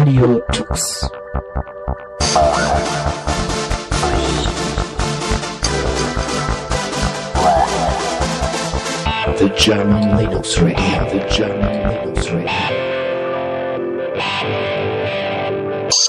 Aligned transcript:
Radio 0.00 0.40
Tux. 0.50 1.10
The 9.36 9.48
German 9.58 10.16
Linux 10.16 10.56
Radio, 10.62 11.04
the 11.10 11.20
German 11.28 11.74
Linux 11.90 12.32
Radio. 12.32 12.80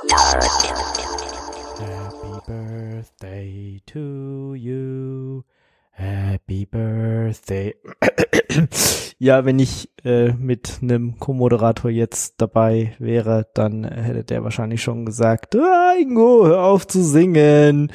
Happy 0.10 0.81
Happy 6.52 6.66
birthday. 6.66 7.76
ja, 9.20 9.46
wenn 9.46 9.58
ich 9.58 9.90
äh, 10.04 10.34
mit 10.34 10.80
einem 10.82 11.18
Co-Moderator 11.18 11.90
jetzt 11.90 12.42
dabei 12.42 12.94
wäre, 13.00 13.48
dann 13.54 13.86
hätte 13.86 14.26
der 14.26 14.44
wahrscheinlich 14.44 14.84
schon 14.84 15.06
gesagt, 15.06 15.56
ah, 15.56 15.94
Ingo, 15.98 16.46
hör 16.46 16.66
auf 16.66 16.86
zu 16.86 17.02
singen. 17.02 17.94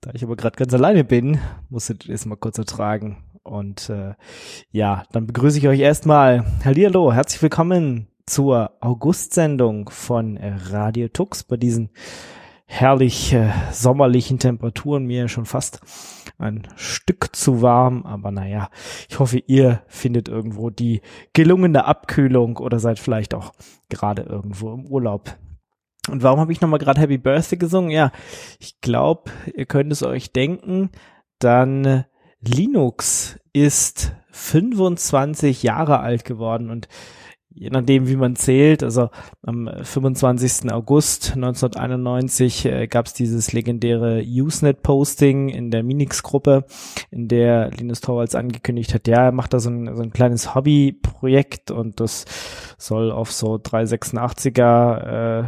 Da 0.00 0.10
ich 0.14 0.24
aber 0.24 0.34
gerade 0.34 0.56
ganz 0.56 0.74
alleine 0.74 1.04
bin, 1.04 1.38
muss 1.68 1.88
ich 1.88 1.98
das 1.98 2.26
mal 2.26 2.34
kurz 2.34 2.58
ertragen. 2.58 3.18
Und 3.44 3.88
äh, 3.88 4.14
ja, 4.72 5.04
dann 5.12 5.28
begrüße 5.28 5.58
ich 5.58 5.68
euch 5.68 5.78
erstmal. 5.78 6.44
Hallihallo, 6.64 7.12
herzlich 7.12 7.40
willkommen 7.40 8.08
zur 8.26 8.72
August-Sendung 8.80 9.90
von 9.90 10.36
äh, 10.36 10.56
Radio 10.70 11.06
Tux 11.06 11.44
bei 11.44 11.56
diesen 11.56 11.90
herrlich 12.66 13.32
äh, 13.32 13.50
sommerlichen 13.72 14.38
Temperaturen. 14.38 15.06
Mir 15.06 15.28
schon 15.28 15.46
fast 15.46 15.80
ein 16.38 16.68
Stück 16.76 17.34
zu 17.34 17.62
warm, 17.62 18.04
aber 18.04 18.30
naja, 18.30 18.68
ich 19.08 19.18
hoffe, 19.18 19.38
ihr 19.38 19.82
findet 19.86 20.28
irgendwo 20.28 20.70
die 20.70 21.00
gelungene 21.32 21.86
Abkühlung 21.86 22.58
oder 22.58 22.78
seid 22.78 22.98
vielleicht 22.98 23.34
auch 23.34 23.52
gerade 23.88 24.22
irgendwo 24.22 24.74
im 24.74 24.86
Urlaub. 24.86 25.36
Und 26.08 26.22
warum 26.22 26.40
habe 26.40 26.52
ich 26.52 26.60
nochmal 26.60 26.78
gerade 26.78 27.00
Happy 27.00 27.18
Birthday 27.18 27.58
gesungen? 27.58 27.90
Ja, 27.90 28.12
ich 28.60 28.80
glaube, 28.80 29.30
ihr 29.54 29.66
könnt 29.66 29.90
es 29.92 30.02
euch 30.02 30.32
denken, 30.32 30.90
dann 31.38 31.84
äh, 31.84 32.04
Linux 32.40 33.38
ist 33.52 34.12
25 34.30 35.62
Jahre 35.62 36.00
alt 36.00 36.24
geworden 36.24 36.70
und 36.70 36.88
je 37.56 37.70
nachdem, 37.70 38.06
wie 38.06 38.16
man 38.16 38.36
zählt, 38.36 38.82
also 38.82 39.08
am 39.42 39.68
25. 39.82 40.70
August 40.70 41.32
1991 41.34 42.66
äh, 42.66 42.86
gab 42.86 43.06
es 43.06 43.14
dieses 43.14 43.52
legendäre 43.52 44.22
Usenet-Posting 44.22 45.48
in 45.48 45.70
der 45.70 45.82
Minix-Gruppe, 45.82 46.64
in 47.10 47.28
der 47.28 47.70
Linus 47.70 48.02
Torvalds 48.02 48.34
angekündigt 48.34 48.92
hat, 48.92 49.08
ja, 49.08 49.24
er 49.24 49.32
macht 49.32 49.54
da 49.54 49.58
so 49.58 49.70
ein, 49.70 49.96
so 49.96 50.02
ein 50.02 50.10
kleines 50.10 50.54
Hobby-Projekt 50.54 51.70
und 51.70 51.98
das 52.00 52.26
soll 52.76 53.10
auf 53.10 53.32
so 53.32 53.54
386er 53.54 55.40
äh, 55.40 55.44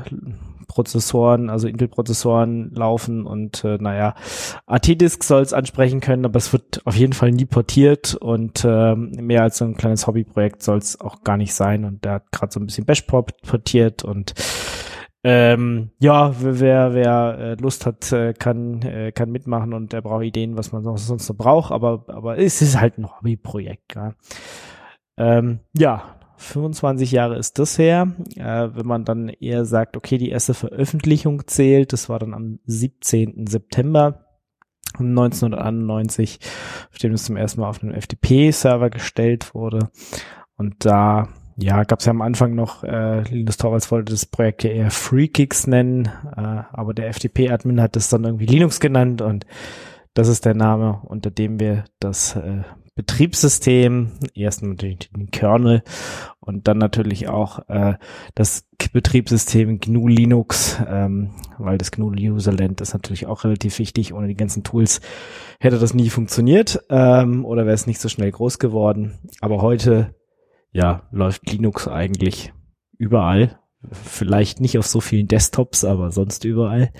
Prozessoren, 0.68 1.50
also 1.50 1.66
Intel-Prozessoren 1.66 2.70
laufen 2.74 3.26
und 3.26 3.64
äh, 3.64 3.78
naja, 3.80 4.14
AT-Disk 4.66 5.24
soll 5.24 5.42
es 5.42 5.52
ansprechen 5.52 6.00
können, 6.00 6.24
aber 6.24 6.36
es 6.36 6.52
wird 6.52 6.82
auf 6.84 6.94
jeden 6.94 7.14
Fall 7.14 7.32
nie 7.32 7.46
portiert 7.46 8.14
und 8.14 8.64
äh, 8.64 8.94
mehr 8.94 9.42
als 9.42 9.58
so 9.58 9.64
ein 9.64 9.76
kleines 9.76 10.06
Hobbyprojekt 10.06 10.62
soll 10.62 10.78
es 10.78 11.00
auch 11.00 11.24
gar 11.24 11.36
nicht 11.36 11.54
sein 11.54 11.84
und 11.84 12.04
der 12.04 12.12
hat 12.12 12.30
gerade 12.30 12.52
so 12.52 12.60
ein 12.60 12.66
bisschen 12.66 12.84
Bash 12.84 13.02
portiert 13.02 14.04
und 14.04 14.34
ähm, 15.24 15.90
ja, 15.98 16.32
wer, 16.40 16.94
wer 16.94 17.38
äh, 17.38 17.54
Lust 17.54 17.86
hat, 17.86 18.12
äh, 18.12 18.34
kann, 18.34 18.82
äh, 18.82 19.10
kann 19.10 19.30
mitmachen 19.30 19.74
und 19.74 19.92
der 19.92 20.00
braucht 20.00 20.24
Ideen, 20.24 20.56
was 20.56 20.70
man 20.70 20.84
sonst 20.84 21.28
noch 21.28 21.36
braucht, 21.36 21.72
aber, 21.72 22.04
aber 22.06 22.38
es 22.38 22.62
ist 22.62 22.80
halt 22.80 22.98
ein 22.98 23.10
Hobbyprojekt. 23.10 23.96
Ja. 23.96 24.14
Ähm, 25.16 25.58
ja, 25.76 26.17
25 26.38 27.12
Jahre 27.12 27.36
ist 27.36 27.58
das 27.58 27.78
her. 27.78 28.12
Äh, 28.36 28.68
wenn 28.74 28.86
man 28.86 29.04
dann 29.04 29.28
eher 29.28 29.64
sagt, 29.64 29.96
okay, 29.96 30.18
die 30.18 30.30
erste 30.30 30.54
Veröffentlichung 30.54 31.46
zählt, 31.46 31.92
das 31.92 32.08
war 32.08 32.18
dann 32.18 32.34
am 32.34 32.60
17. 32.64 33.46
September 33.46 34.24
1991, 34.98 36.40
auf 36.90 36.98
dem 36.98 37.12
es 37.12 37.24
zum 37.24 37.36
ersten 37.36 37.60
Mal 37.60 37.68
auf 37.68 37.82
einen 37.82 38.00
FTP-Server 38.00 38.90
gestellt 38.90 39.54
wurde. 39.54 39.90
Und 40.56 40.84
da 40.84 41.28
ja, 41.56 41.82
gab 41.82 41.98
es 41.98 42.06
ja 42.06 42.10
am 42.10 42.22
Anfang 42.22 42.54
noch, 42.54 42.84
äh, 42.84 43.22
Linus 43.22 43.56
Torvalds 43.56 43.90
wollte 43.90 44.12
das 44.12 44.26
Projekt 44.26 44.62
ja 44.62 44.70
eher 44.70 44.90
FreeKicks 44.92 45.66
nennen, 45.66 46.06
äh, 46.36 46.62
aber 46.72 46.94
der 46.94 47.12
FTP-Admin 47.12 47.80
hat 47.80 47.96
es 47.96 48.08
dann 48.08 48.24
irgendwie 48.24 48.46
Linux 48.46 48.78
genannt 48.78 49.22
und 49.22 49.44
das 50.14 50.28
ist 50.28 50.44
der 50.44 50.54
Name, 50.54 51.00
unter 51.04 51.30
dem 51.30 51.58
wir 51.58 51.84
das 51.98 52.36
äh, 52.36 52.62
Betriebssystem, 52.98 54.10
erst 54.34 54.64
natürlich 54.64 55.10
den 55.10 55.30
Kernel 55.30 55.84
und 56.40 56.66
dann 56.66 56.78
natürlich 56.78 57.28
auch 57.28 57.60
äh, 57.68 57.94
das 58.34 58.66
Betriebssystem 58.92 59.78
GNU 59.78 60.08
Linux, 60.08 60.82
ähm, 60.84 61.30
weil 61.58 61.78
das 61.78 61.92
GNU 61.92 62.10
Userland 62.10 62.80
ist 62.80 62.94
natürlich 62.94 63.26
auch 63.26 63.44
relativ 63.44 63.78
wichtig. 63.78 64.14
Ohne 64.14 64.26
die 64.26 64.34
ganzen 64.34 64.64
Tools 64.64 65.00
hätte 65.60 65.78
das 65.78 65.94
nie 65.94 66.10
funktioniert 66.10 66.84
ähm, 66.90 67.44
oder 67.44 67.66
wäre 67.66 67.74
es 67.74 67.86
nicht 67.86 68.00
so 68.00 68.08
schnell 68.08 68.32
groß 68.32 68.58
geworden. 68.58 69.16
Aber 69.40 69.62
heute, 69.62 70.16
ja, 70.72 71.02
läuft 71.12 71.48
Linux 71.48 71.86
eigentlich 71.86 72.52
überall 72.98 73.60
vielleicht 73.90 74.60
nicht 74.60 74.78
auf 74.78 74.86
so 74.86 75.00
vielen 75.00 75.28
Desktops, 75.28 75.84
aber 75.84 76.10
sonst 76.10 76.44
überall. 76.44 76.92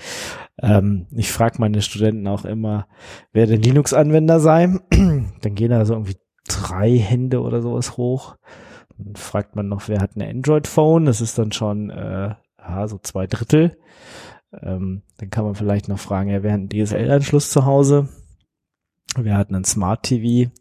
Ähm, 0.61 1.07
ich 1.11 1.31
frage 1.31 1.59
meine 1.59 1.81
Studenten 1.81 2.27
auch 2.27 2.45
immer, 2.45 2.87
wer 3.31 3.47
denn 3.47 3.61
Linux-Anwender 3.61 4.39
sei. 4.39 4.79
Dann 4.89 5.55
gehen 5.55 5.71
da 5.71 5.85
so 5.85 5.93
irgendwie 5.93 6.17
drei 6.47 6.97
Hände 6.97 7.41
oder 7.41 7.61
sowas 7.61 7.97
hoch. 7.97 8.37
Dann 8.97 9.15
fragt 9.15 9.55
man 9.55 9.67
noch, 9.67 9.87
wer 9.87 10.01
hat 10.01 10.15
ein 10.15 10.21
Android-Phone? 10.21 11.05
Das 11.05 11.21
ist 11.21 11.37
dann 11.37 11.51
schon 11.51 11.89
äh, 11.89 12.35
ja, 12.57 12.87
so 12.87 12.97
zwei 12.97 13.27
Drittel. 13.27 13.77
Ähm, 14.51 15.03
dann 15.17 15.29
kann 15.29 15.45
man 15.45 15.55
vielleicht 15.55 15.87
noch 15.87 15.99
fragen, 15.99 16.29
ja, 16.29 16.43
wer 16.43 16.53
hat 16.53 16.59
einen 16.59 16.69
DSL-Anschluss 16.69 17.51
zu 17.51 17.65
Hause? 17.65 18.09
Wer 19.15 19.37
hat 19.37 19.49
einen 19.49 19.63
Smart 19.63 20.03
TV? 20.03 20.51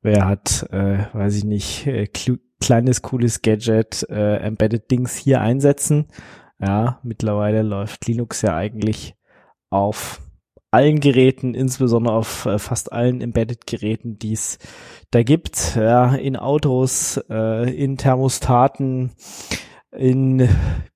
Wer 0.00 0.26
hat, 0.26 0.66
äh, 0.72 1.04
weiß 1.12 1.36
ich 1.36 1.44
nicht, 1.44 1.86
äh, 1.86 2.06
kleines, 2.62 3.02
cooles 3.02 3.42
Gadget, 3.42 4.06
äh, 4.08 4.36
Embedded 4.36 4.90
Dings 4.90 5.16
hier 5.16 5.40
einsetzen. 5.40 6.06
Ja, 6.58 7.00
mittlerweile 7.02 7.62
läuft 7.62 8.06
Linux 8.06 8.40
ja 8.42 8.56
eigentlich 8.56 9.14
auf 9.68 10.20
allen 10.70 11.00
Geräten, 11.00 11.54
insbesondere 11.54 12.14
auf 12.14 12.46
äh, 12.46 12.58
fast 12.58 12.92
allen 12.92 13.20
Embedded-Geräten, 13.20 14.18
die 14.18 14.32
es 14.32 14.58
da 15.10 15.22
gibt, 15.22 15.76
ja, 15.76 16.14
in 16.14 16.36
Autos, 16.36 17.20
äh, 17.28 17.70
in 17.74 17.98
Thermostaten, 17.98 19.12
in 19.90 20.48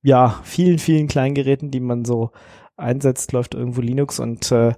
ja 0.02 0.40
vielen, 0.44 0.78
vielen 0.78 1.08
Kleingeräten, 1.08 1.70
die 1.70 1.80
man 1.80 2.06
so 2.06 2.30
einsetzt, 2.76 3.32
läuft 3.32 3.54
irgendwo 3.54 3.82
Linux 3.82 4.18
und 4.18 4.50
äh, 4.52 4.72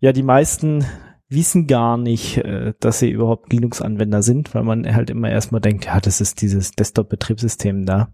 ja, 0.00 0.12
die 0.12 0.22
meisten 0.22 0.84
wissen 1.30 1.66
gar 1.66 1.96
nicht, 1.96 2.38
äh, 2.38 2.74
dass 2.80 2.98
sie 2.98 3.10
überhaupt 3.10 3.52
Linux-Anwender 3.52 4.22
sind, 4.22 4.54
weil 4.54 4.64
man 4.64 4.92
halt 4.94 5.10
immer 5.10 5.30
erstmal 5.30 5.60
denkt, 5.60 5.86
ja, 5.86 6.00
das 6.00 6.20
ist 6.20 6.42
dieses 6.42 6.72
Desktop-Betriebssystem 6.72 7.86
da. 7.86 8.08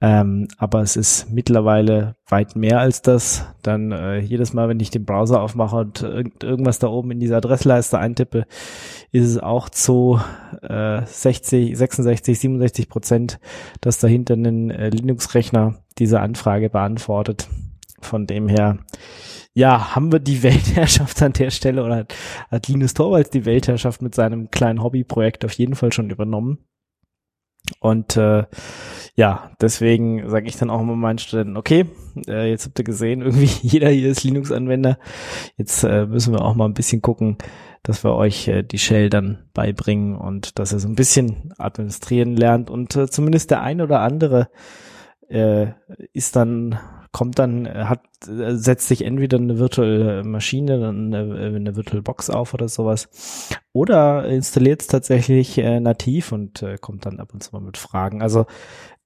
Ähm, 0.00 0.48
aber 0.58 0.82
es 0.82 0.96
ist 0.96 1.30
mittlerweile 1.30 2.16
weit 2.28 2.56
mehr 2.56 2.80
als 2.80 3.00
das. 3.00 3.46
Dann 3.62 3.92
äh, 3.92 4.18
jedes 4.18 4.52
Mal, 4.52 4.68
wenn 4.68 4.80
ich 4.80 4.90
den 4.90 5.04
Browser 5.04 5.40
aufmache 5.40 5.76
und 5.76 6.02
irgend, 6.02 6.42
irgendwas 6.42 6.78
da 6.78 6.88
oben 6.88 7.12
in 7.12 7.20
diese 7.20 7.36
Adressleiste 7.36 7.98
eintippe, 7.98 8.46
ist 9.12 9.24
es 9.24 9.38
auch 9.38 9.68
zu 9.68 10.20
äh, 10.62 11.02
60, 11.06 11.76
66, 11.76 12.38
67 12.38 12.88
Prozent, 12.88 13.40
dass 13.80 13.98
dahinter 13.98 14.34
ein 14.34 14.70
äh, 14.70 14.90
Linux-Rechner 14.90 15.76
diese 15.98 16.20
Anfrage 16.20 16.68
beantwortet. 16.68 17.48
Von 18.04 18.26
dem 18.26 18.48
her 18.48 18.78
ja, 19.54 19.94
haben 19.94 20.12
wir 20.12 20.18
die 20.18 20.42
Weltherrschaft 20.42 21.22
an 21.22 21.32
der 21.32 21.50
Stelle 21.50 21.84
oder 21.84 21.96
hat, 21.96 22.14
hat 22.50 22.68
Linus 22.68 22.94
Torvalds 22.94 23.30
die 23.30 23.46
Weltherrschaft 23.46 24.02
mit 24.02 24.14
seinem 24.14 24.50
kleinen 24.50 24.82
Hobbyprojekt 24.82 25.44
auf 25.44 25.52
jeden 25.52 25.76
Fall 25.76 25.92
schon 25.92 26.10
übernommen. 26.10 26.58
Und 27.80 28.18
äh, 28.18 28.44
ja, 29.16 29.50
deswegen 29.58 30.28
sage 30.28 30.48
ich 30.48 30.56
dann 30.56 30.68
auch 30.68 30.82
immer 30.82 30.96
meinen 30.96 31.18
Studenten, 31.18 31.56
okay, 31.56 31.86
äh, 32.26 32.50
jetzt 32.50 32.66
habt 32.66 32.78
ihr 32.78 32.84
gesehen, 32.84 33.22
irgendwie 33.22 33.50
jeder 33.62 33.88
hier 33.88 34.10
ist 34.10 34.22
Linux-Anwender. 34.22 34.98
Jetzt 35.56 35.82
äh, 35.82 36.06
müssen 36.06 36.34
wir 36.34 36.42
auch 36.42 36.54
mal 36.54 36.66
ein 36.66 36.74
bisschen 36.74 37.00
gucken, 37.00 37.38
dass 37.82 38.04
wir 38.04 38.14
euch 38.14 38.48
äh, 38.48 38.64
die 38.64 38.78
Shell 38.78 39.08
dann 39.08 39.44
beibringen 39.54 40.16
und 40.16 40.58
dass 40.58 40.72
ihr 40.72 40.78
so 40.78 40.88
ein 40.88 40.96
bisschen 40.96 41.54
administrieren 41.56 42.36
lernt 42.36 42.68
und 42.68 42.94
äh, 42.96 43.08
zumindest 43.08 43.50
der 43.50 43.62
ein 43.62 43.80
oder 43.80 44.00
andere 44.00 44.50
äh, 45.28 45.68
ist 46.12 46.36
dann 46.36 46.78
kommt 47.14 47.38
dann, 47.38 47.64
äh, 47.64 47.84
hat, 47.84 48.02
äh, 48.28 48.56
setzt 48.56 48.88
sich 48.88 49.04
entweder 49.04 49.38
eine 49.38 49.58
virtuelle 49.58 50.24
Maschine, 50.24 50.88
eine, 50.88 51.18
äh, 51.18 51.54
eine 51.54 51.76
Virtual 51.76 52.02
Box 52.02 52.28
auf 52.28 52.52
oder 52.52 52.68
sowas, 52.68 53.08
oder 53.72 54.26
installiert 54.26 54.82
es 54.82 54.88
tatsächlich 54.88 55.56
äh, 55.56 55.78
nativ 55.78 56.32
und 56.32 56.62
äh, 56.62 56.76
kommt 56.76 57.06
dann 57.06 57.20
ab 57.20 57.32
und 57.32 57.42
zu 57.42 57.52
mal 57.52 57.62
mit 57.62 57.78
Fragen. 57.78 58.20
Also 58.20 58.46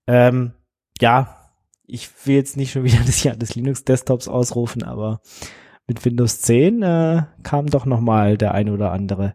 ähm, 0.06 0.52
ja, 0.98 1.52
ich 1.86 2.08
will 2.24 2.36
jetzt 2.36 2.56
nicht 2.56 2.72
schon 2.72 2.84
wieder 2.84 2.98
das 3.06 3.22
Jahr 3.22 3.36
des 3.36 3.54
Linux-Desktops 3.54 4.26
ausrufen, 4.26 4.82
aber 4.82 5.20
mit 5.86 6.02
Windows 6.04 6.40
10 6.40 6.82
äh, 6.82 7.22
kam 7.42 7.66
doch 7.66 7.84
noch 7.84 8.00
mal 8.00 8.38
der 8.38 8.54
ein 8.54 8.70
oder 8.70 8.90
andere 8.90 9.34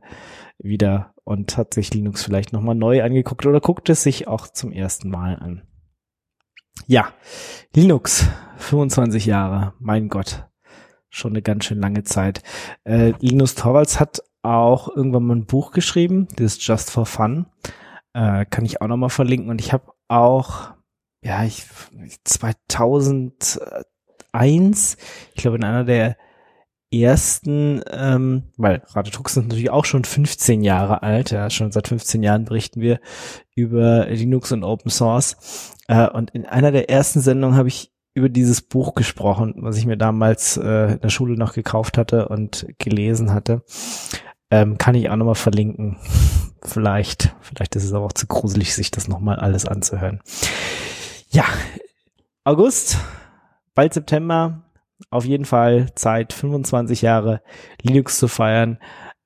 wieder 0.57 1.13
und 1.23 1.57
hat 1.57 1.75
sich 1.75 1.93
Linux 1.93 2.23
vielleicht 2.23 2.53
noch 2.53 2.61
mal 2.61 2.73
neu 2.73 3.03
angeguckt 3.03 3.45
oder 3.45 3.61
guckt 3.61 3.87
es 3.89 4.01
sich 4.01 4.27
auch 4.27 4.47
zum 4.47 4.71
ersten 4.71 5.11
Mal 5.11 5.35
an. 5.35 5.61
Ja, 6.87 7.13
Linux, 7.75 8.27
25 8.63 9.25
Jahre, 9.25 9.73
mein 9.79 10.09
Gott, 10.09 10.45
schon 11.09 11.33
eine 11.33 11.41
ganz 11.41 11.65
schön 11.65 11.79
lange 11.79 12.03
Zeit. 12.03 12.41
Äh, 12.83 13.13
Linus 13.19 13.55
Torvalds 13.55 13.99
hat 13.99 14.23
auch 14.41 14.95
irgendwann 14.95 15.23
mal 15.23 15.35
ein 15.35 15.45
Buch 15.45 15.71
geschrieben, 15.71 16.27
das 16.35 16.53
ist 16.53 16.67
Just 16.67 16.91
for 16.91 17.05
Fun, 17.05 17.45
äh, 18.13 18.45
kann 18.45 18.65
ich 18.65 18.81
auch 18.81 18.87
nochmal 18.87 19.09
verlinken. 19.09 19.49
Und 19.49 19.61
ich 19.61 19.73
habe 19.73 19.91
auch, 20.07 20.71
ja, 21.23 21.43
ich 21.43 21.65
2001, 22.23 24.97
ich 25.35 25.41
glaube 25.41 25.57
in 25.57 25.63
einer 25.63 25.83
der 25.83 26.17
ersten, 26.91 27.81
ähm, 27.91 28.51
weil 28.57 28.83
Radio 28.89 29.11
Tux 29.11 29.35
ist 29.35 29.43
natürlich 29.43 29.71
auch 29.71 29.85
schon 29.85 30.03
15 30.03 30.63
Jahre 30.63 31.01
alt, 31.01 31.31
ja, 31.31 31.49
schon 31.49 31.71
seit 31.71 31.87
15 31.87 32.21
Jahren 32.21 32.45
berichten 32.45 32.81
wir 32.81 32.99
über 33.55 34.05
Linux 34.07 34.51
und 34.51 34.63
Open 34.63 34.91
Source. 34.91 35.73
Äh, 35.87 36.09
und 36.09 36.31
in 36.31 36.45
einer 36.45 36.71
der 36.71 36.89
ersten 36.89 37.21
Sendungen 37.21 37.57
habe 37.57 37.69
ich 37.69 37.92
über 38.13 38.29
dieses 38.29 38.61
Buch 38.61 38.93
gesprochen, 38.93 39.55
was 39.57 39.77
ich 39.77 39.85
mir 39.85 39.97
damals 39.97 40.57
äh, 40.57 40.93
in 40.93 40.99
der 40.99 41.09
Schule 41.09 41.37
noch 41.37 41.53
gekauft 41.53 41.97
hatte 41.97 42.29
und 42.29 42.67
gelesen 42.77 43.33
hatte. 43.33 43.63
Ähm, 44.51 44.77
kann 44.77 44.95
ich 44.95 45.09
auch 45.09 45.15
nochmal 45.15 45.35
verlinken. 45.35 45.97
Vielleicht, 46.65 47.35
vielleicht 47.41 47.75
ist 47.75 47.83
es 47.83 47.91
aber 47.91 48.05
auch 48.05 48.13
zu 48.13 48.25
gruselig, 48.25 48.73
sich 48.73 48.89
das 48.89 49.09
nochmal 49.09 49.35
alles 49.35 49.65
anzuhören. 49.65 50.21
Ja, 51.27 51.43
August, 52.45 52.97
bald 53.75 53.93
September, 53.93 54.63
auf 55.09 55.25
jeden 55.25 55.43
Fall 55.43 55.93
Zeit, 55.95 56.31
25 56.31 57.01
Jahre 57.01 57.41
Linux 57.81 58.17
zu 58.17 58.29
feiern. 58.29 58.79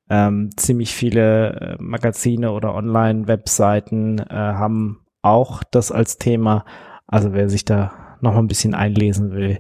Ähm, 0.10 0.50
ziemlich 0.58 0.96
viele 0.96 1.50
äh, 1.60 1.78
Magazine 1.80 2.52
oder 2.54 2.74
Online-Webseiten 2.74 4.18
äh, 4.18 4.34
haben 4.34 5.06
auch 5.22 5.62
das 5.64 5.92
als 5.92 6.18
Thema. 6.18 6.66
Also 7.06 7.34
wer 7.34 7.50
sich 7.50 7.66
da 7.66 8.07
noch 8.22 8.34
mal 8.34 8.40
ein 8.40 8.48
bisschen 8.48 8.74
einlesen 8.74 9.32
will, 9.32 9.60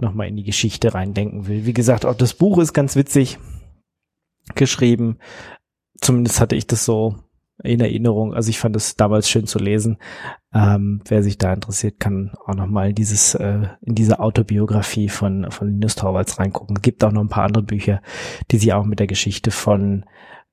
noch 0.00 0.14
mal 0.14 0.26
in 0.28 0.36
die 0.36 0.44
Geschichte 0.44 0.94
reindenken 0.94 1.46
will. 1.46 1.66
Wie 1.66 1.72
gesagt, 1.72 2.04
auch 2.04 2.14
das 2.14 2.34
Buch 2.34 2.58
ist 2.58 2.72
ganz 2.72 2.96
witzig 2.96 3.38
geschrieben. 4.54 5.18
Zumindest 6.00 6.40
hatte 6.40 6.56
ich 6.56 6.66
das 6.66 6.84
so 6.84 7.16
in 7.62 7.80
Erinnerung. 7.80 8.34
Also 8.34 8.50
ich 8.50 8.58
fand 8.58 8.74
es 8.76 8.96
damals 8.96 9.28
schön 9.28 9.46
zu 9.46 9.58
lesen. 9.58 9.98
Ähm, 10.52 11.00
wer 11.06 11.22
sich 11.22 11.38
da 11.38 11.52
interessiert, 11.52 12.00
kann 12.00 12.32
auch 12.46 12.54
noch 12.54 12.66
mal 12.66 12.92
dieses 12.92 13.34
äh, 13.34 13.68
in 13.82 13.94
diese 13.94 14.20
Autobiografie 14.20 15.08
von 15.08 15.50
von 15.50 15.68
Linus 15.68 15.94
Torvalds 15.94 16.38
reingucken. 16.38 16.76
Es 16.76 16.82
gibt 16.82 17.04
auch 17.04 17.12
noch 17.12 17.22
ein 17.22 17.28
paar 17.28 17.44
andere 17.44 17.62
Bücher, 17.62 18.02
die 18.50 18.58
sich 18.58 18.72
auch 18.72 18.84
mit 18.84 18.98
der 18.98 19.06
Geschichte 19.06 19.50
von 19.50 20.04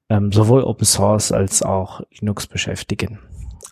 ähm, 0.09 0.31
sowohl 0.31 0.63
Open 0.63 0.85
Source 0.85 1.31
als 1.31 1.63
auch 1.63 2.01
Linux 2.19 2.47
beschäftigen. 2.47 3.19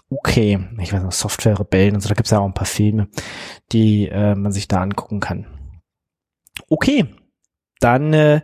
Okay, 0.10 0.60
ich 0.80 0.94
weiß 0.94 1.04
noch, 1.04 1.12
Software 1.12 1.60
Rebellen 1.60 1.96
und 1.96 2.02
so, 2.02 2.10
da 2.10 2.16
gibt 2.16 2.28
es 2.28 2.32
ja 2.32 2.40
auch 2.40 2.46
ein 2.46 2.54
paar 2.54 2.66
Filme, 2.66 3.08
die 3.72 4.08
äh, 4.08 4.36
man 4.36 4.52
sich 4.52 4.68
da 4.68 4.82
angucken 4.82 5.20
kann. 5.20 5.48
Okay, 6.70 7.06
dann 7.80 8.14
äh, 8.14 8.42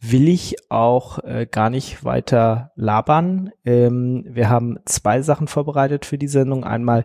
will 0.00 0.28
ich 0.28 0.56
auch 0.70 1.18
äh, 1.24 1.46
gar 1.50 1.70
nicht 1.70 2.04
weiter 2.04 2.72
labern. 2.76 3.50
Ähm, 3.64 4.24
wir 4.28 4.50
haben 4.50 4.78
zwei 4.84 5.22
Sachen 5.22 5.48
vorbereitet 5.48 6.04
für 6.04 6.18
die 6.18 6.28
Sendung. 6.28 6.64
Einmal 6.64 7.04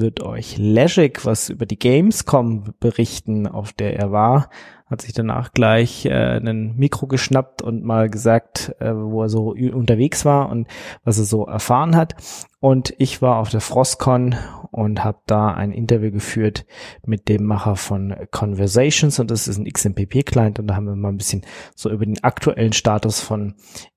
wird 0.00 0.22
euch 0.22 0.56
Legic 0.58 1.24
was 1.24 1.48
über 1.48 1.66
die 1.66 1.78
Gamescom 1.78 2.74
berichten, 2.80 3.46
auf 3.46 3.72
der 3.72 3.96
er 3.96 4.12
war. 4.12 4.50
Hat 4.86 5.02
sich 5.02 5.12
danach 5.12 5.52
gleich 5.52 6.06
äh, 6.06 6.38
ein 6.38 6.74
Mikro 6.76 7.06
geschnappt 7.06 7.62
und 7.62 7.84
mal 7.84 8.10
gesagt, 8.10 8.74
äh, 8.80 8.92
wo 8.92 9.22
er 9.22 9.28
so 9.28 9.50
unterwegs 9.52 10.24
war 10.24 10.48
und 10.48 10.66
was 11.04 11.18
er 11.18 11.24
so 11.24 11.46
erfahren 11.46 11.94
hat. 11.94 12.16
Und 12.58 12.92
ich 12.98 13.22
war 13.22 13.38
auf 13.38 13.50
der 13.50 13.60
Frostcon 13.60 14.34
und 14.72 15.04
habe 15.04 15.18
da 15.26 15.54
ein 15.54 15.72
Interview 15.72 16.10
geführt 16.10 16.66
mit 17.06 17.28
dem 17.28 17.44
Macher 17.44 17.76
von 17.76 18.14
Conversations 18.30 19.18
und 19.18 19.30
das 19.30 19.48
ist 19.48 19.58
ein 19.58 19.70
XMPP-Client 19.70 20.58
und 20.58 20.66
da 20.66 20.74
haben 20.74 20.86
wir 20.86 20.96
mal 20.96 21.08
ein 21.08 21.18
bisschen 21.18 21.42
so 21.74 21.90
über 21.90 22.04
den 22.04 22.22
aktuellen 22.24 22.72
Status 22.72 23.20
von 23.20 23.54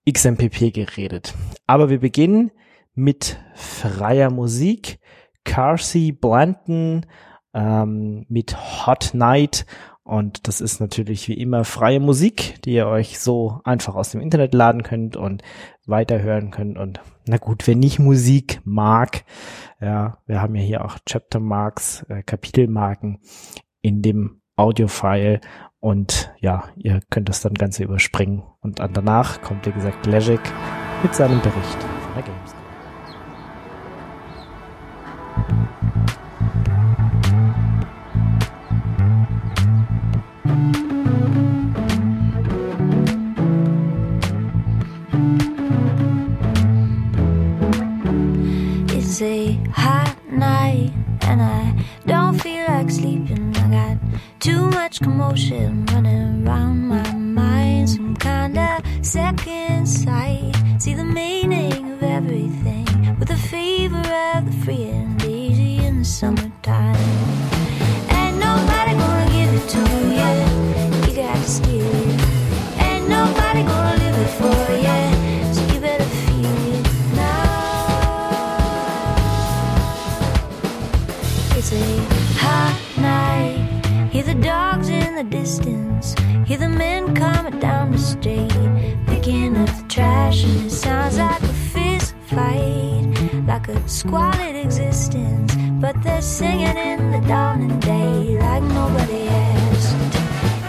XMPP 0.09 0.73
geredet. 0.73 1.33
Aber 1.65 1.89
wir 1.89 1.99
beginnen 1.99 2.51
mit 2.95 3.39
freier 3.55 4.29
Musik. 4.29 4.99
Carsey 5.43 6.11
Blanton 6.11 7.05
ähm, 7.53 8.25
mit 8.29 8.55
Hot 8.85 9.11
Night 9.13 9.65
und 10.03 10.47
das 10.47 10.59
ist 10.59 10.81
natürlich 10.81 11.29
wie 11.29 11.33
immer 11.39 11.63
freie 11.63 12.01
Musik, 12.01 12.61
die 12.63 12.73
ihr 12.73 12.87
euch 12.87 13.19
so 13.19 13.61
einfach 13.63 13.95
aus 13.95 14.11
dem 14.11 14.19
Internet 14.19 14.53
laden 14.53 14.83
könnt 14.83 15.15
und 15.15 15.43
weiterhören 15.85 16.51
könnt. 16.51 16.77
Und 16.77 16.99
na 17.25 17.37
gut, 17.37 17.65
wer 17.67 17.75
nicht 17.75 17.99
Musik 17.99 18.59
mag, 18.65 19.23
ja, 19.79 20.17
wir 20.25 20.41
haben 20.41 20.55
ja 20.55 20.61
hier 20.61 20.85
auch 20.85 20.97
Chapter 21.05 21.39
Marks, 21.39 22.03
äh, 22.09 22.21
Kapitelmarken 22.21 23.19
in 23.81 24.01
dem 24.01 24.41
Audio-File 24.57 25.39
und 25.79 26.33
ja, 26.39 26.65
ihr 26.75 27.01
könnt 27.09 27.29
das 27.29 27.41
dann 27.41 27.53
Ganze 27.53 27.83
überspringen. 27.83 28.43
Und 28.59 28.79
danach 28.79 29.41
kommt, 29.41 29.65
wie 29.65 29.71
gesagt, 29.71 30.05
Legic 30.05 30.41
mit 31.01 31.15
seinem 31.15 31.41
Bericht 31.41 32.02
a 49.23 49.53
hot 49.71 50.17
night 50.29 50.91
and 51.21 51.41
I 51.41 51.85
don't 52.05 52.37
feel 52.41 52.65
like 52.67 52.89
sleeping. 52.89 53.55
I 53.55 53.69
got 53.69 53.97
too 54.39 54.69
much 54.69 54.99
commotion 54.99 55.85
running 55.85 56.45
around 56.45 56.87
my 56.87 57.13
mind. 57.13 57.89
Some 57.89 58.17
kind 58.17 58.57
of 58.57 58.83
second 59.01 59.87
sight. 59.87 60.53
See 60.77 60.93
the 60.93 61.05
meaning 61.05 61.93
of 61.93 62.03
everything 62.03 63.17
with 63.17 63.29
the 63.29 63.37
fever 63.37 64.03
of 64.35 64.45
the 64.45 64.65
free 64.65 64.83
summertime. 66.03 66.95
Ain't 68.09 68.37
nobody 68.37 68.93
gonna 68.93 69.31
give 69.31 69.53
it 69.53 69.67
to 69.69 69.79
you. 70.17 70.31
You 71.07 71.15
got 71.15 71.35
to 71.35 71.43
steal 71.49 71.85
it. 71.85 72.21
Ain't 72.79 73.07
nobody 73.07 73.63
gonna 73.63 73.97
live 74.03 74.17
it 74.25 74.31
for 74.39 74.71
you. 74.85 75.53
So 75.53 75.61
you 75.73 75.79
better 75.79 76.03
feel 76.03 76.45
it 76.75 76.85
now. 77.15 77.57
It's 81.57 81.71
a 81.71 81.73
hot 82.39 82.75
night. 82.97 84.09
Hear 84.11 84.23
the 84.23 84.35
dogs 84.35 84.89
in 84.89 85.15
the 85.15 85.23
distance. 85.23 86.15
Hear 86.45 86.57
the 86.57 86.69
men 86.69 87.15
coming 87.15 87.59
down 87.59 87.91
the 87.91 87.97
street, 87.97 88.51
picking 89.07 89.55
up 89.55 89.69
the 89.69 89.85
trash, 89.87 90.43
and 90.43 90.65
it 90.65 90.71
sounds 90.71 91.17
like 91.17 91.41
a 91.41 91.47
fist 91.47 92.13
fight, 92.27 93.07
like 93.47 93.69
a 93.69 93.87
squalid 93.87 94.55
existence. 94.55 95.53
But 95.83 96.01
they're 96.01 96.21
singing 96.21 96.77
in 96.77 97.11
the 97.11 97.19
dawning 97.27 97.77
day 97.81 98.39
like 98.39 98.63
nobody 98.63 99.27
asked. 99.27 99.93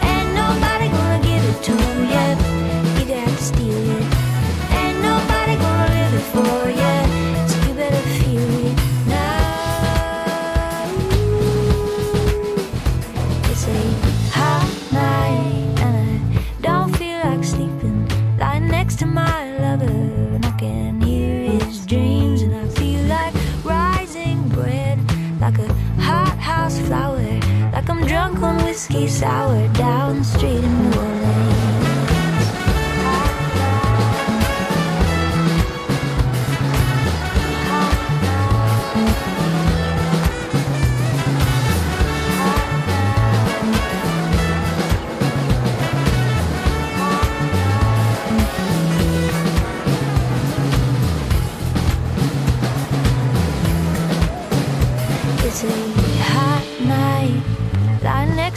Ain't 0.02 0.34
nobody 0.34 0.88
gonna 0.88 1.20
give 1.22 1.44
it 1.52 1.62
to 1.68 1.72
you. 1.72 2.24
You 2.98 3.06
got 3.14 3.28
to 3.28 3.44
steal 3.44 3.90
it. 3.96 4.06
Ain't 4.74 4.98
nobody 5.02 5.54
gonna 5.54 5.94
live 5.94 6.14
it 6.14 6.26
for 6.34 6.68
you. 6.70 6.93
Whiskey 28.74 29.06
sour 29.06 29.68
down 29.68 30.18
the 30.18 30.24
street 30.24 30.64
in 30.64 30.90
New 30.90 31.13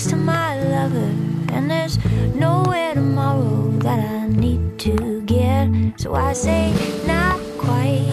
to 0.10 0.16
my 0.16 0.56
lover, 0.70 1.12
and 1.52 1.70
there's 1.70 1.98
nowhere 2.34 2.94
tomorrow 2.94 3.72
that 3.80 4.00
I 4.00 4.28
need 4.28 4.80
to 4.80 5.22
get. 5.24 5.68
So 6.00 6.16
I 6.16 6.32
say, 6.32 6.74
not 7.06 7.38
quite. 7.58 8.08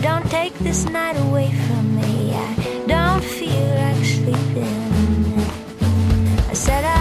Don't 0.00 0.24
take 0.30 0.54
this 0.60 0.86
night 0.86 1.16
away 1.16 1.52
from 1.66 1.96
me. 1.96 2.32
I 2.32 2.84
don't 2.86 3.22
feel 3.22 3.68
like 3.82 4.02
sleeping. 4.04 5.38
I 6.48 6.54
said 6.54 6.84
I 6.84 6.97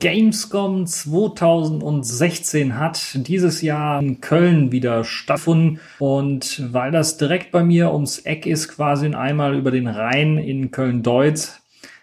Gamescom 0.00 0.86
2016 0.86 2.78
hat 2.78 3.26
dieses 3.26 3.62
Jahr 3.62 4.00
in 4.00 4.20
Köln 4.20 4.70
wieder 4.70 5.02
stattgefunden 5.02 5.80
und 5.98 6.72
weil 6.72 6.92
das 6.92 7.16
direkt 7.16 7.50
bei 7.50 7.64
mir 7.64 7.92
ums 7.92 8.20
Eck 8.20 8.46
ist, 8.46 8.68
quasi 8.68 9.12
einmal 9.12 9.56
über 9.56 9.72
den 9.72 9.88
Rhein 9.88 10.38
in 10.38 10.70
Köln-Deutz, 10.70 11.62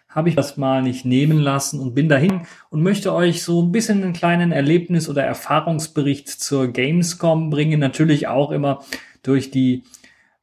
habe 0.10 0.28
ich 0.28 0.36
das 0.36 0.58
mal 0.58 0.82
nicht 0.82 1.06
nehmen 1.06 1.40
lassen 1.40 1.80
und 1.80 1.96
bin 1.96 2.10
dahin 2.10 2.42
und 2.70 2.84
möchte 2.84 3.14
euch 3.14 3.44
so 3.44 3.62
ein 3.62 3.72
bisschen 3.72 4.04
einen 4.04 4.14
kleinen 4.14 4.52
Erlebnis- 4.52 5.08
oder 5.08 5.24
Erfahrungsbericht 5.24 6.28
zur 6.28 6.68
Gamescom 6.68 7.50
bringen. 7.50 7.80
Natürlich 7.80 8.28
auch 8.28 8.52
immer 8.52 8.84
durch 9.24 9.52
die 9.52 9.84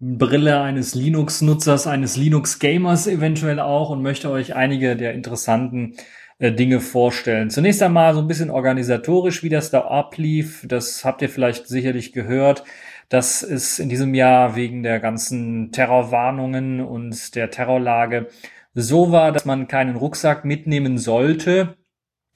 Brille 0.01 0.61
eines 0.63 0.95
Linux-Nutzers, 0.95 1.87
eines 1.87 2.17
Linux-Gamers 2.17 3.07
eventuell 3.09 3.61
auch 3.61 3.91
und 3.91 4.03
möchte 4.03 4.31
euch 4.31 4.57
einige 4.57 4.97
der 4.97 5.13
interessanten 5.13 5.95
Dinge 6.41 6.81
vorstellen. 6.81 7.51
Zunächst 7.51 7.83
einmal 7.83 8.15
so 8.15 8.21
ein 8.21 8.27
bisschen 8.27 8.51
organisatorisch, 8.51 9.43
wie 9.43 9.49
das 9.49 9.71
da 9.71 9.83
ablief. 9.83 10.65
Das 10.67 11.05
habt 11.05 11.23
ihr 11.23 11.29
vielleicht 11.29 11.69
sicherlich 11.69 12.13
gehört. 12.13 12.65
dass 13.13 13.43
es 13.43 13.79
in 13.79 13.91
diesem 13.91 14.15
Jahr 14.15 14.57
wegen 14.57 14.83
der 14.83 14.99
ganzen 14.99 15.71
Terrorwarnungen 15.71 16.81
und 16.81 17.35
der 17.35 17.51
Terrorlage 17.51 18.29
so 18.73 19.13
war, 19.13 19.33
dass 19.33 19.45
man 19.45 19.69
keinen 19.69 19.97
Rucksack 19.97 20.47
mitnehmen 20.47 20.97
sollte. 20.97 21.77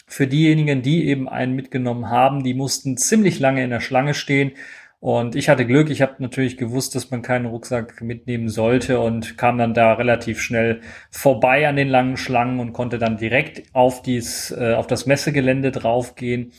Für 0.06 0.26
diejenigen, 0.26 0.82
die 0.82 1.06
eben 1.06 1.30
einen 1.30 1.54
mitgenommen 1.54 2.10
haben, 2.10 2.44
die 2.44 2.52
mussten 2.52 2.98
ziemlich 2.98 3.40
lange 3.40 3.64
in 3.64 3.70
der 3.70 3.80
Schlange 3.80 4.12
stehen. 4.12 4.52
Und 4.98 5.36
ich 5.36 5.48
hatte 5.48 5.66
Glück, 5.66 5.90
ich 5.90 6.02
habe 6.02 6.14
natürlich 6.18 6.56
gewusst, 6.56 6.94
dass 6.94 7.10
man 7.10 7.22
keinen 7.22 7.46
Rucksack 7.46 8.00
mitnehmen 8.00 8.48
sollte 8.48 8.98
und 8.98 9.36
kam 9.36 9.58
dann 9.58 9.74
da 9.74 9.92
relativ 9.92 10.40
schnell 10.40 10.80
vorbei 11.10 11.68
an 11.68 11.76
den 11.76 11.88
langen 11.88 12.16
Schlangen 12.16 12.60
und 12.60 12.72
konnte 12.72 12.98
dann 12.98 13.18
direkt 13.18 13.74
auf, 13.74 14.02
dies, 14.02 14.50
äh, 14.52 14.74
auf 14.74 14.86
das 14.86 15.06
Messegelände 15.06 15.70
draufgehen 15.70 16.52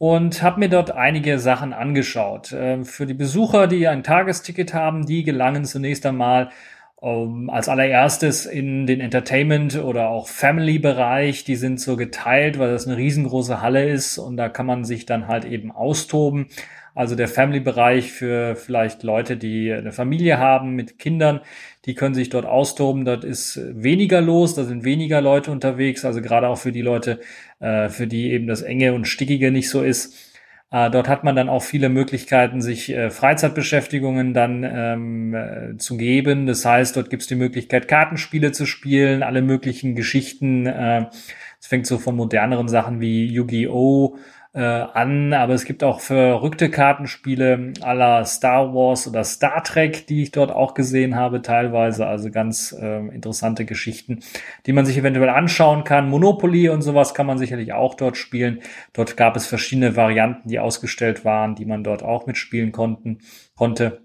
und 0.00 0.42
habe 0.42 0.60
mir 0.60 0.70
dort 0.70 0.92
einige 0.92 1.38
Sachen 1.38 1.74
angeschaut. 1.74 2.52
Äh, 2.52 2.84
für 2.84 3.04
die 3.06 3.14
Besucher, 3.14 3.66
die 3.66 3.86
ein 3.86 4.02
Tagesticket 4.02 4.72
haben, 4.72 5.04
die 5.04 5.24
gelangen 5.24 5.66
zunächst 5.66 6.06
einmal 6.06 6.50
um, 6.96 7.44
ähm, 7.44 7.50
als 7.50 7.68
allererstes 7.68 8.46
in 8.46 8.86
den 8.86 9.00
Entertainment- 9.00 9.76
oder 9.76 10.08
auch 10.08 10.28
Family-Bereich. 10.28 11.44
Die 11.44 11.56
sind 11.56 11.80
so 11.80 11.96
geteilt, 11.96 12.58
weil 12.58 12.70
das 12.72 12.86
eine 12.86 12.96
riesengroße 12.96 13.60
Halle 13.60 13.90
ist 13.90 14.18
und 14.18 14.36
da 14.36 14.48
kann 14.48 14.66
man 14.66 14.84
sich 14.84 15.06
dann 15.06 15.28
halt 15.28 15.44
eben 15.44 15.70
austoben. 15.70 16.48
Also 16.94 17.14
der 17.14 17.28
Family-Bereich 17.28 18.12
für 18.12 18.56
vielleicht 18.56 19.02
Leute, 19.02 19.36
die 19.36 19.72
eine 19.72 19.92
Familie 19.92 20.38
haben 20.38 20.74
mit 20.74 20.98
Kindern, 20.98 21.40
die 21.86 21.94
können 21.94 22.14
sich 22.14 22.30
dort 22.30 22.46
austoben. 22.46 23.04
Dort 23.04 23.24
ist 23.24 23.60
weniger 23.72 24.20
los, 24.20 24.54
da 24.54 24.64
sind 24.64 24.84
weniger 24.84 25.20
Leute 25.20 25.50
unterwegs. 25.50 26.04
Also 26.04 26.20
gerade 26.20 26.48
auch 26.48 26.58
für 26.58 26.72
die 26.72 26.82
Leute, 26.82 27.20
äh, 27.60 27.88
für 27.88 28.06
die 28.06 28.32
eben 28.32 28.46
das 28.46 28.62
Enge 28.62 28.92
und 28.94 29.06
Stickige 29.06 29.50
nicht 29.50 29.70
so 29.70 29.82
ist 29.82 30.30
äh, 30.72 30.88
dort 30.88 31.08
hat 31.08 31.24
man 31.24 31.34
dann 31.34 31.48
auch 31.48 31.62
viele 31.62 31.88
Möglichkeiten, 31.88 32.62
sich 32.62 32.90
äh, 32.90 33.10
Freizeitbeschäftigungen 33.10 34.34
dann 34.34 34.62
ähm, 34.62 35.34
äh, 35.34 35.76
zu 35.78 35.96
geben. 35.96 36.46
Das 36.46 36.64
heißt, 36.64 36.96
dort 36.96 37.10
gibt 37.10 37.22
es 37.22 37.28
die 37.28 37.34
Möglichkeit, 37.34 37.88
Kartenspiele 37.88 38.52
zu 38.52 38.66
spielen, 38.66 39.22
alle 39.24 39.42
möglichen 39.42 39.96
Geschichten. 39.96 40.66
Es 40.66 41.66
fängt 41.66 41.86
so 41.86 41.98
von 41.98 42.16
moderneren 42.16 42.68
Sachen 42.68 43.00
wie 43.00 43.26
Yu-Gi-Oh! 43.26 44.16
Äh, 44.52 44.60
an, 44.60 45.32
aber 45.32 45.54
es 45.54 45.64
gibt 45.64 45.84
auch 45.84 46.00
verrückte 46.00 46.70
Kartenspiele 46.70 47.72
aller 47.82 48.24
Star 48.24 48.74
Wars 48.74 49.06
oder 49.06 49.22
Star 49.22 49.62
Trek, 49.62 50.08
die 50.08 50.22
ich 50.22 50.32
dort 50.32 50.50
auch 50.50 50.74
gesehen 50.74 51.14
habe, 51.14 51.40
teilweise. 51.40 52.06
Also 52.06 52.30
ganz 52.30 52.72
äh, 52.72 52.98
interessante 53.14 53.64
Geschichten, 53.64 54.20
die 54.66 54.72
man 54.72 54.86
sich 54.86 54.98
eventuell 54.98 55.28
anschauen 55.28 55.84
kann. 55.84 56.10
Monopoly 56.10 56.68
und 56.68 56.82
sowas 56.82 57.14
kann 57.14 57.26
man 57.26 57.38
sicherlich 57.38 57.72
auch 57.72 57.94
dort 57.94 58.16
spielen. 58.16 58.60
Dort 58.92 59.16
gab 59.16 59.36
es 59.36 59.46
verschiedene 59.46 59.94
Varianten, 59.94 60.48
die 60.48 60.58
ausgestellt 60.58 61.24
waren, 61.24 61.54
die 61.54 61.64
man 61.64 61.84
dort 61.84 62.02
auch 62.02 62.26
mitspielen 62.26 62.72
konnten, 62.72 63.18
konnte. 63.54 64.02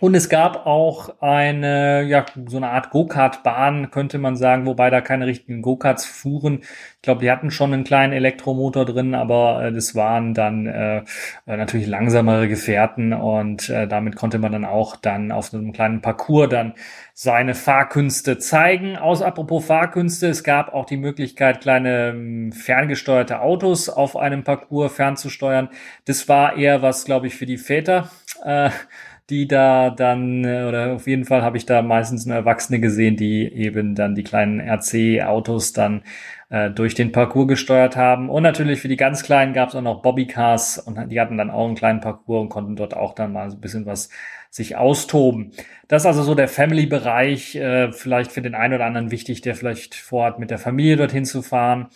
Und 0.00 0.14
es 0.14 0.28
gab 0.28 0.66
auch 0.66 1.22
eine, 1.22 2.02
ja, 2.02 2.26
so 2.46 2.56
eine 2.56 2.70
Art 2.70 2.90
Go-Kart-Bahn, 2.90 3.90
könnte 3.90 4.18
man 4.18 4.36
sagen, 4.36 4.66
wobei 4.66 4.90
da 4.90 5.00
keine 5.00 5.26
richtigen 5.26 5.62
Go-Karts 5.62 6.04
fuhren. 6.04 6.60
Ich 6.62 7.02
glaube, 7.02 7.20
die 7.20 7.30
hatten 7.30 7.50
schon 7.50 7.72
einen 7.72 7.84
kleinen 7.84 8.12
Elektromotor 8.12 8.84
drin, 8.84 9.14
aber 9.14 9.64
äh, 9.64 9.72
das 9.72 9.94
waren 9.94 10.34
dann 10.34 10.66
äh, 10.66 10.98
äh, 10.98 11.56
natürlich 11.56 11.86
langsamere 11.86 12.48
Gefährten 12.48 13.12
und 13.12 13.68
äh, 13.70 13.86
damit 13.86 14.16
konnte 14.16 14.38
man 14.38 14.52
dann 14.52 14.64
auch 14.64 14.96
dann 14.96 15.32
auf 15.32 15.46
so 15.46 15.58
einem 15.58 15.72
kleinen 15.72 16.00
Parcours 16.00 16.48
dann 16.48 16.74
seine 17.12 17.54
Fahrkünste 17.54 18.38
zeigen. 18.38 18.96
Aus 18.96 19.22
apropos 19.22 19.64
Fahrkünste, 19.64 20.28
es 20.28 20.42
gab 20.42 20.74
auch 20.74 20.84
die 20.84 20.96
Möglichkeit, 20.96 21.60
kleine 21.60 22.08
ähm, 22.08 22.52
ferngesteuerte 22.52 23.40
Autos 23.40 23.88
auf 23.88 24.16
einem 24.16 24.42
Parcours 24.42 24.92
fernzusteuern. 24.92 25.68
Das 26.06 26.28
war 26.28 26.56
eher 26.56 26.82
was, 26.82 27.04
glaube 27.04 27.28
ich, 27.28 27.36
für 27.36 27.46
die 27.46 27.58
Väter. 27.58 28.10
Äh, 28.44 28.70
die 29.30 29.48
da 29.48 29.90
dann, 29.90 30.44
äh, 30.44 30.64
oder 30.64 30.92
auf 30.92 31.06
jeden 31.06 31.24
Fall 31.24 31.42
habe 31.42 31.56
ich 31.56 31.66
da 31.66 31.82
meistens 31.82 32.26
eine 32.26 32.34
Erwachsene 32.34 32.80
gesehen, 32.80 33.16
die 33.16 33.50
eben 33.52 33.94
dann 33.94 34.14
die 34.14 34.22
kleinen 34.22 34.60
RC-Autos 34.60 35.72
dann 35.72 36.02
äh, 36.50 36.70
durch 36.70 36.94
den 36.94 37.12
Parcours 37.12 37.48
gesteuert 37.48 37.96
haben. 37.96 38.28
Und 38.28 38.42
natürlich 38.42 38.80
für 38.80 38.88
die 38.88 38.96
ganz 38.96 39.22
Kleinen 39.22 39.54
gab 39.54 39.70
es 39.70 39.74
auch 39.74 39.82
noch 39.82 40.02
Bobbycars 40.02 40.78
und 40.78 41.10
die 41.10 41.20
hatten 41.20 41.38
dann 41.38 41.50
auch 41.50 41.66
einen 41.66 41.74
kleinen 41.74 42.00
Parcours 42.00 42.42
und 42.42 42.48
konnten 42.50 42.76
dort 42.76 42.94
auch 42.94 43.14
dann 43.14 43.32
mal 43.32 43.50
so 43.50 43.56
ein 43.56 43.60
bisschen 43.60 43.86
was 43.86 44.10
sich 44.50 44.76
austoben. 44.76 45.52
Das 45.88 46.02
ist 46.02 46.06
also 46.06 46.22
so 46.22 46.34
der 46.34 46.46
Family-Bereich, 46.46 47.56
äh, 47.56 47.92
vielleicht 47.92 48.30
für 48.30 48.42
den 48.42 48.54
einen 48.54 48.74
oder 48.74 48.86
anderen 48.86 49.10
wichtig, 49.10 49.40
der 49.40 49.56
vielleicht 49.56 49.94
vorhat, 49.96 50.38
mit 50.38 50.50
der 50.50 50.58
Familie 50.58 50.96
dorthin 50.96 51.24
zu 51.24 51.42
fahren. 51.42 51.88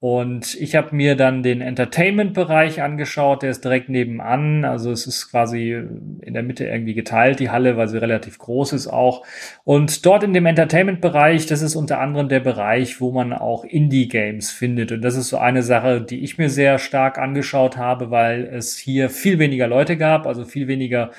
Und 0.00 0.54
ich 0.54 0.76
habe 0.76 0.94
mir 0.94 1.16
dann 1.16 1.42
den 1.42 1.60
Entertainment-Bereich 1.60 2.82
angeschaut, 2.82 3.42
der 3.42 3.50
ist 3.50 3.64
direkt 3.64 3.88
nebenan. 3.88 4.64
Also 4.64 4.92
es 4.92 5.08
ist 5.08 5.28
quasi 5.28 5.72
in 5.72 6.34
der 6.34 6.44
Mitte 6.44 6.66
irgendwie 6.66 6.94
geteilt, 6.94 7.40
die 7.40 7.50
Halle, 7.50 7.76
weil 7.76 7.88
sie 7.88 8.00
relativ 8.00 8.38
groß 8.38 8.74
ist 8.74 8.86
auch. 8.86 9.26
Und 9.64 10.06
dort 10.06 10.22
in 10.22 10.34
dem 10.34 10.46
Entertainment-Bereich, 10.46 11.46
das 11.46 11.62
ist 11.62 11.74
unter 11.74 11.98
anderem 11.98 12.28
der 12.28 12.38
Bereich, 12.38 13.00
wo 13.00 13.10
man 13.10 13.32
auch 13.32 13.64
Indie-Games 13.64 14.52
findet. 14.52 14.92
Und 14.92 15.02
das 15.02 15.16
ist 15.16 15.30
so 15.30 15.38
eine 15.38 15.64
Sache, 15.64 16.00
die 16.00 16.22
ich 16.22 16.38
mir 16.38 16.48
sehr 16.48 16.78
stark 16.78 17.18
angeschaut 17.18 17.76
habe, 17.76 18.12
weil 18.12 18.44
es 18.44 18.76
hier 18.76 19.10
viel 19.10 19.40
weniger 19.40 19.66
Leute 19.66 19.96
gab, 19.96 20.28
also 20.28 20.44
viel 20.44 20.68
weniger 20.68 21.10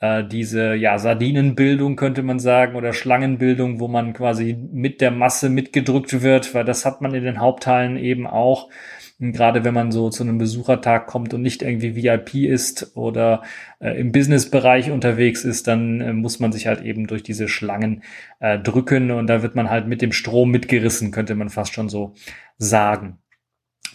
äh, 0.00 0.24
diese 0.24 0.74
ja 0.74 0.98
Sardinenbildung 0.98 1.96
könnte 1.96 2.22
man 2.22 2.38
sagen 2.38 2.76
oder 2.76 2.92
Schlangenbildung, 2.92 3.80
wo 3.80 3.88
man 3.88 4.12
quasi 4.12 4.56
mit 4.72 5.00
der 5.00 5.10
Masse 5.10 5.50
mitgedrückt 5.50 6.22
wird, 6.22 6.54
weil 6.54 6.64
das 6.64 6.84
hat 6.84 7.00
man 7.00 7.14
in 7.14 7.24
den 7.24 7.40
Hauptteilen 7.40 7.96
eben 7.96 8.26
auch. 8.26 8.68
Gerade 9.20 9.62
wenn 9.64 9.74
man 9.74 9.92
so 9.92 10.10
zu 10.10 10.24
einem 10.24 10.38
Besuchertag 10.38 11.06
kommt 11.06 11.32
und 11.34 11.42
nicht 11.42 11.62
irgendwie 11.62 11.94
VIP 11.94 12.34
ist 12.34 12.96
oder 12.96 13.42
äh, 13.78 13.98
im 13.98 14.10
Businessbereich 14.10 14.90
unterwegs 14.90 15.44
ist, 15.44 15.68
dann 15.68 16.00
äh, 16.00 16.12
muss 16.12 16.40
man 16.40 16.50
sich 16.50 16.66
halt 16.66 16.82
eben 16.82 17.06
durch 17.06 17.22
diese 17.22 17.46
Schlangen 17.46 18.02
äh, 18.40 18.58
drücken 18.58 19.12
und 19.12 19.28
da 19.28 19.42
wird 19.42 19.54
man 19.54 19.70
halt 19.70 19.86
mit 19.86 20.02
dem 20.02 20.12
Strom 20.12 20.50
mitgerissen, 20.50 21.12
könnte 21.12 21.36
man 21.36 21.48
fast 21.48 21.72
schon 21.74 21.88
so 21.88 22.14
sagen. 22.58 23.18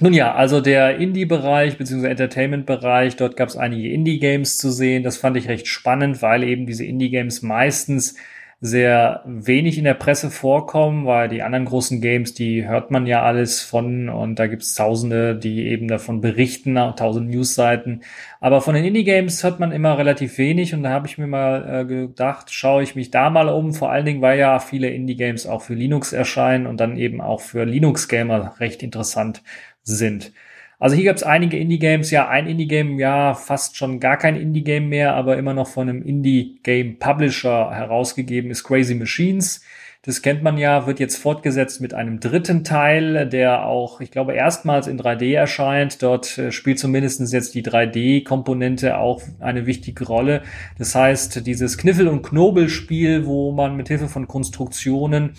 Nun 0.01 0.13
ja, 0.13 0.33
also 0.33 0.61
der 0.61 0.97
Indie-Bereich 0.97 1.77
bzw. 1.77 2.07
Entertainment-Bereich, 2.07 3.17
dort 3.17 3.35
gab 3.35 3.49
es 3.49 3.57
einige 3.57 3.91
Indie-Games 3.91 4.57
zu 4.57 4.71
sehen. 4.71 5.03
Das 5.03 5.17
fand 5.17 5.35
ich 5.35 5.49
recht 5.49 5.67
spannend, 5.67 6.21
weil 6.21 6.43
eben 6.43 6.65
diese 6.65 6.85
Indie-Games 6.85 7.41
meistens 7.41 8.15
sehr 8.61 9.23
wenig 9.25 9.77
in 9.77 9.85
der 9.85 9.93
Presse 9.93 10.29
vorkommen, 10.29 11.05
weil 11.05 11.29
die 11.29 11.43
anderen 11.43 11.63
großen 11.63 12.01
Games, 12.01 12.33
die 12.33 12.67
hört 12.67 12.91
man 12.91 13.07
ja 13.07 13.23
alles 13.23 13.61
von 13.61 14.09
und 14.09 14.37
da 14.37 14.47
gibt's 14.47 14.75
Tausende, 14.75 15.35
die 15.35 15.67
eben 15.67 15.87
davon 15.87 16.19
berichten, 16.19 16.75
tausend 16.97 17.29
Newsseiten. 17.29 18.03
Aber 18.41 18.59
von 18.59 18.75
den 18.75 18.83
Indie-Games 18.83 19.43
hört 19.43 19.61
man 19.61 19.71
immer 19.71 19.97
relativ 19.97 20.37
wenig 20.37 20.73
und 20.73 20.83
da 20.83 20.89
habe 20.89 21.07
ich 21.07 21.17
mir 21.17 21.27
mal 21.27 21.81
äh, 21.81 21.85
gedacht, 21.85 22.51
schaue 22.51 22.83
ich 22.83 22.95
mich 22.95 23.11
da 23.11 23.29
mal 23.29 23.47
um, 23.47 23.73
vor 23.73 23.91
allen 23.91 24.05
Dingen, 24.05 24.21
weil 24.21 24.37
ja 24.37 24.59
viele 24.59 24.89
Indie-Games 24.89 25.47
auch 25.47 25.61
für 25.61 25.73
Linux 25.73 26.11
erscheinen 26.11 26.67
und 26.67 26.81
dann 26.81 26.97
eben 26.97 27.21
auch 27.21 27.39
für 27.39 27.63
Linux-Gamer 27.63 28.55
recht 28.59 28.83
interessant 28.83 29.41
sind. 29.83 30.31
Also 30.79 30.95
hier 30.95 31.05
gab 31.05 31.17
es 31.17 31.23
einige 31.23 31.57
Indie-Games, 31.57 32.09
ja, 32.09 32.29
ein 32.29 32.47
Indie-Game, 32.47 32.99
ja, 32.99 33.33
fast 33.33 33.75
schon 33.75 33.99
gar 33.99 34.17
kein 34.17 34.37
Indie-Game 34.37 34.87
mehr, 34.87 35.13
aber 35.13 35.37
immer 35.37 35.53
noch 35.53 35.67
von 35.67 35.89
einem 35.89 36.01
Indie-Game-Publisher 36.01 37.71
herausgegeben 37.71 38.49
ist 38.49 38.63
Crazy 38.63 38.95
Machines. 38.95 39.61
Das 40.03 40.21
kennt 40.21 40.41
man 40.41 40.57
ja, 40.57 40.87
wird 40.87 41.01
jetzt 41.01 41.17
fortgesetzt 41.17 41.81
mit 41.81 41.93
einem 41.93 42.21
dritten 42.21 42.63
Teil, 42.63 43.27
der 43.27 43.65
auch, 43.65 43.99
ich 43.99 44.11
glaube, 44.11 44.33
erstmals 44.33 44.87
in 44.87 44.97
3D 44.97 45.35
erscheint. 45.35 46.01
Dort 46.01 46.37
äh, 46.37 46.53
spielt 46.53 46.79
zumindest 46.79 47.33
jetzt 47.33 47.53
die 47.53 47.63
3D-Komponente 47.63 48.97
auch 48.97 49.21
eine 49.41 49.65
wichtige 49.65 50.07
Rolle. 50.07 50.43
Das 50.77 50.95
heißt, 50.95 51.45
dieses 51.45 51.77
Kniffel- 51.77 52.07
und 52.07 52.21
Knobelspiel, 52.21 53.25
wo 53.25 53.51
man 53.51 53.75
mit 53.75 53.89
Hilfe 53.89 54.07
von 54.07 54.29
Konstruktionen 54.29 55.33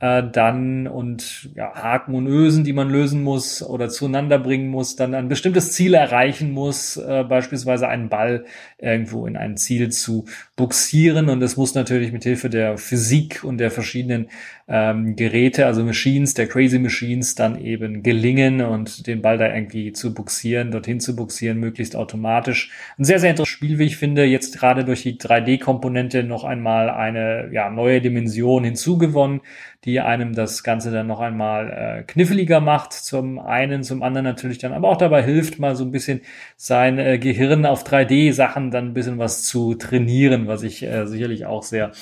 äh, 0.00 0.22
dann 0.22 0.86
und 0.86 1.50
ja, 1.56 1.74
Haken 1.74 2.14
und 2.14 2.28
Ösen, 2.28 2.62
die 2.62 2.72
man 2.72 2.88
lösen 2.88 3.22
muss 3.24 3.62
oder 3.62 3.88
zueinander 3.88 4.38
bringen 4.38 4.68
muss, 4.68 4.94
dann 4.94 5.14
ein 5.14 5.28
bestimmtes 5.28 5.72
Ziel 5.72 5.94
erreichen 5.94 6.52
muss, 6.52 6.96
äh, 6.96 7.24
beispielsweise 7.28 7.88
einen 7.88 8.08
Ball 8.08 8.44
irgendwo 8.78 9.26
in 9.26 9.36
ein 9.36 9.56
Ziel 9.56 9.90
zu 9.90 10.26
buxieren 10.54 11.28
und 11.28 11.40
das 11.40 11.56
muss 11.56 11.74
natürlich 11.74 12.12
mit 12.12 12.22
Hilfe 12.22 12.48
der 12.48 12.78
Physik 12.78 13.42
und 13.42 13.58
der 13.58 13.72
verschiedenen 13.72 14.28
ähm, 14.68 15.16
Geräte, 15.16 15.66
also 15.66 15.82
Machines, 15.82 16.34
der 16.34 16.46
Crazy 16.46 16.78
Machines, 16.78 17.34
dann 17.34 17.60
eben 17.60 18.04
gelingen 18.04 18.60
und 18.60 19.06
den 19.08 19.20
Ball 19.20 19.38
da 19.38 19.52
irgendwie 19.52 19.92
zu 19.92 20.14
buxieren, 20.14 20.70
dorthin 20.70 21.00
zu 21.00 21.16
buxieren, 21.16 21.58
möglichst 21.58 21.96
automatisch. 21.96 22.70
Ein 22.98 23.04
sehr, 23.04 23.18
sehr 23.18 23.30
interessantes 23.30 23.48
Spiel, 23.48 23.78
wie 23.78 23.84
ich 23.84 23.96
finde, 23.96 24.24
jetzt 24.24 24.58
gerade 24.58 24.84
durch 24.84 25.02
die 25.02 25.18
3D-Komponente 25.18 26.22
noch 26.22 26.44
einmal 26.44 26.90
eine 26.90 27.50
ja, 27.52 27.70
neue 27.70 28.00
Dimension 28.00 28.64
hinzugewonnen, 28.64 29.40
die 29.84 30.00
einem 30.00 30.34
das 30.34 30.64
Ganze 30.64 30.90
dann 30.90 31.06
noch 31.06 31.20
einmal 31.20 31.70
äh, 31.70 32.02
kniffliger 32.02 32.60
macht, 32.60 32.92
zum 32.92 33.38
einen, 33.38 33.84
zum 33.84 34.02
anderen 34.02 34.24
natürlich 34.24 34.58
dann 34.58 34.72
aber 34.72 34.88
auch 34.88 34.96
dabei 34.96 35.22
hilft, 35.22 35.58
mal 35.58 35.76
so 35.76 35.84
ein 35.84 35.92
bisschen 35.92 36.22
sein 36.56 36.98
äh, 36.98 37.18
Gehirn 37.18 37.64
auf 37.64 37.84
3D-Sachen 37.84 38.70
dann 38.70 38.88
ein 38.88 38.94
bisschen 38.94 39.18
was 39.18 39.44
zu 39.44 39.74
trainieren, 39.74 40.48
was 40.48 40.62
ich 40.62 40.82
äh, 40.82 41.06
sicherlich 41.06 41.46
auch 41.46 41.62
sehr 41.62 41.92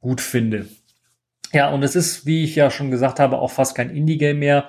gut 0.00 0.20
finde. 0.20 0.66
Ja, 1.52 1.70
und 1.70 1.82
es 1.82 1.94
ist, 1.94 2.26
wie 2.26 2.44
ich 2.44 2.56
ja 2.56 2.70
schon 2.70 2.90
gesagt 2.90 3.20
habe, 3.20 3.38
auch 3.38 3.50
fast 3.50 3.76
kein 3.76 3.90
Indie-Game 3.90 4.38
mehr. 4.38 4.68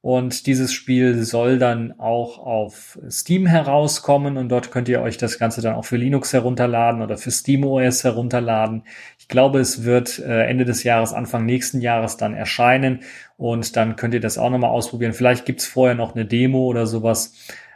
Und 0.00 0.46
dieses 0.46 0.72
Spiel 0.72 1.24
soll 1.24 1.58
dann 1.58 1.98
auch 1.98 2.38
auf 2.38 2.98
Steam 3.10 3.46
herauskommen 3.46 4.36
und 4.36 4.48
dort 4.48 4.70
könnt 4.70 4.88
ihr 4.88 5.02
euch 5.02 5.16
das 5.16 5.40
Ganze 5.40 5.60
dann 5.60 5.74
auch 5.74 5.84
für 5.84 5.96
Linux 5.96 6.32
herunterladen 6.32 7.02
oder 7.02 7.18
für 7.18 7.32
SteamOS 7.32 8.04
herunterladen. 8.04 8.84
Ich 9.28 9.30
glaube, 9.30 9.58
es 9.58 9.84
wird 9.84 10.20
äh, 10.20 10.46
Ende 10.46 10.64
des 10.64 10.84
Jahres, 10.84 11.12
Anfang 11.12 11.44
nächsten 11.44 11.82
Jahres 11.82 12.16
dann 12.16 12.32
erscheinen 12.32 13.00
und 13.36 13.76
dann 13.76 13.94
könnt 13.96 14.14
ihr 14.14 14.20
das 14.20 14.38
auch 14.38 14.48
nochmal 14.48 14.70
ausprobieren. 14.70 15.12
Vielleicht 15.12 15.44
gibt's 15.44 15.66
vorher 15.66 15.94
noch 15.94 16.14
eine 16.14 16.24
Demo 16.24 16.64
oder 16.64 16.86
sowas. 16.86 17.34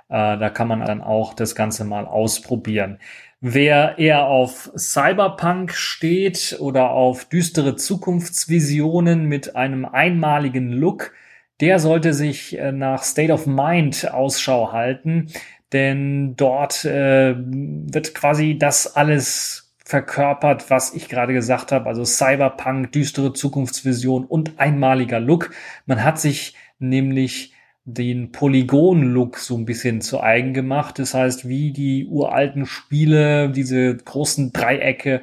Äh, 0.08 0.38
da 0.38 0.48
kann 0.48 0.66
man 0.66 0.80
dann 0.80 1.02
auch 1.02 1.34
das 1.34 1.54
Ganze 1.54 1.84
mal 1.84 2.06
ausprobieren. 2.06 3.00
Wer 3.42 3.98
eher 3.98 4.28
auf 4.28 4.70
Cyberpunk 4.78 5.74
steht 5.74 6.56
oder 6.58 6.88
auf 6.92 7.26
düstere 7.26 7.76
Zukunftsvisionen 7.76 9.26
mit 9.26 9.54
einem 9.54 9.84
einmaligen 9.84 10.72
Look, 10.72 11.12
der 11.60 11.80
sollte 11.80 12.14
sich 12.14 12.58
äh, 12.58 12.72
nach 12.72 13.02
State 13.02 13.30
of 13.30 13.46
Mind 13.46 14.10
Ausschau 14.10 14.72
halten, 14.72 15.26
denn 15.74 16.34
dort 16.34 16.86
äh, 16.86 17.34
wird 17.36 18.14
quasi 18.14 18.56
das 18.56 18.96
alles 18.96 19.61
verkörpert, 19.92 20.70
was 20.70 20.94
ich 20.94 21.06
gerade 21.10 21.34
gesagt 21.34 21.70
habe, 21.70 21.86
also 21.86 22.06
Cyberpunk, 22.06 22.92
düstere 22.92 23.34
Zukunftsvision 23.34 24.24
und 24.24 24.58
einmaliger 24.58 25.20
Look. 25.20 25.50
Man 25.84 26.02
hat 26.02 26.18
sich 26.18 26.54
nämlich 26.78 27.52
den 27.84 28.32
Polygon-Look 28.32 29.36
so 29.36 29.54
ein 29.54 29.66
bisschen 29.66 30.00
zu 30.00 30.22
eigen 30.22 30.54
gemacht. 30.54 30.98
Das 30.98 31.12
heißt, 31.12 31.46
wie 31.46 31.72
die 31.72 32.06
uralten 32.06 32.64
Spiele, 32.64 33.50
diese 33.50 33.94
großen 33.94 34.54
Dreiecke, 34.54 35.20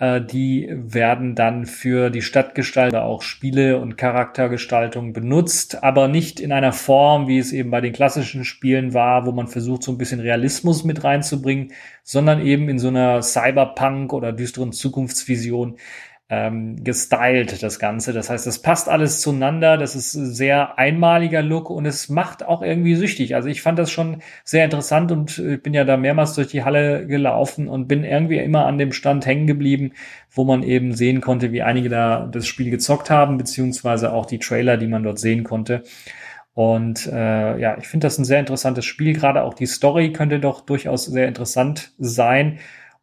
äh, 0.00 0.20
die 0.20 0.68
werden 0.72 1.34
dann 1.34 1.66
für 1.66 2.08
die 2.10 2.22
Stadtgestalter 2.22 3.04
auch 3.04 3.20
Spiele 3.22 3.78
und 3.78 3.98
Charaktergestaltung 3.98 5.12
benutzt, 5.12 5.84
aber 5.84 6.08
nicht 6.08 6.40
in 6.40 6.52
einer 6.52 6.72
Form, 6.72 7.28
wie 7.28 7.38
es 7.38 7.52
eben 7.52 7.70
bei 7.70 7.82
den 7.82 7.92
klassischen 7.92 8.44
Spielen 8.44 8.94
war, 8.94 9.26
wo 9.26 9.32
man 9.32 9.46
versucht, 9.46 9.82
so 9.82 9.92
ein 9.92 9.98
bisschen 9.98 10.20
Realismus 10.20 10.84
mit 10.84 11.04
reinzubringen, 11.04 11.72
sondern 12.02 12.44
eben 12.44 12.70
in 12.70 12.78
so 12.78 12.88
einer 12.88 13.20
Cyberpunk 13.20 14.14
oder 14.14 14.32
düsteren 14.32 14.72
Zukunftsvision, 14.72 15.76
ähm, 16.32 16.82
gestylt, 16.84 17.60
das 17.60 17.80
Ganze. 17.80 18.12
Das 18.12 18.30
heißt, 18.30 18.46
es 18.46 18.62
passt 18.62 18.88
alles 18.88 19.20
zueinander. 19.20 19.76
Das 19.76 19.96
ist 19.96 20.12
sehr 20.12 20.78
einmaliger 20.78 21.42
Look 21.42 21.70
und 21.70 21.86
es 21.86 22.08
macht 22.08 22.46
auch 22.46 22.62
irgendwie 22.62 22.94
süchtig. 22.94 23.34
Also 23.34 23.48
ich 23.48 23.62
fand 23.62 23.80
das 23.80 23.90
schon 23.90 24.22
sehr 24.44 24.64
interessant 24.64 25.10
und 25.10 25.38
ich 25.40 25.60
bin 25.60 25.74
ja 25.74 25.84
da 25.84 25.96
mehrmals 25.96 26.34
durch 26.34 26.46
die 26.46 26.62
Halle 26.62 27.04
gelaufen 27.06 27.66
und 27.68 27.88
bin 27.88 28.04
irgendwie 28.04 28.38
immer 28.38 28.66
an 28.66 28.78
dem 28.78 28.92
Stand 28.92 29.26
hängen 29.26 29.48
geblieben, 29.48 29.92
wo 30.30 30.44
man 30.44 30.62
eben 30.62 30.94
sehen 30.94 31.20
konnte, 31.20 31.50
wie 31.50 31.62
einige 31.62 31.88
da 31.88 32.28
das 32.30 32.46
Spiel 32.46 32.70
gezockt 32.70 33.10
haben, 33.10 33.36
beziehungsweise 33.36 34.12
auch 34.12 34.24
die 34.24 34.38
Trailer, 34.38 34.76
die 34.76 34.86
man 34.86 35.02
dort 35.02 35.18
sehen 35.18 35.42
konnte. 35.42 35.82
Und 36.54 37.08
äh, 37.08 37.58
ja, 37.58 37.76
ich 37.78 37.88
finde 37.88 38.06
das 38.06 38.18
ein 38.18 38.24
sehr 38.24 38.38
interessantes 38.38 38.84
Spiel. 38.84 39.14
Gerade 39.14 39.42
auch 39.42 39.54
die 39.54 39.66
Story 39.66 40.12
könnte 40.12 40.38
doch 40.38 40.60
durchaus 40.60 41.06
sehr 41.06 41.26
interessant 41.26 41.92
sein. 41.98 42.60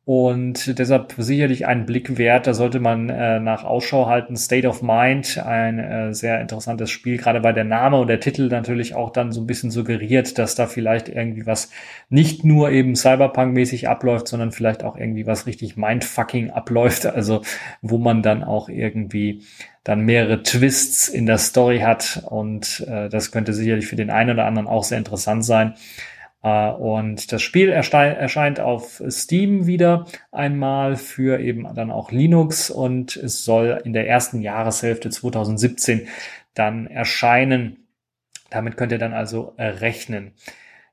Und 0.07 0.79
deshalb 0.79 1.15
sicherlich 1.17 1.67
einen 1.67 1.85
Blick 1.85 2.17
wert. 2.17 2.47
Da 2.47 2.53
sollte 2.53 2.79
man 2.79 3.09
äh, 3.09 3.41
nach 3.41 3.65
Ausschau 3.65 4.05
halten. 4.05 4.37
State 4.37 4.65
of 4.65 4.81
Mind, 4.81 5.37
ein 5.37 5.79
äh, 5.79 6.13
sehr 6.13 6.39
interessantes 6.39 6.89
Spiel, 6.91 7.17
gerade 7.17 7.43
weil 7.43 7.53
der 7.53 7.65
Name 7.65 7.99
und 7.99 8.07
der 8.07 8.21
Titel 8.21 8.47
natürlich 8.47 8.95
auch 8.95 9.09
dann 9.09 9.33
so 9.33 9.41
ein 9.41 9.47
bisschen 9.47 9.69
suggeriert, 9.69 10.37
dass 10.37 10.55
da 10.55 10.67
vielleicht 10.67 11.09
irgendwie 11.09 11.45
was 11.45 11.71
nicht 12.07 12.45
nur 12.45 12.71
eben 12.71 12.95
Cyberpunk-mäßig 12.95 13.89
abläuft, 13.89 14.29
sondern 14.29 14.53
vielleicht 14.53 14.85
auch 14.85 14.95
irgendwie 14.95 15.27
was 15.27 15.45
richtig 15.45 15.75
Mindfucking 15.75 16.51
abläuft. 16.51 17.05
Also 17.17 17.41
wo 17.81 17.97
man 17.97 18.21
dann 18.21 18.43
auch 18.43 18.69
irgendwie 18.69 19.41
dann 19.83 20.01
mehrere 20.01 20.43
Twists 20.43 21.09
in 21.09 21.25
der 21.25 21.37
Story 21.37 21.79
hat. 21.79 22.23
Und 22.29 22.85
äh, 22.87 23.09
das 23.09 23.31
könnte 23.31 23.53
sicherlich 23.53 23.87
für 23.87 23.97
den 23.97 24.09
einen 24.09 24.29
oder 24.29 24.45
anderen 24.45 24.69
auch 24.69 24.85
sehr 24.85 24.99
interessant 24.99 25.43
sein. 25.43 25.73
Äh, 26.43 26.71
und 26.71 27.31
das 27.31 27.41
Spiel 27.41 27.69
erscheint 27.69 28.59
auf 28.59 29.01
Steam 29.09 29.67
wieder 29.67 30.05
einmal 30.31 30.95
für 30.95 31.39
eben 31.39 31.67
dann 31.75 31.91
auch 31.91 32.11
Linux 32.11 32.69
und 32.69 33.15
es 33.15 33.43
soll 33.43 33.81
in 33.83 33.93
der 33.93 34.07
ersten 34.07 34.41
Jahreshälfte 34.41 35.09
2017 35.09 36.07
dann 36.53 36.87
erscheinen. 36.87 37.87
Damit 38.49 38.77
könnt 38.77 38.91
ihr 38.91 38.97
dann 38.97 39.13
also 39.13 39.55
rechnen. 39.57 40.33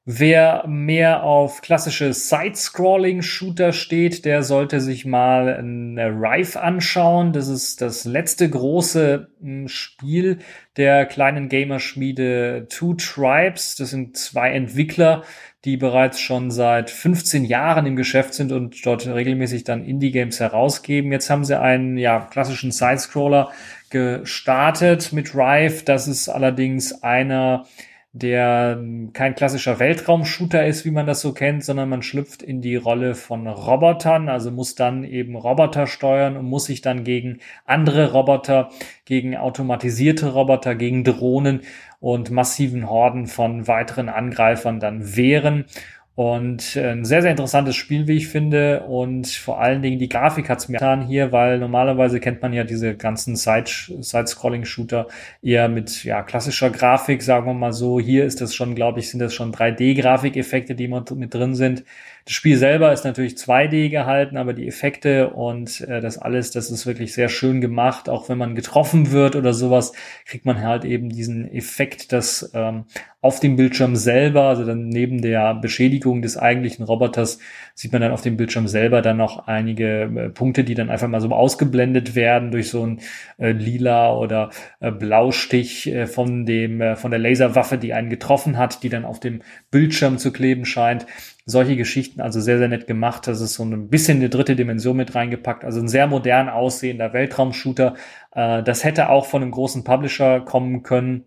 Wer 0.06 0.66
mehr 0.66 1.22
auf 1.22 1.62
klassische 1.62 2.12
Side-Scrolling-Shooter 2.12 3.72
steht, 3.72 4.26
der 4.26 4.42
sollte 4.42 4.82
sich 4.82 5.06
mal 5.06 5.48
eine 5.48 6.10
Rife 6.10 6.60
anschauen. 6.60 7.32
Das 7.32 7.48
ist 7.48 7.80
das 7.80 8.04
letzte 8.04 8.50
große 8.50 9.28
hm, 9.40 9.66
Spiel 9.66 10.40
der 10.76 11.06
kleinen 11.06 11.48
Gamerschmiede 11.48 12.66
Two 12.68 12.92
Tribes. 12.94 13.76
Das 13.76 13.88
sind 13.88 14.18
zwei 14.18 14.50
Entwickler, 14.50 15.22
die 15.64 15.78
bereits 15.78 16.20
schon 16.20 16.50
seit 16.50 16.90
15 16.90 17.46
Jahren 17.46 17.86
im 17.86 17.96
Geschäft 17.96 18.34
sind 18.34 18.52
und 18.52 18.84
dort 18.84 19.06
regelmäßig 19.06 19.64
dann 19.64 19.86
Indie-Games 19.86 20.38
herausgeben. 20.38 21.12
Jetzt 21.12 21.30
haben 21.30 21.46
sie 21.46 21.58
einen 21.58 21.96
ja, 21.96 22.28
klassischen 22.30 22.72
Side-Scroller 22.72 23.52
gestartet 23.88 25.14
mit 25.14 25.34
Rife. 25.34 25.82
Das 25.86 26.08
ist 26.08 26.28
allerdings 26.28 27.02
einer 27.02 27.64
der 28.16 28.81
kein 29.12 29.35
klassischer 29.35 29.81
Weltraumshooter 29.81 30.64
ist, 30.64 30.85
wie 30.85 30.92
man 30.92 31.05
das 31.05 31.20
so 31.20 31.33
kennt, 31.33 31.64
sondern 31.64 31.88
man 31.88 32.03
schlüpft 32.03 32.44
in 32.44 32.61
die 32.61 32.77
Rolle 32.77 33.16
von 33.16 33.48
Robotern, 33.48 34.29
also 34.29 34.53
muss 34.53 34.77
dann 34.77 35.03
eben 35.03 35.35
Roboter 35.35 35.88
steuern 35.88 36.37
und 36.37 36.46
muss 36.46 36.66
sich 36.66 36.81
dann 36.81 37.03
gegen 37.03 37.40
andere 37.64 38.12
Roboter, 38.12 38.70
gegen 39.05 39.37
automatisierte 39.37 40.33
Roboter, 40.33 40.77
gegen 40.77 41.03
Drohnen 41.03 41.62
und 41.98 42.31
massiven 42.31 42.88
Horden 42.88 43.27
von 43.27 43.66
weiteren 43.66 44.09
Angreifern 44.09 44.79
dann 44.79 45.16
wehren. 45.16 45.64
Und 46.16 46.77
äh, 46.77 46.92
ein 46.92 47.05
sehr, 47.05 47.22
sehr 47.22 47.33
interessantes 47.33 47.74
Spiel, 47.74 48.07
wie 48.07 48.16
ich 48.18 48.29
finde. 48.29 48.85
Und 48.85 49.27
vor 49.27 49.61
allen 49.61 49.83
Dingen 49.83 49.98
die 49.98 50.09
Grafik 50.09 50.48
hat's 50.48 50.68
mir 50.68 50.79
getan 50.79 51.05
hier, 51.07 51.33
weil 51.33 51.59
normalerweise 51.59 52.20
kennt 52.20 52.40
man 52.40 52.53
ja 52.53 52.62
diese 52.62 52.96
ganzen 52.96 53.35
Side-Scrolling-Shooter 53.35 55.09
eher 55.42 55.68
mit 55.68 56.05
ja, 56.05 56.22
klassischer 56.22 56.70
Grafik, 56.70 57.20
sagen 57.20 57.46
wir 57.46 57.55
mal 57.55 57.72
so. 57.72 57.98
Hier 57.98 58.24
ist 58.24 58.40
das 58.40 58.55
schon, 58.55 58.77
glaube 58.77 59.00
ich, 59.00 59.11
sind 59.11 59.18
das 59.18 59.35
schon 59.35 59.53
3D-Grafikeffekte, 59.53 60.77
die 60.77 60.87
mit 60.87 61.35
drin 61.35 61.57
sind. 61.57 61.83
Das 62.26 62.32
Spiel 62.32 62.56
selber 62.56 62.90
ist 62.90 63.04
natürlich 63.04 63.34
2D 63.34 63.90
gehalten, 63.90 64.38
aber 64.38 64.54
die 64.54 64.66
Effekte 64.66 65.30
und 65.30 65.82
äh, 65.82 66.00
das 66.00 66.16
alles, 66.16 66.50
das 66.50 66.70
ist 66.70 66.87
wirklich 66.87 67.12
sehr 67.12 67.28
schön 67.28 67.60
gemacht. 67.60 68.08
Auch 68.08 68.30
wenn 68.30 68.38
man 68.38 68.54
getroffen 68.54 69.10
wird 69.10 69.37
oder 69.37 69.52
sowas, 69.52 69.92
kriegt 70.24 70.46
man 70.46 70.62
halt 70.62 70.87
eben 70.87 71.10
diesen 71.10 71.46
Effekt, 71.52 72.12
dass 72.12 72.50
ähm, 72.54 72.87
auf 73.20 73.40
dem 73.40 73.56
Bildschirm 73.56 73.94
selber, 73.96 74.44
also 74.44 74.64
dann 74.64 74.88
neben 74.88 75.20
der 75.20 75.54
Beschädigung 75.54 76.22
des 76.22 76.38
eigentlichen 76.38 76.84
Roboters, 76.84 77.38
sieht 77.74 77.92
man 77.92 78.00
dann 78.00 78.12
auf 78.12 78.22
dem 78.22 78.37
Bildschirm 78.38 78.68
selber 78.68 79.02
dann 79.02 79.18
noch 79.18 79.46
einige 79.46 80.02
äh, 80.02 80.28
Punkte, 80.30 80.64
die 80.64 80.74
dann 80.74 80.88
einfach 80.88 81.08
mal 81.08 81.20
so 81.20 81.30
ausgeblendet 81.30 82.14
werden 82.14 82.50
durch 82.50 82.70
so 82.70 82.87
ein 82.87 83.00
äh, 83.37 83.52
lila 83.52 84.14
oder 84.14 84.48
äh, 84.80 84.90
Blaustich 84.90 85.87
äh, 85.88 86.06
von 86.06 86.46
dem 86.46 86.80
äh, 86.80 86.96
von 86.96 87.10
der 87.10 87.20
Laserwaffe, 87.20 87.76
die 87.76 87.92
einen 87.92 88.08
getroffen 88.08 88.56
hat, 88.56 88.82
die 88.82 88.88
dann 88.88 89.04
auf 89.04 89.20
dem 89.20 89.42
Bildschirm 89.70 90.16
zu 90.16 90.32
kleben 90.32 90.64
scheint. 90.64 91.06
Solche 91.46 91.76
Geschichten, 91.76 92.22
also 92.22 92.40
sehr, 92.40 92.57
sehr 92.59 92.68
nett 92.68 92.87
gemacht. 92.87 93.26
Das 93.26 93.40
ist 93.42 93.54
so 93.54 93.64
ein 93.64 93.88
bisschen 93.90 94.18
eine 94.18 94.30
dritte 94.30 94.57
Dimension 94.57 94.96
mit 94.96 95.14
reingepackt. 95.14 95.64
Also 95.64 95.80
ein 95.80 95.88
sehr 95.88 96.07
modern 96.07 96.48
aussehender 96.48 97.12
Weltraumshooter. 97.12 97.94
Äh, 98.35 98.62
das 98.62 98.83
hätte 98.85 99.11
auch 99.11 99.26
von 99.26 99.42
einem 99.42 99.50
großen 99.50 99.85
Publisher 99.85 100.40
kommen 100.40 100.83
können. 100.83 101.24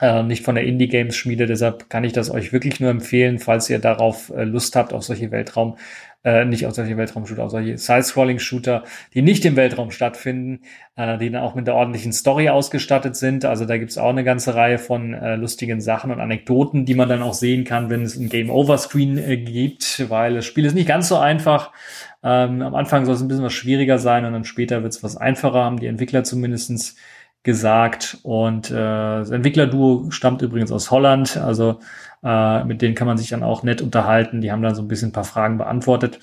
äh, 0.00 0.22
nicht 0.22 0.44
von 0.44 0.54
der 0.54 0.64
Indie 0.64 0.88
Games 0.88 1.16
Schmiede. 1.16 1.46
Deshalb 1.46 1.90
kann 1.90 2.04
ich 2.04 2.12
das 2.12 2.30
euch 2.30 2.52
wirklich 2.52 2.80
nur 2.80 2.90
empfehlen, 2.90 3.38
falls 3.38 3.70
ihr 3.70 3.78
darauf 3.78 4.30
äh, 4.30 4.44
Lust 4.44 4.76
habt, 4.76 4.92
auf 4.92 5.04
solche 5.04 5.30
Weltraum, 5.30 5.76
äh, 6.22 6.44
nicht 6.44 6.66
auf 6.66 6.74
solche 6.74 6.96
Weltraum-Shooter, 6.96 7.44
auf 7.44 7.50
solche 7.50 7.78
Side-Scrolling-Shooter, 7.78 8.84
die 9.14 9.22
nicht 9.22 9.44
im 9.44 9.56
Weltraum 9.56 9.90
stattfinden, 9.90 10.60
äh, 10.96 11.16
die 11.18 11.30
dann 11.30 11.42
auch 11.42 11.54
mit 11.54 11.66
der 11.66 11.74
ordentlichen 11.74 12.12
Story 12.12 12.50
ausgestattet 12.50 13.16
sind. 13.16 13.44
Also 13.44 13.64
da 13.64 13.78
gibt's 13.78 13.96
auch 13.96 14.10
eine 14.10 14.24
ganze 14.24 14.54
Reihe 14.54 14.78
von 14.78 15.14
äh, 15.14 15.36
lustigen 15.36 15.80
Sachen 15.80 16.10
und 16.10 16.20
Anekdoten, 16.20 16.84
die 16.84 16.94
man 16.94 17.08
dann 17.08 17.22
auch 17.22 17.34
sehen 17.34 17.64
kann, 17.64 17.88
wenn 17.88 18.02
es 18.02 18.16
ein 18.16 18.28
Game-Over-Screen 18.28 19.18
äh, 19.18 19.36
gibt, 19.38 20.10
weil 20.10 20.34
das 20.34 20.44
Spiel 20.44 20.66
ist 20.66 20.74
nicht 20.74 20.88
ganz 20.88 21.08
so 21.08 21.16
einfach. 21.16 21.72
Ähm, 22.22 22.60
am 22.60 22.74
Anfang 22.74 23.06
soll 23.06 23.14
es 23.14 23.22
ein 23.22 23.28
bisschen 23.28 23.44
was 23.44 23.54
schwieriger 23.54 23.98
sein 23.98 24.26
und 24.26 24.34
dann 24.34 24.44
später 24.44 24.82
wird's 24.82 25.02
was 25.02 25.16
einfacher, 25.16 25.64
haben 25.64 25.80
die 25.80 25.86
Entwickler 25.86 26.22
zumindestens 26.22 26.96
gesagt. 27.42 28.18
Und 28.22 28.70
äh, 28.70 28.74
das 28.74 29.30
Entwicklerduo 29.30 30.10
stammt 30.10 30.42
übrigens 30.42 30.72
aus 30.72 30.90
Holland, 30.90 31.38
also 31.38 31.80
äh, 32.22 32.64
mit 32.64 32.82
denen 32.82 32.94
kann 32.94 33.06
man 33.06 33.18
sich 33.18 33.30
dann 33.30 33.42
auch 33.42 33.62
nett 33.62 33.82
unterhalten. 33.82 34.40
Die 34.40 34.52
haben 34.52 34.62
dann 34.62 34.74
so 34.74 34.82
ein 34.82 34.88
bisschen 34.88 35.10
ein 35.10 35.12
paar 35.12 35.24
Fragen 35.24 35.58
beantwortet. 35.58 36.18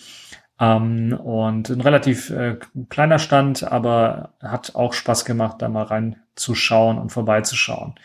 Ähm, 0.60 1.14
und 1.14 1.70
ein 1.70 1.82
relativ 1.82 2.30
äh, 2.30 2.58
kleiner 2.90 3.20
Stand, 3.20 3.64
aber 3.64 4.32
hat 4.42 4.76
auch 4.76 4.94
Spaß 4.94 5.26
gemacht, 5.26 5.62
da 5.62 5.70
mal 5.70 5.84
reinzuschauen 5.84 6.98
und 6.98 7.12
vorbeizuschauen. 7.12 7.96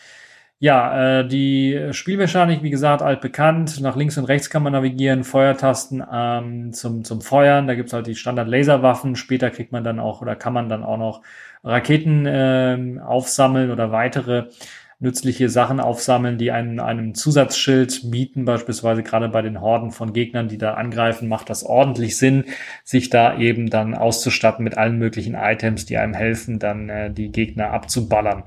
Ja, 0.59 1.21
äh, 1.21 1.27
die 1.27 1.89
Spielmechanik, 1.91 2.63
wie 2.63 2.71
gesagt, 2.71 3.03
altbekannt. 3.03 3.81
Nach 3.81 3.97
links 3.97 4.17
und 4.17 4.27
rechts 4.27 4.49
kann 4.49 4.63
man 4.63 4.73
navigieren, 4.75 5.25
Feuertasten 5.25 6.05
ähm, 6.13 6.73
zum, 6.73 7.03
zum 7.05 7.21
Feuern. 7.21 7.67
Da 7.67 7.75
gibt's 7.75 7.93
halt 7.93 8.07
die 8.07 8.15
Standard-Laserwaffen. 8.15 9.17
Später 9.17 9.51
kriegt 9.51 9.73
man 9.73 9.83
dann 9.83 9.99
auch 9.99 10.23
oder 10.23 10.37
kann 10.37 10.53
man 10.53 10.69
dann 10.69 10.85
auch 10.85 10.99
noch 10.99 11.23
Raketen 11.65 12.27
äh, 12.27 13.01
aufsammeln 13.05 13.73
oder 13.73 13.91
weitere 13.91 14.51
nützliche 15.03 15.49
Sachen 15.49 15.81
aufsammeln, 15.81 16.38
die 16.38 16.53
einen 16.53 16.79
einem 16.79 17.15
Zusatzschild 17.15 18.11
bieten, 18.12 18.45
beispielsweise 18.45 19.03
gerade 19.03 19.29
bei 19.29 19.43
den 19.43 19.61
Horden 19.61 19.91
von 19.91 20.12
Gegnern, 20.12 20.47
die 20.47 20.59
da 20.59 20.75
angreifen, 20.75 21.29
macht 21.29 21.51
das 21.51 21.65
ordentlich 21.65 22.17
Sinn, 22.17 22.45
sich 22.85 23.11
da 23.11 23.37
eben 23.37 23.69
dann 23.69 23.95
auszustatten 23.95 24.62
mit 24.62 24.79
allen 24.79 24.99
möglichen 24.99 25.35
Items, 25.35 25.87
die 25.87 25.99
einem 25.99 26.15
helfen, 26.15 26.61
dann 26.61 26.88
äh, 26.88 27.11
die 27.11 27.33
Gegner 27.33 27.71
abzuballern. 27.73 28.45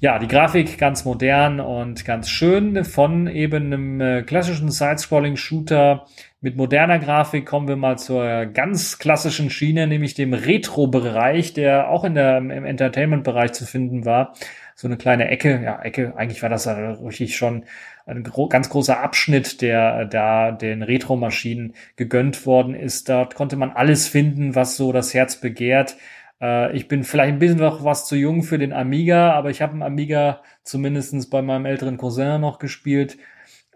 Ja, 0.00 0.18
die 0.18 0.28
Grafik 0.28 0.78
ganz 0.78 1.04
modern 1.04 1.60
und 1.60 2.06
ganz 2.06 2.30
schön 2.30 2.86
von 2.86 3.26
eben 3.26 3.66
einem 3.66 4.00
äh, 4.00 4.22
klassischen 4.22 4.70
Side-Scrolling-Shooter 4.70 6.06
mit 6.40 6.56
moderner 6.56 7.00
Grafik 7.00 7.46
kommen 7.46 7.66
wir 7.66 7.74
mal 7.74 7.98
zur 7.98 8.46
ganz 8.46 8.98
klassischen 8.98 9.50
Schiene, 9.50 9.88
nämlich 9.88 10.14
dem 10.14 10.32
Retro-Bereich, 10.32 11.52
der 11.52 11.90
auch 11.90 12.04
in 12.04 12.14
der, 12.14 12.38
im 12.38 12.64
Entertainment-Bereich 12.64 13.52
zu 13.52 13.66
finden 13.66 14.04
war. 14.04 14.34
So 14.80 14.86
eine 14.86 14.96
kleine 14.96 15.26
Ecke, 15.28 15.60
ja, 15.60 15.82
Ecke, 15.82 16.14
eigentlich 16.16 16.40
war 16.40 16.48
das 16.48 16.66
ja 16.66 16.92
richtig 16.92 17.36
schon 17.36 17.64
ein 18.06 18.22
gro 18.22 18.48
ganz 18.48 18.70
großer 18.70 19.00
Abschnitt, 19.00 19.60
der 19.60 20.04
da 20.04 20.52
den 20.52 20.84
Retro-Maschinen 20.84 21.74
gegönnt 21.96 22.46
worden 22.46 22.76
ist. 22.76 23.08
Dort 23.08 23.34
konnte 23.34 23.56
man 23.56 23.70
alles 23.72 24.06
finden, 24.06 24.54
was 24.54 24.76
so 24.76 24.92
das 24.92 25.14
Herz 25.14 25.40
begehrt. 25.40 25.96
Äh, 26.40 26.76
ich 26.76 26.86
bin 26.86 27.02
vielleicht 27.02 27.32
ein 27.32 27.38
bisschen 27.40 27.58
noch 27.58 27.82
was 27.82 28.06
zu 28.06 28.14
jung 28.14 28.44
für 28.44 28.58
den 28.58 28.72
Amiga, 28.72 29.32
aber 29.32 29.50
ich 29.50 29.62
habe 29.62 29.72
einen 29.72 29.82
Amiga 29.82 30.42
zumindestens 30.62 31.28
bei 31.28 31.42
meinem 31.42 31.66
älteren 31.66 31.96
Cousin 31.96 32.40
noch 32.40 32.60
gespielt 32.60 33.18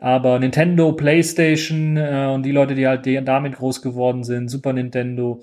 aber 0.02 0.40
Nintendo, 0.40 0.92
PlayStation 0.94 1.96
äh, 1.96 2.28
und 2.34 2.42
die 2.42 2.50
Leute, 2.50 2.74
die 2.74 2.88
halt 2.88 3.06
damit 3.06 3.54
groß 3.54 3.82
geworden 3.82 4.24
sind, 4.24 4.48
Super 4.48 4.72
Nintendo 4.72 5.40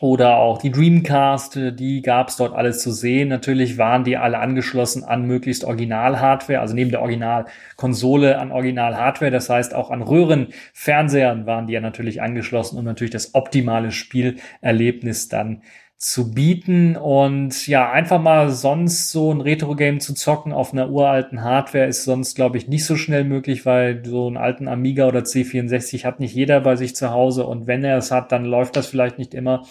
oder 0.00 0.36
auch 0.36 0.58
die 0.58 0.70
Dreamcast, 0.70 1.56
äh, 1.56 1.72
die 1.72 2.02
gab's 2.02 2.36
dort 2.36 2.54
alles 2.54 2.80
zu 2.80 2.90
sehen. 2.90 3.28
Natürlich 3.28 3.78
waren 3.78 4.04
die 4.04 4.16
alle 4.16 4.38
angeschlossen 4.38 5.04
an 5.04 5.26
möglichst 5.26 5.64
Original-Hardware, 5.64 6.60
also 6.60 6.74
neben 6.74 6.90
der 6.90 7.02
Original-Konsole 7.02 8.38
an 8.38 8.52
Original-Hardware. 8.52 9.30
Das 9.30 9.48
heißt, 9.48 9.74
auch 9.74 9.90
an 9.90 10.02
Röhrenfernsehern 10.02 11.46
waren 11.46 11.66
die 11.66 11.74
ja 11.74 11.80
natürlich 11.80 12.22
angeschlossen, 12.22 12.78
um 12.78 12.84
natürlich 12.84 13.12
das 13.12 13.34
optimale 13.34 13.90
Spielerlebnis 13.90 15.28
dann 15.28 15.62
zu 15.98 16.32
bieten 16.32 16.96
und 16.96 17.66
ja, 17.66 17.90
einfach 17.90 18.20
mal 18.20 18.50
sonst 18.50 19.10
so 19.10 19.32
ein 19.32 19.40
Retro-Game 19.40 20.00
zu 20.00 20.12
zocken 20.14 20.52
auf 20.52 20.72
einer 20.72 20.90
uralten 20.90 21.42
Hardware 21.42 21.86
ist 21.86 22.04
sonst, 22.04 22.34
glaube 22.34 22.58
ich, 22.58 22.68
nicht 22.68 22.84
so 22.84 22.96
schnell 22.96 23.24
möglich, 23.24 23.64
weil 23.64 24.04
so 24.04 24.26
einen 24.26 24.36
alten 24.36 24.68
Amiga 24.68 25.06
oder 25.06 25.20
C64 25.20 26.04
hat 26.04 26.20
nicht 26.20 26.34
jeder 26.34 26.60
bei 26.60 26.76
sich 26.76 26.94
zu 26.94 27.10
Hause 27.10 27.46
und 27.46 27.66
wenn 27.66 27.84
er 27.84 27.96
es 27.96 28.10
hat, 28.10 28.32
dann 28.32 28.44
läuft 28.44 28.76
das 28.76 28.86
vielleicht 28.86 29.18
nicht 29.18 29.32
immer. 29.34 29.64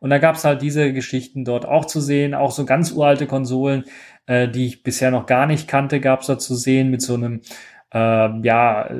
Und 0.00 0.10
da 0.10 0.18
gab 0.18 0.36
es 0.36 0.44
halt 0.44 0.62
diese 0.62 0.92
Geschichten 0.92 1.44
dort 1.44 1.66
auch 1.66 1.84
zu 1.84 2.00
sehen, 2.00 2.34
auch 2.34 2.52
so 2.52 2.64
ganz 2.64 2.92
uralte 2.92 3.26
Konsolen, 3.26 3.84
äh, 4.26 4.48
die 4.48 4.66
ich 4.66 4.82
bisher 4.82 5.10
noch 5.10 5.26
gar 5.26 5.46
nicht 5.46 5.68
kannte, 5.68 6.00
gab 6.00 6.20
es 6.20 6.26
da 6.26 6.38
zu 6.38 6.54
sehen 6.54 6.90
mit 6.90 7.02
so 7.02 7.14
einem 7.14 7.40
äh, 7.92 7.98
ja 7.98 8.90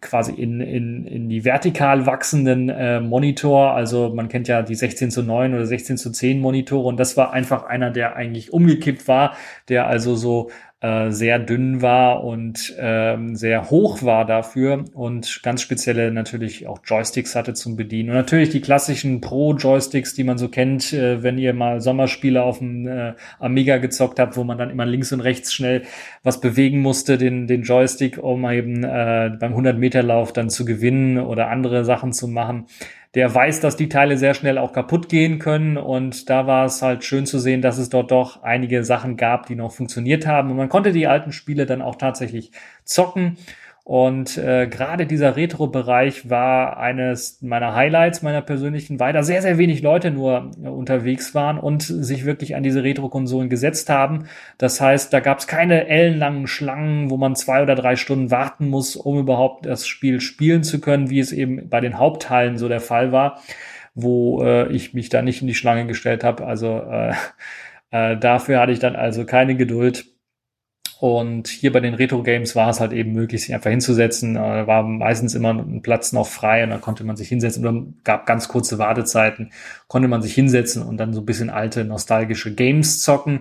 quasi 0.00 0.32
in, 0.32 0.60
in, 0.60 1.06
in 1.06 1.28
die 1.28 1.44
vertikal 1.44 2.06
wachsenden 2.06 2.68
äh, 2.68 3.00
Monitor. 3.00 3.72
Also 3.72 4.12
man 4.14 4.28
kennt 4.28 4.48
ja 4.48 4.62
die 4.62 4.74
16 4.74 5.10
zu 5.10 5.22
9 5.22 5.54
oder 5.54 5.66
16 5.66 5.96
zu 5.96 6.10
10 6.10 6.40
Monitore 6.40 6.88
und 6.88 6.98
das 6.98 7.16
war 7.16 7.32
einfach 7.32 7.64
einer, 7.64 7.90
der 7.90 8.16
eigentlich 8.16 8.52
umgekippt 8.52 9.06
war, 9.08 9.36
der 9.68 9.86
also 9.86 10.16
so 10.16 10.50
äh, 10.82 11.12
sehr 11.12 11.38
dünn 11.38 11.80
war 11.80 12.24
und 12.24 12.74
ähm, 12.76 13.36
sehr 13.36 13.70
hoch 13.70 14.02
war 14.02 14.26
dafür 14.26 14.84
und 14.94 15.40
ganz 15.44 15.62
spezielle 15.62 16.10
natürlich 16.10 16.66
auch 16.66 16.80
Joysticks 16.84 17.36
hatte 17.36 17.54
zum 17.54 17.76
Bedienen. 17.76 18.10
Und 18.10 18.16
natürlich 18.16 18.50
die 18.50 18.60
klassischen 18.60 19.20
Pro-Joysticks, 19.20 20.14
die 20.14 20.24
man 20.24 20.38
so 20.38 20.48
kennt, 20.48 20.92
äh, 20.92 21.22
wenn 21.22 21.38
ihr 21.38 21.54
mal 21.54 21.80
Sommerspiele 21.80 22.42
auf 22.42 22.58
dem 22.58 22.88
äh, 22.88 23.14
Amiga 23.38 23.78
gezockt 23.78 24.18
habt, 24.18 24.36
wo 24.36 24.42
man 24.42 24.58
dann 24.58 24.70
immer 24.70 24.84
links 24.84 25.12
und 25.12 25.20
rechts 25.20 25.54
schnell 25.54 25.82
was 26.24 26.40
bewegen 26.40 26.80
musste, 26.80 27.16
den, 27.16 27.46
den 27.46 27.62
Joystick, 27.62 28.18
um 28.18 28.44
eben 28.50 28.82
äh, 28.82 29.30
beim 29.38 29.54
100-Meter-Lauf 29.54 30.32
dann 30.32 30.50
zu 30.50 30.64
gewinnen 30.64 31.18
oder 31.18 31.48
andere 31.48 31.84
Sachen 31.84 32.12
zu 32.12 32.26
machen 32.26 32.66
der 33.14 33.34
weiß, 33.34 33.60
dass 33.60 33.76
die 33.76 33.90
Teile 33.90 34.16
sehr 34.16 34.32
schnell 34.32 34.56
auch 34.56 34.72
kaputt 34.72 35.08
gehen 35.08 35.38
können. 35.38 35.76
Und 35.76 36.30
da 36.30 36.46
war 36.46 36.64
es 36.64 36.80
halt 36.80 37.04
schön 37.04 37.26
zu 37.26 37.38
sehen, 37.38 37.60
dass 37.60 37.78
es 37.78 37.90
dort 37.90 38.10
doch 38.10 38.42
einige 38.42 38.84
Sachen 38.84 39.16
gab, 39.16 39.46
die 39.46 39.54
noch 39.54 39.72
funktioniert 39.72 40.26
haben. 40.26 40.50
Und 40.50 40.56
man 40.56 40.70
konnte 40.70 40.92
die 40.92 41.06
alten 41.06 41.32
Spiele 41.32 41.66
dann 41.66 41.82
auch 41.82 41.96
tatsächlich 41.96 42.52
zocken. 42.84 43.36
Und 43.84 44.38
äh, 44.38 44.68
gerade 44.68 45.06
dieser 45.06 45.34
Retro-Bereich 45.34 46.30
war 46.30 46.76
eines 46.76 47.42
meiner 47.42 47.74
Highlights 47.74 48.22
meiner 48.22 48.40
persönlichen, 48.40 49.00
weil 49.00 49.12
da 49.12 49.24
sehr, 49.24 49.42
sehr 49.42 49.58
wenig 49.58 49.82
Leute 49.82 50.12
nur 50.12 50.52
äh, 50.62 50.68
unterwegs 50.68 51.34
waren 51.34 51.58
und 51.58 51.82
sich 51.82 52.24
wirklich 52.24 52.54
an 52.54 52.62
diese 52.62 52.84
Retro-Konsolen 52.84 53.48
gesetzt 53.48 53.90
haben. 53.90 54.26
Das 54.56 54.80
heißt, 54.80 55.12
da 55.12 55.18
gab 55.18 55.40
es 55.40 55.48
keine 55.48 55.88
ellenlangen 55.88 56.46
Schlangen, 56.46 57.10
wo 57.10 57.16
man 57.16 57.34
zwei 57.34 57.60
oder 57.60 57.74
drei 57.74 57.96
Stunden 57.96 58.30
warten 58.30 58.68
muss, 58.68 58.94
um 58.94 59.18
überhaupt 59.18 59.66
das 59.66 59.88
Spiel 59.88 60.20
spielen 60.20 60.62
zu 60.62 60.80
können, 60.80 61.10
wie 61.10 61.18
es 61.18 61.32
eben 61.32 61.68
bei 61.68 61.80
den 61.80 61.98
Hauptteilen 61.98 62.58
so 62.58 62.68
der 62.68 62.80
Fall 62.80 63.10
war, 63.10 63.40
wo 63.96 64.44
äh, 64.44 64.68
ich 64.68 64.94
mich 64.94 65.08
da 65.08 65.22
nicht 65.22 65.40
in 65.40 65.48
die 65.48 65.56
Schlange 65.56 65.88
gestellt 65.88 66.22
habe. 66.22 66.46
Also 66.46 66.78
äh, 66.78 67.14
äh, 67.90 68.16
dafür 68.16 68.60
hatte 68.60 68.72
ich 68.72 68.78
dann 68.78 68.94
also 68.94 69.24
keine 69.26 69.56
Geduld 69.56 70.11
und 71.02 71.48
hier 71.48 71.72
bei 71.72 71.80
den 71.80 71.94
Retro-Games 71.94 72.54
war 72.54 72.70
es 72.70 72.78
halt 72.78 72.92
eben 72.92 73.10
möglich, 73.10 73.42
sich 73.42 73.52
einfach 73.52 73.70
hinzusetzen. 73.70 74.34
Da 74.34 74.68
war 74.68 74.84
meistens 74.84 75.34
immer 75.34 75.52
ein 75.52 75.82
Platz 75.82 76.12
noch 76.12 76.28
frei 76.28 76.62
und 76.62 76.70
da 76.70 76.78
konnte 76.78 77.02
man 77.02 77.16
sich 77.16 77.26
hinsetzen 77.26 77.66
oder 77.66 77.84
gab 78.04 78.24
ganz 78.24 78.46
kurze 78.46 78.78
Wartezeiten, 78.78 79.50
konnte 79.88 80.06
man 80.06 80.22
sich 80.22 80.32
hinsetzen 80.32 80.80
und 80.80 80.98
dann 80.98 81.12
so 81.12 81.22
ein 81.22 81.26
bisschen 81.26 81.50
alte 81.50 81.84
nostalgische 81.84 82.54
Games 82.54 83.00
zocken. 83.02 83.40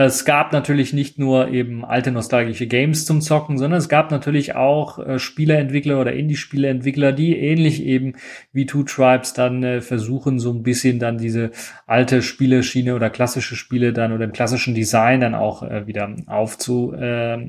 Es 0.00 0.24
gab 0.24 0.52
natürlich 0.52 0.92
nicht 0.92 1.18
nur 1.18 1.48
eben 1.48 1.84
alte 1.84 2.12
nostalgische 2.12 2.68
Games 2.68 3.04
zum 3.04 3.20
Zocken, 3.20 3.58
sondern 3.58 3.78
es 3.80 3.88
gab 3.88 4.12
natürlich 4.12 4.54
auch 4.54 5.00
äh, 5.00 5.18
Spieleentwickler 5.18 6.00
oder 6.00 6.12
Indie-Spieleentwickler, 6.12 7.10
die 7.10 7.36
ähnlich 7.36 7.82
eben 7.82 8.12
wie 8.52 8.64
Two 8.64 8.84
Tribes 8.84 9.32
dann 9.32 9.64
äh, 9.64 9.80
versuchen, 9.80 10.38
so 10.38 10.52
ein 10.52 10.62
bisschen 10.62 11.00
dann 11.00 11.18
diese 11.18 11.50
alte 11.88 12.22
Spieleschiene 12.22 12.94
oder 12.94 13.10
klassische 13.10 13.56
Spiele 13.56 13.92
dann 13.92 14.12
oder 14.12 14.26
im 14.26 14.32
klassischen 14.32 14.72
Design 14.72 15.18
dann 15.18 15.34
auch 15.34 15.64
äh, 15.64 15.88
wieder 15.88 16.14
aufzu, 16.28 16.92
äh, 16.92 17.48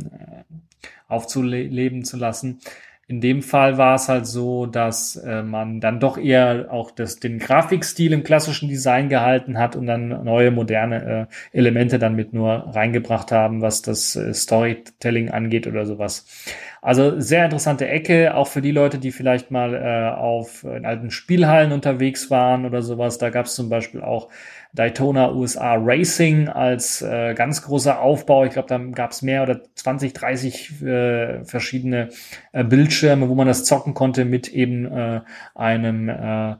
aufzuleben 1.07 2.03
zu 2.03 2.17
lassen. 2.17 2.61
In 3.09 3.21
dem 3.21 3.41
Fall 3.41 3.79
war 3.79 3.95
es 3.95 4.07
halt 4.07 4.27
so, 4.27 4.67
dass 4.67 5.15
äh, 5.15 5.41
man 5.41 5.79
dann 5.79 5.99
doch 5.99 6.19
eher 6.19 6.67
auch 6.69 6.91
das, 6.91 7.19
den 7.19 7.39
Grafikstil 7.39 8.13
im 8.13 8.23
klassischen 8.23 8.69
Design 8.69 9.09
gehalten 9.09 9.57
hat 9.57 9.75
und 9.75 9.87
dann 9.87 10.23
neue 10.23 10.51
moderne 10.51 11.27
äh, 11.51 11.57
Elemente 11.57 11.97
dann 11.97 12.15
mit 12.15 12.33
nur 12.33 12.51
reingebracht 12.51 13.31
haben, 13.31 13.63
was 13.63 13.81
das 13.81 14.15
äh, 14.15 14.31
Storytelling 14.31 15.31
angeht 15.31 15.65
oder 15.65 15.87
sowas. 15.87 16.27
Also 16.83 17.19
sehr 17.19 17.45
interessante 17.45 17.87
Ecke, 17.87 18.35
auch 18.35 18.47
für 18.47 18.61
die 18.61 18.69
Leute, 18.69 18.99
die 18.99 19.11
vielleicht 19.11 19.49
mal 19.49 19.73
äh, 19.73 20.15
auf 20.15 20.63
in 20.63 20.85
alten 20.85 21.09
Spielhallen 21.09 21.71
unterwegs 21.71 22.29
waren 22.29 22.63
oder 22.63 22.83
sowas. 22.83 23.17
Da 23.17 23.31
gab 23.31 23.47
es 23.47 23.55
zum 23.55 23.69
Beispiel 23.69 24.01
auch 24.01 24.29
Daytona 24.73 25.31
USA 25.31 25.75
Racing 25.75 26.47
als 26.47 27.01
äh, 27.01 27.33
ganz 27.33 27.63
großer 27.63 27.99
Aufbau. 27.99 28.45
Ich 28.45 28.51
glaube, 28.51 28.67
da 28.67 28.77
gab 28.77 29.11
es 29.11 29.21
mehr 29.21 29.43
oder 29.43 29.61
20, 29.75 30.13
30 30.13 30.81
äh, 30.81 31.43
verschiedene 31.43 32.09
äh, 32.51 32.63
Bildschirme, 32.63 33.29
wo 33.29 33.35
man 33.35 33.47
das 33.47 33.65
zocken 33.65 33.95
konnte 33.95 34.25
mit 34.25 34.47
eben 34.47 34.85
äh, 34.85 35.21
einem, 35.55 36.09
äh, 36.09 36.55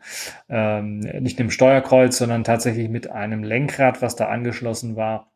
äh, 0.49 0.81
nicht 0.81 1.39
einem 1.39 1.51
Steuerkreuz, 1.51 2.17
sondern 2.17 2.43
tatsächlich 2.43 2.89
mit 2.89 3.11
einem 3.11 3.43
Lenkrad, 3.43 4.01
was 4.01 4.15
da 4.15 4.27
angeschlossen 4.29 4.95
war 4.95 5.28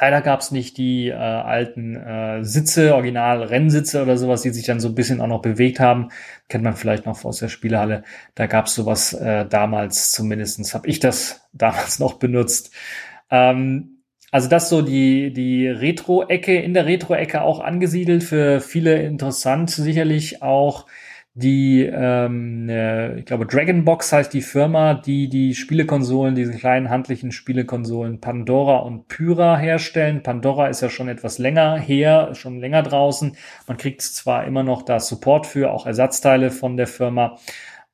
Leider 0.00 0.22
gab 0.22 0.40
es 0.40 0.50
nicht 0.50 0.78
die 0.78 1.08
äh, 1.08 1.14
alten 1.14 1.94
äh, 1.94 2.42
Sitze, 2.42 2.94
Original-Rennsitze 2.94 4.00
oder 4.02 4.16
sowas, 4.16 4.40
die 4.40 4.50
sich 4.50 4.64
dann 4.64 4.80
so 4.80 4.88
ein 4.88 4.94
bisschen 4.94 5.20
auch 5.20 5.26
noch 5.26 5.42
bewegt 5.42 5.78
haben. 5.78 6.08
Kennt 6.48 6.64
man 6.64 6.74
vielleicht 6.74 7.04
noch 7.04 7.22
aus 7.24 7.40
der 7.40 7.48
Spielehalle. 7.48 8.02
Da 8.34 8.46
gab 8.46 8.66
es 8.66 8.74
sowas 8.74 9.12
äh, 9.12 9.44
damals, 9.44 10.10
zumindestens 10.10 10.74
habe 10.74 10.88
ich 10.88 11.00
das 11.00 11.46
damals 11.52 11.98
noch 11.98 12.14
benutzt. 12.14 12.74
Ähm, 13.30 14.00
also 14.30 14.48
das 14.48 14.70
so 14.70 14.80
die, 14.80 15.34
die 15.34 15.68
Retro-Ecke, 15.68 16.58
in 16.58 16.72
der 16.72 16.86
Retro-Ecke 16.86 17.42
auch 17.42 17.60
angesiedelt, 17.60 18.22
für 18.22 18.60
viele 18.60 19.02
interessant 19.02 19.70
sicherlich 19.70 20.40
auch 20.40 20.86
die, 21.40 21.82
ähm, 21.82 22.68
äh, 22.68 23.18
ich 23.18 23.24
glaube, 23.24 23.46
Dragonbox 23.46 24.12
heißt 24.12 24.32
die 24.32 24.42
Firma, 24.42 24.94
die 24.94 25.28
die 25.28 25.54
Spielekonsolen, 25.54 26.34
diese 26.34 26.52
kleinen 26.52 26.90
handlichen 26.90 27.32
Spielekonsolen 27.32 28.20
Pandora 28.20 28.78
und 28.78 29.08
Pyra 29.08 29.56
herstellen. 29.56 30.22
Pandora 30.22 30.68
ist 30.68 30.82
ja 30.82 30.90
schon 30.90 31.08
etwas 31.08 31.38
länger 31.38 31.78
her, 31.78 32.34
schon 32.34 32.60
länger 32.60 32.82
draußen. 32.82 33.36
Man 33.66 33.76
kriegt 33.76 34.02
zwar 34.02 34.44
immer 34.44 34.62
noch 34.62 34.82
da 34.82 35.00
Support 35.00 35.46
für, 35.46 35.72
auch 35.72 35.86
Ersatzteile 35.86 36.50
von 36.50 36.76
der 36.76 36.86
Firma, 36.86 37.38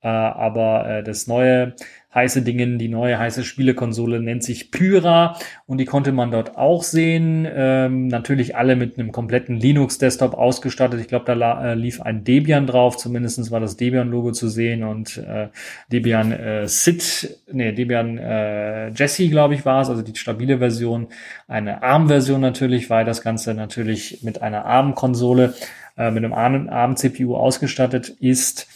äh, 0.03 0.09
aber 0.09 0.89
äh, 0.89 1.03
das 1.03 1.27
neue 1.27 1.75
heiße 2.17 2.43
Dingen. 2.43 2.79
Die 2.79 2.89
neue 2.89 3.19
heiße 3.19 3.45
Spielekonsole 3.45 4.21
nennt 4.21 4.43
sich 4.43 4.73
Pyra 4.73 5.39
und 5.67 5.79
die 5.79 5.85
konnte 5.85 6.11
man 6.11 6.33
dort 6.33 6.57
auch 6.57 6.83
sehen. 6.83 7.47
Ähm, 7.49 8.09
natürlich 8.09 8.57
alle 8.57 8.75
mit 8.75 8.99
einem 8.99 9.13
kompletten 9.13 9.57
Linux-Desktop 9.57 10.35
ausgestattet. 10.35 11.01
Ich 11.01 11.09
glaube, 11.09 11.27
da 11.27 11.73
äh, 11.73 11.75
lief 11.75 12.01
ein 12.01 12.25
Debian 12.25 12.67
drauf. 12.67 12.97
Zumindestens 12.97 13.53
war 13.53 13.61
das 13.61 13.77
Debian-Logo 13.77 14.33
zu 14.33 14.49
sehen 14.49 14.83
und 14.83 15.19
äh, 15.19 15.49
Debian 15.93 16.33
äh, 16.33 16.67
SID, 16.67 17.39
nee, 17.53 17.73
Debian 17.73 18.19
äh, 18.19 18.89
Jesse, 18.89 19.29
glaube 19.29 19.55
ich, 19.55 19.65
war 19.65 19.83
es, 19.83 19.91
also 19.91 20.03
die 20.03 20.17
stabile 20.17 20.59
Version. 20.59 21.09
Eine 21.47 21.83
ARM-Version 21.83 22.41
natürlich, 22.41 22.89
weil 22.91 23.05
das 23.05 23.23
Ganze 23.23 23.55
natürlich 23.55 24.23
mit 24.23 24.41
einer 24.41 24.65
ARM-Konsole, 24.65 25.55
äh, 25.99 26.11
mit 26.11 26.25
einem 26.25 26.33
ARM-CPU 26.33 27.37
ausgestattet 27.37 28.09
ist. 28.09 28.69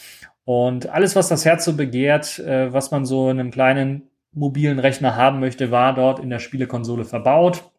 Und 0.45 0.89
alles, 0.89 1.17
was 1.17 1.29
das 1.29 1.45
Herz 1.45 1.65
so 1.65 1.75
begehrt, 1.75 2.39
äh, 2.39 2.73
was 2.73 2.91
man 2.91 3.05
so 3.05 3.31
in 3.31 3.39
einem 3.39 3.51
kleinen 3.51 4.11
mobilen 4.33 4.79
Rechner 4.79 5.17
haben 5.17 5.41
möchte, 5.41 5.71
war 5.71 5.95
dort 5.95 6.19
in 6.21 6.31
der 6.31 6.39
Spielekonsole 6.39 7.05
verbaut. 7.05 7.71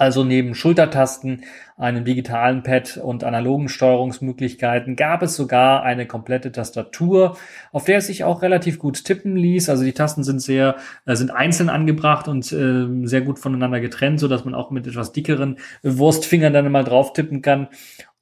Also 0.00 0.24
neben 0.24 0.54
Schultertasten, 0.54 1.44
einem 1.76 2.06
digitalen 2.06 2.62
Pad 2.62 2.96
und 2.96 3.22
analogen 3.22 3.68
Steuerungsmöglichkeiten 3.68 4.96
gab 4.96 5.22
es 5.22 5.36
sogar 5.36 5.82
eine 5.82 6.06
komplette 6.06 6.52
Tastatur, 6.52 7.36
auf 7.70 7.84
der 7.84 7.98
es 7.98 8.06
sich 8.06 8.24
auch 8.24 8.40
relativ 8.40 8.78
gut 8.78 9.04
tippen 9.04 9.36
ließ. 9.36 9.68
Also 9.68 9.84
die 9.84 9.92
Tasten 9.92 10.24
sind 10.24 10.40
sehr, 10.40 10.76
äh, 11.04 11.16
sind 11.16 11.30
einzeln 11.30 11.68
angebracht 11.68 12.28
und 12.28 12.50
äh, 12.50 13.06
sehr 13.06 13.20
gut 13.20 13.38
voneinander 13.38 13.80
getrennt, 13.80 14.20
so 14.20 14.28
dass 14.28 14.46
man 14.46 14.54
auch 14.54 14.70
mit 14.70 14.86
etwas 14.86 15.12
dickeren 15.12 15.58
Wurstfingern 15.82 16.54
dann 16.54 16.72
mal 16.72 16.84
drauf 16.84 17.12
tippen 17.12 17.42
kann 17.42 17.68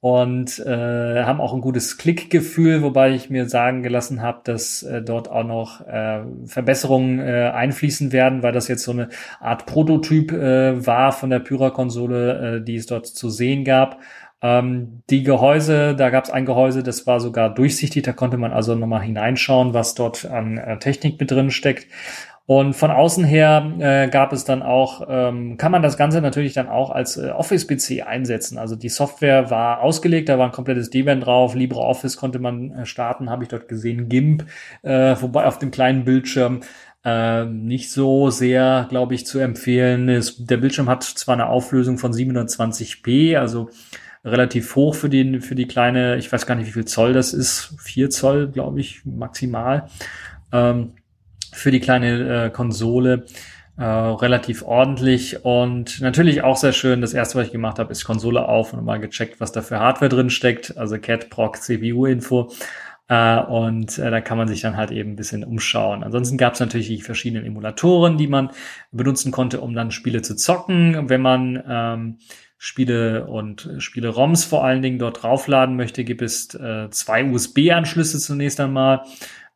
und 0.01 0.59
äh, 0.59 1.23
haben 1.23 1.41
auch 1.41 1.53
ein 1.53 1.59
gutes 1.59 1.97
Klickgefühl, 1.97 2.81
wobei 2.81 3.11
ich 3.11 3.29
mir 3.29 3.49
sagen 3.49 3.83
gelassen 3.83 4.21
habe, 4.21 4.39
dass 4.45 4.81
äh, 4.83 5.01
dort 5.01 5.29
auch 5.29 5.43
noch 5.43 5.85
äh, 5.85 6.21
Verbesserungen 6.45 7.19
äh, 7.19 7.51
einfließen 7.53 8.13
werden, 8.13 8.41
weil 8.41 8.53
das 8.53 8.69
jetzt 8.69 8.83
so 8.83 8.91
eine 8.91 9.09
Art 9.41 9.65
Prototyp 9.65 10.31
äh, 10.31 10.85
war 10.85 11.11
von 11.11 11.29
der 11.29 11.39
Pyra-Konsole, 11.39 12.57
äh, 12.57 12.63
die 12.63 12.77
es 12.77 12.85
dort 12.85 13.07
zu 13.07 13.29
sehen 13.29 13.65
gab. 13.65 13.99
Ähm, 14.41 15.03
die 15.09 15.23
Gehäuse, 15.23 15.95
da 15.97 16.09
gab 16.09 16.23
es 16.23 16.29
ein 16.29 16.45
Gehäuse, 16.45 16.81
das 16.81 17.05
war 17.05 17.19
sogar 17.19 17.53
durchsichtig, 17.53 18.03
da 18.03 18.13
konnte 18.13 18.37
man 18.37 18.53
also 18.53 18.73
nochmal 18.73 19.01
hineinschauen, 19.01 19.73
was 19.73 19.95
dort 19.95 20.25
an 20.25 20.57
äh, 20.57 20.79
Technik 20.79 21.19
mit 21.19 21.29
drin 21.29 21.51
steckt. 21.51 21.87
Und 22.49 22.73
von 22.73 22.89
außen 22.89 23.25
her 23.25 23.73
äh, 23.77 24.09
gab 24.09 24.33
es 24.33 24.43
dann 24.43 24.63
auch, 24.63 25.05
ähm, 25.07 25.57
kann 25.57 25.71
man 25.71 25.83
das 25.83 25.97
Ganze 25.97 26.19
natürlich 26.19 26.53
dann 26.53 26.67
auch 26.67 26.89
als 26.89 27.15
äh, 27.15 27.29
Office-PC 27.29 28.07
einsetzen. 28.07 28.57
Also 28.57 28.75
die 28.75 28.89
Software 28.89 29.51
war 29.51 29.81
ausgelegt, 29.81 30.29
da 30.29 30.39
war 30.39 30.47
ein 30.47 30.51
komplettes 30.51 30.89
Debian 30.89 31.21
drauf, 31.21 31.53
LibreOffice 31.53 32.17
konnte 32.17 32.39
man 32.39 32.71
äh, 32.71 32.85
starten, 32.87 33.29
habe 33.29 33.43
ich 33.43 33.49
dort 33.49 33.67
gesehen, 33.67 34.09
GIMP, 34.09 34.47
äh, 34.81 35.15
wobei 35.19 35.45
auf 35.45 35.59
dem 35.59 35.69
kleinen 35.69 36.05
Bildschirm 36.05 36.61
äh, 37.05 37.45
nicht 37.45 37.91
so 37.91 38.31
sehr, 38.31 38.87
glaube 38.89 39.13
ich, 39.13 39.27
zu 39.27 39.37
empfehlen. 39.37 40.09
Es, 40.09 40.43
der 40.43 40.57
Bildschirm 40.57 40.89
hat 40.89 41.03
zwar 41.03 41.35
eine 41.35 41.49
Auflösung 41.49 41.99
von 41.99 42.13
720p, 42.13 43.37
also 43.37 43.69
relativ 44.25 44.75
hoch 44.75 44.95
für 44.95 45.09
die, 45.09 45.39
für 45.41 45.53
die 45.53 45.67
kleine, 45.67 46.17
ich 46.17 46.31
weiß 46.31 46.47
gar 46.47 46.55
nicht, 46.55 46.65
wie 46.65 46.71
viel 46.71 46.85
Zoll 46.85 47.13
das 47.13 47.31
ist, 47.31 47.75
4 47.79 48.09
Zoll, 48.09 48.47
glaube 48.47 48.79
ich, 48.79 49.05
maximal. 49.05 49.85
Ähm, 50.51 50.93
für 51.53 51.71
die 51.71 51.79
kleine 51.79 52.45
äh, 52.45 52.49
Konsole 52.49 53.25
äh, 53.77 53.83
relativ 53.83 54.63
ordentlich 54.63 55.45
und 55.45 56.01
natürlich 56.01 56.43
auch 56.43 56.57
sehr 56.57 56.73
schön. 56.73 57.01
Das 57.01 57.13
erste, 57.13 57.39
was 57.39 57.47
ich 57.47 57.53
gemacht 57.53 57.79
habe, 57.79 57.91
ist 57.91 58.03
Konsole 58.03 58.47
auf 58.47 58.73
und 58.73 58.83
mal 58.83 58.99
gecheckt, 58.99 59.39
was 59.39 59.53
da 59.53 59.61
für 59.61 59.79
Hardware 59.79 60.09
drin 60.09 60.29
steckt, 60.29 60.77
also 60.77 60.97
Cat 60.99 61.29
Proc 61.29 61.57
CPU 61.57 62.05
Info. 62.05 62.51
Uh, 63.11 63.41
und 63.49 63.97
uh, 63.97 64.11
da 64.11 64.21
kann 64.21 64.37
man 64.37 64.47
sich 64.47 64.61
dann 64.61 64.77
halt 64.77 64.91
eben 64.91 65.13
ein 65.13 65.15
bisschen 65.15 65.43
umschauen. 65.43 66.03
Ansonsten 66.03 66.37
gab 66.37 66.53
es 66.53 66.59
natürlich 66.59 66.89
die 66.89 67.01
verschiedenen 67.01 67.43
Emulatoren, 67.43 68.19
die 68.19 68.27
man 68.27 68.51
benutzen 68.91 69.31
konnte, 69.31 69.61
um 69.61 69.73
dann 69.73 69.89
Spiele 69.89 70.21
zu 70.21 70.35
zocken. 70.35 71.09
Wenn 71.09 71.21
man 71.21 71.63
ähm, 71.67 72.17
Spiele 72.59 73.25
und 73.25 73.67
Spiele-ROMs 73.79 74.43
vor 74.43 74.63
allen 74.63 74.83
Dingen 74.83 74.99
dort 74.99 75.23
draufladen 75.23 75.75
möchte, 75.75 76.03
gibt 76.03 76.21
es 76.21 76.53
äh, 76.53 76.89
zwei 76.91 77.23
USB-Anschlüsse 77.23 78.19
zunächst 78.19 78.59
einmal 78.59 79.05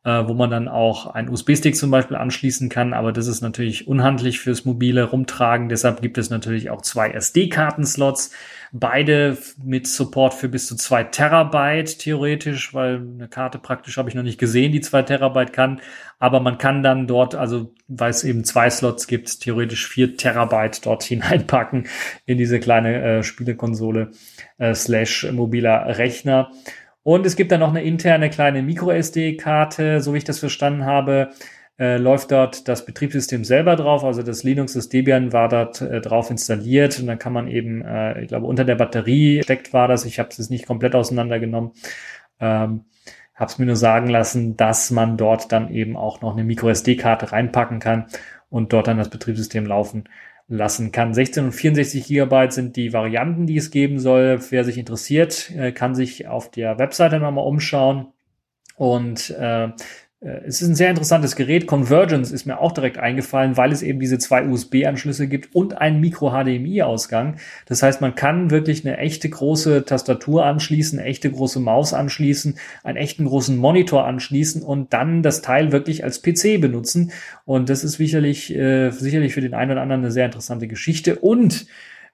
äh, 0.04 0.28
wo 0.28 0.34
man 0.34 0.50
dann 0.50 0.68
auch 0.68 1.06
einen 1.06 1.30
USB-Stick 1.30 1.76
zum 1.76 1.90
Beispiel 1.90 2.18
anschließen 2.18 2.68
kann. 2.68 2.92
Aber 2.92 3.10
das 3.10 3.26
ist 3.26 3.40
natürlich 3.40 3.88
unhandlich 3.88 4.38
fürs 4.38 4.66
mobile 4.66 5.04
Rumtragen. 5.04 5.70
Deshalb 5.70 6.02
gibt 6.02 6.18
es 6.18 6.28
natürlich 6.28 6.68
auch 6.68 6.82
zwei 6.82 7.10
SD-Karten-Slots. 7.10 8.30
Beide 8.72 9.38
mit 9.62 9.86
Support 9.86 10.34
für 10.34 10.48
bis 10.48 10.66
zu 10.66 10.76
zwei 10.76 11.04
Terabyte 11.04 11.98
theoretisch, 11.98 12.74
weil 12.74 12.96
eine 12.96 13.28
Karte 13.28 13.58
praktisch 13.58 13.96
habe 13.96 14.08
ich 14.10 14.14
noch 14.14 14.22
nicht 14.22 14.38
gesehen, 14.38 14.72
die 14.72 14.80
zwei 14.80 15.02
Terabyte 15.02 15.52
kann. 15.52 15.80
Aber 16.18 16.40
man 16.40 16.58
kann 16.58 16.82
dann 16.82 17.06
dort, 17.06 17.34
also 17.34 17.72
weil 17.88 18.10
es 18.10 18.24
eben 18.24 18.44
zwei 18.44 18.68
Slots 18.68 19.06
gibt, 19.06 19.40
theoretisch 19.40 19.88
vier 19.88 20.16
Terabyte 20.16 20.84
dort 20.84 21.02
hineinpacken 21.04 21.86
in 22.26 22.36
diese 22.36 22.60
kleine 22.60 23.02
äh, 23.02 23.22
Spielekonsole 23.22 24.10
äh, 24.58 24.74
slash 24.74 25.30
mobiler 25.32 25.96
Rechner. 25.96 26.50
Und 27.04 27.26
es 27.26 27.36
gibt 27.36 27.52
dann 27.52 27.60
noch 27.60 27.68
eine 27.68 27.84
interne 27.84 28.30
kleine 28.30 28.62
MicroSD-Karte, 28.62 30.00
so 30.00 30.14
wie 30.14 30.18
ich 30.18 30.24
das 30.24 30.38
verstanden 30.38 30.86
habe. 30.86 31.30
Äh, 31.78 31.98
läuft 31.98 32.30
dort 32.30 32.66
das 32.66 32.86
Betriebssystem 32.86 33.44
selber 33.44 33.76
drauf, 33.76 34.04
also 34.04 34.22
das 34.22 34.44
Linux, 34.44 34.74
das 34.74 34.88
Debian 34.88 35.32
war 35.32 35.48
dort 35.48 35.80
äh, 35.80 36.00
drauf 36.00 36.30
installiert. 36.30 36.98
Und 36.98 37.06
dann 37.06 37.18
kann 37.18 37.32
man 37.32 37.46
eben, 37.46 37.82
äh, 37.82 38.22
ich 38.22 38.28
glaube, 38.28 38.46
unter 38.46 38.64
der 38.64 38.76
Batterie 38.76 39.42
steckt 39.42 39.72
war 39.72 39.86
das, 39.86 40.06
ich 40.06 40.18
habe 40.18 40.30
es 40.30 40.50
nicht 40.50 40.66
komplett 40.66 40.94
auseinandergenommen, 40.94 41.72
ähm, 42.40 42.84
habe 43.34 43.50
es 43.50 43.58
mir 43.58 43.66
nur 43.66 43.76
sagen 43.76 44.08
lassen, 44.08 44.56
dass 44.56 44.90
man 44.90 45.16
dort 45.18 45.52
dann 45.52 45.70
eben 45.70 45.96
auch 45.96 46.22
noch 46.22 46.32
eine 46.32 46.44
MicroSD-Karte 46.44 47.32
reinpacken 47.32 47.80
kann 47.80 48.06
und 48.48 48.72
dort 48.72 48.86
dann 48.86 48.98
das 48.98 49.10
Betriebssystem 49.10 49.66
laufen 49.66 50.04
lassen 50.48 50.92
kann. 50.92 51.14
16 51.14 51.46
und 51.46 51.52
64 51.52 52.06
Gigabyte 52.06 52.52
sind 52.52 52.76
die 52.76 52.92
Varianten, 52.92 53.46
die 53.46 53.56
es 53.56 53.70
geben 53.70 53.98
soll. 53.98 54.38
Wer 54.50 54.64
sich 54.64 54.78
interessiert, 54.78 55.50
äh, 55.56 55.72
kann 55.72 55.94
sich 55.94 56.26
auf 56.26 56.50
der 56.50 56.78
Webseite 56.78 57.18
nochmal 57.18 57.46
umschauen. 57.46 58.08
Und 58.76 59.30
äh, 59.30 59.68
es 60.24 60.62
ist 60.62 60.68
ein 60.68 60.74
sehr 60.74 60.88
interessantes 60.88 61.36
Gerät. 61.36 61.66
Convergence 61.66 62.32
ist 62.32 62.46
mir 62.46 62.58
auch 62.58 62.72
direkt 62.72 62.96
eingefallen, 62.96 63.58
weil 63.58 63.72
es 63.72 63.82
eben 63.82 64.00
diese 64.00 64.18
zwei 64.18 64.46
USB-Anschlüsse 64.46 65.28
gibt 65.28 65.54
und 65.54 65.76
einen 65.76 66.00
Micro-HDMI-Ausgang. 66.00 67.36
Das 67.66 67.82
heißt, 67.82 68.00
man 68.00 68.14
kann 68.14 68.50
wirklich 68.50 68.86
eine 68.86 68.96
echte 68.96 69.28
große 69.28 69.84
Tastatur 69.84 70.46
anschließen, 70.46 70.98
eine 70.98 71.08
echte 71.08 71.30
große 71.30 71.60
Maus 71.60 71.92
anschließen, 71.92 72.56
einen 72.82 72.96
echten 72.96 73.26
großen 73.26 73.56
Monitor 73.56 74.06
anschließen 74.06 74.62
und 74.62 74.94
dann 74.94 75.22
das 75.22 75.42
Teil 75.42 75.72
wirklich 75.72 76.04
als 76.04 76.22
PC 76.22 76.58
benutzen. 76.58 77.12
Und 77.44 77.68
das 77.68 77.84
ist 77.84 77.98
sicherlich, 77.98 78.54
äh, 78.54 78.90
sicherlich 78.92 79.34
für 79.34 79.42
den 79.42 79.52
einen 79.52 79.72
oder 79.72 79.82
anderen 79.82 80.02
eine 80.02 80.10
sehr 80.10 80.24
interessante 80.24 80.68
Geschichte. 80.68 81.16
Und 81.16 81.66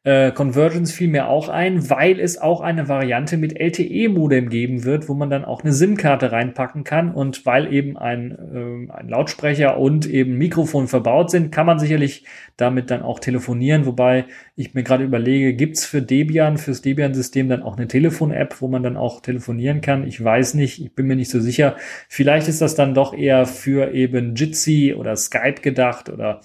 äh, 0.02 0.32
Convergence 0.32 0.92
fiel 0.92 1.08
mir 1.08 1.28
auch 1.28 1.50
ein, 1.50 1.90
weil 1.90 2.20
es 2.20 2.38
auch 2.38 2.62
eine 2.62 2.88
Variante 2.88 3.36
mit 3.36 3.60
LTE-Modem 3.60 4.48
geben 4.48 4.84
wird, 4.84 5.10
wo 5.10 5.14
man 5.14 5.28
dann 5.28 5.44
auch 5.44 5.62
eine 5.62 5.74
SIM-Karte 5.74 6.32
reinpacken 6.32 6.84
kann. 6.84 7.12
Und 7.12 7.44
weil 7.44 7.70
eben 7.70 7.98
ein, 7.98 8.30
äh, 8.30 8.92
ein 8.92 9.08
Lautsprecher 9.10 9.76
und 9.76 10.06
eben 10.06 10.38
Mikrofon 10.38 10.88
verbaut 10.88 11.30
sind, 11.30 11.52
kann 11.52 11.66
man 11.66 11.78
sicherlich 11.78 12.24
damit 12.56 12.90
dann 12.90 13.02
auch 13.02 13.18
telefonieren. 13.18 13.84
Wobei 13.84 14.24
ich 14.56 14.72
mir 14.72 14.84
gerade 14.84 15.04
überlege, 15.04 15.52
gibt's 15.52 15.84
für 15.84 16.00
Debian, 16.00 16.56
fürs 16.56 16.80
Debian-System 16.80 17.50
dann 17.50 17.62
auch 17.62 17.76
eine 17.76 17.86
Telefon-App, 17.86 18.62
wo 18.62 18.68
man 18.68 18.82
dann 18.82 18.96
auch 18.96 19.20
telefonieren 19.20 19.82
kann? 19.82 20.06
Ich 20.06 20.22
weiß 20.22 20.54
nicht, 20.54 20.82
ich 20.82 20.94
bin 20.94 21.08
mir 21.08 21.16
nicht 21.16 21.30
so 21.30 21.40
sicher. 21.40 21.76
Vielleicht 22.08 22.48
ist 22.48 22.62
das 22.62 22.74
dann 22.74 22.94
doch 22.94 23.12
eher 23.12 23.44
für 23.44 23.92
eben 23.92 24.34
Jitsi 24.34 24.94
oder 24.96 25.14
Skype 25.14 25.60
gedacht 25.60 26.08
oder 26.08 26.40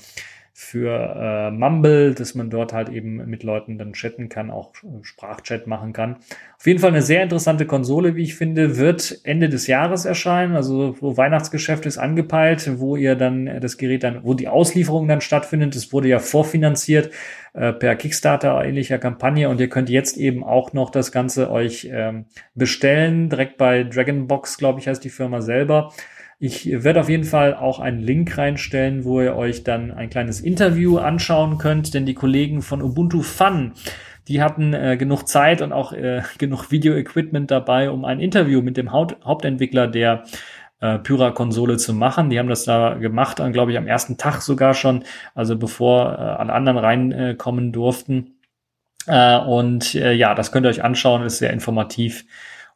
für 0.58 0.90
äh, 0.90 1.52
Mumble, 1.52 2.14
dass 2.14 2.34
man 2.34 2.50
dort 2.50 2.72
halt 2.72 2.88
eben 2.88 3.18
mit 3.30 3.44
Leuten 3.44 3.78
dann 3.78 3.92
chatten 3.92 4.30
kann, 4.30 4.50
auch 4.50 4.72
Sprachchat 5.02 5.68
machen 5.68 5.92
kann. 5.92 6.16
Auf 6.58 6.66
jeden 6.66 6.80
Fall 6.80 6.92
eine 6.92 7.02
sehr 7.02 7.24
interessante 7.24 7.66
Konsole, 7.66 8.16
wie 8.16 8.24
ich 8.24 8.36
finde, 8.36 8.78
wird 8.78 9.20
Ende 9.26 9.50
des 9.50 9.68
Jahres 9.68 10.06
erscheinen. 10.06 10.56
Also 10.56 10.94
so 10.94 11.18
Weihnachtsgeschäft 11.18 11.86
ist 11.86 11.98
angepeilt, 11.98 12.80
wo 12.80 12.96
ihr 12.96 13.16
dann 13.18 13.60
das 13.60 13.76
Gerät 13.76 14.04
dann, 14.04 14.24
wo 14.24 14.34
die 14.34 14.48
Auslieferung 14.48 15.10
dann 15.10 15.20
stattfindet. 15.20 15.76
Es 15.76 15.92
wurde 15.92 16.08
ja 16.08 16.20
vorfinanziert 16.20 17.12
äh, 17.52 17.74
per 17.74 17.98
Kickstarter 17.98 18.64
ähnlicher 18.64 18.98
Kampagne 18.98 19.50
und 19.50 19.60
ihr 19.60 19.68
könnt 19.68 19.90
jetzt 19.90 20.16
eben 20.16 20.42
auch 20.46 20.72
noch 20.72 20.90
das 20.90 21.12
Ganze 21.12 21.52
euch 21.52 21.90
ähm, 21.92 22.28
bestellen, 22.54 23.30
direkt 23.30 23.58
bei 23.58 23.84
Dragonbox, 23.84 24.58
glaube 24.58 24.80
ich, 24.80 24.88
heißt 24.88 25.04
die 25.04 25.10
Firma 25.10 25.42
selber. 25.42 25.92
Ich 26.38 26.70
werde 26.84 27.00
auf 27.00 27.10
jeden 27.10 27.24
Fall 27.24 27.54
auch 27.56 27.80
einen 27.80 28.02
Link 28.02 28.38
reinstellen, 28.38 29.06
wo 29.06 29.22
ihr 29.22 29.36
euch 29.36 29.64
dann 29.64 29.92
ein 29.92 30.10
kleines 30.10 30.42
Interview 30.42 30.98
anschauen 30.98 31.58
könnt, 31.58 31.94
denn 31.94 32.06
die 32.06 32.14
Kollegen 32.14 32.62
von 32.62 32.82
Ubuntu 32.82 33.22
Fun, 33.22 33.72
die 34.28 34.42
hatten 34.42 34.74
äh, 34.74 34.98
genug 34.98 35.28
Zeit 35.28 35.62
und 35.62 35.72
auch 35.72 35.94
äh, 35.94 36.24
genug 36.38 36.72
Video-Equipment 36.72 37.52
dabei, 37.52 37.90
um 37.90 38.04
ein 38.04 38.20
Interview 38.20 38.62
mit 38.62 38.76
dem 38.76 38.92
Haupt 38.92 39.24
Hauptentwickler 39.24 39.88
der 39.88 40.24
äh, 40.82 41.00
Pyra-Konsole 41.00 41.78
zu 41.78 41.94
machen. 41.94 42.30
Die 42.30 42.38
haben 42.38 42.50
das 42.50 42.66
da 42.66 42.96
gemacht, 42.96 43.42
glaube 43.54 43.72
ich, 43.72 43.78
am 43.78 43.88
ersten 43.88 44.18
Tag 44.18 44.42
sogar 44.42 44.74
schon, 44.74 45.06
also 45.36 45.58
bevor 45.58 46.14
äh, 46.14 46.22
alle 46.22 46.54
anderen 46.54 46.78
reinkommen 46.78 47.72
durften. 47.72 48.36
Äh, 49.08 49.38
und 49.38 49.96
äh, 49.96 50.14
ja, 50.14 50.36
das 50.36 50.52
könnt 50.52 50.66
ihr 50.66 50.70
euch 50.70 50.84
anschauen, 50.84 51.24
ist 51.24 51.38
sehr 51.38 51.54
informativ. 51.54 52.26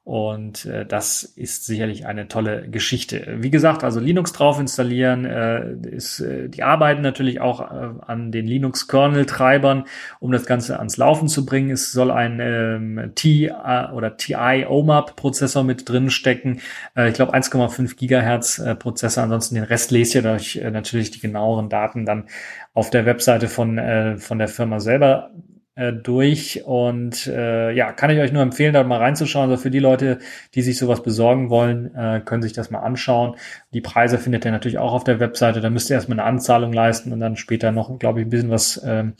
Und 0.04 0.66
äh, 0.66 0.88
das 0.88 1.22
ist 1.24 1.66
sicherlich 1.66 2.08
eine 2.08 2.28
tolle 2.28 2.68
Geschichte. 2.68 3.38
Wie 3.42 3.52
gesagt, 3.52 3.84
also 3.84 4.00
Linux 4.00 4.32
drauf 4.32 4.60
installieren, 4.60 5.26
äh, 5.26 5.74
ist, 5.92 6.20
äh, 6.20 6.50
die 6.50 6.64
arbeiten 6.64 7.02
natürlich 7.02 7.42
auch 7.42 7.60
äh, 7.60 7.90
an 8.08 8.32
den 8.32 8.48
Linux-Kernel-Treibern, 8.48 9.84
um 10.20 10.32
das 10.32 10.48
Ganze 10.48 10.80
ans 10.80 10.98
Laufen 10.98 11.28
zu 11.28 11.46
bringen. 11.46 11.70
Es 11.70 11.92
soll 11.92 12.10
ein 12.10 12.40
ähm, 12.42 13.12
T 13.14 13.48
äh, 13.48 13.92
oder 13.92 14.18
TI 14.18 14.66
OMAP-Prozessor 14.68 15.64
mit 15.64 15.88
drin 15.88 16.10
stecken. 16.10 16.62
Äh, 16.96 17.10
ich 17.10 17.14
glaube 17.14 17.36
1,5 17.36 17.96
Gigahertz 17.96 18.58
äh. 18.58 18.76
Ansonsten 18.80 19.56
den 19.56 19.64
Rest 19.64 19.92
lest 19.92 20.16
ihr 20.16 20.26
euch 20.26 20.56
äh, 20.56 20.72
natürlich 20.72 21.12
die 21.12 21.20
genaueren 21.20 21.70
Daten 21.70 22.06
dann 22.06 22.26
auf 22.74 22.90
der 22.90 23.06
Webseite 23.06 23.48
von, 23.48 23.78
äh, 23.78 24.18
von 24.18 24.40
der 24.40 24.48
Firma 24.48 24.80
selber 24.80 25.32
äh, 25.80 25.94
durch 25.94 26.64
und 26.66 27.26
äh, 27.28 27.72
ja, 27.72 27.94
kann 27.94 28.10
ich 28.10 28.20
euch 28.20 28.34
nur 28.34 28.44
empfehlen, 28.44 28.74
da 28.74 28.84
mal 28.84 28.98
reinzuschauen. 28.98 29.50
Also 29.50 29.62
für 29.62 29.72
die 29.72 29.80
Leute, 29.80 30.20
die 30.54 30.62
sich 30.62 30.78
sowas 30.78 31.02
besorgen 31.02 31.50
wollen, 31.50 31.96
äh, 31.96 32.22
können 32.24 32.42
sich 32.42 32.54
das 32.54 32.70
mal 32.70 32.80
anschauen. 32.80 33.36
Die 33.74 33.82
Preise 33.82 34.18
findet 34.18 34.46
ihr 34.46 34.52
natürlich 34.52 34.78
auch 34.78 34.94
auf 34.94 35.06
der 35.06 35.20
Webseite. 35.20 35.62
Da 35.62 35.70
müsst 35.70 35.90
ihr 35.90 35.96
erstmal 35.96 36.20
eine 36.20 36.28
Anzahlung 36.28 36.74
leisten 36.74 37.14
und 37.14 37.22
dann 37.22 37.38
später 37.38 37.72
noch, 37.72 37.98
glaube 37.98 38.20
ich, 38.20 38.28
ein 38.28 38.30
bisschen 38.30 38.50
was 38.50 38.82
ähm, 38.86 39.14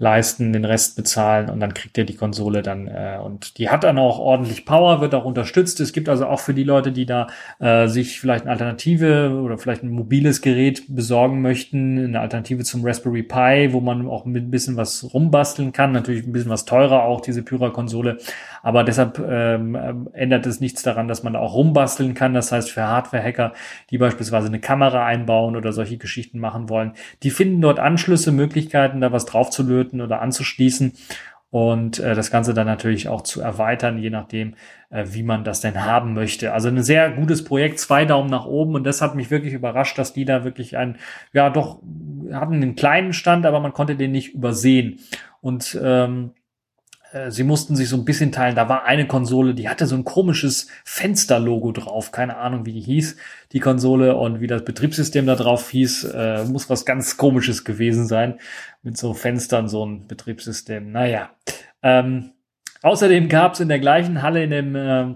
leisten, 0.00 0.52
den 0.52 0.64
Rest 0.64 0.94
bezahlen 0.94 1.50
und 1.50 1.58
dann 1.58 1.74
kriegt 1.74 1.98
ihr 1.98 2.04
die 2.04 2.14
Konsole 2.14 2.62
dann 2.62 2.86
äh, 2.86 3.18
und 3.20 3.58
die 3.58 3.68
hat 3.68 3.82
dann 3.82 3.98
auch 3.98 4.20
ordentlich 4.20 4.64
Power, 4.64 5.00
wird 5.00 5.12
auch 5.12 5.24
unterstützt. 5.24 5.80
Es 5.80 5.92
gibt 5.92 6.08
also 6.08 6.26
auch 6.26 6.38
für 6.38 6.54
die 6.54 6.62
Leute, 6.62 6.92
die 6.92 7.04
da 7.04 7.26
äh, 7.58 7.88
sich 7.88 8.20
vielleicht 8.20 8.42
eine 8.42 8.52
Alternative 8.52 9.40
oder 9.42 9.58
vielleicht 9.58 9.82
ein 9.82 9.90
mobiles 9.90 10.40
Gerät 10.40 10.84
besorgen 10.86 11.42
möchten, 11.42 11.98
eine 11.98 12.20
Alternative 12.20 12.62
zum 12.62 12.84
Raspberry 12.84 13.24
Pi, 13.24 13.72
wo 13.72 13.80
man 13.80 14.06
auch 14.06 14.24
mit 14.24 14.44
ein 14.44 14.50
bisschen 14.52 14.76
was 14.76 15.12
rumbasteln 15.12 15.72
kann. 15.72 15.92
Natürlich 15.98 16.26
ein 16.26 16.32
bisschen 16.32 16.50
was 16.50 16.64
teurer 16.64 17.02
auch 17.02 17.20
diese 17.20 17.42
Pyra-Konsole, 17.42 18.18
aber 18.62 18.84
deshalb 18.84 19.18
ähm, 19.18 20.08
ändert 20.12 20.46
es 20.46 20.60
nichts 20.60 20.82
daran, 20.82 21.08
dass 21.08 21.22
man 21.22 21.32
da 21.34 21.40
auch 21.40 21.54
rumbasteln 21.54 22.14
kann. 22.14 22.34
Das 22.34 22.52
heißt 22.52 22.70
für 22.70 22.82
Hardware-Hacker, 22.82 23.52
die 23.90 23.98
beispielsweise 23.98 24.48
eine 24.48 24.60
Kamera 24.60 25.04
einbauen 25.04 25.56
oder 25.56 25.72
solche 25.72 25.98
Geschichten 25.98 26.38
machen 26.38 26.68
wollen, 26.68 26.92
die 27.22 27.30
finden 27.30 27.60
dort 27.60 27.78
Anschlüsse, 27.78 28.32
Möglichkeiten, 28.32 29.00
da 29.00 29.12
was 29.12 29.26
draufzulöten 29.26 30.00
oder 30.00 30.22
anzuschließen 30.22 30.92
und 31.50 31.98
äh, 31.98 32.14
das 32.14 32.30
Ganze 32.30 32.52
dann 32.52 32.66
natürlich 32.66 33.08
auch 33.08 33.22
zu 33.22 33.40
erweitern, 33.40 33.98
je 33.98 34.10
nachdem, 34.10 34.54
äh, 34.90 35.04
wie 35.08 35.22
man 35.22 35.44
das 35.44 35.60
denn 35.60 35.82
haben 35.82 36.12
möchte. 36.12 36.52
Also 36.52 36.68
ein 36.68 36.82
sehr 36.82 37.10
gutes 37.10 37.42
Projekt, 37.42 37.78
zwei 37.78 38.04
Daumen 38.04 38.28
nach 38.28 38.44
oben 38.44 38.74
und 38.74 38.84
das 38.84 39.00
hat 39.00 39.14
mich 39.14 39.30
wirklich 39.30 39.54
überrascht, 39.54 39.96
dass 39.96 40.12
die 40.12 40.26
da 40.26 40.44
wirklich 40.44 40.76
ein, 40.76 40.98
ja 41.32 41.48
doch, 41.48 41.80
hatten 42.32 42.54
einen 42.54 42.76
kleinen 42.76 43.14
Stand, 43.14 43.46
aber 43.46 43.60
man 43.60 43.72
konnte 43.72 43.96
den 43.96 44.12
nicht 44.12 44.34
übersehen. 44.34 44.98
Und 45.40 45.78
ähm, 45.82 46.32
äh, 47.12 47.30
sie 47.30 47.44
mussten 47.44 47.76
sich 47.76 47.88
so 47.88 47.96
ein 47.96 48.04
bisschen 48.04 48.32
teilen. 48.32 48.56
Da 48.56 48.68
war 48.68 48.84
eine 48.84 49.06
Konsole, 49.06 49.54
die 49.54 49.68
hatte 49.68 49.86
so 49.86 49.94
ein 49.94 50.04
komisches 50.04 50.68
Fensterlogo 50.84 51.72
drauf. 51.72 52.12
Keine 52.12 52.36
Ahnung, 52.36 52.66
wie 52.66 52.72
die 52.72 52.80
hieß, 52.80 53.16
die 53.52 53.60
Konsole 53.60 54.16
und 54.16 54.40
wie 54.40 54.46
das 54.46 54.64
Betriebssystem 54.64 55.26
da 55.26 55.34
drauf 55.34 55.70
hieß. 55.70 56.04
Äh, 56.04 56.44
muss 56.44 56.68
was 56.70 56.84
ganz 56.84 57.16
komisches 57.16 57.64
gewesen 57.64 58.06
sein. 58.06 58.38
Mit 58.82 58.98
so 58.98 59.14
Fenstern, 59.14 59.68
so 59.68 59.84
ein 59.84 60.06
Betriebssystem. 60.06 60.90
Naja. 60.90 61.30
Ähm, 61.82 62.32
außerdem 62.82 63.28
gab 63.28 63.54
es 63.54 63.60
in 63.60 63.68
der 63.68 63.78
gleichen 63.78 64.22
Halle 64.22 64.44
in 64.44 64.50
dem 64.50 64.74
äh, 64.76 65.14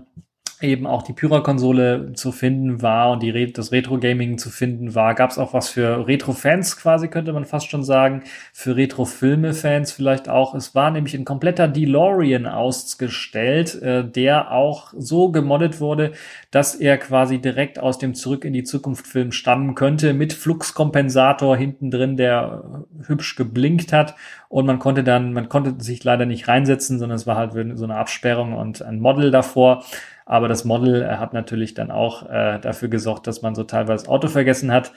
eben 0.62 0.87
auch 0.87 1.03
die 1.03 1.12
Pyra-Konsole 1.12 2.12
zu 2.14 2.33
finden 2.33 2.83
war 2.83 3.11
und 3.11 3.22
die 3.22 3.53
das 3.53 3.72
Retro-Gaming 3.72 4.38
zu 4.38 4.51
finden 4.51 4.94
war, 4.94 5.14
gab 5.14 5.31
es 5.31 5.38
auch 5.38 5.53
was 5.53 5.68
für 5.68 6.07
Retro-Fans 6.07 6.77
quasi, 6.77 7.09
könnte 7.09 7.33
man 7.33 7.44
fast 7.44 7.70
schon 7.70 7.83
sagen, 7.83 8.22
für 8.53 8.77
Retro-Filme-Fans 8.77 9.92
vielleicht 9.92 10.29
auch. 10.29 10.55
Es 10.55 10.75
war 10.75 10.90
nämlich 10.90 11.14
ein 11.14 11.25
kompletter 11.25 11.68
DeLorean 11.68 12.46
ausgestellt, 12.46 13.81
äh, 13.83 14.05
der 14.05 14.53
auch 14.53 14.92
so 14.96 15.31
gemoddet 15.31 15.81
wurde, 15.81 16.12
dass 16.51 16.75
er 16.75 16.98
quasi 16.98 17.38
direkt 17.38 17.79
aus 17.79 17.98
dem 17.98 18.14
Zurück 18.14 18.44
in 18.44 18.53
die 18.53 18.64
Zukunft-Film 18.64 19.33
stammen 19.33 19.75
könnte, 19.75 20.14
mit 20.14 20.33
Fluxkompensator 20.33 21.57
hinten 21.57 21.90
drin, 21.90 22.16
der 22.16 22.85
hübsch 23.07 23.37
geblinkt 23.37 23.92
hat 23.92 24.14
und 24.53 24.66
man 24.66 24.79
konnte 24.79 25.03
dann, 25.03 25.33
man 25.33 25.48
konnte 25.48 25.83
sich 25.83 26.05
leider 26.05 26.27
nicht 26.27 26.46
reinsetzen, 26.46 26.98
sondern 26.98 27.16
es 27.16 27.27
war 27.27 27.37
halt 27.37 27.53
so 27.75 27.85
eine 27.85 27.96
Absperrung 27.96 28.53
und 28.53 28.83
ein 28.83 29.01
Model 29.01 29.31
davor. 29.31 29.83
Aber 30.27 30.49
das 30.49 30.65
Model 30.65 31.03
äh, 31.03 31.17
hat 31.17 31.33
natürlich 31.33 31.75
dann 31.75 31.91
auch 31.91 32.29
äh, 32.29 32.59
dafür 32.61 32.89
gesorgt, 32.89 33.27
dass 33.27 33.43
man 33.43 33.55
so 33.55 33.65
teilweise 33.65 34.09
Auto 34.09 34.29
vergessen 34.29 34.73
hat. 34.73 34.93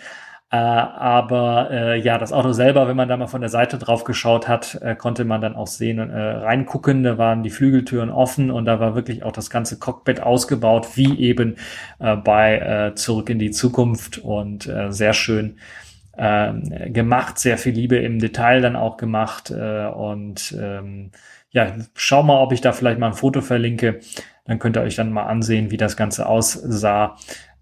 Äh, 0.52 0.58
aber 0.58 1.70
äh, 1.72 2.00
ja, 2.00 2.18
das 2.18 2.32
Auto 2.32 2.52
selber, 2.52 2.88
wenn 2.88 2.96
man 2.96 3.10
da 3.10 3.18
mal 3.18 3.28
von 3.28 3.42
der 3.42 3.50
Seite 3.50 3.78
drauf 3.80 4.04
geschaut 4.04 4.48
hat, 4.48 4.76
äh, 4.82 4.96
konnte 4.96 5.26
man 5.26 5.42
dann 5.42 5.56
auch 5.56 5.68
sehen 5.68 6.00
und 6.00 6.12
äh, 6.12 6.20
reingucken. 6.20 7.04
Da 7.04 7.18
waren 7.18 7.42
die 7.44 7.50
Flügeltüren 7.50 8.12
offen 8.12 8.52
und 8.52 8.66
da 8.66 8.80
war 8.80 8.96
wirklich 8.96 9.24
auch 9.24 9.32
das 9.32 9.50
ganze 9.50 9.80
Cockpit 9.80 10.22
ausgebaut, 10.22 10.96
wie 10.96 11.20
eben 11.20 11.56
äh, 12.00 12.16
bei 12.16 12.60
äh, 12.60 12.96
Zurück 12.96 13.30
in 13.30 13.40
die 13.40 13.52
Zukunft 13.52 14.20
und 14.20 14.68
äh, 14.68 14.92
sehr 14.92 15.14
schön 15.14 15.58
äh, 16.16 16.54
gemacht, 16.92 17.40
sehr 17.40 17.58
viel 17.58 17.74
Liebe 17.74 17.98
im 17.98 18.20
Detail 18.20 18.62
dann 18.62 18.76
auch 18.76 18.98
gemacht 18.98 19.52
äh, 19.52 19.88
und 19.88 20.56
ähm, 20.60 21.12
ja, 21.50 21.74
schau 21.96 22.22
mal, 22.22 22.42
ob 22.42 22.52
ich 22.52 22.62
da 22.62 22.72
vielleicht 22.72 23.00
mal 23.00 23.08
ein 23.08 23.14
Foto 23.14 23.42
verlinke. 23.42 24.00
Dann 24.46 24.60
könnt 24.60 24.78
ihr 24.78 24.82
euch 24.82 24.96
dann 24.96 25.12
mal 25.12 25.26
ansehen, 25.26 25.72
wie 25.72 25.78
das 25.78 25.98
Ganze 25.98 26.28
aussah 26.28 27.18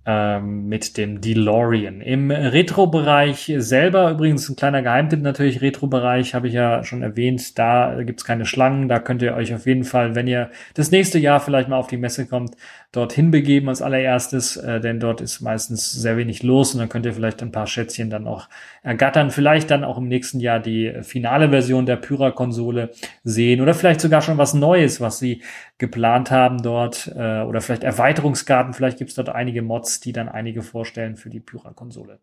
ähm, 0.05 0.67
mit 0.67 0.97
dem 0.97 1.21
DeLorean. 1.21 2.01
Im 2.01 2.29
Retro-Bereich 2.29 3.53
selber, 3.57 4.11
übrigens 4.11 4.49
ein 4.49 4.57
kleiner 4.57 4.81
Geheimtipp 4.81 5.21
natürlich, 5.21 5.61
Retro-Bereich 5.61 6.35
habe 6.35 6.49
ich 6.49 6.53
ja 6.53 6.83
schon 6.83 7.01
erwähnt, 7.01 7.57
da 7.57 8.03
gibt's 8.03 8.25
keine 8.25 8.45
Schlangen, 8.45 8.89
da 8.89 8.99
könnt 8.99 9.21
ihr 9.21 9.33
euch 9.33 9.55
auf 9.55 9.65
jeden 9.65 9.85
Fall, 9.85 10.13
wenn 10.13 10.27
ihr 10.27 10.51
das 10.73 10.91
nächste 10.91 11.19
Jahr 11.19 11.39
vielleicht 11.39 11.69
mal 11.69 11.77
auf 11.77 11.87
die 11.87 11.95
Messe 11.95 12.25
kommt, 12.25 12.57
dorthin 12.93 13.31
begeben 13.31 13.69
als 13.69 13.81
allererstes, 13.81 14.55
äh, 14.55 14.79
denn 14.79 14.99
dort 14.99 15.19
ist 15.19 15.41
meistens 15.41 15.91
sehr 15.91 16.15
wenig 16.15 16.43
los 16.43 16.73
und 16.73 16.79
dann 16.79 16.89
könnt 16.89 17.07
ihr 17.07 17.13
vielleicht 17.13 17.41
ein 17.41 17.51
paar 17.51 17.65
Schätzchen 17.65 18.11
dann 18.11 18.27
auch 18.27 18.47
ergattern, 18.83 19.31
vielleicht 19.31 19.71
dann 19.71 19.83
auch 19.83 19.97
im 19.97 20.07
nächsten 20.07 20.39
Jahr 20.39 20.59
die 20.59 20.93
finale 21.01 21.49
Version 21.49 21.87
der 21.87 21.97
Pyra-Konsole 21.97 22.91
sehen 23.23 23.61
oder 23.61 23.73
vielleicht 23.73 23.99
sogar 23.99 24.21
schon 24.21 24.37
was 24.37 24.53
Neues, 24.53 25.01
was 25.01 25.17
sie 25.17 25.41
geplant 25.79 26.29
haben 26.29 26.61
dort 26.61 27.11
äh, 27.15 27.41
oder 27.41 27.61
vielleicht 27.61 27.83
Erweiterungskarten, 27.83 28.73
vielleicht 28.73 28.99
gibt's 28.99 29.15
dort 29.15 29.29
einige 29.29 29.63
Mods, 29.63 29.99
die 29.99 30.13
dann 30.13 30.29
einige 30.29 30.61
vorstellen 30.61 31.17
für 31.17 31.31
die 31.31 31.39
Pyra-Konsole. 31.39 32.19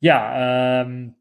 Ja, 0.00 0.80
ähm, 0.82 1.14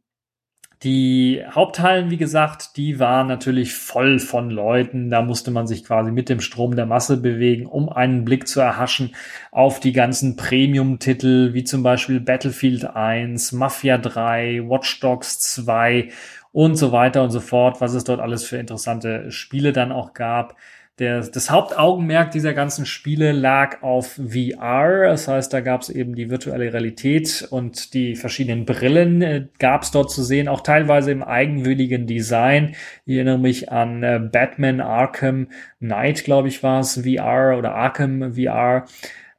die 0.84 1.42
Haupthallen, 1.50 2.10
wie 2.10 2.18
gesagt, 2.18 2.76
die 2.76 3.00
waren 3.00 3.28
natürlich 3.28 3.74
voll 3.74 4.20
von 4.20 4.50
Leuten. 4.50 5.10
Da 5.10 5.22
musste 5.22 5.50
man 5.50 5.66
sich 5.66 5.86
quasi 5.86 6.12
mit 6.12 6.28
dem 6.28 6.42
Strom 6.42 6.76
der 6.76 6.86
Masse 6.86 7.18
bewegen, 7.18 7.66
um 7.66 7.90
einen 7.90 8.26
Blick 8.26 8.48
zu 8.48 8.60
erhaschen 8.60 9.16
auf 9.52 9.80
die 9.80 9.94
ganzen 9.94 10.36
Premium-Titel, 10.36 11.54
wie 11.54 11.64
zum 11.64 11.84
Beispiel 11.84 12.20
Battlefield 12.20 12.86
1, 12.86 13.54
Mafia 13.54 13.98
3, 13.98 14.64
Watch 14.68 15.00
Dogs 15.00 15.40
2 15.40 16.10
und 16.52 16.76
so 16.76 16.92
weiter 16.92 17.24
und 17.24 17.32
so 17.32 17.40
fort, 17.40 17.80
was 17.80 17.94
es 17.94 18.04
dort 18.04 18.20
alles 18.20 18.44
für 18.46 18.58
interessante 18.58 19.32
Spiele 19.32 19.72
dann 19.72 19.92
auch 19.92 20.14
gab. 20.14 20.58
Der, 21.00 21.22
das 21.22 21.50
Hauptaugenmerk 21.50 22.30
dieser 22.30 22.54
ganzen 22.54 22.86
Spiele 22.86 23.32
lag 23.32 23.82
auf 23.82 24.20
VR. 24.24 25.06
Das 25.08 25.28
heißt, 25.28 25.52
da 25.52 25.62
gab 25.62 25.82
es 25.82 25.90
eben 25.90 26.14
die 26.14 26.30
virtuelle 26.30 26.72
Realität 26.72 27.48
und 27.50 27.96
die 27.96 28.16
verschiedenen 28.16 28.66
Brillen 28.66 29.24
äh, 29.24 29.48
gab 29.58 29.82
es 29.82 29.90
dort 29.90 30.12
zu 30.12 30.22
sehen, 30.22 30.48
auch 30.48 30.62
teilweise 30.62 31.12
im 31.12 31.24
eigenwilligen 31.24 32.06
Design. 32.06 32.76
Ich 33.06 33.16
erinnere 33.16 33.40
mich 33.40 33.72
an 33.72 34.04
äh, 34.04 34.20
Batman 34.20 34.82
Arkham 34.82 35.48
Knight, 35.80 36.26
glaube 36.26 36.48
ich, 36.50 36.62
war 36.62 36.82
es, 36.82 37.02
VR 37.02 37.58
oder 37.58 37.74
Arkham 37.74 38.36
VR. 38.36 38.86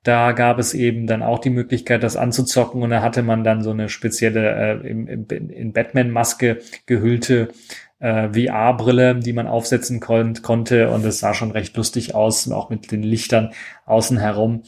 Da 0.03 0.33
gab 0.33 0.59
es 0.59 0.74
eben 0.74 1.07
dann 1.07 1.22
auch 1.22 1.39
die 1.39 1.51
Möglichkeit, 1.51 2.03
das 2.03 2.16
anzuzocken 2.16 2.83
und 2.83 2.91
da 2.91 3.01
hatte 3.01 3.22
man 3.22 3.43
dann 3.43 3.62
so 3.62 3.70
eine 3.70 3.89
spezielle 3.89 4.83
äh, 4.83 4.89
im, 4.89 5.07
in 5.09 5.72
Batman-Maske 5.72 6.59
gehüllte 6.85 7.49
äh, 8.05 8.29
VR-Brille, 8.29 9.17
die 9.17 9.33
man 9.33 9.47
aufsetzen 9.47 9.99
kon 9.99 10.35
konnte 10.43 10.91
und 10.91 11.05
es 11.07 11.21
sah 11.21 11.33
schon 11.33 11.51
recht 11.51 11.75
lustig 11.77 12.15
aus, 12.15 12.51
auch 12.51 12.69
mit 12.69 12.93
den 12.93 13.03
Lichtern 13.03 13.53
außen 13.87 14.19
herum. 14.19 14.63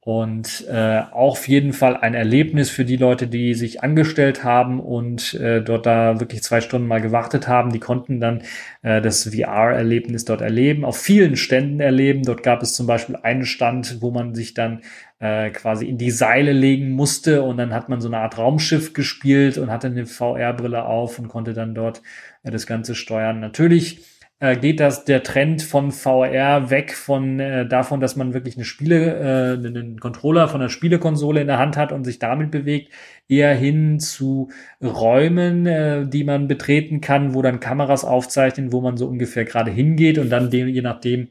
Und 0.00 0.64
äh, 0.68 1.02
auf 1.10 1.48
jeden 1.48 1.72
Fall 1.72 1.96
ein 1.96 2.14
Erlebnis 2.14 2.70
für 2.70 2.84
die 2.84 2.96
Leute, 2.96 3.26
die 3.26 3.54
sich 3.54 3.82
angestellt 3.82 4.44
haben 4.44 4.78
und 4.78 5.34
äh, 5.34 5.60
dort 5.60 5.84
da 5.84 6.20
wirklich 6.20 6.44
zwei 6.44 6.60
Stunden 6.60 6.86
mal 6.86 7.00
gewartet 7.00 7.48
haben. 7.48 7.72
Die 7.72 7.80
konnten 7.80 8.20
dann 8.20 8.42
äh, 8.82 9.02
das 9.02 9.24
VR-Erlebnis 9.34 10.24
dort 10.24 10.42
erleben, 10.42 10.84
auf 10.84 10.96
vielen 10.96 11.34
Ständen 11.34 11.80
erleben. 11.80 12.22
Dort 12.22 12.44
gab 12.44 12.62
es 12.62 12.74
zum 12.74 12.86
Beispiel 12.86 13.16
einen 13.20 13.44
Stand, 13.44 14.00
wo 14.00 14.12
man 14.12 14.36
sich 14.36 14.54
dann 14.54 14.82
äh, 15.18 15.50
quasi 15.50 15.86
in 15.86 15.98
die 15.98 16.12
Seile 16.12 16.52
legen 16.52 16.90
musste 16.90 17.42
und 17.42 17.56
dann 17.56 17.74
hat 17.74 17.88
man 17.88 18.00
so 18.00 18.06
eine 18.06 18.18
Art 18.18 18.38
Raumschiff 18.38 18.92
gespielt 18.92 19.58
und 19.58 19.72
hatte 19.72 19.88
eine 19.88 20.06
VR-Brille 20.06 20.84
auf 20.84 21.18
und 21.18 21.26
konnte 21.26 21.52
dann 21.52 21.74
dort 21.74 22.02
das 22.50 22.66
Ganze 22.66 22.94
steuern. 22.94 23.40
Natürlich 23.40 24.00
äh, 24.38 24.56
geht 24.56 24.80
das 24.80 25.04
der 25.04 25.22
Trend 25.22 25.62
von 25.62 25.92
VR 25.92 26.70
weg 26.70 26.94
von 26.94 27.40
äh, 27.40 27.66
davon, 27.66 28.00
dass 28.00 28.16
man 28.16 28.34
wirklich 28.34 28.56
eine 28.56 28.64
Spiele, 28.64 29.54
äh, 29.54 29.66
einen 29.66 29.98
Controller 29.98 30.48
von 30.48 30.60
einer 30.60 30.68
Spielekonsole 30.68 31.40
in 31.40 31.46
der 31.46 31.58
Hand 31.58 31.76
hat 31.76 31.92
und 31.92 32.04
sich 32.04 32.18
damit 32.18 32.50
bewegt, 32.50 32.92
eher 33.28 33.54
hin 33.54 33.98
zu 33.98 34.50
Räumen, 34.82 35.66
äh, 35.66 36.06
die 36.06 36.24
man 36.24 36.48
betreten 36.48 37.00
kann, 37.00 37.34
wo 37.34 37.42
dann 37.42 37.60
Kameras 37.60 38.04
aufzeichnen, 38.04 38.72
wo 38.72 38.80
man 38.80 38.96
so 38.96 39.06
ungefähr 39.06 39.44
gerade 39.44 39.70
hingeht 39.70 40.18
und 40.18 40.28
dann 40.28 40.50
dem, 40.50 40.68
je 40.68 40.82
nachdem 40.82 41.28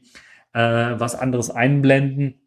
äh, 0.52 0.94
was 0.98 1.14
anderes 1.14 1.50
einblenden 1.50 2.40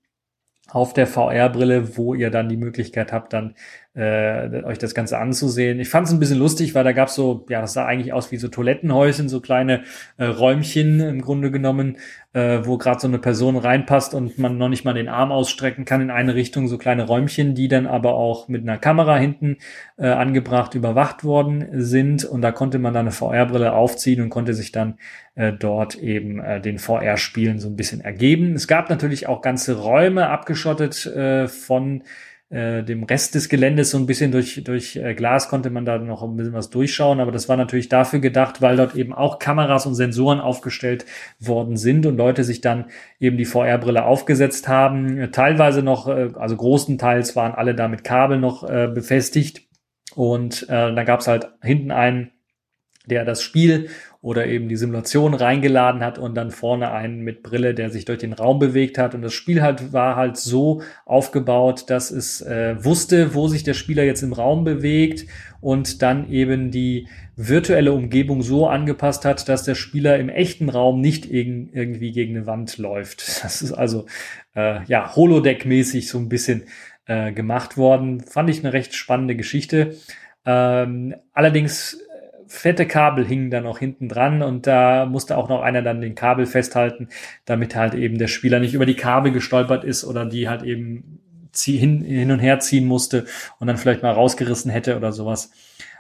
auf 0.71 0.93
der 0.93 1.07
VR-Brille, 1.07 1.97
wo 1.97 2.13
ihr 2.13 2.29
dann 2.31 2.49
die 2.49 2.57
Möglichkeit 2.57 3.11
habt, 3.11 3.33
dann 3.33 3.55
äh, 3.95 4.63
euch 4.63 4.77
das 4.77 4.93
Ganze 4.93 5.17
anzusehen. 5.17 5.79
Ich 5.79 5.89
fand 5.89 6.07
es 6.07 6.13
ein 6.13 6.19
bisschen 6.19 6.37
lustig, 6.37 6.75
weil 6.75 6.83
da 6.83 6.91
gab 6.91 7.09
so, 7.09 7.45
ja, 7.49 7.61
das 7.61 7.73
sah 7.73 7.85
eigentlich 7.85 8.13
aus 8.13 8.31
wie 8.31 8.37
so 8.37 8.47
Toilettenhäuschen, 8.47 9.29
so 9.29 9.41
kleine 9.41 9.83
äh, 10.17 10.25
Räumchen 10.25 10.99
im 10.99 11.21
Grunde 11.21 11.49
genommen, 11.49 11.97
äh, 12.33 12.59
wo 12.63 12.77
gerade 12.77 12.99
so 12.99 13.07
eine 13.07 13.17
Person 13.17 13.57
reinpasst 13.57 14.13
und 14.13 14.37
man 14.37 14.59
noch 14.59 14.69
nicht 14.69 14.85
mal 14.85 14.93
den 14.93 15.09
Arm 15.09 15.31
ausstrecken 15.31 15.85
kann 15.85 16.01
in 16.01 16.11
eine 16.11 16.35
Richtung, 16.35 16.67
so 16.67 16.77
kleine 16.77 17.07
Räumchen, 17.07 17.55
die 17.55 17.67
dann 17.67 17.87
aber 17.87 18.13
auch 18.13 18.47
mit 18.47 18.61
einer 18.61 18.77
Kamera 18.77 19.17
hinten 19.17 19.57
äh, 19.97 20.07
angebracht 20.07 20.75
überwacht 20.75 21.23
worden 21.23 21.67
sind. 21.71 22.25
Und 22.25 22.41
da 22.41 22.51
konnte 22.51 22.77
man 22.77 22.93
dann 22.93 23.07
eine 23.07 23.11
VR-Brille 23.11 23.73
aufziehen 23.73 24.21
und 24.21 24.29
konnte 24.29 24.53
sich 24.53 24.71
dann 24.71 24.99
äh, 25.33 25.51
dort 25.51 25.95
eben 25.95 26.39
äh, 26.39 26.61
den 26.61 26.77
VR-Spielen 26.77 27.57
so 27.57 27.67
ein 27.67 27.75
bisschen 27.75 28.01
ergeben. 28.01 28.53
Es 28.53 28.67
gab 28.67 28.89
natürlich 28.91 29.27
auch 29.27 29.41
ganze 29.41 29.79
Räume 29.79 30.29
abgeschottet 30.29 31.07
äh, 31.07 31.47
von 31.47 32.03
äh, 32.49 32.83
dem 32.83 33.03
Rest 33.03 33.35
des 33.35 33.47
Geländes 33.47 33.91
so 33.91 33.97
ein 33.97 34.07
bisschen 34.07 34.31
durch, 34.31 34.63
durch 34.63 34.95
äh, 34.95 35.13
Glas 35.13 35.49
konnte 35.49 35.69
man 35.69 35.85
da 35.85 35.99
noch 35.99 36.23
ein 36.23 36.35
bisschen 36.35 36.53
was 36.53 36.71
durchschauen, 36.71 37.19
aber 37.19 37.31
das 37.31 37.47
war 37.47 37.57
natürlich 37.57 37.89
dafür 37.89 38.19
gedacht, 38.19 38.61
weil 38.61 38.75
dort 38.75 38.95
eben 38.95 39.13
auch 39.13 39.37
Kameras 39.37 39.85
und 39.85 39.93
Sensoren 39.93 40.39
aufgestellt 40.39 41.05
worden 41.39 41.77
sind 41.77 42.07
und 42.07 42.17
Leute 42.17 42.43
sich 42.43 42.61
dann 42.61 42.85
eben 43.19 43.37
die 43.37 43.45
VR-Brille 43.45 44.03
aufgesetzt 44.03 44.67
haben. 44.67 45.31
Teilweise 45.31 45.83
noch, 45.83 46.07
äh, 46.07 46.29
also 46.33 46.55
großenteils 46.55 47.35
waren 47.35 47.53
alle 47.53 47.75
da 47.75 47.87
mit 47.87 48.03
Kabel 48.03 48.39
noch 48.39 48.67
äh, 48.67 48.87
befestigt 48.87 49.67
und 50.15 50.63
äh, 50.63 50.93
dann 50.93 51.05
gab 51.05 51.19
es 51.19 51.27
halt 51.27 51.49
hinten 51.61 51.91
einen, 51.91 52.31
der 53.05 53.25
das 53.25 53.43
Spiel 53.43 53.89
oder 54.21 54.47
eben 54.47 54.67
die 54.67 54.75
Simulation 54.75 55.33
reingeladen 55.33 56.03
hat 56.03 56.19
und 56.19 56.35
dann 56.35 56.51
vorne 56.51 56.91
einen 56.91 57.21
mit 57.21 57.41
Brille, 57.41 57.73
der 57.73 57.89
sich 57.89 58.03
durch 58.03 58.19
den 58.19 58.33
Raum 58.33 58.59
bewegt 58.59 58.97
hat. 58.97 59.15
Und 59.15 59.21
das 59.21 59.33
Spiel 59.33 59.61
halt 59.61 59.93
war 59.93 60.17
halt 60.17 60.35
so 60.35 60.81
aufgebaut, 61.05 61.89
dass 61.89 62.11
es 62.11 62.41
äh, 62.41 62.83
wusste, 62.83 63.33
wo 63.33 63.47
sich 63.47 63.63
der 63.63 63.73
Spieler 63.73 64.03
jetzt 64.03 64.21
im 64.21 64.33
Raum 64.33 64.65
bewegt 64.65 65.25
und 65.61 66.01
dann 66.01 66.29
eben 66.29 66.69
die 66.69 67.07
virtuelle 67.37 67.93
Umgebung 67.93 68.41
so 68.41 68.67
angepasst 68.67 69.23
hat, 69.23 69.47
dass 69.47 69.63
der 69.63 69.75
Spieler 69.75 70.19
im 70.19 70.27
echten 70.27 70.67
Raum 70.67 70.99
nicht 70.99 71.25
irgendwie 71.25 72.11
gegen 72.11 72.35
eine 72.35 72.45
Wand 72.45 72.77
läuft. 72.77 73.23
Das 73.49 73.61
ist 73.61 73.71
also 73.71 74.05
äh, 74.53 74.83
ja 74.83 75.15
Holodeck-mäßig 75.15 76.09
so 76.09 76.19
ein 76.19 76.27
bisschen 76.27 76.63
äh, 77.05 77.31
gemacht 77.31 77.77
worden. 77.77 78.19
Fand 78.19 78.49
ich 78.49 78.59
eine 78.59 78.73
recht 78.73 78.93
spannende 78.93 79.37
Geschichte. 79.37 79.95
Ähm, 80.45 81.15
allerdings 81.33 81.99
fette 82.49 82.87
Kabel 82.87 83.25
hingen 83.25 83.51
da 83.51 83.61
noch 83.61 83.77
hinten 83.77 84.09
dran 84.09 84.41
und 84.41 84.65
da 84.65 85.05
musste 85.05 85.37
auch 85.37 85.49
noch 85.49 85.61
einer 85.61 85.83
dann 85.83 86.01
den 86.01 86.15
Kabel 86.15 86.47
festhalten, 86.47 87.07
damit 87.45 87.75
halt 87.75 87.93
eben 87.93 88.17
der 88.17 88.27
Spieler 88.27 88.59
nicht 88.59 88.73
über 88.73 88.87
die 88.87 88.95
Kabel 88.95 89.31
gestolpert 89.31 89.83
ist 89.83 90.03
oder 90.03 90.25
die 90.25 90.49
halt 90.49 90.63
eben 90.63 91.19
hin, 91.55 92.01
hin 92.01 92.31
und 92.31 92.39
her 92.39 92.59
ziehen 92.59 92.87
musste 92.87 93.25
und 93.59 93.67
dann 93.67 93.77
vielleicht 93.77 94.01
mal 94.01 94.13
rausgerissen 94.13 94.71
hätte 94.71 94.97
oder 94.97 95.11
sowas. 95.11 95.51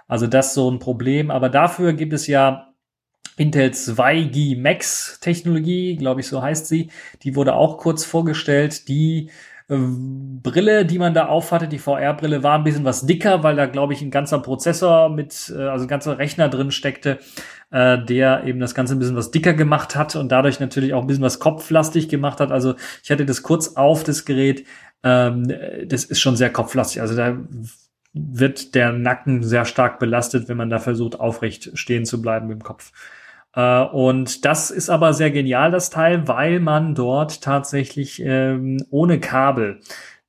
Also 0.07 0.25
das 0.25 0.55
so 0.55 0.69
ein 0.69 0.79
Problem. 0.79 1.29
Aber 1.29 1.49
dafür 1.49 1.93
gibt 1.93 2.13
es 2.13 2.25
ja 2.25 2.73
Intel 3.37 3.69
2G 3.69 4.59
Max 4.59 5.19
Technologie, 5.21 5.95
glaube 5.95 6.21
ich, 6.21 6.27
so 6.27 6.41
heißt 6.41 6.67
sie. 6.67 6.89
Die 7.23 7.35
wurde 7.35 7.53
auch 7.53 7.77
kurz 7.77 8.03
vorgestellt. 8.03 8.89
Die 8.89 9.29
Brille, 9.69 10.83
die 10.83 10.97
man 10.97 11.13
da 11.13 11.27
aufhatte, 11.27 11.67
die 11.67 11.77
VR-Brille, 11.77 12.41
war 12.41 12.57
ein 12.57 12.63
bisschen 12.63 12.85
was 12.85 13.05
dicker, 13.05 13.43
weil 13.43 13.55
da, 13.55 13.67
glaube 13.67 13.93
ich, 13.93 14.01
ein 14.01 14.09
ganzer 14.09 14.39
Prozessor 14.39 15.09
mit, 15.09 15.53
äh, 15.55 15.61
also 15.61 15.85
ein 15.85 15.87
ganzer 15.87 16.17
Rechner 16.17 16.49
drin 16.49 16.71
steckte, 16.71 17.19
äh, 17.69 18.03
der 18.03 18.45
eben 18.45 18.59
das 18.59 18.73
Ganze 18.73 18.95
ein 18.95 18.99
bisschen 18.99 19.15
was 19.15 19.29
dicker 19.29 19.53
gemacht 19.53 19.95
hat 19.95 20.15
und 20.15 20.31
dadurch 20.31 20.59
natürlich 20.59 20.95
auch 20.95 21.01
ein 21.01 21.07
bisschen 21.07 21.23
was 21.23 21.39
kopflastig 21.39 22.09
gemacht 22.09 22.39
hat. 22.39 22.51
Also 22.51 22.73
ich 23.03 23.11
hatte 23.11 23.27
das 23.27 23.43
kurz 23.43 23.75
auf, 23.75 24.03
das 24.03 24.25
Gerät. 24.25 24.65
Ähm, 25.03 25.53
das 25.85 26.03
ist 26.03 26.19
schon 26.19 26.35
sehr 26.35 26.49
kopflastig. 26.49 27.01
Also 27.01 27.15
da 27.15 27.37
wird 28.13 28.73
der 28.73 28.91
Nacken 28.91 29.43
sehr 29.43 29.65
stark 29.65 29.99
belastet, 29.99 30.49
wenn 30.49 30.57
man 30.57 30.71
da 30.71 30.79
versucht, 30.79 31.19
aufrecht 31.19 31.77
stehen 31.77 32.05
zu 32.05 32.23
bleiben 32.23 32.49
dem 32.49 32.63
Kopf. 32.63 32.91
Äh, 33.55 33.83
und 33.83 34.45
das 34.45 34.71
ist 34.71 34.89
aber 34.89 35.13
sehr 35.13 35.31
genial, 35.31 35.71
das 35.71 35.89
Teil, 35.89 36.27
weil 36.27 36.59
man 36.59 36.95
dort 36.95 37.41
tatsächlich 37.41 38.21
ähm, 38.23 38.83
ohne 38.89 39.19
Kabel 39.19 39.81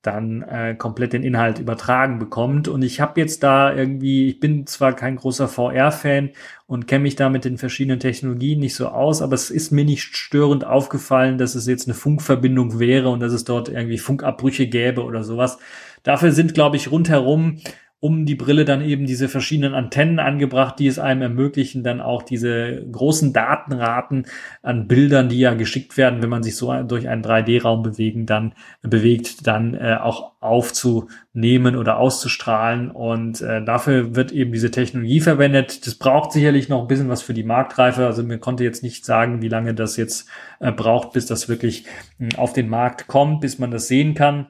dann 0.03 0.41
äh, 0.43 0.75
komplett 0.77 1.13
den 1.13 1.23
Inhalt 1.23 1.59
übertragen 1.59 2.19
bekommt. 2.19 2.69
Und 2.69 2.83
ich 2.83 3.01
habe 3.01 3.21
jetzt 3.21 3.43
da 3.43 3.75
irgendwie, 3.75 4.29
ich 4.29 4.41
bin 4.41 4.67
zwar 4.67 4.95
kein 4.95 5.17
großer 5.17 5.47
VR-Fan 5.47 6.31
und 6.67 6.87
kenne 6.87 7.03
mich 7.03 7.17
da 7.17 7.29
mit 7.29 7.45
den 7.45 7.59
verschiedenen 7.59 8.01
Technologien 8.01 8.61
nicht 8.61 8.75
so 8.75 8.89
aus, 8.89 9.21
aber 9.21 9.35
es 9.35 9.51
ist 9.51 9.73
mir 9.73 9.85
nicht 9.85 10.17
störend 10.17 10.65
aufgefallen, 10.65 11.37
dass 11.37 11.55
es 11.55 11.67
jetzt 11.67 11.87
eine 11.87 11.95
Funkverbindung 11.95 12.79
wäre 12.79 13.11
und 13.11 13.21
dass 13.21 13.35
es 13.35 13.45
dort 13.45 13.69
irgendwie 13.69 13.99
Funkabbrüche 13.99 14.69
gäbe 14.69 15.05
oder 15.05 15.23
sowas. 15.23 15.59
Dafür 16.03 16.33
sind, 16.33 16.55
glaube 16.55 16.77
ich, 16.77 16.91
rundherum 16.91 17.59
um 18.01 18.25
die 18.25 18.35
Brille 18.35 18.65
dann 18.65 18.81
eben 18.81 19.05
diese 19.05 19.29
verschiedenen 19.29 19.75
Antennen 19.75 20.19
angebracht, 20.19 20.79
die 20.79 20.87
es 20.87 20.99
einem 20.99 21.21
ermöglichen, 21.21 21.85
dann 21.85 22.01
auch 22.01 22.23
diese 22.23 22.83
großen 22.91 23.35
Datenraten 23.35 24.25
an 24.63 24.89
Bildern, 24.89 25.29
die 25.29 25.39
ja 25.39 25.53
geschickt 25.53 25.99
werden, 25.99 26.23
wenn 26.23 26.31
man 26.31 26.43
sich 26.43 26.57
so 26.57 26.73
durch 26.83 27.09
einen 27.09 27.23
3D-Raum 27.23 27.83
bewegen, 27.83 28.25
dann 28.25 28.55
bewegt, 28.81 29.47
dann 29.47 29.75
äh, 29.75 29.99
auch 30.01 30.33
aufzunehmen 30.41 31.77
oder 31.77 31.99
auszustrahlen. 31.99 32.91
Und 32.91 33.43
äh, 33.43 33.63
dafür 33.63 34.17
wird 34.17 34.33
eben 34.33 34.53
diese 34.53 34.71
Technologie 34.71 35.21
verwendet. 35.21 35.87
Das 35.87 35.97
braucht 35.97 36.33
sicherlich 36.33 36.71
noch 36.71 36.81
ein 36.81 36.89
bisschen 36.89 37.11
was 37.11 37.21
für 37.21 37.35
die 37.35 37.45
Marktreife. 37.45 38.07
Also 38.07 38.23
mir 38.23 38.39
konnte 38.39 38.65
jetzt 38.65 38.83
nicht 38.83 39.05
sagen, 39.05 39.43
wie 39.43 39.49
lange 39.49 39.75
das 39.75 39.99
jetzt 39.99 40.27
äh, 40.59 40.73
braucht, 40.73 41.13
bis 41.13 41.27
das 41.27 41.51
wirklich 41.51 41.85
äh, 42.19 42.35
auf 42.37 42.55
den 42.55 42.71
Markt 42.71 43.09
kommt, 43.09 43.43
bis 43.43 43.59
man 43.59 43.71
das 43.71 43.89
sehen 43.89 44.15
kann. 44.15 44.47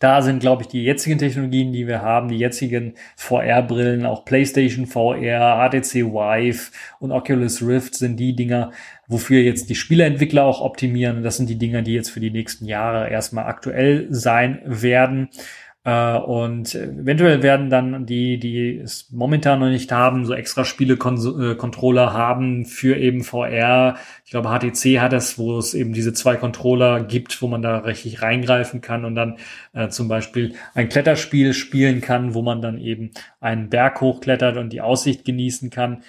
Da 0.00 0.22
sind, 0.22 0.40
glaube 0.40 0.62
ich, 0.62 0.68
die 0.68 0.82
jetzigen 0.82 1.18
Technologien, 1.18 1.74
die 1.74 1.86
wir 1.86 2.00
haben, 2.00 2.28
die 2.28 2.38
jetzigen 2.38 2.94
VR-Brillen, 3.16 4.06
auch 4.06 4.24
PlayStation 4.24 4.86
VR, 4.86 5.68
HTC 5.68 6.06
Vive 6.06 6.72
und 7.00 7.12
Oculus 7.12 7.60
Rift 7.62 7.94
sind 7.94 8.16
die 8.16 8.34
Dinger, 8.34 8.72
wofür 9.08 9.42
jetzt 9.42 9.68
die 9.68 9.74
Spieleentwickler 9.74 10.42
auch 10.42 10.62
optimieren. 10.62 11.22
das 11.22 11.36
sind 11.36 11.50
die 11.50 11.58
Dinger, 11.58 11.82
die 11.82 11.92
jetzt 11.92 12.08
für 12.08 12.20
die 12.20 12.30
nächsten 12.30 12.64
Jahre 12.64 13.10
erstmal 13.10 13.44
aktuell 13.44 14.06
sein 14.08 14.62
werden. 14.64 15.28
Äh, 15.82 16.18
und 16.18 16.74
eventuell 16.74 17.42
werden 17.42 17.70
dann 17.70 18.04
die, 18.04 18.38
die 18.38 18.76
es 18.78 19.10
momentan 19.12 19.60
noch 19.60 19.70
nicht 19.70 19.90
haben, 19.92 20.26
so 20.26 20.34
extra 20.34 20.64
Spiele-Controller 20.64 22.04
äh, 22.04 22.10
haben 22.10 22.66
für 22.66 22.96
eben 22.98 23.24
VR. 23.24 23.96
Ich 24.26 24.30
glaube, 24.30 24.50
HTC 24.50 25.00
hat 25.00 25.14
es, 25.14 25.38
wo 25.38 25.58
es 25.58 25.72
eben 25.72 25.94
diese 25.94 26.12
zwei 26.12 26.36
Controller 26.36 27.02
gibt, 27.02 27.40
wo 27.40 27.48
man 27.48 27.62
da 27.62 27.78
richtig 27.78 28.20
reingreifen 28.20 28.82
kann 28.82 29.06
und 29.06 29.14
dann 29.14 29.38
äh, 29.72 29.88
zum 29.88 30.08
Beispiel 30.08 30.54
ein 30.74 30.90
Kletterspiel 30.90 31.54
spielen 31.54 32.02
kann, 32.02 32.34
wo 32.34 32.42
man 32.42 32.60
dann 32.60 32.78
eben 32.78 33.12
einen 33.40 33.70
Berg 33.70 34.02
hochklettert 34.02 34.58
und 34.58 34.74
die 34.74 34.82
Aussicht 34.82 35.24
genießen 35.24 35.70
kann. 35.70 36.02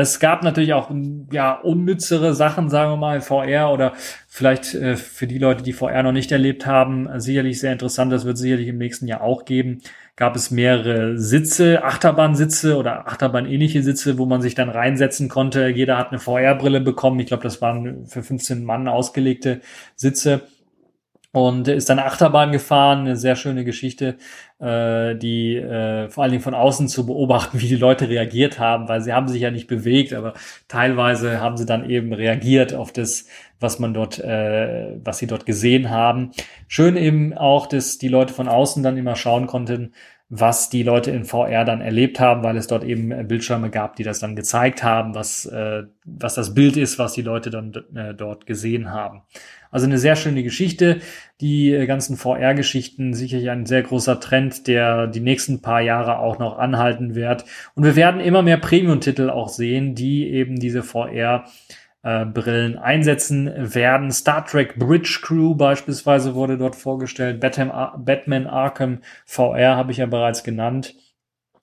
Es 0.00 0.20
gab 0.20 0.42
natürlich 0.42 0.72
auch 0.72 0.90
ja 1.30 1.52
unnützere 1.52 2.34
Sachen, 2.34 2.68
sagen 2.68 2.92
wir 2.92 2.96
mal, 2.96 3.20
VR 3.20 3.72
oder 3.72 3.92
vielleicht 4.28 4.74
äh, 4.74 4.96
für 4.96 5.26
die 5.26 5.38
Leute, 5.38 5.62
die 5.62 5.72
VR 5.72 6.02
noch 6.02 6.12
nicht 6.12 6.32
erlebt 6.32 6.66
haben, 6.66 7.08
sicherlich 7.20 7.60
sehr 7.60 7.72
interessant. 7.72 8.12
Das 8.12 8.24
wird 8.24 8.38
sicherlich 8.38 8.68
im 8.68 8.78
nächsten 8.78 9.06
Jahr 9.06 9.22
auch 9.22 9.44
geben. 9.44 9.80
Gab 10.16 10.34
es 10.34 10.50
mehrere 10.50 11.16
Sitze, 11.16 11.84
Achterbahnsitze 11.84 12.76
oder 12.76 13.06
Achterbahn-ähnliche 13.06 13.82
Sitze, 13.82 14.18
wo 14.18 14.26
man 14.26 14.42
sich 14.42 14.54
dann 14.54 14.68
reinsetzen 14.68 15.28
konnte. 15.28 15.68
Jeder 15.68 15.96
hat 15.96 16.08
eine 16.10 16.18
VR-Brille 16.18 16.80
bekommen. 16.80 17.20
Ich 17.20 17.26
glaube, 17.26 17.44
das 17.44 17.62
waren 17.62 18.06
für 18.06 18.22
15 18.22 18.64
Mann 18.64 18.88
ausgelegte 18.88 19.60
Sitze. 19.94 20.42
Und 21.32 21.68
ist 21.68 21.90
dann 21.90 21.98
Achterbahn 21.98 22.52
gefahren, 22.52 23.00
eine 23.00 23.16
sehr 23.16 23.36
schöne 23.36 23.64
Geschichte, 23.64 24.16
äh, 24.58 25.14
die 25.14 25.56
äh, 25.56 26.08
vor 26.08 26.22
allen 26.22 26.32
Dingen 26.32 26.42
von 26.42 26.54
außen 26.54 26.88
zu 26.88 27.06
beobachten, 27.06 27.60
wie 27.60 27.68
die 27.68 27.76
Leute 27.76 28.08
reagiert 28.08 28.58
haben, 28.58 28.88
weil 28.88 29.02
sie 29.02 29.12
haben 29.12 29.28
sich 29.28 29.42
ja 29.42 29.50
nicht 29.50 29.66
bewegt, 29.66 30.14
aber 30.14 30.34
teilweise 30.68 31.40
haben 31.40 31.56
sie 31.56 31.66
dann 31.66 31.88
eben 31.88 32.12
reagiert 32.12 32.74
auf 32.74 32.92
das, 32.92 33.26
was 33.60 33.78
man 33.78 33.92
dort, 33.92 34.18
äh, 34.18 34.96
was 35.04 35.18
sie 35.18 35.26
dort 35.26 35.44
gesehen 35.44 35.90
haben. 35.90 36.30
Schön 36.66 36.96
eben 36.96 37.36
auch, 37.36 37.66
dass 37.66 37.98
die 37.98 38.08
Leute 38.08 38.32
von 38.32 38.48
außen 38.48 38.82
dann 38.82 38.96
immer 38.96 39.16
schauen 39.16 39.46
konnten, 39.46 39.92
was 40.30 40.68
die 40.68 40.82
Leute 40.82 41.10
in 41.10 41.24
VR 41.24 41.64
dann 41.64 41.80
erlebt 41.80 42.20
haben, 42.20 42.42
weil 42.42 42.56
es 42.58 42.66
dort 42.66 42.84
eben 42.84 43.26
Bildschirme 43.26 43.70
gab, 43.70 43.96
die 43.96 44.02
das 44.02 44.18
dann 44.18 44.36
gezeigt 44.36 44.82
haben, 44.82 45.14
was, 45.14 45.46
äh, 45.46 45.84
was 46.04 46.34
das 46.34 46.52
Bild 46.54 46.76
ist, 46.76 46.98
was 46.98 47.14
die 47.14 47.22
Leute 47.22 47.48
dann 47.50 47.72
äh, 47.94 48.14
dort 48.14 48.44
gesehen 48.46 48.92
haben. 48.92 49.22
Also 49.70 49.86
eine 49.86 49.98
sehr 49.98 50.16
schöne 50.16 50.42
Geschichte. 50.42 51.00
Die 51.40 51.72
äh, 51.72 51.86
ganzen 51.86 52.16
VR-Geschichten 52.16 53.14
sicherlich 53.14 53.50
ein 53.50 53.66
sehr 53.66 53.82
großer 53.82 54.20
Trend, 54.20 54.66
der 54.66 55.06
die 55.06 55.20
nächsten 55.20 55.62
paar 55.62 55.80
Jahre 55.80 56.18
auch 56.18 56.38
noch 56.38 56.58
anhalten 56.58 57.14
wird. 57.14 57.44
Und 57.74 57.84
wir 57.84 57.96
werden 57.96 58.20
immer 58.20 58.42
mehr 58.42 58.58
Premium-Titel 58.58 59.30
auch 59.30 59.48
sehen, 59.48 59.94
die 59.94 60.28
eben 60.28 60.58
diese 60.58 60.82
VR 60.82 61.44
äh, 62.02 62.24
Brillen 62.24 62.78
einsetzen 62.78 63.50
werden. 63.56 64.10
Star 64.10 64.44
Trek 64.44 64.76
Bridge 64.76 65.20
Crew 65.22 65.54
beispielsweise 65.54 66.34
wurde 66.34 66.56
dort 66.56 66.76
vorgestellt. 66.76 67.40
Batman, 67.40 68.04
Batman 68.04 68.46
Arkham 68.46 69.00
VR 69.26 69.76
habe 69.76 69.92
ich 69.92 69.98
ja 69.98 70.06
bereits 70.06 70.42
genannt. 70.44 70.94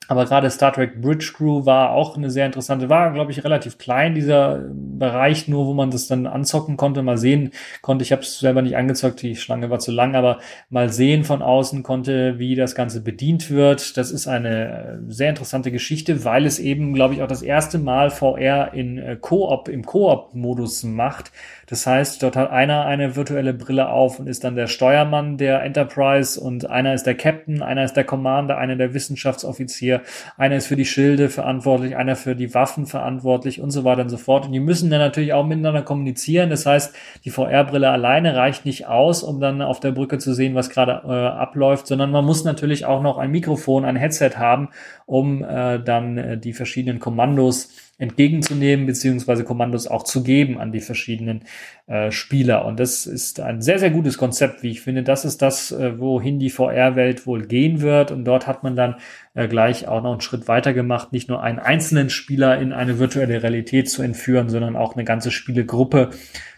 Aber 0.07 0.25
gerade 0.25 0.49
Star 0.49 0.71
Trek 0.71 1.01
Bridge 1.01 1.33
Crew 1.35 1.65
war 1.65 1.91
auch 1.91 2.15
eine 2.15 2.29
sehr 2.29 2.45
interessante, 2.45 2.89
war, 2.89 3.11
glaube 3.11 3.31
ich, 3.31 3.43
relativ 3.43 3.77
klein, 3.77 4.13
dieser 4.13 4.63
Bereich 4.69 5.47
nur, 5.47 5.65
wo 5.65 5.73
man 5.73 5.91
das 5.91 6.07
dann 6.07 6.27
anzocken 6.27 6.77
konnte, 6.77 7.01
mal 7.01 7.17
sehen 7.17 7.51
konnte. 7.81 8.03
Ich 8.03 8.11
habe 8.11 8.21
es 8.21 8.39
selber 8.39 8.61
nicht 8.61 8.77
angezockt, 8.77 9.21
die 9.21 9.35
Schlange 9.35 9.69
war 9.69 9.79
zu 9.79 9.91
lang, 9.91 10.15
aber 10.15 10.39
mal 10.69 10.89
sehen 10.89 11.23
von 11.23 11.41
außen 11.41 11.83
konnte, 11.83 12.37
wie 12.37 12.55
das 12.55 12.75
Ganze 12.75 13.01
bedient 13.01 13.49
wird. 13.49 13.97
Das 13.97 14.11
ist 14.11 14.27
eine 14.27 15.03
sehr 15.07 15.29
interessante 15.29 15.71
Geschichte, 15.71 16.23
weil 16.23 16.45
es 16.45 16.59
eben, 16.59 16.93
glaube 16.93 17.15
ich, 17.15 17.21
auch 17.21 17.27
das 17.27 17.41
erste 17.41 17.79
Mal 17.79 18.11
VR 18.11 18.73
in 18.73 18.97
äh, 18.97 19.17
Koop, 19.19 19.67
im 19.67 19.85
Koop-Modus 19.85 20.83
macht. 20.83 21.31
Das 21.67 21.87
heißt, 21.87 22.21
dort 22.21 22.35
hat 22.35 22.51
einer 22.51 22.85
eine 22.85 23.15
virtuelle 23.15 23.53
Brille 23.53 23.89
auf 23.89 24.19
und 24.19 24.27
ist 24.27 24.43
dann 24.43 24.55
der 24.55 24.67
Steuermann 24.67 25.37
der 25.37 25.63
Enterprise 25.63 26.39
und 26.39 26.69
einer 26.69 26.93
ist 26.93 27.03
der 27.03 27.15
Captain, 27.15 27.61
einer 27.61 27.83
ist 27.83 27.93
der 27.93 28.03
Commander, 28.03 28.57
einer 28.57 28.75
der 28.75 28.93
Wissenschaftsoffizier, 28.93 30.01
einer 30.37 30.57
ist 30.57 30.67
für 30.67 30.75
die 30.75 30.85
Schilde 30.85 31.29
verantwortlich, 31.29 31.95
einer 31.95 32.15
für 32.15 32.35
die 32.35 32.53
Waffen 32.53 32.85
verantwortlich 32.85 33.61
und 33.61 33.71
so 33.71 33.83
weiter 33.83 34.01
und 34.01 34.09
so 34.09 34.17
fort. 34.17 34.45
Und 34.45 34.51
die 34.51 34.59
müssen 34.59 34.89
dann 34.89 34.99
natürlich 34.99 35.33
auch 35.33 35.45
miteinander 35.45 35.81
kommunizieren. 35.81 36.49
Das 36.49 36.65
heißt, 36.65 36.95
die 37.23 37.31
VR-Brille 37.31 37.89
alleine 37.89 38.35
reicht 38.35 38.65
nicht 38.65 38.87
aus, 38.87 39.23
um 39.23 39.39
dann 39.39 39.61
auf 39.61 39.79
der 39.79 39.91
Brücke 39.91 40.17
zu 40.19 40.33
sehen, 40.33 40.55
was 40.55 40.69
gerade 40.69 41.01
äh, 41.05 41.11
abläuft, 41.11 41.87
sondern 41.87 42.11
man 42.11 42.25
muss 42.25 42.43
natürlich 42.43 42.85
auch 42.85 43.01
noch 43.01 43.17
ein 43.17 43.31
Mikrofon, 43.31 43.85
ein 43.85 43.95
Headset 43.95 44.31
haben, 44.37 44.69
um 45.05 45.43
äh, 45.43 45.79
dann 45.79 46.17
äh, 46.17 46.37
die 46.37 46.53
verschiedenen 46.53 46.99
Kommandos 46.99 47.69
entgegenzunehmen, 47.97 48.85
beziehungsweise 48.85 49.45
Kommandos 49.45 49.87
auch 49.87 50.03
zu 50.03 50.21
geben 50.21 50.59
an 50.59 50.73
die 50.73 50.81
verschiedenen 50.81 51.45
äh, 51.87 52.11
Spieler. 52.11 52.65
Und 52.65 52.79
das 52.79 53.05
ist 53.05 53.39
ein 53.39 53.61
sehr, 53.61 53.79
sehr 53.79 53.89
gutes 53.89 54.17
Konzept, 54.17 54.63
wie 54.63 54.71
ich 54.71 54.81
finde. 54.81 55.01
Das 55.01 55.23
ist 55.23 55.41
das, 55.41 55.71
äh, 55.71 55.97
wohin 55.97 56.37
die 56.37 56.49
VR-Welt 56.49 57.25
wohl 57.25 57.45
gehen 57.45 57.79
wird. 57.79 58.11
Und 58.11 58.25
dort 58.25 58.47
hat 58.47 58.63
man 58.63 58.75
dann 58.75 58.95
äh, 59.33 59.47
gleich 59.47 59.87
auch 59.87 60.03
noch 60.03 60.11
einen 60.11 60.19
Schritt 60.19 60.49
weiter 60.49 60.73
gemacht, 60.73 61.13
nicht 61.13 61.29
nur 61.29 61.41
einen 61.41 61.59
einzelnen 61.59 62.09
Spieler 62.09 62.59
in 62.59 62.73
eine 62.73 62.99
virtuelle 62.99 63.41
Realität 63.41 63.89
zu 63.89 64.01
entführen, 64.01 64.49
sondern 64.49 64.75
auch 64.75 64.95
eine 64.95 65.05
ganze 65.05 65.31
Spielegruppe, 65.31 66.09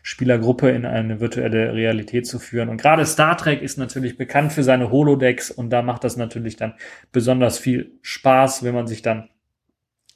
Spielergruppe 0.01 0.71
in 0.71 0.85
eine 0.85 1.19
virtuelle 1.19 1.73
Realität 1.73 2.25
zu 2.25 2.39
führen. 2.39 2.69
Und 2.69 2.81
gerade 2.81 3.05
Star 3.05 3.37
Trek 3.37 3.61
ist 3.61 3.77
natürlich 3.77 4.17
bekannt 4.17 4.53
für 4.53 4.63
seine 4.63 4.89
Holodecks 4.89 5.51
und 5.51 5.69
da 5.69 5.83
macht 5.83 6.03
das 6.03 6.17
natürlich 6.17 6.55
dann 6.55 6.73
besonders 7.11 7.59
viel 7.59 7.91
Spaß, 8.01 8.63
wenn 8.63 8.73
man 8.73 8.87
sich 8.87 9.03
dann 9.03 9.29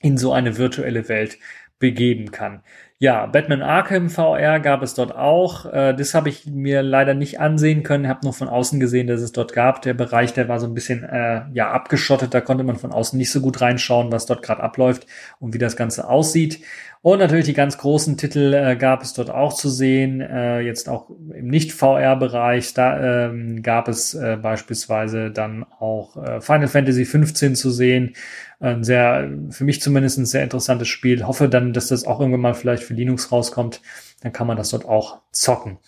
in 0.01 0.17
so 0.17 0.33
eine 0.33 0.57
virtuelle 0.57 1.07
Welt 1.09 1.37
begeben 1.79 2.31
kann. 2.31 2.61
Ja, 2.99 3.25
Batman 3.25 3.63
Arkham 3.63 4.11
VR 4.11 4.59
gab 4.59 4.83
es 4.83 4.93
dort 4.93 5.15
auch. 5.15 5.65
Äh, 5.65 5.95
das 5.95 6.13
habe 6.13 6.29
ich 6.29 6.45
mir 6.45 6.83
leider 6.83 7.15
nicht 7.15 7.39
ansehen 7.39 7.81
können. 7.81 8.07
Habe 8.07 8.19
nur 8.23 8.33
von 8.33 8.47
außen 8.47 8.79
gesehen, 8.79 9.07
dass 9.07 9.21
es 9.21 9.31
dort 9.31 9.53
gab. 9.53 9.81
Der 9.81 9.95
Bereich, 9.95 10.33
der 10.33 10.47
war 10.47 10.59
so 10.59 10.67
ein 10.67 10.75
bisschen 10.75 11.03
äh, 11.03 11.41
ja 11.51 11.71
abgeschottet. 11.71 12.35
Da 12.35 12.41
konnte 12.41 12.63
man 12.63 12.75
von 12.75 12.91
außen 12.91 13.17
nicht 13.17 13.31
so 13.31 13.41
gut 13.41 13.59
reinschauen, 13.59 14.11
was 14.11 14.27
dort 14.27 14.43
gerade 14.43 14.61
abläuft 14.61 15.07
und 15.39 15.55
wie 15.55 15.57
das 15.57 15.75
Ganze 15.75 16.07
aussieht. 16.07 16.59
Und 17.03 17.17
natürlich 17.17 17.45
die 17.45 17.53
ganz 17.53 17.79
großen 17.79 18.15
Titel 18.15 18.53
äh, 18.53 18.75
gab 18.75 19.01
es 19.01 19.13
dort 19.13 19.31
auch 19.31 19.53
zu 19.53 19.69
sehen. 19.69 20.21
Äh, 20.21 20.59
jetzt 20.59 20.87
auch 20.87 21.09
im 21.09 21.47
Nicht-VR-Bereich. 21.47 22.75
Da 22.75 23.25
ähm, 23.29 23.63
gab 23.63 23.87
es 23.87 24.13
äh, 24.13 24.37
beispielsweise 24.39 25.31
dann 25.31 25.65
auch 25.79 26.15
äh, 26.17 26.41
Final 26.41 26.67
Fantasy 26.67 27.05
15 27.05 27.55
zu 27.55 27.71
sehen. 27.71 28.13
Ein 28.59 28.83
sehr, 28.83 29.31
für 29.49 29.63
mich 29.63 29.81
zumindest 29.81 30.19
ein 30.19 30.27
sehr 30.27 30.43
interessantes 30.43 30.89
Spiel. 30.89 31.25
Hoffe 31.25 31.49
dann, 31.49 31.73
dass 31.73 31.87
das 31.87 32.05
auch 32.05 32.19
irgendwann 32.19 32.41
mal 32.41 32.53
vielleicht 32.53 32.83
für 32.83 32.93
Linux 32.93 33.31
rauskommt. 33.31 33.81
Dann 34.21 34.31
kann 34.31 34.45
man 34.45 34.57
das 34.57 34.69
dort 34.69 34.85
auch 34.85 35.21
zocken. 35.31 35.79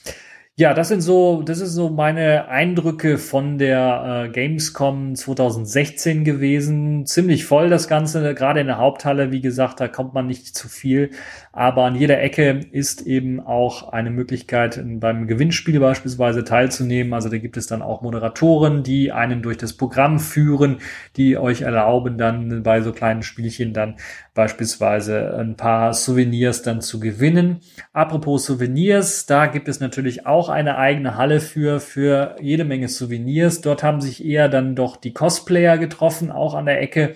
Ja, 0.56 0.76
das 0.76 0.90
sind 0.90 1.02
so, 1.02 1.42
das 1.42 1.60
ist 1.62 1.74
so 1.74 1.90
meine 1.90 2.48
Eindrücke 2.48 3.18
von 3.18 3.58
der 3.58 4.28
äh, 4.28 4.30
Gamescom 4.30 5.16
2016 5.16 6.24
gewesen. 6.24 7.08
Ziemlich 7.08 7.46
voll 7.46 7.72
das 7.72 7.88
Ganze, 7.88 8.36
gerade 8.36 8.60
in 8.60 8.68
der 8.68 8.78
Haupthalle. 8.78 9.32
Wie 9.32 9.42
gesagt, 9.42 9.80
da 9.80 9.88
kommt 9.88 10.14
man 10.14 10.28
nicht 10.28 10.56
zu 10.56 10.70
viel. 10.70 11.10
Aber 11.54 11.86
an 11.86 11.96
jeder 11.96 12.22
Ecke 12.22 12.60
ist 12.72 13.02
eben 13.02 13.40
auch 13.40 13.94
eine 13.94 14.12
Möglichkeit, 14.12 14.80
beim 15.00 15.26
Gewinnspiel 15.26 15.80
beispielsweise 15.80 16.44
teilzunehmen. 16.44 17.14
Also 17.14 17.30
da 17.30 17.40
gibt 17.40 17.58
es 17.58 17.66
dann 17.66 17.82
auch 17.82 18.04
Moderatoren, 18.04 18.84
die 18.84 19.12
einen 19.12 19.42
durch 19.42 19.58
das 19.58 19.74
Programm 19.74 20.20
führen, 20.20 20.78
die 21.16 21.36
euch 21.36 21.62
erlauben, 21.62 22.20
dann 22.20 22.62
bei 22.62 22.82
so 22.82 22.92
kleinen 22.92 23.24
Spielchen 23.24 23.74
dann 23.74 23.96
beispielsweise 24.36 25.36
ein 25.38 25.56
paar 25.58 25.94
Souvenirs 25.94 26.64
dann 26.64 26.82
zu 26.82 27.00
gewinnen. 27.00 27.62
Apropos 27.92 28.46
Souvenirs, 28.46 29.26
da 29.26 29.46
gibt 29.46 29.68
es 29.68 29.80
natürlich 29.80 30.26
auch 30.26 30.43
eine 30.50 30.78
eigene 30.78 31.18
Halle 31.18 31.40
für, 31.40 31.80
für 31.80 32.36
jede 32.42 32.66
Menge 32.66 32.88
Souvenirs. 32.88 33.62
Dort 33.62 33.84
haben 33.84 34.02
sich 34.02 34.24
eher 34.24 34.50
dann 34.50 34.76
doch 34.76 34.98
die 34.98 35.14
Cosplayer 35.14 35.78
getroffen, 35.78 36.32
auch 36.32 36.54
an 36.54 36.66
der 36.66 36.82
Ecke. 36.82 37.16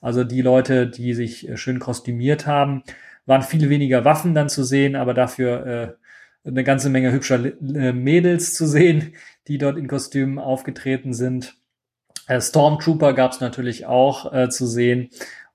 Also 0.00 0.24
die 0.24 0.42
Leute, 0.42 0.86
die 0.88 1.14
sich 1.14 1.48
äh, 1.48 1.56
schön 1.56 1.78
kostümiert 1.78 2.46
haben, 2.46 2.82
waren 3.26 3.42
viel 3.42 3.68
weniger 3.68 4.04
Waffen 4.04 4.34
dann 4.34 4.48
zu 4.48 4.64
sehen, 4.64 4.96
aber 4.96 5.14
dafür 5.14 5.66
äh, 5.66 6.48
eine 6.48 6.64
ganze 6.64 6.88
Menge 6.88 7.12
hübscher 7.12 7.44
äh, 7.44 7.92
Mädels 7.92 8.54
zu 8.54 8.66
sehen, 8.66 9.14
die 9.46 9.58
dort 9.58 9.76
in 9.76 9.88
Kostümen 9.88 10.38
aufgetreten 10.38 11.12
sind. 11.12 11.56
Äh, 12.26 12.40
Stormtrooper 12.40 13.12
gab 13.12 13.32
es 13.32 13.40
natürlich 13.40 13.86
auch 13.86 14.32
äh, 14.32 14.48
zu 14.48 14.66
sehen 14.66 15.10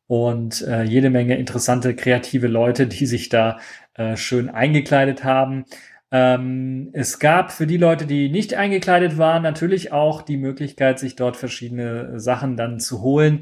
und 0.07 0.61
äh, 0.61 0.84
jede 0.84 1.09
Menge 1.09 1.38
interessante, 1.38 1.95
kreative 1.95 2.47
Leute, 2.47 2.88
die 2.88 3.05
sich 3.05 3.30
da 3.30 3.59
äh, 3.95 4.16
schön 4.16 4.49
eingekleidet 4.49 5.24
haben. 5.24 5.66
Ähm, 6.12 6.89
es 6.93 7.20
gab 7.20 7.51
für 7.51 7.68
die 7.68 7.78
Leute, 7.78 8.06
die 8.06 8.30
nicht 8.30 8.53
eingekleidet 8.53 9.18
waren, 9.18 9.43
natürlich 9.43 9.91
auch 9.91 10.22
die 10.22 10.38
Möglichkeit, 10.38 10.99
sich 10.99 11.16
dort 11.16 11.36
verschiedene 11.38 12.20
Sachen 12.20 12.56
dann 12.58 12.80
zu 12.80 13.01
holen. 13.01 13.41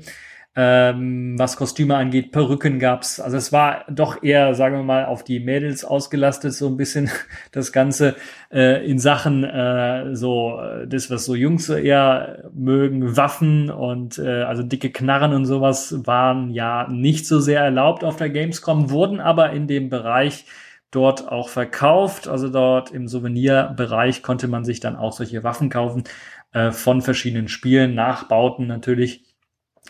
Ähm, 0.55 1.33
was 1.39 1.57
Kostüme 1.57 1.95
angeht, 1.95 2.31
Perücken 2.31 2.77
gab's. 2.77 3.19
Also 3.19 3.37
es 3.37 3.51
war 3.51 3.85
doch 3.89 4.21
eher, 4.21 4.53
sagen 4.53 4.75
wir 4.75 4.83
mal, 4.83 5.05
auf 5.05 5.23
die 5.23 5.39
Mädels 5.39 5.83
ausgelastet, 5.83 6.53
so 6.53 6.67
ein 6.67 6.77
bisschen 6.77 7.09
das 7.51 7.71
Ganze 7.71 8.15
äh, 8.51 8.87
in 8.87 8.99
Sachen 8.99 9.43
äh, 9.43 10.15
so 10.15 10.61
das, 10.85 11.09
was 11.09 11.25
so 11.25 11.33
Jungs 11.33 11.69
eher 11.69 12.51
mögen, 12.53 13.17
Waffen 13.17 13.71
und 13.71 14.19
äh, 14.19 14.43
also 14.43 14.61
dicke 14.61 14.91
Knarren 14.91 15.33
und 15.33 15.45
sowas 15.45 16.05
waren 16.05 16.51
ja 16.51 16.87
nicht 16.87 17.25
so 17.25 17.39
sehr 17.39 17.61
erlaubt 17.61 18.03
auf 18.03 18.17
der 18.17 18.29
Gamescom, 18.29 18.91
wurden 18.91 19.19
aber 19.19 19.53
in 19.53 19.65
dem 19.67 19.89
Bereich 19.89 20.45
dort 20.95 21.27
auch 21.31 21.49
verkauft. 21.49 22.27
Also 22.27 22.49
dort 22.49 22.91
im 22.91 23.07
Souvenirbereich 23.07 24.23
konnte 24.23 24.47
man 24.47 24.63
sich 24.63 24.79
dann 24.79 24.95
auch 24.95 25.13
solche 25.13 25.43
Waffen 25.43 25.69
kaufen 25.69 26.03
äh, 26.53 26.71
von 26.71 27.01
verschiedenen 27.01 27.47
Spielen, 27.47 27.95
Nachbauten 27.95 28.67
natürlich 28.67 29.22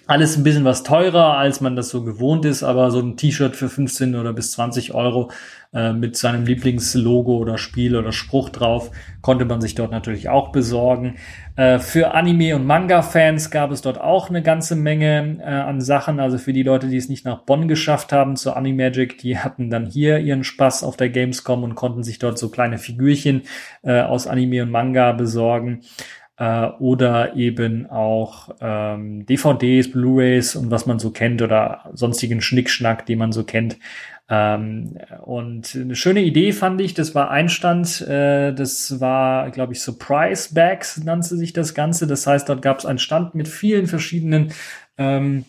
alles 0.05 0.35
ein 0.37 0.43
bisschen 0.43 0.65
was 0.65 0.83
teurer, 0.83 1.37
als 1.37 1.61
man 1.61 1.75
das 1.75 1.89
so 1.89 2.03
gewohnt 2.03 2.43
ist, 2.45 2.63
aber 2.63 2.91
so 2.91 2.99
ein 2.99 3.15
T-Shirt 3.15 3.55
für 3.55 3.69
15 3.69 4.15
oder 4.15 4.33
bis 4.33 4.51
20 4.51 4.93
Euro 4.93 5.31
äh, 5.73 5.93
mit 5.93 6.17
seinem 6.17 6.45
Lieblingslogo 6.45 7.37
oder 7.37 7.57
Spiel 7.57 7.95
oder 7.95 8.11
Spruch 8.11 8.49
drauf 8.49 8.91
konnte 9.21 9.45
man 9.45 9.61
sich 9.61 9.75
dort 9.75 9.91
natürlich 9.91 10.27
auch 10.27 10.51
besorgen. 10.51 11.15
Äh, 11.55 11.79
für 11.79 12.13
Anime- 12.13 12.55
und 12.55 12.65
Manga-Fans 12.65 13.49
gab 13.49 13.71
es 13.71 13.81
dort 13.81 13.99
auch 13.99 14.29
eine 14.29 14.43
ganze 14.43 14.75
Menge 14.75 15.37
äh, 15.39 15.45
an 15.45 15.79
Sachen. 15.79 16.19
Also 16.19 16.37
für 16.37 16.51
die 16.51 16.63
Leute, 16.63 16.87
die 16.89 16.97
es 16.97 17.07
nicht 17.07 17.25
nach 17.25 17.39
Bonn 17.39 17.69
geschafft 17.69 18.11
haben 18.11 18.35
zur 18.35 18.57
Animagic, 18.57 19.17
die 19.19 19.37
hatten 19.37 19.69
dann 19.69 19.85
hier 19.85 20.19
ihren 20.19 20.43
Spaß 20.43 20.83
auf 20.83 20.97
der 20.97 21.09
Gamescom 21.09 21.63
und 21.63 21.75
konnten 21.75 22.03
sich 22.03 22.19
dort 22.19 22.37
so 22.37 22.49
kleine 22.49 22.77
Figürchen 22.77 23.43
äh, 23.83 24.01
aus 24.01 24.27
Anime 24.27 24.63
und 24.63 24.71
Manga 24.71 25.13
besorgen. 25.13 25.81
Äh, 26.43 26.67
oder 26.79 27.37
eben 27.37 27.89
auch 27.89 28.49
ähm, 28.59 29.25
DVDs, 29.25 29.89
Blu-rays 29.91 30.57
und 30.57 30.71
was 30.71 30.85
man 30.85 30.99
so 30.99 31.11
kennt 31.11 31.41
oder 31.41 31.89
sonstigen 31.93 32.41
Schnickschnack, 32.41 33.05
den 33.05 33.19
man 33.19 33.31
so 33.31 33.45
kennt. 33.45 33.77
Ähm, 34.29 34.97
und 35.23 35.73
eine 35.73 35.95
schöne 35.95 36.21
Idee 36.21 36.51
fand 36.51 36.81
ich, 36.81 36.93
das 36.93 37.15
war 37.15 37.31
ein 37.31 37.47
Stand, 37.47 38.01
äh, 38.01 38.53
das 38.53 38.99
war, 38.99 39.51
glaube 39.51 39.71
ich, 39.71 39.79
Surprise 39.79 40.53
Bags 40.53 41.01
nannte 41.01 41.37
sich 41.37 41.53
das 41.53 41.73
Ganze. 41.73 42.07
Das 42.07 42.27
heißt, 42.27 42.49
dort 42.49 42.61
gab 42.61 42.79
es 42.79 42.85
einen 42.85 42.99
Stand 42.99 43.35
mit 43.35 43.47
vielen 43.47 43.87
verschiedenen 43.87 44.51
ähm, 44.97 45.45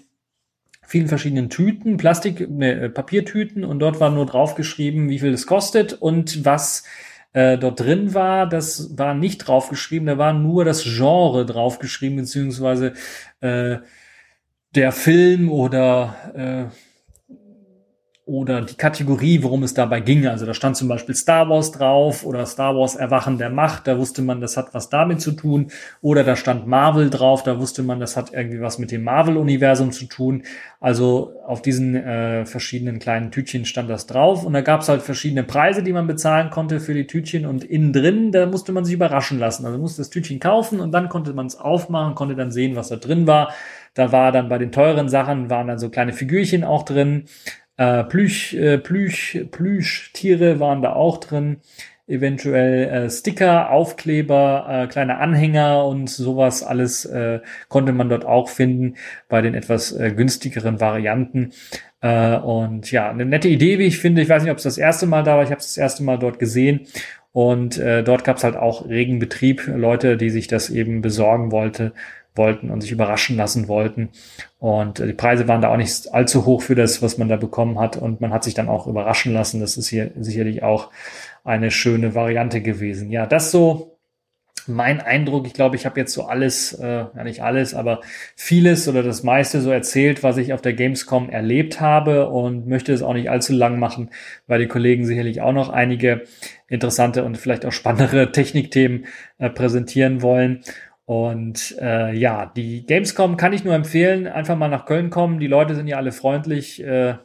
vielen 0.87 1.09
verschiedenen 1.09 1.51
Tüten, 1.51 1.97
Plastik, 1.97 2.49
ne, 2.49 2.89
Papiertüten 2.89 3.65
und 3.65 3.81
dort 3.81 3.99
war 3.99 4.11
nur 4.11 4.27
draufgeschrieben, 4.27 5.09
wie 5.09 5.19
viel 5.19 5.33
es 5.33 5.47
kostet 5.47 5.95
und 5.95 6.45
was 6.45 6.85
äh, 7.35 7.59
dort 7.59 7.81
drin 7.81 8.15
war, 8.15 8.49
das 8.49 8.97
war 8.97 9.13
nicht 9.13 9.39
draufgeschrieben, 9.39 10.07
da 10.07 10.17
war 10.17 10.33
nur 10.33 10.65
das 10.65 10.85
Genre 10.85 11.45
draufgeschrieben, 11.45 12.17
beziehungsweise 12.17 12.95
äh, 13.41 13.79
der 14.75 14.93
Film 14.93 15.51
oder 15.51 16.71
äh, 16.73 16.94
oder 18.27 18.63
die 18.63 18.77
Kategorie, 18.77 19.43
worum 19.43 19.65
es 19.65 19.75
dabei 19.75 20.01
ging. 20.01 20.27
Also 20.27 20.47
da 20.47 20.55
stand 20.55 20.79
zum 20.79 20.89
Beispiel 20.89 21.15
Star 21.15 21.51
Wars 21.51 21.73
drauf 21.73 22.25
oder 22.25 22.47
Star 22.47 22.75
Wars 22.75 22.97
Erwachen 22.97 23.37
der 23.37 23.51
Macht, 23.51 23.87
da 23.87 23.99
wusste 23.99 24.23
man, 24.23 24.41
das 24.41 24.57
hat 24.57 24.73
was 24.73 24.89
damit 24.89 25.21
zu 25.21 25.33
tun. 25.33 25.69
Oder 26.01 26.25
da 26.25 26.35
stand 26.35 26.67
Marvel 26.67 27.11
drauf, 27.11 27.43
da 27.43 27.61
wusste 27.61 27.83
man, 27.83 28.01
das 28.01 28.17
hat 28.17 28.33
irgendwie 28.33 28.63
was 28.63 28.79
mit 28.79 28.93
dem 28.93 29.05
Marvel-Universum 29.05 29.93
zu 29.93 30.07
tun. 30.07 30.43
Also 30.81 31.35
auf 31.47 31.61
diesen 31.61 31.97
äh, 31.97 32.47
verschiedenen 32.47 32.99
kleinen 32.99 33.31
Tütchen 33.31 33.67
stand 33.67 33.91
das 33.91 34.07
drauf. 34.07 34.47
Und 34.47 34.55
da 34.55 34.63
gab 34.63 34.81
es 34.81 34.89
halt 34.89 35.03
verschiedene 35.03 35.43
Preise, 35.43 35.83
die 35.83 35.93
man 35.93 36.07
bezahlen 36.07 36.49
konnte 36.49 36.81
für 36.81 36.95
die 36.95 37.07
Tütchen. 37.07 37.45
Und 37.45 37.63
innen 37.63 37.93
drin, 37.93 38.33
da 38.33 38.47
musste 38.47 38.73
man 38.73 38.87
sich 38.87 38.95
überraschen 38.95 39.39
lassen. 39.39 39.67
Also 39.67 39.77
musste 39.77 40.01
das 40.01 40.09
Tütchen 40.09 40.41
kaufen 40.41 40.81
und 40.81 40.93
dann 40.93 41.11
konnte 41.11 41.35
man 41.35 41.45
es 41.45 41.57
aufmachen, 41.57 42.15
konnte 42.15 42.37
dann 42.37 42.51
sehen, 42.51 42.75
was 42.75 42.89
da 42.89 42.97
drin 42.97 43.27
war. 43.27 43.53
Da 43.93 44.13
war 44.13 44.33
dann 44.33 44.49
bei 44.49 44.59
den 44.59 44.73
teuren 44.73 45.09
Sachen, 45.09 45.51
waren 45.51 45.69
dann 45.69 45.79
so 45.79 45.89
kleine 45.89 46.13
Figürchen 46.13 46.65
auch 46.65 46.85
drin. 46.85 47.27
Äh, 47.77 48.05
Plüsch, 48.05 48.55
äh, 48.55 48.79
Plüsch, 48.79 49.39
Plüschtiere 49.51 50.61
waren 50.61 50.83
da 50.83 50.93
auch 50.93 51.19
drin. 51.19 51.59
Eventuell 52.07 52.85
äh, 53.07 53.11
Sticker, 53.11 53.71
Aufkleber, 53.71 54.67
äh, 54.69 54.87
kleine 54.89 55.19
Anhänger 55.19 55.87
und 55.87 56.11
sowas 56.11 56.63
alles 56.63 57.07
äh, 57.07 57.41
konnte 57.69 57.93
man 57.93 58.11
dort 58.11 58.27
auch 58.27 58.51
finden 58.51 58.97
bei 59.29 59.41
den 59.41 59.55
etwas 59.55 59.93
äh, 59.93 60.13
günstigeren 60.13 60.81
Varianten. 60.81 61.53
Und 62.03 62.93
ja, 62.93 63.09
eine 63.09 63.25
nette 63.25 63.49
Idee, 63.49 63.79
wie 63.79 63.87
ich 63.87 63.99
finde. 63.99 64.21
Ich 64.21 64.29
weiß 64.29 64.43
nicht, 64.43 64.53
ob 64.53 64.59
es 64.59 64.65
das 64.65 64.77
erste 64.77 65.07
Mal 65.07 65.23
da 65.23 65.37
war. 65.37 65.43
Ich 65.43 65.49
habe 65.49 65.61
es 65.61 65.69
das 65.69 65.79
erste 65.79 66.03
Mal 66.03 66.19
dort 66.19 66.39
gesehen. 66.39 66.81
Und 67.33 67.79
dort 67.79 68.25
gab 68.25 68.37
es 68.37 68.45
halt 68.45 68.57
auch 68.57 68.87
regen 68.87 69.19
Betrieb, 69.19 69.67
Leute, 69.75 70.19
die 70.19 70.29
sich 70.29 70.47
das 70.47 70.69
eben 70.69 71.01
besorgen 71.01 71.51
wollte, 71.51 71.95
wollten 72.35 72.71
und 72.71 72.81
sich 72.81 72.93
überraschen 72.93 73.37
lassen 73.37 73.69
wollten. 73.69 74.11
Und 74.59 75.01
äh, 75.01 75.07
die 75.07 75.13
Preise 75.13 75.49
waren 75.49 75.63
da 75.63 75.73
auch 75.73 75.77
nicht 75.77 76.13
allzu 76.13 76.47
hoch 76.47 76.63
für 76.63 76.75
das, 76.75 77.03
was 77.03 77.19
man 77.19 77.29
da 77.29 77.37
bekommen 77.37 77.79
hat. 77.79 77.97
Und 77.97 78.21
man 78.21 78.33
hat 78.33 78.45
sich 78.45 78.55
dann 78.55 78.69
auch 78.69 78.87
überraschen 78.87 79.33
lassen. 79.33 79.61
Das 79.61 79.77
ist 79.77 79.89
hier 79.89 80.11
sicherlich 80.19 80.63
auch 80.63 80.91
eine 81.45 81.71
schöne 81.71 82.15
Variante 82.15 82.61
gewesen. 82.61 83.11
Ja, 83.11 83.27
das 83.27 83.51
so 83.51 83.95
mein 84.67 85.01
Eindruck. 85.01 85.47
Ich 85.47 85.53
glaube, 85.53 85.77
ich 85.77 85.87
habe 85.87 86.01
jetzt 86.01 86.13
so 86.13 86.25
alles, 86.25 86.73
äh, 86.73 86.87
ja 86.87 87.25
nicht 87.25 87.43
alles, 87.43 87.75
aber 87.75 88.01
vieles 88.37 88.89
oder 88.89 89.03
das 89.03 89.23
meiste 89.23 89.61
so 89.61 89.71
erzählt, 89.71 90.23
was 90.23 90.37
ich 90.37 90.53
auf 90.53 90.63
der 90.63 90.73
Gamescom 90.73 91.29
erlebt 91.29 91.81
habe 91.81 92.29
und 92.29 92.67
möchte 92.67 92.93
es 92.93 93.03
auch 93.03 93.15
nicht 93.15 93.31
allzu 93.31 93.53
lang 93.53 93.79
machen, 93.79 94.11
weil 94.47 94.61
die 94.61 94.69
Kollegen 94.69 95.05
sicherlich 95.05 95.41
auch 95.43 95.53
noch 95.53 95.69
einige 95.69 96.23
interessante 96.69 97.25
und 97.25 97.37
vielleicht 97.37 97.67
auch 97.67 97.73
spannendere 97.73 98.33
Technikthemen 98.33 99.07
äh, 99.39 99.51
präsentieren 99.51 100.23
wollen. 100.23 100.63
Und 101.07 101.77
äh, 101.81 102.15
ja, 102.15 102.47
die 102.47 102.87
Gamescom 102.87 103.37
kann 103.37 103.53
ich 103.53 103.65
nur 103.65 103.75
empfehlen, 103.75 104.27
einfach 104.27 104.57
mal 104.57 104.69
nach 104.69 104.87
Köln 104.87 105.11
kommen. 105.11 105.39
Die 105.39 105.47
Leute 105.47 105.75
sind 105.75 105.87
ja 105.87 105.99
alle 105.99 106.13
freundlich, 106.13 106.83
äh, 106.83 107.17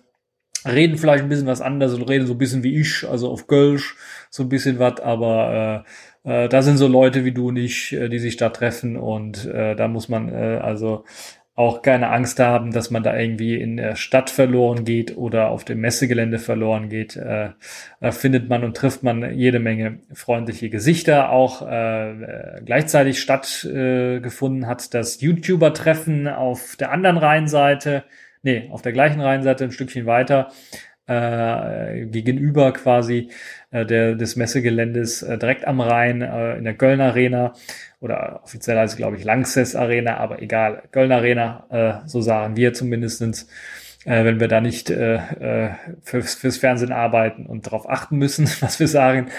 reden 0.67 0.97
vielleicht 0.97 1.23
ein 1.23 1.29
bisschen 1.29 1.47
was 1.47 1.61
anderes 1.61 1.93
und 1.93 2.03
reden 2.03 2.27
so 2.27 2.33
ein 2.33 2.37
bisschen 2.37 2.63
wie 2.63 2.77
ich, 2.77 3.07
also 3.07 3.31
auf 3.31 3.47
Kölsch 3.47 3.95
so 4.29 4.43
ein 4.43 4.49
bisschen 4.49 4.79
was, 4.79 4.99
aber 4.99 5.85
äh, 6.25 6.43
äh, 6.43 6.49
da 6.49 6.61
sind 6.61 6.77
so 6.77 6.87
Leute 6.87 7.25
wie 7.25 7.31
du 7.31 7.49
und 7.49 7.57
ich, 7.57 7.93
äh, 7.93 8.09
die 8.09 8.19
sich 8.19 8.37
da 8.37 8.49
treffen. 8.49 8.97
Und 8.97 9.45
äh, 9.45 9.75
da 9.75 9.87
muss 9.87 10.09
man 10.09 10.29
äh, 10.29 10.59
also 10.61 11.05
auch 11.59 11.81
keine 11.81 12.09
Angst 12.09 12.39
haben, 12.39 12.71
dass 12.71 12.89
man 12.89 13.03
da 13.03 13.17
irgendwie 13.17 13.59
in 13.59 13.75
der 13.75 13.97
Stadt 13.97 14.29
verloren 14.29 14.85
geht 14.85 15.17
oder 15.17 15.49
auf 15.49 15.65
dem 15.65 15.81
Messegelände 15.81 16.39
verloren 16.39 16.87
geht. 16.87 17.17
Äh, 17.17 17.49
da 17.99 18.11
findet 18.13 18.47
man 18.47 18.63
und 18.63 18.77
trifft 18.77 19.03
man 19.03 19.37
jede 19.37 19.59
Menge 19.59 19.99
freundliche 20.13 20.69
Gesichter. 20.69 21.31
Auch 21.31 21.61
äh, 21.61 22.61
gleichzeitig 22.63 23.19
stattgefunden 23.19 24.63
äh, 24.63 24.67
hat 24.67 24.93
das 24.93 25.19
YouTuber-Treffen 25.19 26.29
auf 26.29 26.77
der 26.77 26.93
anderen 26.93 27.17
Rheinseite, 27.17 28.05
nee, 28.41 28.69
auf 28.71 28.81
der 28.81 28.93
gleichen 28.93 29.19
Rheinseite 29.19 29.65
ein 29.65 29.71
Stückchen 29.73 30.05
weiter 30.05 30.53
äh, 31.07 32.05
gegenüber 32.05 32.71
quasi 32.71 33.31
äh, 33.71 33.85
der, 33.85 34.15
des 34.15 34.35
Messegeländes 34.35 35.21
äh, 35.23 35.37
direkt 35.37 35.67
am 35.67 35.81
Rhein 35.81 36.21
äh, 36.21 36.57
in 36.57 36.63
der 36.63 36.75
Köln 36.75 37.01
Arena 37.01 37.53
oder 37.99 38.41
offiziell 38.43 38.77
heißt 38.77 38.93
es 38.93 38.97
glaube 38.97 39.17
ich 39.17 39.23
Lanxess 39.23 39.75
Arena, 39.75 40.17
aber 40.17 40.41
egal, 40.41 40.83
Köln 40.91 41.11
Arena, 41.11 41.65
äh, 42.03 42.07
so 42.07 42.21
sagen 42.21 42.55
wir 42.55 42.73
zumindestens 42.73 43.47
äh, 44.05 44.23
wenn 44.23 44.39
wir 44.39 44.47
da 44.47 44.61
nicht 44.61 44.89
äh, 44.89 45.15
äh, 45.15 45.71
fürs, 46.01 46.35
fürs 46.35 46.57
Fernsehen 46.57 46.91
arbeiten 46.91 47.45
und 47.45 47.67
darauf 47.67 47.89
achten 47.89 48.17
müssen, 48.17 48.49
was 48.61 48.79
wir 48.79 48.87
sagen. 48.87 49.29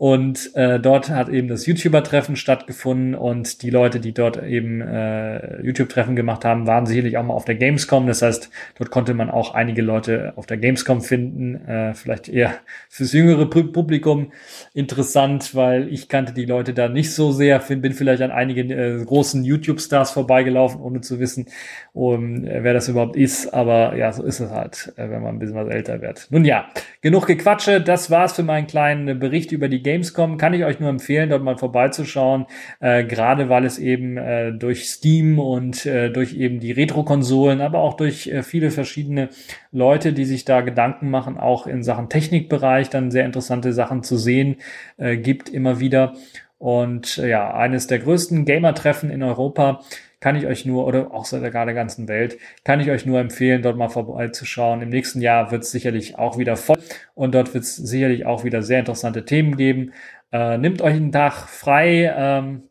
Und 0.00 0.56
äh, 0.56 0.80
dort 0.80 1.10
hat 1.10 1.28
eben 1.28 1.48
das 1.48 1.66
YouTuber-Treffen 1.66 2.34
stattgefunden 2.34 3.14
und 3.14 3.60
die 3.60 3.68
Leute, 3.68 4.00
die 4.00 4.14
dort 4.14 4.42
eben 4.42 4.80
äh, 4.80 5.60
YouTube-Treffen 5.60 6.16
gemacht 6.16 6.42
haben, 6.46 6.66
waren 6.66 6.86
sicherlich 6.86 7.18
auch 7.18 7.22
mal 7.22 7.34
auf 7.34 7.44
der 7.44 7.56
Gamescom. 7.56 8.06
Das 8.06 8.22
heißt, 8.22 8.48
dort 8.78 8.90
konnte 8.90 9.12
man 9.12 9.28
auch 9.28 9.52
einige 9.52 9.82
Leute 9.82 10.32
auf 10.36 10.46
der 10.46 10.56
Gamescom 10.56 11.02
finden. 11.02 11.56
Äh, 11.68 11.92
vielleicht 11.92 12.30
eher 12.30 12.54
fürs 12.88 13.12
jüngere 13.12 13.44
Publikum 13.44 14.32
interessant, 14.72 15.54
weil 15.54 15.92
ich 15.92 16.08
kannte 16.08 16.32
die 16.32 16.46
Leute 16.46 16.72
da 16.72 16.88
nicht 16.88 17.12
so 17.12 17.30
sehr. 17.30 17.58
Bin 17.58 17.92
vielleicht 17.92 18.22
an 18.22 18.30
einigen 18.30 18.70
äh, 18.70 19.04
großen 19.04 19.44
YouTube-Stars 19.44 20.12
vorbeigelaufen, 20.12 20.80
ohne 20.80 21.02
zu 21.02 21.20
wissen, 21.20 21.44
um, 21.92 22.42
wer 22.44 22.72
das 22.72 22.88
überhaupt 22.88 23.16
ist. 23.16 23.52
Aber 23.52 23.94
ja, 23.96 24.10
so 24.12 24.22
ist 24.22 24.40
es 24.40 24.50
halt, 24.50 24.94
äh, 24.96 25.10
wenn 25.10 25.20
man 25.20 25.34
ein 25.34 25.38
bisschen 25.40 25.56
was 25.56 25.68
älter 25.68 26.00
wird. 26.00 26.26
Nun 26.30 26.46
ja, 26.46 26.70
genug 27.02 27.26
Gequatsche. 27.26 27.82
Das 27.82 28.10
war's 28.10 28.32
für 28.32 28.44
meinen 28.44 28.66
kleinen 28.66 29.18
Bericht 29.18 29.52
über 29.52 29.68
die 29.68 29.82
Gamescom 29.82 29.89
kann 30.38 30.54
ich 30.54 30.64
euch 30.64 30.80
nur 30.80 30.88
empfehlen, 30.88 31.30
dort 31.30 31.42
mal 31.42 31.56
vorbeizuschauen, 31.56 32.46
äh, 32.80 33.04
gerade 33.04 33.48
weil 33.48 33.64
es 33.64 33.78
eben 33.78 34.16
äh, 34.16 34.52
durch 34.52 34.88
Steam 34.88 35.38
und 35.38 35.86
äh, 35.86 36.10
durch 36.10 36.34
eben 36.34 36.60
die 36.60 36.72
Retro-Konsolen, 36.72 37.60
aber 37.60 37.78
auch 37.80 37.94
durch 37.94 38.26
äh, 38.26 38.42
viele 38.42 38.70
verschiedene 38.70 39.28
Leute, 39.72 40.12
die 40.12 40.24
sich 40.24 40.44
da 40.44 40.60
Gedanken 40.60 41.10
machen, 41.10 41.38
auch 41.38 41.66
in 41.66 41.82
Sachen 41.82 42.08
Technikbereich 42.08 42.90
dann 42.90 43.10
sehr 43.10 43.24
interessante 43.24 43.72
Sachen 43.72 44.02
zu 44.02 44.16
sehen 44.16 44.56
äh, 44.96 45.16
gibt 45.16 45.48
immer 45.48 45.80
wieder. 45.80 46.14
Und 46.58 47.18
äh, 47.18 47.28
ja, 47.30 47.54
eines 47.54 47.86
der 47.86 48.00
größten 48.00 48.44
Gamer-Treffen 48.44 49.10
in 49.10 49.22
Europa 49.22 49.80
kann 50.20 50.36
ich 50.36 50.46
euch 50.46 50.66
nur, 50.66 50.86
oder 50.86 51.12
auch 51.12 51.24
sogar 51.24 51.64
der 51.64 51.74
ganzen 51.74 52.06
Welt, 52.08 52.38
kann 52.64 52.80
ich 52.80 52.90
euch 52.90 53.06
nur 53.06 53.18
empfehlen, 53.18 53.62
dort 53.62 53.76
mal 53.76 53.88
vorbeizuschauen. 53.88 54.82
Im 54.82 54.90
nächsten 54.90 55.20
Jahr 55.20 55.50
wird 55.50 55.64
es 55.64 55.70
sicherlich 55.70 56.18
auch 56.18 56.38
wieder 56.38 56.56
voll 56.56 56.78
und 57.14 57.34
dort 57.34 57.54
wird 57.54 57.64
es 57.64 57.76
sicherlich 57.76 58.26
auch 58.26 58.44
wieder 58.44 58.62
sehr 58.62 58.80
interessante 58.80 59.24
Themen 59.24 59.56
geben. 59.56 59.92
Äh, 60.32 60.58
nimmt 60.58 60.82
euch 60.82 60.94
einen 60.94 61.12
Tag 61.12 61.48
frei. 61.48 62.12
Ähm, 62.16 62.62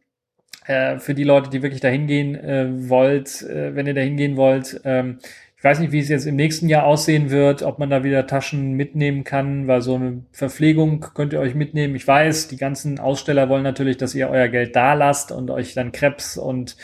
äh, 0.65 0.99
für 0.99 1.15
die 1.15 1.23
Leute, 1.23 1.49
die 1.49 1.63
wirklich 1.63 1.81
dahin 1.81 2.05
gehen 2.05 2.35
äh, 2.35 2.67
wollt, 2.89 3.41
äh, 3.41 3.75
wenn 3.75 3.87
ihr 3.87 3.95
dahin 3.95 4.17
gehen 4.17 4.37
wollt, 4.37 4.79
ähm, 4.85 5.17
ich 5.59 5.63
weiß 5.65 5.79
nicht, 5.79 5.91
wie 5.91 5.99
es 5.99 6.07
jetzt 6.07 6.25
im 6.25 6.37
nächsten 6.37 6.69
Jahr 6.69 6.85
aussehen 6.85 7.31
wird, 7.31 7.63
ob 7.63 7.79
man 7.79 7.89
da 7.89 8.05
wieder 8.05 8.25
Taschen 8.25 8.75
mitnehmen 8.75 9.25
kann, 9.25 9.67
weil 9.67 9.81
so 9.81 9.95
eine 9.95 10.23
Verpflegung 10.31 11.05
könnt 11.13 11.33
ihr 11.33 11.41
euch 11.41 11.53
mitnehmen. 11.53 11.95
Ich 11.95 12.07
weiß, 12.07 12.47
die 12.47 12.55
ganzen 12.55 12.97
Aussteller 12.97 13.49
wollen 13.49 13.63
natürlich, 13.63 13.97
dass 13.97 14.15
ihr 14.15 14.29
euer 14.29 14.47
Geld 14.47 14.73
da 14.77 14.93
lasst 14.93 15.33
und 15.33 15.51
euch 15.51 15.73
dann 15.73 15.91
Krebs 15.91 16.37
und 16.37 16.77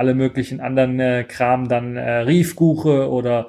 alle 0.00 0.14
möglichen 0.14 0.60
anderen 0.60 0.98
äh, 0.98 1.24
Kram, 1.24 1.68
dann 1.68 1.94
äh, 1.94 2.20
Riefkuche 2.20 3.10
oder 3.10 3.48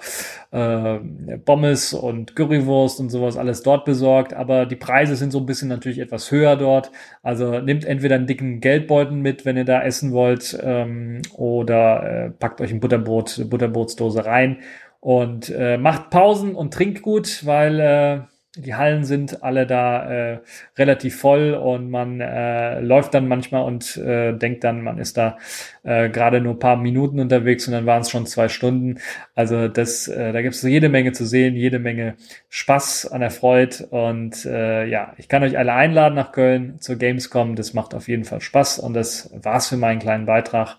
äh, 0.51 0.97
Pommes 1.45 1.93
und 1.93 2.35
Currywurst 2.35 2.99
und 2.99 3.09
sowas 3.09 3.37
alles 3.37 3.63
dort 3.63 3.85
besorgt. 3.85 4.33
Aber 4.33 4.65
die 4.65 4.75
Preise 4.75 5.15
sind 5.15 5.31
so 5.31 5.39
ein 5.39 5.45
bisschen 5.45 5.69
natürlich 5.69 5.99
etwas 5.99 6.29
höher 6.29 6.57
dort. 6.57 6.91
Also 7.23 7.61
nehmt 7.61 7.85
entweder 7.85 8.15
einen 8.15 8.27
dicken 8.27 8.59
Geldbeutel 8.59 9.15
mit, 9.15 9.45
wenn 9.45 9.55
ihr 9.55 9.63
da 9.63 9.81
essen 9.81 10.11
wollt, 10.11 10.59
ähm, 10.61 11.21
oder 11.37 12.25
äh, 12.25 12.29
packt 12.31 12.59
euch 12.59 12.71
ein 12.71 12.81
Butterbrot, 12.81 13.49
Butterbrotsdose 13.49 14.25
rein 14.25 14.57
und 14.99 15.49
äh, 15.49 15.77
macht 15.77 16.09
Pausen 16.09 16.53
und 16.53 16.73
trinkt 16.73 17.01
gut, 17.01 17.45
weil 17.45 17.79
äh, 17.79 18.19
die 18.57 18.75
Hallen 18.75 19.05
sind 19.05 19.43
alle 19.43 19.65
da 19.65 20.11
äh, 20.11 20.39
relativ 20.77 21.17
voll 21.17 21.53
und 21.53 21.89
man 21.89 22.19
äh, 22.19 22.81
läuft 22.81 23.13
dann 23.13 23.29
manchmal 23.29 23.63
und 23.63 23.95
äh, 23.95 24.33
denkt 24.33 24.65
dann, 24.65 24.81
man 24.81 24.97
ist 24.97 25.15
da 25.15 25.37
äh, 25.83 26.09
gerade 26.09 26.41
nur 26.41 26.55
ein 26.55 26.59
paar 26.59 26.75
Minuten 26.75 27.21
unterwegs 27.21 27.65
und 27.67 27.73
dann 27.73 27.85
waren 27.85 28.01
es 28.01 28.09
schon 28.09 28.25
zwei 28.25 28.49
Stunden. 28.49 28.99
Also 29.35 29.69
das, 29.69 30.09
äh, 30.09 30.33
da 30.33 30.41
gibt 30.41 30.55
es 30.55 30.63
jede 30.63 30.89
Menge 30.89 31.13
zu 31.13 31.25
sehen, 31.25 31.55
jede 31.55 31.79
Menge 31.79 32.15
Spaß 32.49 33.07
an 33.07 33.21
der 33.21 33.31
Freude 33.31 33.85
und 33.87 34.45
äh, 34.45 34.85
ja, 34.85 35.13
ich 35.17 35.29
kann 35.29 35.43
euch 35.43 35.57
alle 35.57 35.71
einladen 35.71 36.15
nach 36.15 36.33
Köln 36.33 36.75
zur 36.81 36.97
Gamescom. 36.97 37.55
Das 37.55 37.73
macht 37.73 37.93
auf 37.93 38.09
jeden 38.09 38.25
Fall 38.25 38.41
Spaß 38.41 38.79
und 38.79 38.93
das 38.93 39.31
war's 39.33 39.69
für 39.69 39.77
meinen 39.77 39.99
kleinen 39.99 40.25
Beitrag 40.25 40.75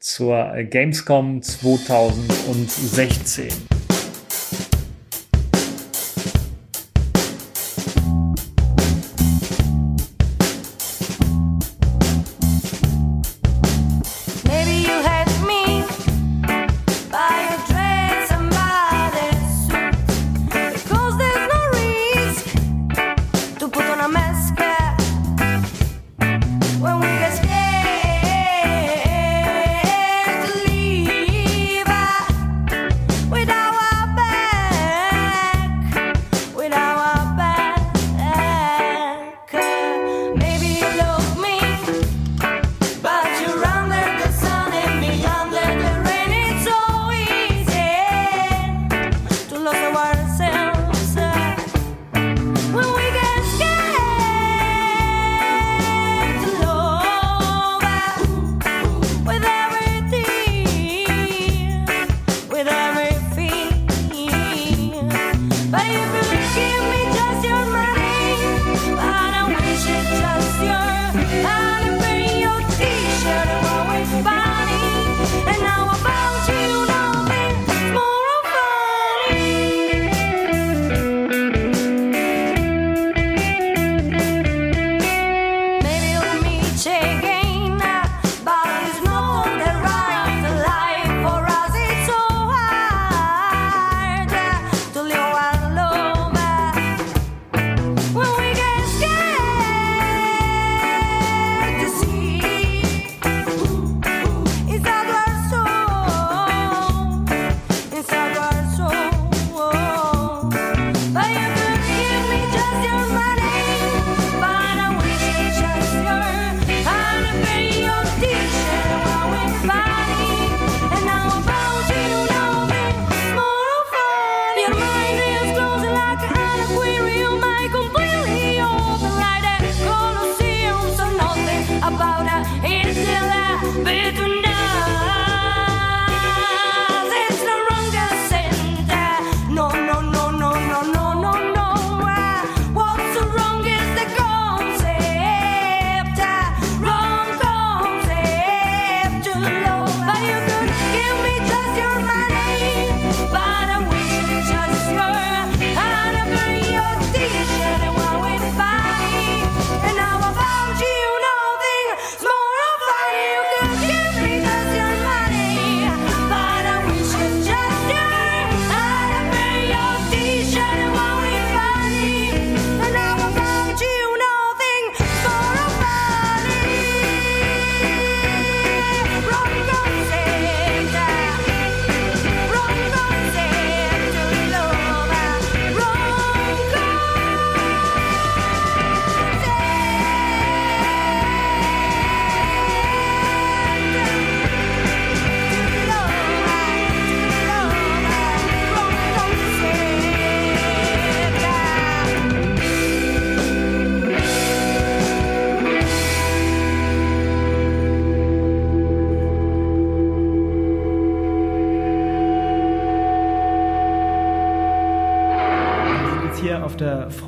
zur 0.00 0.52
Gamescom 0.64 1.42
2016. 1.42 3.83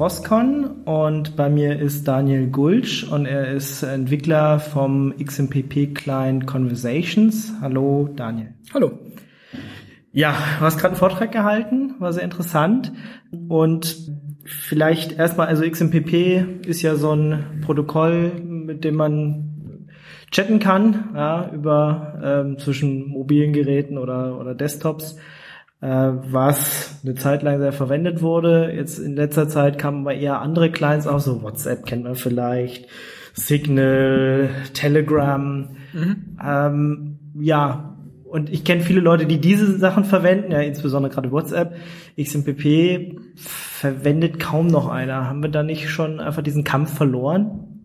Frostcon 0.07 0.83
und 0.85 1.35
bei 1.35 1.51
mir 1.51 1.81
ist 1.81 2.07
Daniel 2.07 2.47
Gulsch 2.47 3.03
und 3.03 3.27
er 3.27 3.51
ist 3.51 3.83
Entwickler 3.83 4.61
vom 4.61 5.13
XMPP 5.19 5.97
Client 5.97 6.47
Conversations. 6.47 7.53
Hallo 7.61 8.09
Daniel. 8.15 8.55
Hallo. 8.73 9.01
Ja, 10.13 10.37
du 10.61 10.65
hast 10.65 10.79
gerade 10.79 10.91
einen 10.91 10.99
Vortrag 10.99 11.33
gehalten, 11.33 11.97
war 11.99 12.13
sehr 12.13 12.23
interessant 12.23 12.93
und 13.49 14.13
vielleicht 14.45 15.19
erstmal, 15.19 15.49
also 15.49 15.69
XMPP 15.69 16.67
ist 16.69 16.83
ja 16.83 16.95
so 16.95 17.11
ein 17.11 17.63
Protokoll, 17.67 18.31
mit 18.45 18.85
dem 18.85 18.95
man 18.95 19.89
chatten 20.31 20.61
kann, 20.61 21.17
ja, 21.17 21.51
über 21.53 22.21
ähm, 22.23 22.59
zwischen 22.59 23.09
mobilen 23.09 23.53
Geräten 23.53 23.99
oder, 23.99 24.39
oder 24.39 24.55
Desktops, 24.55 25.17
was 25.89 27.01
eine 27.05 27.15
Zeit 27.15 27.43
lang 27.43 27.59
sehr 27.59 27.73
verwendet 27.73 28.23
wurde. 28.23 28.73
Jetzt 28.75 28.99
in 28.99 29.15
letzter 29.15 29.49
Zeit 29.49 29.79
kamen 29.79 30.01
aber 30.01 30.15
eher 30.15 30.41
andere 30.41 30.71
Clients 30.71 31.07
auch, 31.07 31.21
so 31.21 31.43
WhatsApp 31.43 31.87
kennt 31.87 32.05
man 32.05 32.15
vielleicht, 32.15 32.87
Signal, 33.35 34.49
Telegram. 34.73 35.69
Ähm, 36.45 37.19
ja, 37.39 37.97
und 38.25 38.51
ich 38.51 38.65
kenne 38.65 38.83
viele 38.83 39.01
Leute, 39.01 39.27
die 39.27 39.41
diese 39.41 39.79
Sachen 39.79 40.05
verwenden, 40.05 40.53
ja, 40.53 40.61
insbesondere 40.61 41.13
gerade 41.13 41.31
WhatsApp. 41.31 41.77
XMPP 42.21 43.19
verwendet 43.37 44.41
kaum 44.41 44.67
noch 44.67 44.89
einer. 44.89 45.29
Haben 45.29 45.43
wir 45.43 45.51
da 45.51 45.63
nicht 45.63 45.89
schon 45.89 46.21
einfach 46.21 46.43
diesen 46.43 46.65
Kampf 46.65 46.95
verloren? 46.95 47.76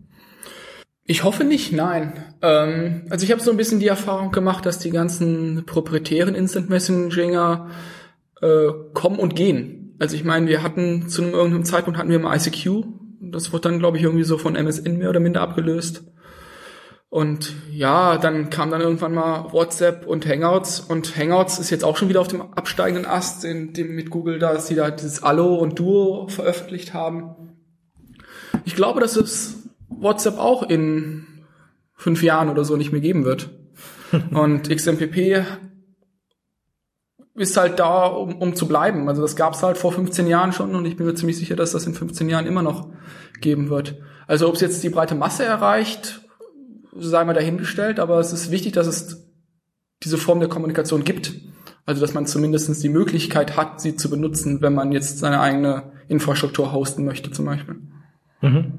Ich 1.12 1.24
hoffe 1.24 1.44
nicht, 1.44 1.74
nein. 1.74 2.14
Ähm, 2.40 3.02
also 3.10 3.22
ich 3.24 3.32
habe 3.32 3.42
so 3.42 3.50
ein 3.50 3.58
bisschen 3.58 3.80
die 3.80 3.86
Erfahrung 3.86 4.32
gemacht, 4.32 4.64
dass 4.64 4.78
die 4.78 4.88
ganzen 4.88 5.64
proprietären 5.66 6.34
Instant 6.34 6.70
Messenger 6.70 7.68
äh, 8.40 8.68
kommen 8.94 9.18
und 9.18 9.36
gehen. 9.36 9.94
Also 9.98 10.16
ich 10.16 10.24
meine, 10.24 10.46
wir 10.46 10.62
hatten 10.62 11.10
zu 11.10 11.20
einem 11.20 11.34
irgendeinem 11.34 11.66
Zeitpunkt 11.66 11.98
hatten 11.98 12.08
wir 12.08 12.18
mal 12.18 12.34
ICQ. 12.34 12.86
Das 13.20 13.52
wurde 13.52 13.68
dann, 13.68 13.78
glaube 13.78 13.98
ich, 13.98 14.04
irgendwie 14.04 14.24
so 14.24 14.38
von 14.38 14.56
MSN 14.56 14.96
mehr 14.96 15.10
oder 15.10 15.20
minder 15.20 15.42
abgelöst. 15.42 16.02
Und 17.10 17.52
ja, 17.70 18.16
dann 18.16 18.48
kam 18.48 18.70
dann 18.70 18.80
irgendwann 18.80 19.12
mal 19.12 19.52
WhatsApp 19.52 20.06
und 20.06 20.26
Hangouts 20.26 20.80
und 20.80 21.14
Hangouts 21.14 21.58
ist 21.58 21.68
jetzt 21.68 21.84
auch 21.84 21.98
schon 21.98 22.08
wieder 22.08 22.22
auf 22.22 22.28
dem 22.28 22.40
absteigenden 22.40 23.04
Ast, 23.04 23.44
in 23.44 23.74
dem 23.74 23.94
mit 23.94 24.08
Google, 24.08 24.38
da 24.38 24.58
sie 24.58 24.76
da 24.76 24.90
dieses 24.90 25.22
Allo 25.22 25.56
und 25.56 25.78
Duo 25.78 26.28
veröffentlicht 26.28 26.94
haben. 26.94 27.52
Ich 28.64 28.74
glaube, 28.74 29.00
dass 29.00 29.16
es 29.16 29.61
WhatsApp 30.02 30.38
auch 30.38 30.62
in 30.62 31.26
fünf 31.94 32.22
Jahren 32.22 32.48
oder 32.48 32.64
so 32.64 32.76
nicht 32.76 32.92
mehr 32.92 33.00
geben 33.00 33.24
wird. 33.24 33.50
und 34.30 34.68
XMPP 34.68 35.44
ist 37.34 37.56
halt 37.56 37.78
da, 37.78 38.06
um, 38.06 38.36
um 38.36 38.54
zu 38.54 38.68
bleiben. 38.68 39.08
Also 39.08 39.22
das 39.22 39.36
gab 39.36 39.54
es 39.54 39.62
halt 39.62 39.78
vor 39.78 39.92
15 39.92 40.26
Jahren 40.26 40.52
schon 40.52 40.74
und 40.74 40.84
ich 40.84 40.96
bin 40.96 41.06
mir 41.06 41.14
ziemlich 41.14 41.38
sicher, 41.38 41.56
dass 41.56 41.72
das 41.72 41.86
in 41.86 41.94
15 41.94 42.28
Jahren 42.28 42.46
immer 42.46 42.62
noch 42.62 42.90
geben 43.40 43.70
wird. 43.70 43.96
Also 44.26 44.48
ob 44.48 44.54
es 44.54 44.60
jetzt 44.60 44.82
die 44.84 44.90
breite 44.90 45.14
Masse 45.14 45.44
erreicht, 45.44 46.20
sei 46.94 47.24
mal 47.24 47.32
dahingestellt, 47.32 48.00
aber 48.00 48.18
es 48.18 48.32
ist 48.32 48.50
wichtig, 48.50 48.72
dass 48.74 48.86
es 48.86 49.26
diese 50.02 50.18
Form 50.18 50.40
der 50.40 50.48
Kommunikation 50.48 51.04
gibt. 51.04 51.32
Also 51.86 52.00
dass 52.00 52.14
man 52.14 52.26
zumindest 52.26 52.82
die 52.82 52.88
Möglichkeit 52.88 53.56
hat, 53.56 53.80
sie 53.80 53.96
zu 53.96 54.08
benutzen, 54.10 54.60
wenn 54.60 54.74
man 54.74 54.92
jetzt 54.92 55.18
seine 55.18 55.40
eigene 55.40 55.92
Infrastruktur 56.08 56.72
hosten 56.72 57.04
möchte 57.04 57.30
zum 57.30 57.46
Beispiel. 57.46 57.76
Mhm. 58.40 58.78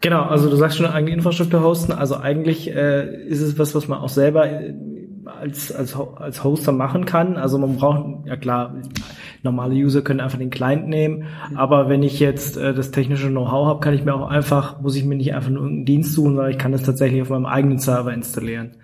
Genau, 0.00 0.22
also 0.22 0.48
du 0.48 0.56
sagst 0.56 0.76
schon 0.76 0.86
eigene 0.86 1.12
Infrastruktur 1.12 1.62
hosten. 1.62 1.92
Also 1.92 2.16
eigentlich 2.16 2.74
äh, 2.74 3.26
ist 3.26 3.40
es 3.40 3.58
was, 3.58 3.74
was 3.74 3.88
man 3.88 3.98
auch 3.98 4.08
selber 4.08 4.50
äh, 4.50 4.74
als, 5.26 5.72
als, 5.72 5.96
als 5.96 6.44
Hoster 6.44 6.72
machen 6.72 7.04
kann. 7.04 7.36
Also 7.36 7.58
man 7.58 7.76
braucht, 7.76 8.26
ja 8.26 8.36
klar, 8.36 8.74
normale 9.42 9.74
User 9.74 10.02
können 10.02 10.20
einfach 10.20 10.38
den 10.38 10.50
Client 10.50 10.88
nehmen, 10.88 11.24
aber 11.54 11.88
wenn 11.88 12.02
ich 12.02 12.20
jetzt 12.20 12.56
äh, 12.56 12.74
das 12.74 12.90
technische 12.90 13.28
Know-how 13.28 13.66
habe, 13.66 13.80
kann 13.80 13.94
ich 13.94 14.04
mir 14.04 14.14
auch 14.14 14.28
einfach, 14.28 14.80
muss 14.80 14.96
ich 14.96 15.04
mir 15.04 15.16
nicht 15.16 15.34
einfach 15.34 15.50
nur 15.50 15.62
irgendeinen 15.62 15.86
Dienst 15.86 16.12
suchen, 16.12 16.34
sondern 16.34 16.50
ich 16.50 16.58
kann 16.58 16.72
das 16.72 16.82
tatsächlich 16.82 17.22
auf 17.22 17.30
meinem 17.30 17.46
eigenen 17.46 17.78
Server 17.78 18.12
installieren. 18.12 18.76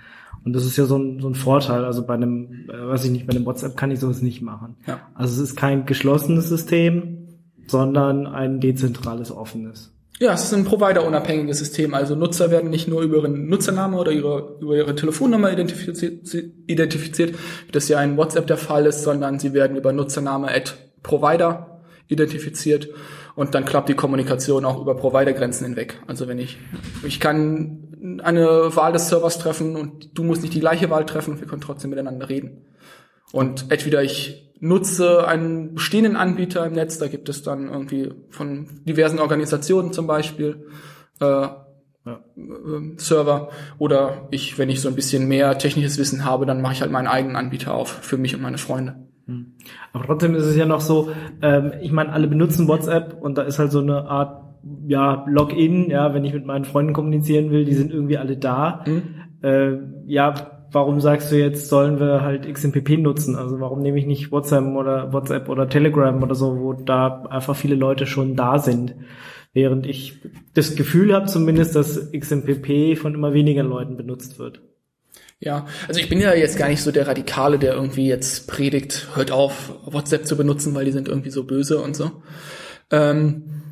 Und 0.44 0.54
das 0.54 0.66
ist 0.66 0.76
ja 0.76 0.84
so 0.84 0.98
ein, 0.98 1.20
so 1.20 1.28
ein 1.28 1.34
Vorteil. 1.34 1.84
Also 1.84 2.04
bei 2.04 2.14
einem, 2.14 2.68
äh, 2.68 2.88
weiß 2.88 3.04
ich 3.06 3.10
nicht, 3.10 3.26
bei 3.26 3.34
einem 3.34 3.46
WhatsApp 3.46 3.76
kann 3.76 3.90
ich 3.90 4.00
sowas 4.00 4.20
nicht 4.20 4.42
machen. 4.42 4.76
Ja. 4.86 5.00
Also 5.14 5.42
es 5.42 5.50
ist 5.50 5.56
kein 5.56 5.86
geschlossenes 5.86 6.48
System, 6.48 7.28
sondern 7.66 8.26
ein 8.26 8.60
dezentrales, 8.60 9.32
offenes. 9.32 9.93
Ja, 10.20 10.32
es 10.32 10.44
ist 10.44 10.54
ein 10.54 10.64
providerunabhängiges 10.64 11.58
System. 11.58 11.92
Also 11.92 12.14
Nutzer 12.14 12.50
werden 12.50 12.70
nicht 12.70 12.86
nur 12.86 13.02
über 13.02 13.16
ihren 13.16 13.48
Nutzernamen 13.48 13.98
oder 13.98 14.12
ihre, 14.12 14.56
über 14.60 14.76
ihre 14.76 14.94
Telefonnummer 14.94 15.52
identifiziert, 15.52 16.32
identifiziert, 16.66 17.34
wie 17.66 17.72
das 17.72 17.88
ja 17.88 18.00
in 18.02 18.16
WhatsApp 18.16 18.46
der 18.46 18.56
Fall 18.56 18.86
ist, 18.86 19.02
sondern 19.02 19.40
sie 19.40 19.52
werden 19.52 19.76
über 19.76 19.92
Nutzername 19.92 20.54
at 20.54 20.76
Provider 21.02 21.82
identifiziert 22.06 22.88
und 23.34 23.54
dann 23.54 23.64
klappt 23.64 23.88
die 23.88 23.94
Kommunikation 23.94 24.64
auch 24.64 24.80
über 24.80 24.94
Providergrenzen 24.94 25.66
hinweg. 25.66 26.00
Also 26.06 26.28
wenn 26.28 26.38
ich, 26.38 26.58
ich 27.02 27.18
kann 27.18 28.20
eine 28.22 28.76
Wahl 28.76 28.92
des 28.92 29.08
Servers 29.08 29.38
treffen 29.38 29.74
und 29.74 30.16
du 30.16 30.22
musst 30.22 30.42
nicht 30.42 30.54
die 30.54 30.60
gleiche 30.60 30.90
Wahl 30.90 31.06
treffen 31.06 31.40
wir 31.40 31.46
können 31.46 31.62
trotzdem 31.62 31.90
miteinander 31.90 32.28
reden. 32.28 32.64
Und 33.32 33.66
entweder 33.70 34.02
ich 34.02 34.52
nutze 34.60 35.26
einen 35.26 35.74
bestehenden 35.74 36.16
Anbieter 36.16 36.64
im 36.66 36.72
Netz, 36.72 36.98
da 36.98 37.08
gibt 37.08 37.28
es 37.28 37.42
dann 37.42 37.68
irgendwie 37.68 38.12
von 38.30 38.68
diversen 38.84 39.18
Organisationen 39.18 39.92
zum 39.92 40.06
Beispiel 40.06 40.66
äh, 41.20 41.24
ja. 41.24 41.60
äh, 42.06 42.96
Server, 42.96 43.50
oder 43.78 44.28
ich, 44.30 44.58
wenn 44.58 44.70
ich 44.70 44.80
so 44.80 44.88
ein 44.88 44.94
bisschen 44.94 45.28
mehr 45.28 45.58
technisches 45.58 45.98
Wissen 45.98 46.24
habe, 46.24 46.46
dann 46.46 46.62
mache 46.62 46.74
ich 46.74 46.80
halt 46.80 46.92
meinen 46.92 47.08
eigenen 47.08 47.36
Anbieter 47.36 47.74
auf 47.74 47.88
für 47.88 48.16
mich 48.16 48.34
und 48.34 48.42
meine 48.42 48.58
Freunde. 48.58 48.96
Hm. 49.26 49.54
Aber 49.92 50.04
trotzdem 50.04 50.34
ist 50.34 50.44
es 50.44 50.56
ja 50.56 50.66
noch 50.66 50.80
so, 50.80 51.10
ähm, 51.42 51.72
ich 51.80 51.92
meine, 51.92 52.12
alle 52.12 52.28
benutzen 52.28 52.68
WhatsApp 52.68 53.16
und 53.20 53.38
da 53.38 53.42
ist 53.42 53.58
halt 53.58 53.72
so 53.72 53.80
eine 53.80 54.06
Art 54.08 54.44
ja, 54.86 55.24
Login, 55.28 55.90
ja, 55.90 56.14
wenn 56.14 56.24
ich 56.24 56.32
mit 56.32 56.46
meinen 56.46 56.64
Freunden 56.64 56.92
kommunizieren 56.92 57.50
will, 57.50 57.64
die 57.64 57.74
sind 57.74 57.92
irgendwie 57.92 58.16
alle 58.16 58.36
da. 58.36 58.84
Mhm. 58.86 59.02
Äh, 59.42 59.76
ja, 60.06 60.53
warum 60.74 61.00
sagst 61.00 61.30
du 61.30 61.38
jetzt, 61.38 61.68
sollen 61.68 62.00
wir 62.00 62.22
halt 62.22 62.52
XMPP 62.52 62.98
nutzen? 62.98 63.36
Also 63.36 63.60
warum 63.60 63.80
nehme 63.80 63.98
ich 63.98 64.06
nicht 64.06 64.32
WhatsApp 64.32 64.74
oder 64.74 65.12
WhatsApp 65.12 65.48
oder 65.48 65.68
Telegram 65.68 66.22
oder 66.22 66.34
so, 66.34 66.58
wo 66.58 66.72
da 66.72 67.22
einfach 67.30 67.56
viele 67.56 67.76
Leute 67.76 68.06
schon 68.06 68.36
da 68.36 68.58
sind? 68.58 68.94
Während 69.52 69.86
ich 69.86 70.20
das 70.52 70.74
Gefühl 70.74 71.14
habe 71.14 71.26
zumindest, 71.26 71.76
dass 71.76 72.10
XMPP 72.10 72.98
von 72.98 73.14
immer 73.14 73.32
weniger 73.32 73.62
Leuten 73.62 73.96
benutzt 73.96 74.38
wird. 74.38 74.60
Ja, 75.38 75.66
also 75.86 76.00
ich 76.00 76.08
bin 76.08 76.20
ja 76.20 76.34
jetzt 76.34 76.58
gar 76.58 76.68
nicht 76.68 76.82
so 76.82 76.90
der 76.90 77.06
Radikale, 77.06 77.58
der 77.58 77.74
irgendwie 77.74 78.08
jetzt 78.08 78.48
predigt, 78.48 79.08
hört 79.14 79.30
auf, 79.30 79.72
WhatsApp 79.84 80.26
zu 80.26 80.36
benutzen, 80.36 80.74
weil 80.74 80.86
die 80.86 80.92
sind 80.92 81.06
irgendwie 81.08 81.30
so 81.30 81.44
böse 81.44 81.80
und 81.80 81.94
so. 81.94 82.22
Ähm, 82.90 83.62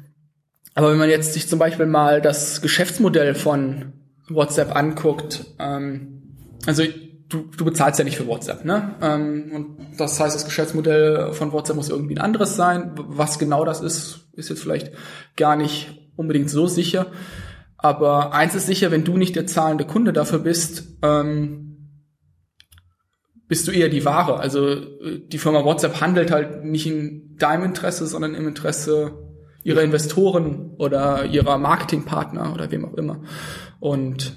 aber 0.75 0.91
wenn 0.91 0.99
man 0.99 1.11
jetzt 1.11 1.33
sich 1.35 1.49
zum 1.49 1.59
Beispiel 1.59 1.87
mal 1.87 2.21
das 2.21 2.63
Geschäftsmodell 2.63 3.35
von 3.35 3.93
WhatsApp 4.29 4.75
anguckt, 4.77 5.47
ähm, 5.59 6.22
also 6.67 6.85
du, 7.29 7.51
du 7.57 7.65
bezahlst 7.65 7.99
ja 7.99 8.05
nicht 8.05 8.17
für 8.17 8.27
WhatsApp, 8.27 8.65
ne? 8.65 8.95
Ähm, 9.01 9.53
und 9.55 9.99
das 9.99 10.21
heißt, 10.21 10.35
das 10.35 10.45
Geschäftsmodell 10.45 11.33
von 11.33 11.53
WhatsApp 11.53 11.77
muss 11.77 11.89
irgendwie 11.89 12.15
ein 12.15 12.23
anderes 12.23 12.57
sein. 12.57 12.93
Was 12.97 13.39
genau 13.39 13.65
das 13.65 13.81
ist, 13.81 14.29
ist 14.33 14.49
jetzt 14.49 14.63
vielleicht 14.63 14.93
gar 15.37 15.57
nicht 15.57 16.11
unbedingt 16.17 16.51
so 16.51 16.67
sicher. 16.67 17.07
Aber 17.79 18.33
eins 18.33 18.55
ist 18.55 18.67
sicher, 18.67 18.91
wenn 18.91 19.05
du 19.05 19.17
nicht 19.17 19.35
der 19.35 19.47
zahlende 19.47 19.85
Kunde 19.85 20.13
dafür 20.13 20.39
bist, 20.39 20.99
ähm, 21.03 21.73
bist 23.49 23.67
du 23.67 23.73
eher 23.73 23.89
die 23.89 24.05
Ware. 24.05 24.39
Also 24.39 24.77
die 24.77 25.39
Firma 25.39 25.65
WhatsApp 25.65 26.01
handelt 26.01 26.31
halt 26.31 26.65
nicht 26.65 26.87
in 26.87 27.37
deinem 27.39 27.65
Interesse, 27.65 28.07
sondern 28.07 28.35
im 28.35 28.49
Interesse 28.49 29.19
ihrer 29.65 29.83
Investoren 29.83 30.71
oder 30.79 31.25
ihrer 31.25 31.59
Marketingpartner 31.59 32.53
oder 32.55 32.71
wem 32.71 32.85
auch 32.85 32.95
immer. 32.95 33.21
Und 33.81 34.37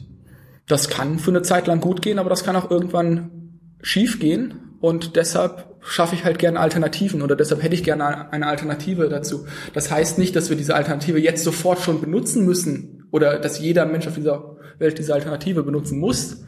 das 0.67 0.89
kann 0.89 1.19
für 1.19 1.31
eine 1.31 1.41
Zeit 1.41 1.67
lang 1.67 1.79
gut 1.79 2.01
gehen, 2.01 2.19
aber 2.19 2.29
das 2.29 2.43
kann 2.43 2.55
auch 2.55 2.71
irgendwann 2.71 3.59
schief 3.81 4.19
gehen. 4.19 4.75
Und 4.79 5.15
deshalb 5.15 5.75
schaffe 5.81 6.15
ich 6.15 6.25
halt 6.25 6.39
gerne 6.39 6.59
Alternativen 6.59 7.21
oder 7.21 7.35
deshalb 7.35 7.61
hätte 7.63 7.75
ich 7.75 7.83
gerne 7.83 8.31
eine 8.31 8.47
Alternative 8.47 9.07
dazu. 9.09 9.45
Das 9.73 9.91
heißt 9.91 10.17
nicht, 10.17 10.35
dass 10.35 10.49
wir 10.49 10.57
diese 10.57 10.75
Alternative 10.75 11.19
jetzt 11.19 11.43
sofort 11.43 11.79
schon 11.79 12.01
benutzen 12.01 12.45
müssen 12.45 13.07
oder 13.11 13.39
dass 13.39 13.59
jeder 13.59 13.85
Mensch 13.85 14.07
auf 14.07 14.15
dieser 14.15 14.57
Welt 14.79 14.97
diese 14.97 15.13
Alternative 15.13 15.63
benutzen 15.63 15.99
muss. 15.99 16.43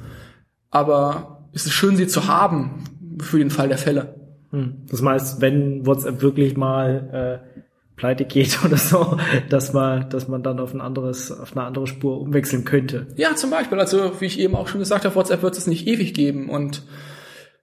Aber 0.69 1.49
es 1.53 1.65
ist 1.65 1.73
schön, 1.73 1.95
sie 1.95 2.07
zu 2.07 2.27
haben 2.27 2.83
für 3.21 3.39
den 3.39 3.49
Fall 3.49 3.69
der 3.69 3.77
Fälle. 3.77 4.15
Hm. 4.51 4.85
Das 4.89 5.03
heißt, 5.03 5.41
wenn 5.41 5.85
WhatsApp 5.85 6.21
wirklich 6.21 6.57
mal 6.57 7.43
äh, 7.55 7.59
pleite 7.97 8.23
geht 8.23 8.59
oder 8.65 8.77
so, 8.77 9.17
dass 9.49 9.73
man, 9.73 10.09
dass 10.09 10.29
man 10.29 10.43
dann 10.43 10.59
auf 10.61 10.73
ein 10.73 10.79
anderes, 10.79 11.31
auf 11.31 11.57
eine 11.57 11.65
andere 11.65 11.87
Spur 11.87 12.21
umwechseln 12.21 12.63
könnte. 12.63 13.07
Ja, 13.15 13.35
zum 13.35 13.49
Beispiel. 13.49 13.79
Also, 13.79 14.21
wie 14.21 14.25
ich 14.25 14.39
eben 14.39 14.55
auch 14.55 14.69
schon 14.69 14.79
gesagt 14.79 15.03
habe, 15.03 15.15
WhatsApp 15.15 15.41
wird 15.41 15.57
es 15.57 15.67
nicht 15.67 15.87
ewig 15.87 16.13
geben 16.13 16.49
und 16.49 16.83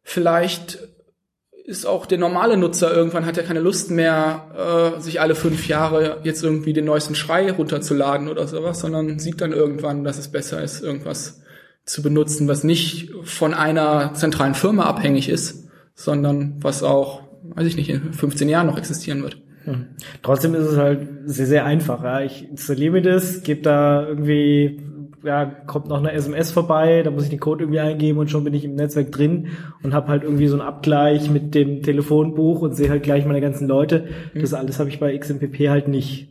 vielleicht 0.03 0.78
ist 1.64 1.87
auch 1.87 2.05
der 2.05 2.18
normale 2.18 2.59
Nutzer 2.59 2.95
irgendwann 2.95 3.24
hat 3.24 3.39
er 3.39 3.45
keine 3.45 3.61
Lust 3.61 3.91
mehr, 3.91 4.95
äh, 4.99 5.01
sich 5.01 5.22
alle 5.22 5.35
fünf 5.35 5.66
Jahre 5.66 6.18
jetzt 6.22 6.45
irgendwie 6.45 6.74
den 6.74 6.85
neuesten 6.85 7.14
Schrei 7.14 7.51
runterzuladen 7.51 8.28
oder 8.28 8.47
sowas, 8.47 8.80
sondern 8.80 9.18
sieht 9.18 9.41
dann 9.41 9.53
irgendwann, 9.53 10.05
dass 10.05 10.18
es 10.18 10.28
besser 10.28 10.62
ist, 10.62 10.82
irgendwas 10.82 11.41
zu 11.87 12.03
benutzen, 12.03 12.49
was 12.49 12.64
nicht 12.64 13.12
von 13.22 13.55
einer 13.55 14.12
zentralen 14.12 14.55
Firma 14.55 14.85
abhängig 14.85 15.30
ist, 15.30 15.70
sondern 15.95 16.57
was 16.61 16.82
auch, 16.82 17.22
weiß 17.43 17.66
ich 17.66 17.76
nicht, 17.76 17.89
in 17.89 18.12
15 18.12 18.51
Jahren 18.51 18.66
noch 18.66 18.76
existieren 18.76 19.22
wird. 19.22 19.39
Hm. 19.65 19.87
Trotzdem 20.23 20.55
ist 20.55 20.67
es 20.67 20.77
halt 20.77 21.09
sehr, 21.27 21.47
sehr 21.47 21.65
einfach. 21.65 22.03
Ja. 22.03 22.21
Ich 22.21 22.49
installiere 22.49 22.93
mir 22.93 23.03
das, 23.03 23.43
gebe 23.43 23.62
da 23.62 24.07
irgendwie, 24.07 24.83
ja, 25.23 25.47
kommt 25.47 25.89
noch 25.89 25.99
eine 25.99 26.12
SMS 26.12 26.51
vorbei, 26.51 27.03
da 27.03 27.11
muss 27.11 27.25
ich 27.25 27.31
den 27.31 27.41
Code 27.41 27.65
irgendwie 27.65 27.81
eingeben 27.81 28.19
und 28.19 28.31
schon 28.31 28.45
bin 28.45 28.55
ich 28.55 28.65
im 28.65 28.75
Netzwerk 28.75 29.11
drin 29.11 29.49
und 29.83 29.95
habe 29.95 30.09
halt 30.09 30.23
irgendwie 30.23 30.49
so 30.49 30.55
einen 30.55 30.67
Abgleich 30.67 31.31
mit 31.31 31.55
dem 31.55 31.83
Telefonbuch 31.83 32.61
und 32.61 32.75
sehe 32.75 32.91
halt 32.91 33.03
gleich 33.03 33.25
meine 33.25 33.41
ganzen 33.41 33.67
Leute. 33.67 34.09
Mhm. 34.35 34.41
Das 34.41 34.55
alles 34.55 34.79
habe 34.79 34.91
ich 34.91 35.01
bei 35.01 35.17
XMPP 35.17 35.69
halt 35.69 35.89
nicht. 35.89 36.29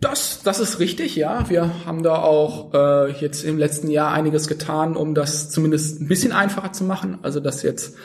Das, 0.00 0.42
das 0.42 0.60
ist 0.60 0.80
richtig, 0.80 1.16
ja. 1.16 1.48
Wir 1.48 1.86
haben 1.86 2.02
da 2.02 2.16
auch 2.16 2.74
äh, 2.74 3.10
jetzt 3.12 3.42
im 3.42 3.56
letzten 3.56 3.88
Jahr 3.88 4.12
einiges 4.12 4.48
getan, 4.48 4.96
um 4.96 5.14
das 5.14 5.50
zumindest 5.50 6.00
ein 6.00 6.08
bisschen 6.08 6.32
einfacher 6.32 6.72
zu 6.72 6.84
machen. 6.84 7.18
Also 7.22 7.40
dass 7.40 7.62
jetzt 7.62 7.96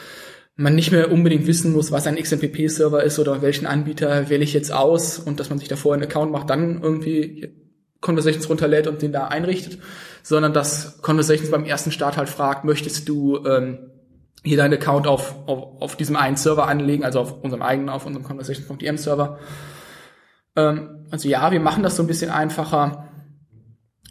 man 0.60 0.76
nicht 0.76 0.92
mehr 0.92 1.10
unbedingt 1.10 1.48
wissen 1.48 1.72
muss, 1.72 1.90
was 1.90 2.06
ein 2.06 2.18
XMPP-Server 2.18 3.02
ist 3.02 3.18
oder 3.18 3.42
welchen 3.42 3.66
Anbieter 3.66 4.30
wähle 4.30 4.44
ich 4.44 4.54
jetzt 4.54 4.74
aus 4.74 5.18
und 5.18 5.40
dass 5.40 5.50
man 5.50 5.58
sich 5.58 5.70
davor 5.70 5.94
einen 5.94 6.04
Account 6.04 6.34
macht, 6.34 6.50
dann 6.50 6.82
irgendwie 6.82 7.56
Conversations 8.02 8.50
runterlädt 8.50 8.86
und 8.86 9.02
den 9.02 9.14
da 9.14 9.28
einrichtet, 9.28 9.80
sondern 10.22 10.52
dass 10.52 11.02
Conversations 11.02 11.50
beim 11.50 11.64
ersten 11.64 11.94
Start 11.94 12.18
halt 12.18 12.28
fragt, 12.28 12.66
möchtest 12.66 13.08
du 13.08 13.46
ähm, 13.46 13.92
hier 14.44 14.58
deinen 14.58 14.74
Account 14.74 15.08
auf, 15.08 15.34
auf, 15.48 15.82
auf 15.82 15.96
diesem 15.96 16.18
einen 16.18 16.36
Server 16.36 16.68
anlegen, 16.68 17.06
also 17.06 17.22
auf 17.22 17.42
unserem 17.42 17.62
eigenen, 17.62 17.88
auf 17.88 18.06
unserem 18.06 18.26
Conversations.em 18.26 18.98
Server. 18.98 19.40
Ähm, 20.58 21.06
also 21.10 21.30
ja, 21.30 21.54
wir 21.54 21.62
machen 21.62 21.84
das 21.84 21.96
so 21.96 22.04
ein 22.04 22.08
bisschen 22.08 22.32
einfacher. 22.32 23.09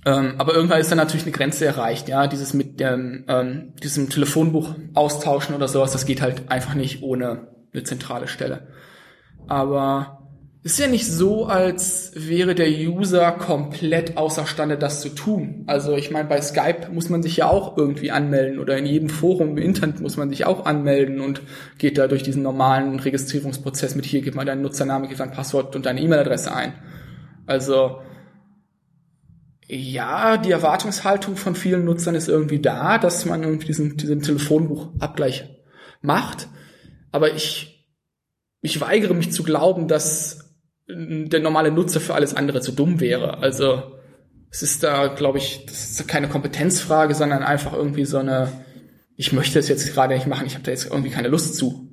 Ähm, 0.08 0.36
aber 0.38 0.54
irgendwann 0.54 0.80
ist 0.80 0.90
dann 0.90 0.96
natürlich 0.96 1.26
eine 1.26 1.32
Grenze 1.32 1.66
erreicht, 1.66 2.08
ja, 2.08 2.26
dieses 2.28 2.54
mit 2.54 2.80
dem, 2.80 3.24
ähm, 3.28 3.74
diesem 3.82 4.08
Telefonbuch 4.08 4.74
austauschen 4.94 5.54
oder 5.54 5.68
sowas, 5.68 5.92
das 5.92 6.06
geht 6.06 6.22
halt 6.22 6.50
einfach 6.50 6.72
nicht 6.72 7.02
ohne 7.02 7.48
eine 7.74 7.82
zentrale 7.82 8.26
Stelle. 8.26 8.68
Aber 9.48 10.30
es 10.64 10.72
ist 10.72 10.78
ja 10.78 10.86
nicht 10.86 11.06
so, 11.06 11.44
als 11.44 12.12
wäre 12.14 12.54
der 12.54 12.70
User 12.70 13.32
komplett 13.32 14.16
außerstande, 14.16 14.78
das 14.78 15.02
zu 15.02 15.10
tun. 15.10 15.64
Also 15.66 15.94
ich 15.94 16.10
meine, 16.10 16.26
bei 16.26 16.40
Skype 16.40 16.88
muss 16.90 17.10
man 17.10 17.22
sich 17.22 17.36
ja 17.36 17.50
auch 17.50 17.76
irgendwie 17.76 18.10
anmelden 18.10 18.60
oder 18.60 18.78
in 18.78 18.86
jedem 18.86 19.10
Forum 19.10 19.58
im 19.58 19.58
Internet 19.58 20.00
muss 20.00 20.16
man 20.16 20.30
sich 20.30 20.46
auch 20.46 20.64
anmelden 20.64 21.20
und 21.20 21.42
geht 21.76 21.98
da 21.98 22.06
durch 22.06 22.22
diesen 22.22 22.42
normalen 22.42 22.98
Registrierungsprozess 22.98 23.94
mit 23.94 24.06
hier, 24.06 24.22
gib 24.22 24.36
mal 24.36 24.46
deinen 24.46 24.62
Nutzername, 24.62 25.06
gib 25.06 25.18
dein 25.18 25.32
Passwort 25.32 25.76
und 25.76 25.84
deine 25.84 26.00
E-Mail-Adresse 26.00 26.54
ein. 26.54 26.72
Also 27.46 27.98
ja, 29.68 30.38
die 30.38 30.50
Erwartungshaltung 30.50 31.36
von 31.36 31.54
vielen 31.54 31.84
Nutzern 31.84 32.14
ist 32.14 32.28
irgendwie 32.28 32.58
da, 32.58 32.96
dass 32.96 33.26
man 33.26 33.42
irgendwie 33.42 33.66
diesen, 33.66 33.98
diesen 33.98 34.22
Telefonbuchabgleich 34.22 35.44
macht. 36.00 36.48
Aber 37.12 37.34
ich, 37.34 37.86
ich 38.62 38.80
weigere 38.80 39.12
mich 39.12 39.30
zu 39.30 39.42
glauben, 39.42 39.86
dass 39.86 40.56
der 40.88 41.40
normale 41.40 41.70
Nutzer 41.70 42.00
für 42.00 42.14
alles 42.14 42.34
andere 42.34 42.62
zu 42.62 42.72
dumm 42.72 42.98
wäre. 42.98 43.38
Also 43.38 43.82
es 44.50 44.62
ist 44.62 44.82
da, 44.82 45.08
glaube 45.08 45.36
ich, 45.36 45.66
das 45.66 45.90
ist 45.90 46.08
keine 46.08 46.28
Kompetenzfrage, 46.28 47.14
sondern 47.14 47.42
einfach 47.42 47.74
irgendwie 47.74 48.06
so 48.06 48.16
eine, 48.16 48.50
ich 49.16 49.34
möchte 49.34 49.58
es 49.58 49.68
jetzt 49.68 49.92
gerade 49.92 50.14
nicht 50.14 50.26
machen, 50.26 50.46
ich 50.46 50.54
habe 50.54 50.64
da 50.64 50.70
jetzt 50.70 50.86
irgendwie 50.86 51.10
keine 51.10 51.28
Lust 51.28 51.56
zu. 51.56 51.90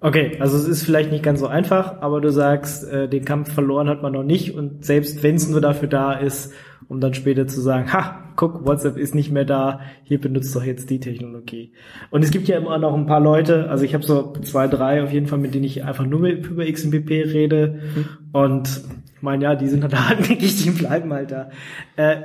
Okay, 0.00 0.36
also 0.40 0.56
es 0.58 0.68
ist 0.68 0.84
vielleicht 0.84 1.10
nicht 1.10 1.24
ganz 1.24 1.40
so 1.40 1.46
einfach, 1.46 2.02
aber 2.02 2.20
du 2.20 2.30
sagst, 2.30 2.84
äh, 2.84 3.08
den 3.08 3.24
Kampf 3.24 3.52
verloren 3.52 3.88
hat 3.88 4.02
man 4.02 4.12
noch 4.12 4.24
nicht 4.24 4.54
und 4.54 4.84
selbst 4.84 5.22
wenn 5.22 5.36
es 5.36 5.48
nur 5.48 5.62
dafür 5.62 5.88
da 5.88 6.12
ist, 6.12 6.52
um 6.88 7.00
dann 7.00 7.14
später 7.14 7.46
zu 7.46 7.60
sagen, 7.62 7.92
ha, 7.92 8.32
guck, 8.36 8.66
WhatsApp 8.66 8.98
ist 8.98 9.14
nicht 9.14 9.32
mehr 9.32 9.46
da, 9.46 9.80
hier 10.04 10.20
benutzt 10.20 10.54
doch 10.54 10.62
jetzt 10.62 10.90
die 10.90 11.00
Technologie. 11.00 11.72
Und 12.10 12.22
es 12.22 12.30
gibt 12.30 12.46
ja 12.46 12.58
immer 12.58 12.76
noch 12.78 12.94
ein 12.94 13.06
paar 13.06 13.20
Leute, 13.20 13.70
also 13.70 13.84
ich 13.84 13.94
habe 13.94 14.04
so 14.04 14.34
zwei, 14.42 14.68
drei 14.68 15.02
auf 15.02 15.12
jeden 15.12 15.26
Fall, 15.26 15.38
mit 15.38 15.54
denen 15.54 15.64
ich 15.64 15.82
einfach 15.84 16.04
nur 16.04 16.28
über 16.28 16.70
XMPP 16.70 17.10
rede 17.10 17.80
mhm. 17.94 18.06
und 18.32 18.82
ich 19.14 19.22
meine, 19.22 19.44
ja, 19.44 19.54
die 19.54 19.68
sind 19.68 19.82
halt 19.82 19.96
hartnäckig, 19.96 20.62
die 20.62 20.70
bleiben 20.70 21.10
halt 21.12 21.30
da. 21.30 21.48
Äh, 21.96 22.16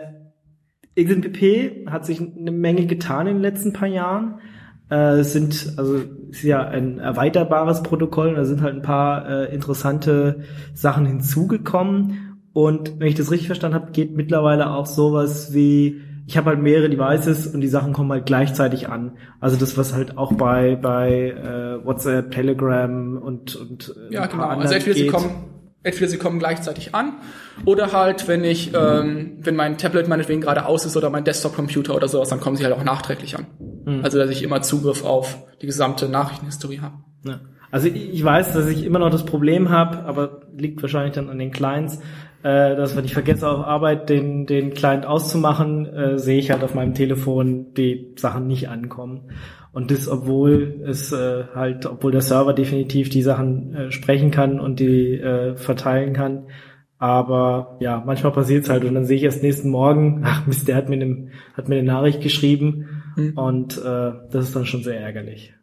XMPP 1.01 1.89
hat 1.89 2.05
sich 2.05 2.19
eine 2.19 2.51
Menge 2.51 2.85
getan 2.85 3.27
in 3.27 3.35
den 3.35 3.41
letzten 3.41 3.71
paar 3.71 3.87
Jahren. 3.87 4.41
Äh, 4.91 5.23
sind, 5.23 5.73
also 5.77 6.01
ist 6.29 6.43
ja 6.43 6.67
ein 6.67 6.99
erweiterbares 6.99 7.81
Protokoll, 7.81 8.35
da 8.35 8.43
sind 8.43 8.61
halt 8.61 8.75
ein 8.75 8.81
paar 8.81 9.25
äh, 9.25 9.55
interessante 9.55 10.43
Sachen 10.73 11.05
hinzugekommen 11.05 12.41
und 12.51 12.99
wenn 12.99 13.07
ich 13.07 13.15
das 13.15 13.31
richtig 13.31 13.47
verstanden 13.47 13.75
habe, 13.75 13.91
geht 13.91 14.13
mittlerweile 14.13 14.71
auch 14.71 14.85
sowas 14.85 15.53
wie, 15.53 16.01
ich 16.27 16.35
habe 16.35 16.49
halt 16.49 16.61
mehrere 16.61 16.89
Devices 16.89 17.47
und 17.47 17.61
die 17.61 17.69
Sachen 17.69 17.93
kommen 17.93 18.11
halt 18.11 18.25
gleichzeitig 18.25 18.89
an. 18.89 19.13
Also 19.39 19.55
das, 19.55 19.77
was 19.77 19.93
halt 19.93 20.17
auch 20.17 20.33
bei 20.33 20.75
bei 20.75 21.29
äh, 21.31 21.85
WhatsApp, 21.85 22.31
Telegram 22.31 23.17
und 23.17 23.55
und 23.55 23.95
äh, 24.09 24.13
ja 24.13 24.25
genau. 24.25 24.43
Also 24.43 24.73
entweder 24.73 24.93
geht. 24.93 25.05
sie 25.05 25.07
kommen 25.07 25.29
entweder 25.83 26.07
sie 26.07 26.17
kommen 26.17 26.39
gleichzeitig 26.39 26.93
an 26.93 27.13
oder 27.65 27.91
halt 27.91 28.27
wenn 28.27 28.43
ich 28.43 28.73
ähm, 28.73 29.37
wenn 29.41 29.55
mein 29.55 29.77
Tablet 29.77 30.07
meinetwegen 30.07 30.41
gerade 30.41 30.65
aus 30.65 30.85
ist 30.85 30.95
oder 30.95 31.09
mein 31.09 31.23
Desktop-Computer 31.23 31.95
oder 31.95 32.07
sowas, 32.07 32.29
dann 32.29 32.39
kommen 32.39 32.55
sie 32.55 32.63
halt 32.63 32.73
auch 32.73 32.83
nachträglich 32.83 33.37
an. 33.37 33.47
Mhm. 33.85 34.03
Also 34.03 34.17
dass 34.17 34.29
ich 34.29 34.43
immer 34.43 34.61
Zugriff 34.61 35.03
auf 35.03 35.37
die 35.61 35.65
gesamte 35.65 36.09
Nachrichtenhistorie 36.09 36.79
habe. 36.79 36.95
Ja. 37.25 37.39
Also 37.71 37.87
ich 37.87 38.23
weiß, 38.23 38.53
dass 38.53 38.67
ich 38.67 38.85
immer 38.85 38.99
noch 38.99 39.09
das 39.09 39.25
Problem 39.25 39.69
habe, 39.69 39.99
aber 39.99 40.41
liegt 40.55 40.81
wahrscheinlich 40.81 41.13
dann 41.13 41.29
an 41.29 41.39
den 41.39 41.51
Clients, 41.51 41.99
äh, 42.43 42.75
dass 42.75 42.97
wenn 42.97 43.05
ich 43.05 43.13
vergesse 43.13 43.49
auf 43.49 43.65
Arbeit 43.65 44.09
den, 44.09 44.45
den 44.45 44.73
Client 44.73 45.05
auszumachen, 45.05 45.85
äh, 45.85 46.19
sehe 46.19 46.39
ich 46.39 46.51
halt 46.51 46.63
auf 46.63 46.75
meinem 46.75 46.93
Telefon 46.93 47.73
die 47.73 48.13
Sachen 48.17 48.47
nicht 48.47 48.67
ankommen. 48.67 49.31
Und 49.73 49.89
das, 49.89 50.09
obwohl 50.09 50.81
es 50.85 51.13
äh, 51.13 51.45
halt, 51.55 51.85
obwohl 51.85 52.11
der 52.11 52.21
Server 52.21 52.53
definitiv 52.53 53.09
die 53.09 53.21
Sachen 53.21 53.73
äh, 53.73 53.91
sprechen 53.91 54.29
kann 54.31 54.59
und 54.59 54.79
die 54.79 55.13
äh, 55.13 55.55
verteilen 55.55 56.13
kann. 56.13 56.47
Aber 56.97 57.77
ja, 57.79 58.03
manchmal 58.05 58.33
passiert 58.33 58.65
es 58.65 58.69
halt 58.69 58.83
und 58.83 58.93
dann 58.93 59.05
sehe 59.05 59.17
ich 59.17 59.23
erst 59.23 59.41
nächsten 59.41 59.69
Morgen, 59.69 60.21
ach 60.25 60.45
Mist, 60.45 60.67
der 60.67 60.75
hat 60.75 60.89
mir, 60.89 60.95
eine, 60.95 61.29
hat 61.53 61.69
mir 61.69 61.75
eine 61.75 61.87
Nachricht 61.87 62.21
geschrieben 62.21 63.01
mhm. 63.15 63.37
und 63.37 63.77
äh, 63.77 64.11
das 64.29 64.45
ist 64.45 64.55
dann 64.55 64.65
schon 64.65 64.83
sehr 64.83 64.99
ärgerlich. 64.99 65.53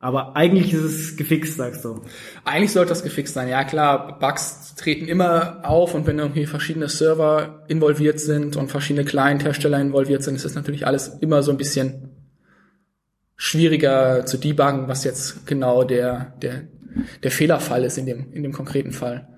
Aber 0.00 0.36
eigentlich 0.36 0.72
ist 0.72 0.84
es 0.84 1.16
gefixt, 1.16 1.56
sagst 1.56 1.84
du. 1.84 2.02
Eigentlich 2.44 2.72
sollte 2.72 2.90
das 2.90 3.02
gefixt 3.02 3.34
sein. 3.34 3.48
Ja 3.48 3.64
klar, 3.64 4.18
Bugs 4.20 4.74
treten 4.76 5.08
immer 5.08 5.60
auf 5.64 5.94
und 5.94 6.06
wenn 6.06 6.18
irgendwie 6.18 6.46
verschiedene 6.46 6.88
Server 6.88 7.64
involviert 7.66 8.20
sind 8.20 8.56
und 8.56 8.70
verschiedene 8.70 9.04
Client-Hersteller 9.04 9.80
involviert 9.80 10.22
sind, 10.22 10.36
ist 10.36 10.44
das 10.44 10.54
natürlich 10.54 10.86
alles 10.86 11.08
immer 11.20 11.42
so 11.42 11.50
ein 11.50 11.56
bisschen 11.56 12.17
schwieriger 13.38 14.26
zu 14.26 14.36
debuggen, 14.36 14.88
was 14.88 15.04
jetzt 15.04 15.46
genau 15.46 15.84
der, 15.84 16.34
der, 16.42 16.64
der 17.22 17.30
Fehlerfall 17.30 17.84
ist 17.84 17.96
in 17.96 18.04
dem, 18.04 18.32
in 18.32 18.42
dem 18.42 18.52
konkreten 18.52 18.92
Fall. 18.92 19.28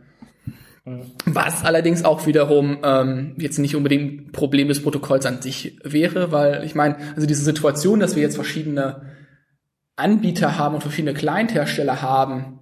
Mhm. 0.86 1.12
Was 1.26 1.64
allerdings 1.64 2.04
auch 2.04 2.26
wiederum 2.26 2.78
ähm, 2.82 3.34
jetzt 3.36 3.58
nicht 3.58 3.76
unbedingt 3.76 4.28
ein 4.28 4.32
Problem 4.32 4.68
des 4.68 4.82
Protokolls 4.82 5.26
an 5.26 5.42
sich 5.42 5.78
wäre, 5.84 6.32
weil 6.32 6.64
ich 6.64 6.74
meine, 6.74 6.96
also 7.14 7.26
diese 7.26 7.44
Situation, 7.44 8.00
dass 8.00 8.16
wir 8.16 8.22
jetzt 8.22 8.36
verschiedene 8.36 9.02
Anbieter 9.96 10.56
haben 10.56 10.76
und 10.76 10.80
verschiedene 10.80 11.12
Client-Hersteller 11.12 12.00
haben, 12.00 12.60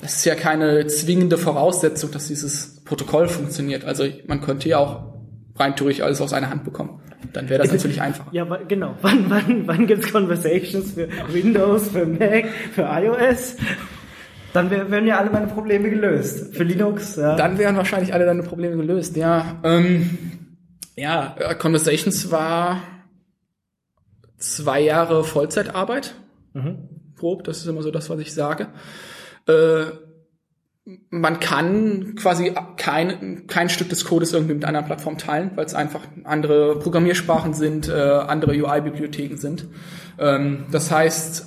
das 0.00 0.16
ist 0.16 0.24
ja 0.24 0.34
keine 0.34 0.86
zwingende 0.86 1.36
Voraussetzung, 1.36 2.10
dass 2.10 2.28
dieses 2.28 2.82
Protokoll 2.84 3.28
funktioniert. 3.28 3.84
Also 3.84 4.04
man 4.26 4.40
könnte 4.40 4.70
ja 4.70 4.78
auch 4.78 5.20
rein 5.56 5.76
theoretisch 5.76 6.02
alles 6.02 6.22
aus 6.22 6.32
einer 6.32 6.48
Hand 6.48 6.64
bekommen. 6.64 7.02
Dann 7.32 7.48
wäre 7.48 7.62
das 7.62 7.72
natürlich 7.72 8.00
einfacher. 8.00 8.28
Ja, 8.32 8.44
genau. 8.44 8.96
Wann, 9.02 9.28
wann, 9.28 9.66
wann 9.66 9.86
gibt's 9.86 10.12
Conversations 10.12 10.92
für 10.92 11.08
Windows, 11.32 11.90
für 11.90 12.06
Mac, 12.06 12.48
für 12.74 12.82
iOS? 12.82 13.56
Dann 14.52 14.70
wär, 14.70 14.90
wären 14.90 15.06
ja 15.06 15.18
alle 15.18 15.30
meine 15.30 15.46
Probleme 15.46 15.90
gelöst. 15.90 16.56
Für 16.56 16.64
Linux, 16.64 17.16
ja. 17.16 17.36
Dann 17.36 17.58
wären 17.58 17.76
wahrscheinlich 17.76 18.12
alle 18.14 18.24
deine 18.24 18.42
Probleme 18.42 18.76
gelöst, 18.76 19.16
ja. 19.16 19.60
Ähm, 19.62 20.18
ja, 20.96 21.36
Conversations 21.58 22.30
war 22.32 22.82
zwei 24.38 24.80
Jahre 24.80 25.22
Vollzeitarbeit 25.22 26.14
Mhm. 26.54 26.88
Grob, 27.16 27.44
das 27.44 27.58
ist 27.58 27.66
immer 27.66 27.82
so 27.82 27.90
das, 27.90 28.08
was 28.10 28.20
ich 28.20 28.32
sage. 28.32 28.68
Äh, 29.46 29.84
man 30.84 31.40
kann 31.40 32.14
quasi 32.16 32.54
kein, 32.76 33.46
kein 33.46 33.68
Stück 33.68 33.90
des 33.90 34.04
Codes 34.04 34.32
irgendwie 34.32 34.54
mit 34.54 34.64
einer 34.64 34.82
Plattform 34.82 35.18
teilen, 35.18 35.52
weil 35.54 35.66
es 35.66 35.74
einfach 35.74 36.00
andere 36.24 36.78
Programmiersprachen 36.78 37.54
sind, 37.54 37.88
äh, 37.88 37.92
andere 37.92 38.52
UI-Bibliotheken 38.52 39.36
sind. 39.36 39.68
Ähm, 40.18 40.66
das 40.70 40.90
heißt, 40.90 41.46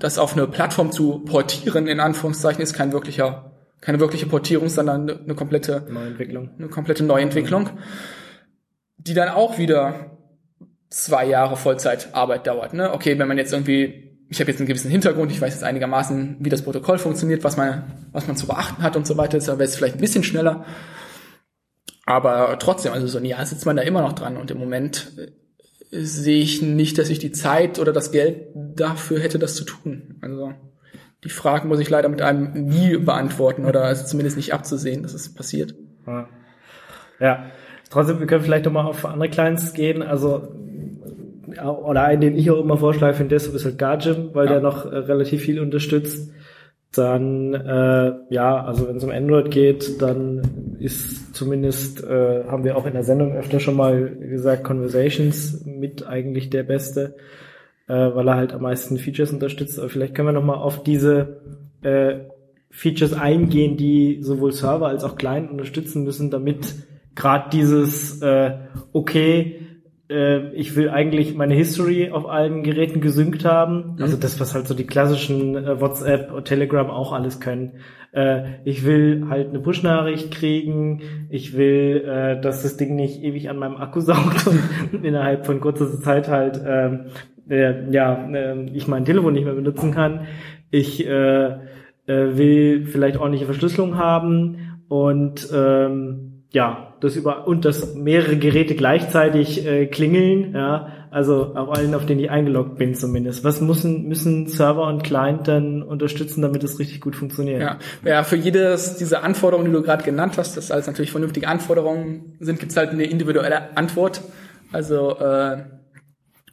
das 0.00 0.18
auf 0.18 0.36
eine 0.36 0.46
Plattform 0.46 0.92
zu 0.92 1.20
portieren, 1.20 1.86
in 1.86 2.00
Anführungszeichen, 2.00 2.62
ist 2.62 2.74
kein 2.74 2.92
wirklicher, 2.92 3.52
keine 3.80 4.00
wirkliche 4.00 4.26
Portierung, 4.26 4.68
sondern 4.68 5.02
eine, 5.02 5.20
eine 5.20 5.34
komplette 5.34 5.86
Neuentwicklung. 5.88 6.50
Eine 6.58 6.68
komplette 6.68 7.04
Neuentwicklung, 7.04 7.70
die 8.98 9.14
dann 9.14 9.28
auch 9.28 9.56
wieder 9.56 10.18
zwei 10.90 11.26
Jahre 11.26 11.56
Vollzeitarbeit 11.56 12.46
dauert. 12.46 12.74
Ne? 12.74 12.92
Okay, 12.92 13.18
wenn 13.18 13.28
man 13.28 13.38
jetzt 13.38 13.52
irgendwie 13.52 14.13
ich 14.34 14.40
habe 14.40 14.50
jetzt 14.50 14.58
einen 14.58 14.66
gewissen 14.66 14.90
Hintergrund, 14.90 15.30
ich 15.30 15.40
weiß 15.40 15.54
jetzt 15.54 15.62
einigermaßen, 15.62 16.38
wie 16.40 16.50
das 16.50 16.62
Protokoll 16.62 16.98
funktioniert, 16.98 17.44
was 17.44 17.56
man, 17.56 18.08
was 18.10 18.26
man 18.26 18.36
zu 18.36 18.48
beachten 18.48 18.82
hat 18.82 18.96
und 18.96 19.06
so 19.06 19.16
weiter. 19.16 19.38
Deshalb 19.38 19.60
wäre 19.60 19.68
es 19.68 19.76
vielleicht 19.76 19.94
ein 19.94 20.00
bisschen 20.00 20.24
schneller. 20.24 20.64
Aber 22.04 22.58
trotzdem, 22.58 22.92
also 22.92 23.06
so 23.06 23.18
ein 23.18 23.24
Jahr 23.24 23.46
sitzt 23.46 23.64
man 23.64 23.76
da 23.76 23.82
immer 23.82 24.02
noch 24.02 24.12
dran 24.12 24.36
und 24.36 24.50
im 24.50 24.58
Moment 24.58 25.12
äh, 25.16 26.00
sehe 26.00 26.42
ich 26.42 26.62
nicht, 26.62 26.98
dass 26.98 27.10
ich 27.10 27.20
die 27.20 27.30
Zeit 27.30 27.78
oder 27.78 27.92
das 27.92 28.10
Geld 28.10 28.48
dafür 28.54 29.20
hätte, 29.20 29.38
das 29.38 29.54
zu 29.54 29.64
tun. 29.64 30.18
Also 30.20 30.52
die 31.22 31.30
Fragen 31.30 31.68
muss 31.68 31.78
ich 31.78 31.88
leider 31.88 32.08
mit 32.08 32.20
einem 32.20 32.66
nie 32.66 32.96
beantworten 32.96 33.64
oder 33.64 33.88
ist 33.92 34.08
zumindest 34.08 34.36
nicht 34.36 34.52
abzusehen, 34.52 35.04
dass 35.04 35.14
es 35.14 35.32
passiert. 35.32 35.76
Ja. 37.20 37.46
Trotzdem, 37.88 38.18
wir 38.18 38.26
können 38.26 38.42
vielleicht 38.42 38.64
noch 38.64 38.72
mal 38.72 38.84
auf 38.84 39.04
andere 39.06 39.30
Clients 39.30 39.72
gehen. 39.74 40.02
Also 40.02 40.48
oder 41.62 42.04
einen, 42.04 42.20
den 42.20 42.36
ich 42.36 42.50
auch 42.50 42.60
immer 42.60 42.76
vorschlage 42.76 43.18
den 43.18 43.28
Desktop 43.28 43.54
ist 43.54 43.64
halt 43.64 43.78
Gargim, 43.78 44.30
weil 44.32 44.46
ja. 44.46 44.52
der 44.52 44.62
noch 44.62 44.86
äh, 44.86 44.96
relativ 44.96 45.42
viel 45.42 45.60
unterstützt. 45.60 46.32
Dann, 46.92 47.54
äh, 47.54 48.12
ja, 48.30 48.64
also 48.64 48.88
wenn 48.88 48.96
es 48.96 49.04
um 49.04 49.10
Android 49.10 49.50
geht, 49.50 50.00
dann 50.00 50.76
ist 50.78 51.34
zumindest, 51.34 52.04
äh, 52.04 52.44
haben 52.44 52.62
wir 52.62 52.76
auch 52.76 52.86
in 52.86 52.92
der 52.92 53.02
Sendung 53.02 53.32
öfter 53.32 53.58
schon 53.58 53.76
mal 53.76 54.16
gesagt, 54.16 54.62
Conversations 54.62 55.64
mit 55.66 56.06
eigentlich 56.06 56.50
der 56.50 56.62
beste, 56.62 57.16
äh, 57.88 57.94
weil 57.94 58.28
er 58.28 58.36
halt 58.36 58.52
am 58.52 58.62
meisten 58.62 58.96
Features 58.98 59.32
unterstützt. 59.32 59.78
Aber 59.78 59.88
vielleicht 59.88 60.14
können 60.14 60.28
wir 60.28 60.32
noch 60.32 60.44
mal 60.44 60.54
auf 60.54 60.84
diese 60.84 61.40
äh, 61.82 62.20
Features 62.70 63.12
eingehen, 63.12 63.76
die 63.76 64.18
sowohl 64.20 64.52
Server 64.52 64.86
als 64.86 65.04
auch 65.04 65.16
Client 65.16 65.50
unterstützen 65.50 66.04
müssen, 66.04 66.30
damit 66.30 66.74
gerade 67.14 67.50
dieses, 67.50 68.20
äh, 68.22 68.52
okay, 68.92 69.63
äh, 70.08 70.52
ich 70.54 70.76
will 70.76 70.90
eigentlich 70.90 71.34
meine 71.34 71.54
History 71.54 72.10
auf 72.10 72.28
allen 72.28 72.62
Geräten 72.62 73.00
gesynkt 73.00 73.44
haben. 73.44 73.94
Mhm. 73.96 74.02
Also 74.02 74.16
das, 74.16 74.38
was 74.40 74.54
halt 74.54 74.66
so 74.66 74.74
die 74.74 74.86
klassischen 74.86 75.56
äh, 75.56 75.80
WhatsApp 75.80 76.32
und 76.32 76.44
Telegram 76.44 76.90
auch 76.90 77.12
alles 77.12 77.40
können. 77.40 77.72
Äh, 78.12 78.60
ich 78.64 78.84
will 78.84 79.26
halt 79.28 79.48
eine 79.48 79.60
Push-Nachricht 79.60 80.30
kriegen. 80.30 81.02
Ich 81.30 81.56
will, 81.56 82.04
äh, 82.06 82.40
dass 82.40 82.62
das 82.62 82.76
Ding 82.76 82.94
nicht 82.96 83.22
ewig 83.22 83.48
an 83.48 83.58
meinem 83.58 83.76
Akku 83.76 84.00
saugt 84.00 84.46
und 84.46 85.04
innerhalb 85.04 85.46
von 85.46 85.60
kurzer 85.60 86.00
Zeit 86.00 86.28
halt 86.28 86.60
ähm, 86.64 87.06
äh, 87.48 87.90
ja, 87.90 88.28
äh, 88.30 88.66
ich 88.72 88.88
mein 88.88 89.04
Telefon 89.04 89.34
nicht 89.34 89.44
mehr 89.44 89.54
benutzen 89.54 89.90
kann. 89.90 90.26
Ich 90.70 91.06
äh, 91.06 91.46
äh, 91.46 91.56
will 92.06 92.86
vielleicht 92.86 93.18
ordentliche 93.18 93.46
Verschlüsselung 93.46 93.96
haben 93.96 94.80
und 94.88 95.48
ähm, 95.54 96.33
ja, 96.54 96.94
das 97.00 97.16
über 97.16 97.48
und 97.48 97.64
dass 97.64 97.96
mehrere 97.96 98.36
Geräte 98.36 98.76
gleichzeitig 98.76 99.66
äh, 99.66 99.86
klingeln, 99.86 100.54
ja, 100.54 100.86
also 101.10 101.52
auf 101.56 101.76
allen, 101.76 101.94
auf 101.94 102.06
denen 102.06 102.20
ich 102.20 102.30
eingeloggt 102.30 102.78
bin 102.78 102.94
zumindest. 102.94 103.42
Was 103.42 103.60
müssen 103.60 104.06
müssen 104.06 104.46
Server 104.46 104.86
und 104.86 105.02
Client 105.02 105.48
dann 105.48 105.82
unterstützen, 105.82 106.42
damit 106.42 106.62
es 106.62 106.78
richtig 106.78 107.00
gut 107.00 107.16
funktioniert? 107.16 107.60
Ja, 107.60 107.78
ja 108.04 108.22
für 108.22 108.36
jedes 108.36 108.96
dieser 108.96 109.24
Anforderungen, 109.24 109.66
die 109.66 109.72
du 109.72 109.82
gerade 109.82 110.04
genannt 110.04 110.34
hast, 110.38 110.56
das 110.56 110.70
alles 110.70 110.86
natürlich 110.86 111.10
vernünftige 111.10 111.48
Anforderungen 111.48 112.36
sind, 112.38 112.60
gibt's 112.60 112.76
halt 112.76 112.90
eine 112.90 113.04
individuelle 113.04 113.76
Antwort. 113.76 114.22
Also 114.72 115.18
äh, 115.18 115.64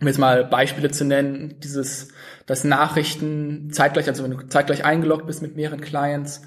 um 0.01 0.07
jetzt 0.07 0.17
mal 0.17 0.43
Beispiele 0.43 0.89
zu 0.89 1.05
nennen, 1.05 1.57
dieses, 1.63 2.07
dass 2.47 2.63
Nachrichten 2.63 3.69
zeitgleich, 3.71 4.07
also 4.07 4.23
wenn 4.23 4.31
du 4.31 4.47
zeitgleich 4.47 4.83
eingeloggt 4.83 5.27
bist 5.27 5.43
mit 5.43 5.55
mehreren 5.55 5.79
Clients, 5.79 6.41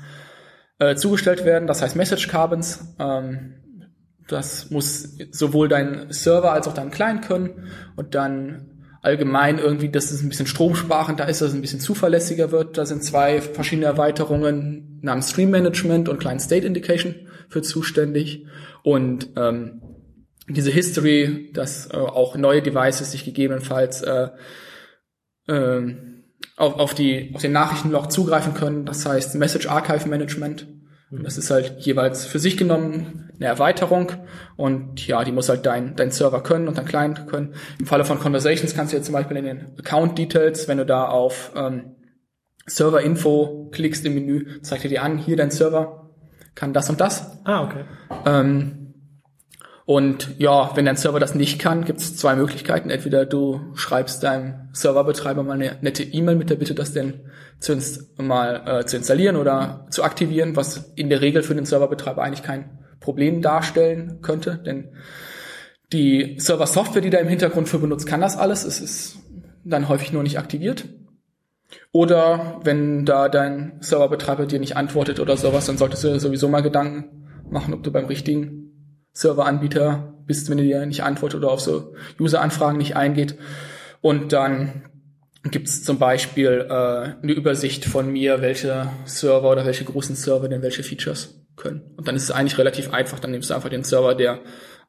äh, 0.79 0.95
zugestellt 0.97 1.45
werden, 1.45 1.67
das 1.67 1.83
heißt 1.83 1.97
Message 1.97 2.29
Carbons. 2.29 2.95
Ähm, 2.99 3.55
das 4.29 4.71
muss 4.71 5.17
sowohl 5.31 5.69
dein 5.69 6.11
Server 6.11 6.53
als 6.53 6.67
auch 6.67 6.73
dein 6.73 6.91
Client 6.91 7.23
können 7.23 7.69
und 7.97 8.15
dann 8.15 8.71
allgemein 9.03 9.59
irgendwie, 9.59 9.91
dass 9.91 10.11
es 10.11 10.23
ein 10.23 10.31
bisschen 10.31 10.47
stromsparender 10.47 11.29
ist, 11.29 11.43
dass 11.43 11.51
es 11.51 11.55
ein 11.55 11.61
bisschen 11.61 11.81
zuverlässiger 11.81 12.51
wird. 12.53 12.79
Da 12.79 12.87
sind 12.87 13.05
zwei 13.05 13.43
verschiedene 13.43 13.87
Erweiterungen 13.87 14.99
namens 15.03 15.31
Stream 15.31 15.51
Management 15.51 16.09
und 16.09 16.19
Client 16.19 16.41
State 16.41 16.67
Indication 16.67 17.15
für 17.51 17.61
zuständig. 17.61 18.47
Und 18.83 19.29
ähm, 19.37 19.83
diese 20.49 20.71
History, 20.71 21.51
dass 21.53 21.91
äh, 21.93 21.97
auch 21.97 22.37
neue 22.37 22.63
Devices 22.63 23.13
sich 23.13 23.27
gegebenenfalls 23.27 24.03
äh, 24.03 24.29
äh, 25.49 25.95
auf, 26.57 26.79
auf, 26.79 26.95
die, 26.95 27.33
auf 27.35 27.41
den 27.41 27.53
Nachrichtenlog 27.53 28.11
zugreifen 28.11 28.55
können. 28.55 28.87
Das 28.87 29.07
heißt 29.07 29.35
Message 29.37 29.69
Archive 29.69 30.09
Management. 30.09 30.67
Das 31.11 31.39
ist 31.39 31.51
halt 31.51 31.81
jeweils 31.81 32.25
für 32.25 32.39
sich 32.39 32.57
genommen 32.57 33.31
eine 33.37 33.47
Erweiterung 33.47 34.13
und 34.57 35.07
ja, 35.07 35.23
die 35.23 35.33
muss 35.33 35.49
halt 35.49 35.67
dein, 35.67 35.97
dein 35.97 36.11
Server 36.11 36.43
können 36.43 36.67
und 36.67 36.79
dein 36.79 36.87
Client 36.87 37.27
können. 37.27 37.55
Im 37.79 37.87
Falle 37.87 38.05
von 38.05 38.19
Conversations 38.19 38.75
kannst 38.75 38.93
du 38.93 38.97
jetzt 38.97 39.07
zum 39.07 39.13
Beispiel 39.13 39.37
in 39.37 39.45
den 39.45 39.79
Account 39.79 40.19
Details, 40.19 40.67
wenn 40.67 40.79
du 40.79 40.87
da 40.87 41.07
auf 41.07 41.53
ähm, 41.57 41.97
Server 42.67 43.01
Info 43.01 43.71
klickst 43.73 44.05
im 44.07 44.15
Menü, 44.15 44.61
zeigt 44.63 44.85
er 44.85 44.91
dir 44.91 45.03
an, 45.03 45.19
hier 45.19 45.37
dein 45.37 45.51
Server 45.51 46.11
kann 46.55 46.73
das 46.73 46.89
und 46.89 47.01
das. 47.01 47.39
Ah, 47.45 47.65
okay. 47.65 47.85
Ähm, 48.27 48.84
und 49.87 50.39
ja, 50.39 50.71
wenn 50.75 50.87
dein 50.87 50.97
Server 50.97 51.21
das 51.21 51.35
nicht 51.35 51.59
kann, 51.59 51.85
gibt 51.85 52.01
es 52.01 52.17
zwei 52.17 52.37
Möglichkeiten. 52.37 52.89
Entweder 52.89 53.27
du 53.27 53.61
schreibst 53.75 54.23
deinem 54.23 54.69
Serverbetreiber 54.73 55.43
mal 55.43 55.55
eine 55.55 55.77
nette 55.83 56.03
E-Mail 56.03 56.37
mit 56.37 56.49
der 56.49 56.57
Bitte, 56.57 56.75
das 56.75 56.93
denn 56.93 57.21
zu 57.61 57.77
mal 58.17 58.63
äh, 58.67 58.87
zu 58.87 58.97
installieren 58.97 59.37
oder 59.37 59.87
zu 59.91 60.03
aktivieren, 60.03 60.57
was 60.57 60.93
in 60.97 61.11
der 61.11 61.21
Regel 61.21 61.43
für 61.43 61.55
den 61.55 61.67
Serverbetreiber 61.67 62.23
eigentlich 62.23 62.43
kein 62.43 62.79
Problem 63.01 63.43
darstellen 63.43 64.21
könnte, 64.23 64.59
denn 64.65 64.89
die 65.93 66.37
Server-Software, 66.39 67.03
die 67.03 67.11
da 67.11 67.19
im 67.19 67.29
Hintergrund 67.29 67.69
für 67.69 67.79
benutzt, 67.79 68.07
kann 68.07 68.23
das 68.23 68.37
alles. 68.37 68.65
Es 68.65 68.81
ist 68.81 69.19
dann 69.65 69.89
häufig 69.89 70.13
nur 70.13 70.23
nicht 70.23 70.39
aktiviert. 70.39 70.87
Oder 71.93 72.61
wenn 72.65 73.05
da 73.05 73.29
dein 73.29 73.75
Serverbetreiber 73.81 74.47
dir 74.47 74.59
nicht 74.59 74.77
antwortet 74.77 75.21
oder 75.21 75.37
sowas, 75.37 75.67
dann 75.67 75.77
solltest 75.77 76.05
du 76.05 76.19
sowieso 76.19 76.49
mal 76.49 76.63
Gedanken 76.63 77.27
machen, 77.51 77.75
ob 77.75 77.83
du 77.83 77.93
beim 77.93 78.07
richtigen 78.07 78.64
Serveranbieter 79.15 80.15
bist, 80.27 80.51
wenn 80.51 80.59
dir 80.59 80.85
nicht 80.87 81.03
antwortet 81.03 81.39
oder 81.39 81.51
auf 81.51 81.61
so 81.61 81.95
User-Anfragen 82.21 82.79
nicht 82.79 82.97
eingeht. 82.97 83.37
Und 84.01 84.33
dann 84.33 84.83
gibt 85.45 85.69
es 85.69 85.85
zum 85.85 85.99
Beispiel 85.99 86.67
äh, 86.69 86.73
eine 86.73 87.33
Übersicht 87.33 87.85
von 87.85 88.11
mir, 88.11 88.41
welche 88.41 88.89
Server 89.05 89.51
oder 89.51 89.65
welche 89.65 89.85
großen 89.85 90.17
Server 90.17 90.49
denn 90.49 90.63
welche 90.63 90.83
Features 90.83 91.41
können. 91.57 91.83
Und 91.97 92.09
dann 92.09 92.17
ist 92.17 92.25
es 92.25 92.31
eigentlich 92.31 92.59
relativ 92.59 92.93
einfach. 92.93 93.21
Dann 93.21 93.31
nimmst 93.31 93.51
du 93.51 93.55
einfach 93.55 93.69
den 93.69 93.85
Server, 93.85 94.15
der 94.15 94.41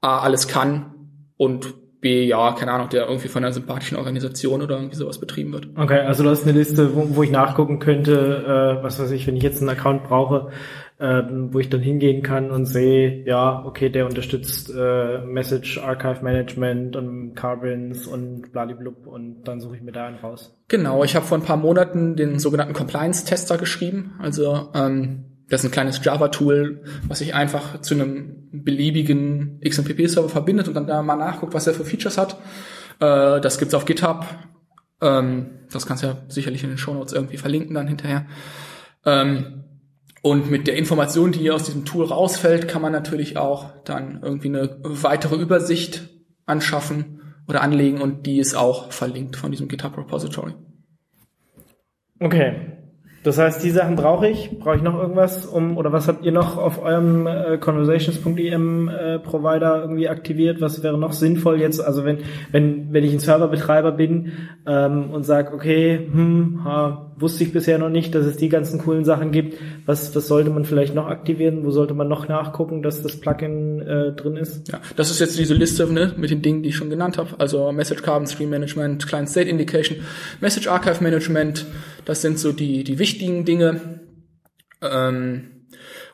A 0.02 0.20
alles 0.20 0.48
kann 0.48 0.94
und 1.38 2.02
B, 2.02 2.26
ja, 2.26 2.52
keine 2.54 2.72
Ahnung, 2.72 2.90
der 2.90 3.08
irgendwie 3.08 3.30
von 3.30 3.44
einer 3.44 3.54
sympathischen 3.54 3.98
Organisation 3.98 4.62
oder 4.62 4.76
irgendwie 4.76 4.96
sowas 4.96 5.20
betrieben 5.20 5.54
wird. 5.54 5.70
Okay, 5.76 6.02
also 6.02 6.24
du 6.24 6.30
hast 6.30 6.44
eine 6.44 6.52
Liste, 6.52 6.96
wo, 6.96 7.16
wo 7.16 7.24
ich 7.24 7.32
nachgucken 7.32 7.80
könnte, 7.80 8.78
äh, 8.80 8.84
was 8.84 9.00
weiß 9.00 9.10
ich, 9.12 9.26
wenn 9.26 9.36
ich 9.36 9.44
jetzt 9.44 9.60
einen 9.60 9.70
Account 9.70 10.04
brauche, 10.04 10.52
ähm, 10.98 11.54
wo 11.54 11.60
ich 11.60 11.70
dann 11.70 11.82
hingehen 11.82 12.24
kann 12.24 12.52
und 12.52 12.66
sehe, 12.66 13.26
ja, 13.26 13.64
okay, 13.66 13.89
der 13.89 14.06
unterstützt 14.06 14.74
äh, 14.74 15.20
Message 15.26 15.78
Archive 15.78 16.24
Management 16.24 16.96
und 16.96 17.36
Carbons 17.36 18.08
und 18.08 18.54
bladiblub 18.54 19.06
und 19.06 19.43
dann 19.43 19.60
suche 19.60 19.76
ich 19.76 19.82
mir 19.82 19.91
da 19.91 20.08
einen 20.08 20.18
raus. 20.18 20.58
Genau, 20.70 21.04
ich 21.04 21.16
habe 21.16 21.26
vor 21.26 21.38
ein 21.38 21.43
paar 21.43 21.58
Monaten 21.58 22.16
den 22.16 22.39
sogenannten 22.39 22.74
Compliance-Tester 22.74 23.58
geschrieben. 23.58 24.14
Also 24.20 24.70
ähm, 24.74 25.26
das 25.50 25.62
ist 25.62 25.70
ein 25.70 25.74
kleines 25.74 26.04
Java-Tool, 26.04 26.84
was 27.08 27.20
sich 27.20 27.36
einfach 27.36 27.82
zu 27.82 27.93
einem 27.93 28.50
beliebigen 28.52 29.60
XMPP-Server 29.64 30.30
verbindet 30.30 30.70
und 30.70 30.76
dann 30.76 30.88
da 30.88 31.02
mal 31.02 31.18
nachguckt, 31.18 31.54
was 31.54 31.68
er 31.68 31.74
für 31.74 31.84
Features 31.84 32.18
hat. 32.18 32.38
Äh, 33.02 33.41
das 33.41 33.60
gibt's 33.60 33.74
auf 33.74 33.84
GitHub. 33.84 34.26
Ähm, 35.02 35.50
das 35.74 35.86
kannst 35.86 36.04
du 36.04 36.08
ja 36.08 36.18
sicherlich 36.30 36.64
in 36.64 36.70
den 36.70 36.78
Show 36.78 36.93
Notes 36.93 37.12
irgendwie 37.12 37.38
verlinken 37.38 37.76
dann 37.76 37.88
hinterher. 37.88 38.28
Ähm, 39.06 39.64
und 40.26 40.50
mit 40.50 40.66
der 40.66 40.76
Information, 40.76 41.32
die 41.32 41.52
aus 41.52 41.66
diesem 41.66 41.86
Tool 41.86 42.04
rausfällt, 42.04 42.68
kann 42.68 42.82
man 42.82 42.92
natürlich 42.92 43.38
auch 43.38 43.66
dann 43.84 44.22
irgendwie 44.24 44.48
eine 44.48 44.78
weitere 44.82 45.36
Übersicht 45.36 46.10
anschaffen 46.48 47.22
oder 47.48 47.62
anlegen 47.62 48.02
und 48.02 48.26
die 48.26 48.40
ist 48.40 48.56
auch 48.56 48.92
verlinkt 48.92 49.36
von 49.36 49.52
diesem 49.52 49.68
GitHub 49.68 49.96
Repository. 49.96 50.54
Okay. 52.20 52.56
Das 53.22 53.40
heißt, 53.40 53.64
die 53.64 53.70
Sachen 53.72 53.96
brauche 53.96 54.28
ich. 54.28 54.58
Brauche 54.60 54.76
ich 54.78 54.82
noch 54.82 55.00
irgendwas, 55.00 55.46
um 55.46 55.78
oder 55.78 55.92
was 55.92 56.08
habt 56.08 56.24
ihr 56.26 56.32
noch 56.32 56.58
auf 56.58 56.82
eurem 56.82 57.26
äh, 57.28 57.58
conversations.em 57.60 58.88
äh, 58.88 59.20
Provider 59.20 59.82
irgendwie 59.82 60.10
aktiviert? 60.10 60.62
Was 60.62 60.82
wäre 60.82 60.98
noch 60.98 61.12
sinnvoll 61.12 61.60
jetzt? 61.60 61.80
Also 61.80 62.04
wenn 62.04 62.20
wenn 62.52 62.94
wenn 62.94 63.04
ich 63.04 63.14
ein 63.14 63.20
Serverbetreiber 63.20 63.92
bin 63.92 64.32
ähm, 64.68 65.10
und 65.10 65.24
sage, 65.24 65.54
okay, 65.54 65.98
hm, 65.98 66.62
ha, 66.64 67.14
wusste 67.18 67.43
ich 67.43 67.53
bisher 67.53 67.78
noch 67.78 67.89
nicht, 67.89 68.13
dass 68.13 68.26
es 68.26 68.38
die 68.38 68.49
ganzen 68.49 68.80
coolen 68.80 69.05
Sachen 69.05 69.32
gibt. 69.32 69.57
Was 69.86 70.16
was 70.16 70.28
sollte 70.28 70.49
man 70.49 70.66
vielleicht 70.66 70.93
noch 70.93 71.07
aktivieren? 71.07 71.66
Wo 71.66 71.72
sollte 71.72 71.93
man 71.93 72.07
noch 72.07 72.28
nachgucken, 72.28 72.84
dass 72.84 73.01
das 73.01 73.20
Plugin 73.20 73.82
äh, 73.82 74.11
drin 74.13 74.38
ist? 74.38 74.68
Ja, 74.68 74.82
das 74.95 75.11
ist 75.11 75.20
jetzt 75.20 75.38
diese 75.38 75.53
Liste 75.53 75.91
ne, 75.91 76.13
mit 76.18 76.30
den 76.30 76.41
Dingen, 76.41 76.63
die 76.63 76.70
ich 76.70 76.76
schon 76.76 76.89
genannt 76.89 77.18
habe. 77.18 77.30
Also 77.38 77.72
Message 77.72 78.01
Carbon 78.01 78.28
Stream 78.28 78.49
Management, 78.49 79.07
Client 79.07 79.30
State 79.30 79.49
Indication, 79.49 79.97
Message 80.41 80.68
Archive 80.68 81.03
Management. 81.03 81.66
Das 82.05 82.22
sind 82.22 82.39
so 82.39 82.51
die 82.51 82.84
die 82.84 82.99
wichtigen 82.99 83.45
Dinge. 83.45 84.01
Ähm, 84.82 85.51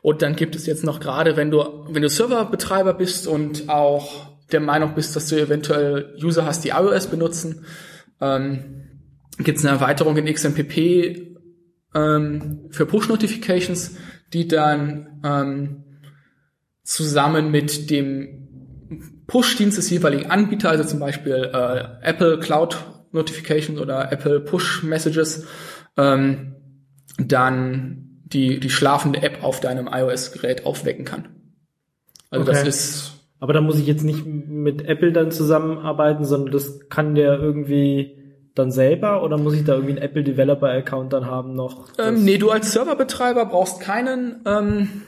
und 0.01 0.21
dann 0.21 0.35
gibt 0.35 0.55
es 0.55 0.65
jetzt 0.65 0.83
noch 0.83 0.99
gerade, 0.99 1.37
wenn 1.37 1.51
du, 1.51 1.63
wenn 1.89 2.01
du 2.01 2.09
Serverbetreiber 2.09 2.93
bist 2.93 3.27
und 3.27 3.69
auch 3.69 4.31
der 4.51 4.59
Meinung 4.59 4.93
bist, 4.95 5.15
dass 5.15 5.27
du 5.27 5.39
eventuell 5.39 6.15
User 6.21 6.45
hast, 6.45 6.63
die 6.63 6.69
iOS 6.69 7.07
benutzen, 7.07 7.65
ähm, 8.19 8.90
gibt 9.43 9.59
es 9.59 9.65
eine 9.65 9.75
Erweiterung 9.75 10.17
in 10.17 10.31
XMPP 10.31 11.37
ähm, 11.93 12.61
für 12.69 12.85
Push-Notifications, 12.85 13.95
die 14.33 14.47
dann 14.47 15.21
ähm, 15.23 15.83
zusammen 16.83 17.51
mit 17.51 17.89
dem 17.89 18.47
Push-Dienst 19.27 19.77
des 19.77 19.89
jeweiligen 19.89 20.29
Anbieters, 20.29 20.71
also 20.71 20.83
zum 20.83 20.99
Beispiel 20.99 21.51
äh, 21.53 21.83
Apple 22.01 22.39
Cloud 22.39 22.77
Notifications 23.11 23.79
oder 23.79 24.11
Apple 24.11 24.39
Push 24.39 24.83
Messages, 24.83 25.45
ähm, 25.97 26.55
dann 27.17 28.21
die, 28.25 28.59
die 28.59 28.69
schlafende 28.69 29.21
App 29.21 29.43
auf 29.43 29.59
deinem 29.59 29.87
iOS-Gerät 29.91 30.65
aufwecken 30.65 31.05
kann. 31.05 31.27
Also 32.29 32.43
Okay. 32.43 32.51
das 32.51 32.67
ist, 32.67 33.11
Aber 33.39 33.53
da 33.53 33.61
muss 33.61 33.77
ich 33.77 33.87
jetzt 33.87 34.03
nicht 34.03 34.25
mit 34.25 34.85
Apple 34.85 35.11
dann 35.11 35.31
zusammenarbeiten, 35.31 36.23
sondern 36.23 36.53
das 36.53 36.87
kann 36.89 37.15
der 37.15 37.39
irgendwie 37.39 38.20
dann 38.55 38.71
selber 38.71 39.23
oder 39.23 39.37
muss 39.37 39.53
ich 39.53 39.63
da 39.63 39.73
irgendwie 39.73 39.93
einen 39.93 40.01
Apple 40.01 40.23
Developer 40.23 40.69
Account 40.69 41.13
dann 41.13 41.25
haben 41.25 41.55
noch? 41.55 41.87
ähm, 41.97 42.23
nee, 42.23 42.37
du 42.37 42.51
als 42.51 42.71
Serverbetreiber 42.71 43.45
brauchst 43.45 43.79
keinen, 43.79 44.41
ähm, 44.45 45.03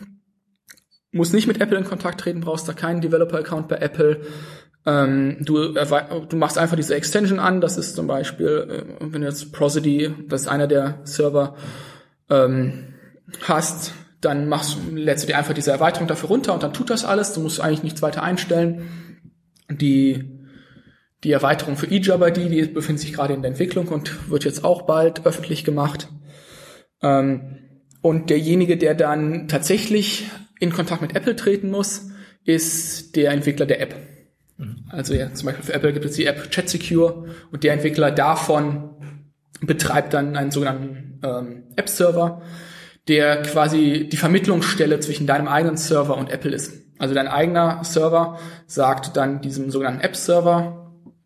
musst 1.12 1.34
nicht 1.34 1.48
mit 1.48 1.60
Apple 1.60 1.78
in 1.78 1.84
Kontakt 1.84 2.22
treten, 2.22 2.42
brauchst 2.42 2.68
da 2.68 2.74
keinen 2.74 3.02
Developer-Account 3.02 3.68
bei 3.68 3.78
Apple. 3.78 4.22
Ähm, 4.86 5.38
du, 5.42 5.74
du 5.74 6.36
machst 6.36 6.58
einfach 6.58 6.76
diese 6.76 6.96
Extension 6.96 7.40
an, 7.40 7.62
das 7.62 7.78
ist 7.78 7.96
zum 7.96 8.08
Beispiel, 8.08 8.68
äh, 8.70 8.84
wenn 9.00 9.22
du 9.22 9.28
jetzt 9.28 9.54
Prosody, 9.54 10.14
das 10.28 10.42
ist 10.42 10.48
einer 10.48 10.68
der 10.68 11.00
Server, 11.04 11.56
ähm, 12.30 12.94
hast, 13.44 13.94
dann 14.22 14.48
machst, 14.48 14.78
lädst 14.92 15.24
du 15.24 15.28
dir 15.28 15.38
einfach 15.38 15.54
diese 15.54 15.72
Erweiterung 15.72 16.08
dafür 16.08 16.30
runter 16.30 16.54
und 16.54 16.64
dann 16.64 16.74
tut 16.74 16.90
das 16.90 17.06
alles. 17.06 17.34
Du 17.34 17.42
musst 17.42 17.60
eigentlich 17.60 17.84
nichts 17.84 18.02
weiter 18.02 18.24
einstellen. 18.24 18.90
Die, 19.70 20.33
die 21.24 21.32
Erweiterung 21.32 21.78
für 21.78 21.90
eJabber, 21.90 22.32
die, 22.32 22.66
befindet 22.66 23.02
sich 23.02 23.14
gerade 23.14 23.34
in 23.34 23.42
der 23.42 23.52
Entwicklung 23.52 23.88
und 23.88 24.30
wird 24.30 24.44
jetzt 24.44 24.64
auch 24.64 24.84
bald 24.84 25.26
öffentlich 25.26 25.64
gemacht. 25.64 26.10
Ähm, 27.02 27.60
und 28.02 28.30
derjenige, 28.30 28.78
der 28.78 28.96
dann 28.96 29.48
tatsächlich 29.48 30.26
in 30.60 30.74
Kontakt 30.74 31.02
mit 31.02 31.16
Apple 31.16 31.36
treten 31.36 31.72
muss, 31.72 32.10
ist 32.44 33.16
der 33.16 33.32
Entwickler 33.32 33.66
der 33.66 33.82
App. 33.82 33.96
Also 34.90 35.14
ja, 35.14 35.34
zum 35.34 35.48
Beispiel 35.48 35.66
für 35.66 35.74
Apple 35.74 35.94
gibt 35.94 36.06
es 36.06 36.16
die 36.16 36.26
App 36.26 36.52
Chat 36.52 36.70
Secure 36.70 37.26
und 37.52 37.64
der 37.64 37.74
Entwickler 37.74 38.12
davon 38.12 38.90
betreibt 39.62 40.14
dann 40.14 40.36
einen 40.36 40.52
sogenannten 40.52 41.20
ähm, 41.24 41.64
App-Server, 41.76 42.42
der 43.08 43.42
quasi 43.42 44.10
die 44.12 44.18
Vermittlungsstelle 44.18 45.00
zwischen 45.00 45.26
deinem 45.26 45.48
eigenen 45.48 45.78
Server 45.78 46.18
und 46.18 46.30
Apple 46.30 46.52
ist. 46.52 46.74
Also 47.00 47.16
dein 47.16 47.28
eigener 47.28 47.84
Server 47.84 48.40
sagt 48.68 49.18
dann 49.18 49.42
diesem 49.42 49.72
sogenannten 49.72 50.02
App-Server, 50.02 50.83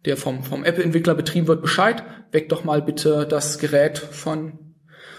der 0.08 0.18
vom, 0.18 0.44
vom 0.44 0.64
Apple-Entwickler 0.64 1.16
betrieben 1.16 1.48
wird, 1.48 1.62
Bescheid, 1.62 2.04
weck 2.32 2.50
doch 2.50 2.64
mal 2.64 2.82
bitte 2.82 3.28
das 3.30 3.60
Gerät 3.60 3.98
von 3.98 4.54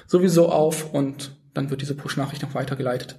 sowieso 0.07 0.49
auf 0.49 0.93
und 0.93 1.39
dann 1.55 1.71
wird 1.71 1.81
diese 1.81 1.97
Push-Nachricht 1.97 2.43
noch 2.43 2.55
weitergeleitet. 2.55 3.19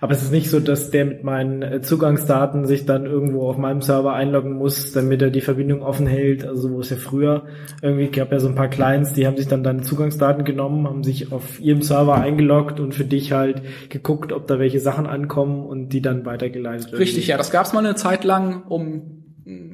Aber 0.00 0.12
es 0.12 0.22
ist 0.22 0.32
nicht 0.32 0.50
so, 0.50 0.58
dass 0.58 0.90
der 0.90 1.04
mit 1.04 1.22
meinen 1.22 1.62
äh, 1.62 1.80
Zugangsdaten 1.82 2.66
sich 2.66 2.84
dann 2.84 3.06
irgendwo 3.06 3.48
auf 3.48 3.58
meinem 3.58 3.80
Server 3.80 4.12
einloggen 4.12 4.54
muss, 4.54 4.92
damit 4.92 5.22
er 5.22 5.30
die 5.30 5.40
Verbindung 5.40 5.82
offen 5.82 6.06
hält. 6.06 6.44
Also 6.44 6.72
wo 6.72 6.80
es 6.80 6.90
ja 6.90 6.96
früher 6.96 7.44
irgendwie 7.82 8.08
gab 8.08 8.32
ja 8.32 8.40
so 8.40 8.48
ein 8.48 8.56
paar 8.56 8.68
Clients, 8.68 9.12
die 9.12 9.26
haben 9.26 9.36
sich 9.36 9.46
dann 9.46 9.62
deine 9.62 9.82
Zugangsdaten 9.82 10.44
genommen, 10.44 10.86
haben 10.88 11.04
sich 11.04 11.32
auf 11.32 11.60
ihrem 11.60 11.82
Server 11.82 12.16
eingeloggt 12.16 12.80
und 12.80 12.92
für 12.92 13.04
dich 13.04 13.32
halt 13.32 13.62
geguckt, 13.88 14.32
ob 14.32 14.48
da 14.48 14.58
welche 14.58 14.80
Sachen 14.80 15.06
ankommen 15.06 15.64
und 15.64 15.90
die 15.90 16.02
dann 16.02 16.26
weitergeleitet 16.26 16.86
werden. 16.86 16.98
Richtig, 16.98 17.28
ja, 17.28 17.36
das 17.36 17.52
gab 17.52 17.66
es 17.66 17.72
mal 17.72 17.86
eine 17.86 17.94
Zeit 17.94 18.24
lang, 18.24 18.64
um 18.64 19.25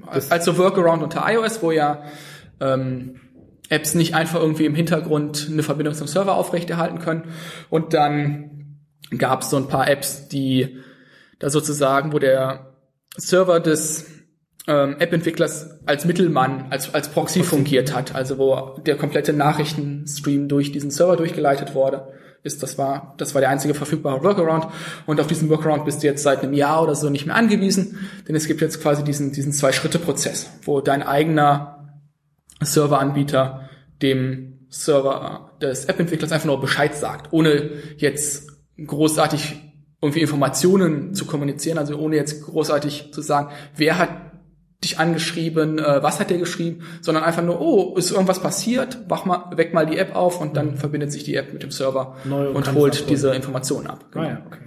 als, 0.06 0.30
als 0.30 0.44
so 0.44 0.58
Workaround 0.58 1.02
unter 1.02 1.24
iOS, 1.26 1.62
wo 1.62 1.70
ja 1.70 2.02
ähm, 2.60 3.20
Apps 3.68 3.94
nicht 3.94 4.14
einfach 4.14 4.40
irgendwie 4.40 4.66
im 4.66 4.74
Hintergrund 4.74 5.48
eine 5.50 5.62
Verbindung 5.62 5.94
zum 5.94 6.06
Server 6.06 6.34
aufrechterhalten 6.34 6.98
können. 6.98 7.32
Und 7.70 7.94
dann 7.94 8.78
gab 9.16 9.42
es 9.42 9.50
so 9.50 9.56
ein 9.56 9.68
paar 9.68 9.88
Apps, 9.88 10.28
die 10.28 10.78
da 11.38 11.50
sozusagen, 11.50 12.12
wo 12.12 12.18
der 12.18 12.74
Server 13.16 13.60
des 13.60 14.06
ähm, 14.68 14.96
App-Entwicklers 14.98 15.80
als 15.86 16.04
Mittelmann, 16.04 16.66
als, 16.70 16.94
als 16.94 17.08
Proxy. 17.08 17.42
fungiert 17.42 17.94
hat, 17.94 18.14
also 18.14 18.38
wo 18.38 18.80
der 18.80 18.96
komplette 18.96 19.32
Nachrichtenstream 19.32 20.48
durch 20.48 20.70
diesen 20.72 20.90
Server 20.90 21.16
durchgeleitet 21.16 21.74
wurde 21.74 22.12
ist, 22.43 22.62
das 22.62 22.77
war, 22.77 23.14
das 23.19 23.35
war 23.35 23.40
der 23.40 23.51
einzige 23.51 23.74
verfügbare 23.74 24.23
Workaround. 24.23 24.66
Und 25.06 25.20
auf 25.20 25.27
diesen 25.27 25.48
Workaround 25.48 25.85
bist 25.85 26.02
du 26.02 26.06
jetzt 26.06 26.23
seit 26.23 26.43
einem 26.43 26.55
Jahr 26.55 26.82
oder 26.82 26.94
so 26.94 27.09
nicht 27.09 27.27
mehr 27.27 27.36
angewiesen, 27.36 28.09
denn 28.27 28.35
es 28.35 28.47
gibt 28.47 28.60
jetzt 28.60 28.82
quasi 28.82 29.05
diesen, 29.05 29.32
diesen 29.32 29.52
Zwei-Schritte-Prozess, 29.52 30.51
wo 30.64 30.81
dein 30.81 31.02
eigener 31.02 31.98
Serveranbieter 32.60 33.69
dem 34.02 34.66
Server 34.69 35.52
des 35.60 35.85
App-Entwicklers 35.85 36.32
einfach 36.32 36.47
nur 36.47 36.60
Bescheid 36.60 36.94
sagt, 36.94 37.32
ohne 37.32 37.70
jetzt 37.97 38.48
großartig 38.85 39.56
irgendwie 40.01 40.20
Informationen 40.20 41.14
zu 41.14 41.27
kommunizieren, 41.27 41.78
also 41.78 41.97
ohne 41.97 42.16
jetzt 42.16 42.43
großartig 42.43 43.12
zu 43.12 43.20
sagen, 43.20 43.51
wer 43.77 43.98
hat 43.98 44.31
dich 44.82 44.98
angeschrieben, 44.98 45.78
äh, 45.78 46.02
was 46.02 46.20
hat 46.20 46.30
der 46.30 46.38
geschrieben, 46.38 46.80
sondern 47.00 47.24
einfach 47.24 47.42
nur, 47.42 47.60
oh, 47.60 47.94
ist 47.96 48.10
irgendwas 48.10 48.40
passiert, 48.40 48.98
wach 49.09 49.24
mal, 49.24 49.50
weck 49.56 49.72
mal 49.72 49.86
die 49.86 49.98
App 49.98 50.14
auf 50.14 50.40
und 50.40 50.56
dann 50.56 50.76
verbindet 50.76 51.12
sich 51.12 51.24
die 51.24 51.36
App 51.36 51.52
mit 51.52 51.62
dem 51.62 51.70
Server 51.70 52.16
Neu 52.24 52.48
und 52.48 52.56
und, 52.56 52.74
holt 52.74 52.94
es 52.94 53.06
diese 53.06 53.34
Informationen 53.34 53.86
ab. 53.86 54.04
Ah, 54.14 54.24
ja, 54.24 54.42
okay. 54.46 54.59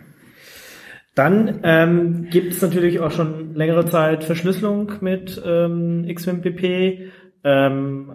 Dann 1.16 1.62
ähm, 1.64 2.28
gibt 2.30 2.54
es 2.54 2.62
natürlich 2.62 3.00
auch 3.00 3.12
schon 3.12 3.56
längere 3.56 3.86
Zeit 3.86 4.26
Verschlüsselung 4.26 4.92
mit 5.00 5.42
ähm, 5.46 6.06
XMPP. 6.14 7.12
Ähm, 7.46 8.12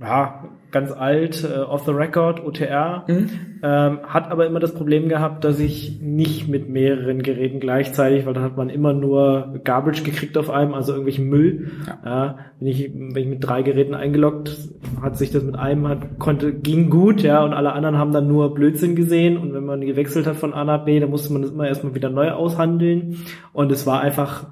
ja, 0.00 0.48
ganz 0.72 0.92
alt, 0.92 1.44
äh, 1.44 1.58
off 1.60 1.84
the 1.84 1.92
record, 1.92 2.44
OTR, 2.44 3.04
Mhm. 3.08 3.28
ähm, 3.62 3.98
hat 4.04 4.30
aber 4.30 4.46
immer 4.46 4.60
das 4.60 4.74
Problem 4.74 5.08
gehabt, 5.08 5.44
dass 5.44 5.58
ich 5.60 6.00
nicht 6.00 6.48
mit 6.48 6.68
mehreren 6.68 7.22
Geräten 7.22 7.60
gleichzeitig, 7.60 8.26
weil 8.26 8.34
dann 8.34 8.42
hat 8.44 8.56
man 8.56 8.70
immer 8.70 8.92
nur 8.92 9.60
Garbage 9.64 10.02
gekriegt 10.04 10.36
auf 10.38 10.50
einem, 10.50 10.74
also 10.74 10.92
irgendwelchen 10.92 11.28
Müll. 11.28 11.70
Ja. 12.04 12.36
wenn 12.58 12.66
ich 12.68 12.92
wenn 12.94 13.16
ich 13.22 13.28
mit 13.28 13.44
drei 13.46 13.62
Geräten 13.62 13.94
eingeloggt, 13.94 14.56
hat 15.02 15.16
sich 15.16 15.30
das 15.30 15.42
mit 15.42 15.56
einem 15.56 15.88
hat 15.88 16.18
konnte 16.18 16.52
ging 16.52 16.90
gut, 16.90 17.22
ja, 17.22 17.42
und 17.42 17.52
alle 17.54 17.72
anderen 17.72 17.96
haben 17.98 18.12
dann 18.12 18.28
nur 18.28 18.54
Blödsinn 18.54 18.96
gesehen 18.96 19.36
und 19.36 19.52
wenn 19.54 19.64
man 19.64 19.80
gewechselt 19.80 20.26
hat 20.26 20.36
von 20.36 20.52
A 20.52 20.64
nach 20.64 20.84
B, 20.84 21.00
dann 21.00 21.10
musste 21.10 21.32
man 21.32 21.42
das 21.42 21.50
immer 21.52 21.66
erstmal 21.66 21.94
wieder 21.94 22.10
neu 22.10 22.30
aushandeln 22.30 23.16
und 23.52 23.72
es 23.72 23.86
war 23.86 24.00
einfach 24.00 24.46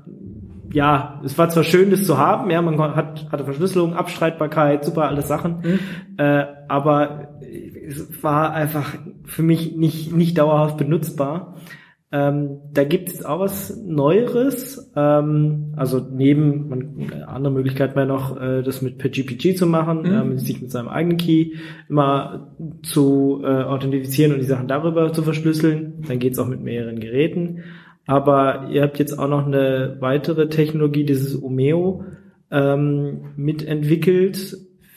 ja, 0.73 1.21
es 1.25 1.39
war 1.39 1.49
zwar 1.49 1.65
schön, 1.65 1.91
das 1.91 2.05
zu 2.05 2.19
haben, 2.19 2.51
ja, 2.51 2.61
man 2.63 2.79
hat, 2.79 3.31
hatte 3.31 3.45
Verschlüsselung, 3.45 3.95
Abstreitbarkeit, 3.95 4.85
super, 4.85 5.09
alles 5.09 5.29
Sachen, 5.29 5.81
äh, 6.19 6.45
aber 6.69 7.39
es 7.87 8.23
war 8.23 8.53
einfach 8.53 8.95
für 9.25 9.43
mich 9.43 9.77
nicht, 9.77 10.15
nicht 10.15 10.37
dauerhaft 10.39 10.77
benutzbar. 10.77 11.57
Ähm, 12.11 12.61
da 12.73 12.85
gibt 12.85 13.11
es 13.11 13.23
auch 13.23 13.41
was 13.41 13.77
Neueres, 13.77 14.91
ähm, 14.97 15.75
also 15.77 16.01
neben, 16.11 16.69
man, 16.71 17.11
eine 17.13 17.29
andere 17.29 17.53
Möglichkeit 17.53 17.97
wäre 17.97 18.07
noch, 18.07 18.41
äh, 18.41 18.63
das 18.63 18.81
mit 18.81 18.97
per 18.97 19.11
GPG 19.11 19.55
zu 19.57 19.67
machen, 19.67 20.07
ähm, 20.07 20.39
sich 20.39 20.63
mit 20.63 20.71
seinem 20.71 20.89
eigenen 20.89 21.19
Key 21.19 21.57
immer 21.91 22.57
zu 22.83 23.43
äh, 23.45 23.63
authentifizieren 23.63 24.33
und 24.33 24.39
die 24.39 24.47
Sachen 24.47 24.69
darüber 24.69 25.13
zu 25.13 25.23
verschlüsseln. 25.23 26.03
Dann 26.09 26.19
geht's 26.19 26.39
auch 26.39 26.49
mit 26.49 26.63
mehreren 26.63 26.99
Geräten. 26.99 27.65
Aber 28.09 28.69
ihr 28.71 28.81
habt 28.81 28.99
jetzt 28.99 29.19
auch 29.19 29.29
noch 29.29 29.45
eine 29.45 29.99
weitere 30.01 30.49
Technologie, 30.49 31.05
dieses 31.05 31.41
Omeo, 31.41 32.05
ähm, 32.51 33.35
mitentwickelt. 33.37 34.57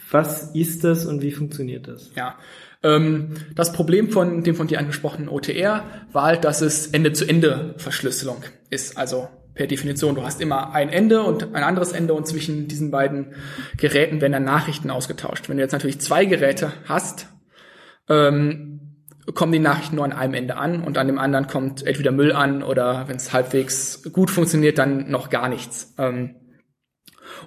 Was 0.09 0.55
ist 0.55 0.85
das 0.85 1.05
und 1.05 1.21
wie 1.21 1.33
funktioniert 1.33 1.89
das? 1.89 2.09
Ja. 2.15 2.35
Ähm, 2.81 3.33
das 3.53 3.73
Problem 3.73 4.11
von 4.11 4.43
dem 4.43 4.55
von 4.55 4.67
dir 4.67 4.79
angesprochenen 4.79 5.27
OTR 5.27 5.83
war 6.13 6.23
halt, 6.23 6.45
dass 6.45 6.61
es 6.61 6.87
Ende-zu-Ende-Verschlüsselung 6.87 8.43
ist. 8.69 8.97
Also 8.97 9.27
per 9.55 9.67
Definition, 9.67 10.15
du 10.15 10.23
hast 10.23 10.39
immer 10.39 10.73
ein 10.73 10.87
Ende 10.87 11.21
und 11.23 11.53
ein 11.53 11.63
anderes 11.63 11.91
Ende 11.91 12.13
und 12.13 12.25
zwischen 12.27 12.69
diesen 12.69 12.91
beiden 12.91 13.33
Geräten 13.75 14.21
werden 14.21 14.31
dann 14.31 14.45
Nachrichten 14.45 14.89
ausgetauscht. 14.89 15.49
Wenn 15.49 15.57
du 15.57 15.63
jetzt 15.63 15.73
natürlich 15.73 15.99
zwei 15.99 16.23
Geräte 16.23 16.71
hast, 16.85 17.27
ähm, 18.07 18.70
kommen 19.33 19.51
die 19.51 19.59
Nachrichten 19.59 19.95
nur 19.95 20.05
an 20.05 20.13
einem 20.13 20.33
Ende 20.33 20.57
an 20.57 20.83
und 20.83 20.97
an 20.97 21.07
dem 21.07 21.19
anderen 21.19 21.47
kommt 21.47 21.85
entweder 21.85 22.11
Müll 22.11 22.31
an 22.31 22.63
oder 22.63 23.07
wenn 23.07 23.17
es 23.17 23.33
halbwegs 23.33 24.03
gut 24.11 24.31
funktioniert, 24.31 24.77
dann 24.77 25.09
noch 25.09 25.29
gar 25.29 25.49
nichts. 25.49 25.93
Ähm, 25.97 26.35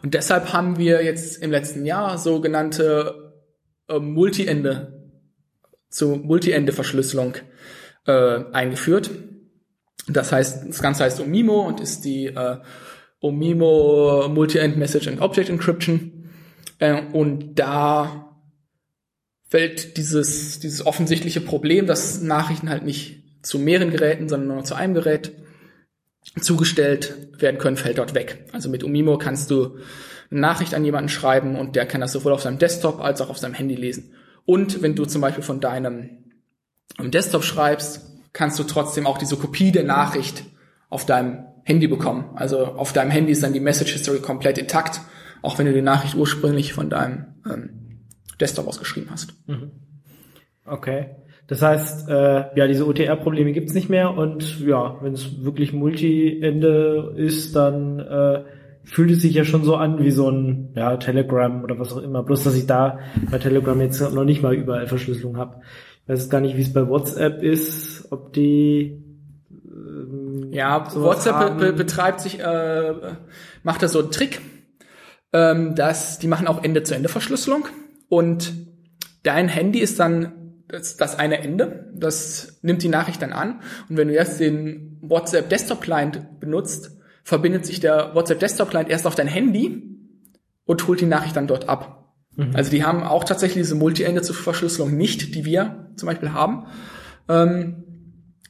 und 0.02 0.14
deshalb 0.14 0.52
haben 0.52 0.78
wir 0.78 1.04
jetzt 1.04 1.42
im 1.42 1.50
letzten 1.50 1.84
Jahr 1.84 2.18
sogenannte 2.18 3.32
äh, 3.88 3.98
Multi-Ende 3.98 5.10
zu 5.88 6.16
Multi-Ende-Verschlüsselung 6.16 7.36
äh, 8.06 8.44
eingeführt. 8.52 9.10
Das 10.08 10.32
heißt, 10.32 10.68
das 10.68 10.82
Ganze 10.82 11.04
heißt 11.04 11.20
OMIMO 11.20 11.60
und 11.66 11.80
ist 11.80 12.04
die 12.04 12.26
äh, 12.26 12.58
OMIMO 13.20 14.28
Multi-End 14.28 14.76
Message 14.76 15.08
and 15.08 15.20
Object 15.20 15.48
Encryption. 15.48 16.30
Äh, 16.78 17.02
und 17.12 17.54
da 17.54 18.33
fällt 19.54 19.98
dieses, 19.98 20.58
dieses 20.58 20.84
offensichtliche 20.84 21.40
Problem, 21.40 21.86
dass 21.86 22.20
Nachrichten 22.20 22.68
halt 22.68 22.84
nicht 22.84 23.22
zu 23.40 23.60
mehreren 23.60 23.92
Geräten, 23.92 24.28
sondern 24.28 24.56
nur 24.56 24.64
zu 24.64 24.74
einem 24.74 24.94
Gerät 24.94 25.30
zugestellt 26.40 27.14
werden 27.38 27.58
können, 27.58 27.76
fällt 27.76 27.98
dort 27.98 28.14
weg. 28.14 28.46
Also 28.50 28.68
mit 28.68 28.82
Umimo 28.82 29.16
kannst 29.16 29.52
du 29.52 29.78
eine 30.32 30.40
Nachricht 30.40 30.74
an 30.74 30.84
jemanden 30.84 31.08
schreiben 31.08 31.54
und 31.54 31.76
der 31.76 31.86
kann 31.86 32.00
das 32.00 32.10
sowohl 32.10 32.32
auf 32.32 32.42
seinem 32.42 32.58
Desktop 32.58 33.00
als 33.00 33.20
auch 33.20 33.30
auf 33.30 33.38
seinem 33.38 33.54
Handy 33.54 33.76
lesen. 33.76 34.10
Und 34.44 34.82
wenn 34.82 34.96
du 34.96 35.04
zum 35.04 35.20
Beispiel 35.20 35.44
von 35.44 35.60
deinem 35.60 36.24
Desktop 36.98 37.44
schreibst, 37.44 38.10
kannst 38.32 38.58
du 38.58 38.64
trotzdem 38.64 39.06
auch 39.06 39.18
diese 39.18 39.36
Kopie 39.36 39.70
der 39.70 39.84
Nachricht 39.84 40.42
auf 40.90 41.06
deinem 41.06 41.44
Handy 41.62 41.86
bekommen. 41.86 42.32
Also 42.34 42.58
auf 42.66 42.92
deinem 42.92 43.12
Handy 43.12 43.30
ist 43.30 43.44
dann 43.44 43.52
die 43.52 43.60
Message 43.60 43.92
History 43.92 44.18
komplett 44.18 44.58
intakt, 44.58 45.00
auch 45.42 45.58
wenn 45.58 45.66
du 45.66 45.72
die 45.72 45.80
Nachricht 45.80 46.16
ursprünglich 46.16 46.72
von 46.72 46.90
deinem 46.90 47.26
ähm, 47.48 47.83
Desktop 48.40 48.66
ausgeschrieben 48.66 49.10
hast. 49.10 49.34
Okay. 50.66 51.06
Das 51.46 51.60
heißt, 51.60 52.08
äh, 52.08 52.56
ja, 52.56 52.66
diese 52.66 52.86
OTR-Probleme 52.86 53.52
gibt's 53.52 53.74
nicht 53.74 53.90
mehr 53.90 54.16
und 54.16 54.60
ja, 54.60 54.96
wenn 55.02 55.12
es 55.12 55.44
wirklich 55.44 55.74
Multi-Ende 55.74 57.12
ist, 57.16 57.54
dann 57.54 57.98
äh, 57.98 58.44
fühlt 58.84 59.10
es 59.10 59.22
sich 59.22 59.34
ja 59.34 59.44
schon 59.44 59.62
so 59.62 59.76
an 59.76 60.02
wie 60.02 60.10
so 60.10 60.30
ein 60.30 60.70
ja, 60.74 60.96
Telegram 60.96 61.62
oder 61.62 61.78
was 61.78 61.92
auch 61.92 62.02
immer. 62.02 62.22
Bloß, 62.22 62.44
dass 62.44 62.56
ich 62.56 62.66
da 62.66 62.98
bei 63.30 63.38
Telegram 63.38 63.78
jetzt 63.80 64.00
noch 64.00 64.24
nicht 64.24 64.42
mal 64.42 64.54
überall 64.54 64.86
Verschlüsselung 64.86 65.36
habe. 65.36 65.60
Ich 66.04 66.08
weiß 66.08 66.30
gar 66.30 66.40
nicht, 66.40 66.56
wie 66.56 66.62
es 66.62 66.72
bei 66.72 66.88
WhatsApp 66.88 67.42
ist, 67.42 68.10
ob 68.10 68.32
die 68.32 69.02
ähm, 69.70 70.48
Ja, 70.50 70.86
WhatsApp 70.94 71.58
be 71.58 71.72
betreibt 71.74 72.20
sich, 72.20 72.40
äh, 72.40 72.94
macht 73.62 73.82
da 73.82 73.88
so 73.88 74.00
einen 74.00 74.10
Trick, 74.10 74.40
ähm, 75.34 75.74
dass 75.74 76.18
die 76.18 76.28
machen 76.28 76.46
auch 76.46 76.62
Ende-zu-Ende-Verschlüsselung 76.62 77.66
und 78.16 78.52
dein 79.22 79.48
Handy 79.48 79.78
ist 79.78 79.98
dann 80.00 80.32
das, 80.68 80.96
das 80.96 81.18
eine 81.18 81.38
Ende, 81.38 81.92
das 81.94 82.58
nimmt 82.62 82.82
die 82.82 82.88
Nachricht 82.88 83.22
dann 83.22 83.32
an 83.32 83.60
und 83.88 83.96
wenn 83.96 84.08
du 84.08 84.14
jetzt 84.14 84.40
den 84.40 84.98
WhatsApp 85.02 85.48
Desktop 85.48 85.80
Client 85.80 86.40
benutzt, 86.40 86.92
verbindet 87.22 87.66
sich 87.66 87.80
der 87.80 88.14
WhatsApp 88.14 88.40
Desktop 88.40 88.70
Client 88.70 88.90
erst 88.90 89.06
auf 89.06 89.14
dein 89.14 89.28
Handy 89.28 89.82
und 90.64 90.86
holt 90.86 91.00
die 91.00 91.06
Nachricht 91.06 91.36
dann 91.36 91.46
dort 91.46 91.68
ab. 91.68 92.14
Also 92.52 92.70
die 92.70 92.84
haben 92.84 93.04
auch 93.04 93.24
tatsächlich 93.24 93.62
diese 93.62 93.76
Multi-Ende 93.76 94.22
zur 94.22 94.34
Verschlüsselung 94.34 94.96
nicht, 94.96 95.34
die 95.34 95.44
wir 95.44 95.90
zum 95.96 96.08
Beispiel 96.08 96.32
haben. 96.32 96.66
Ähm, 97.28 97.84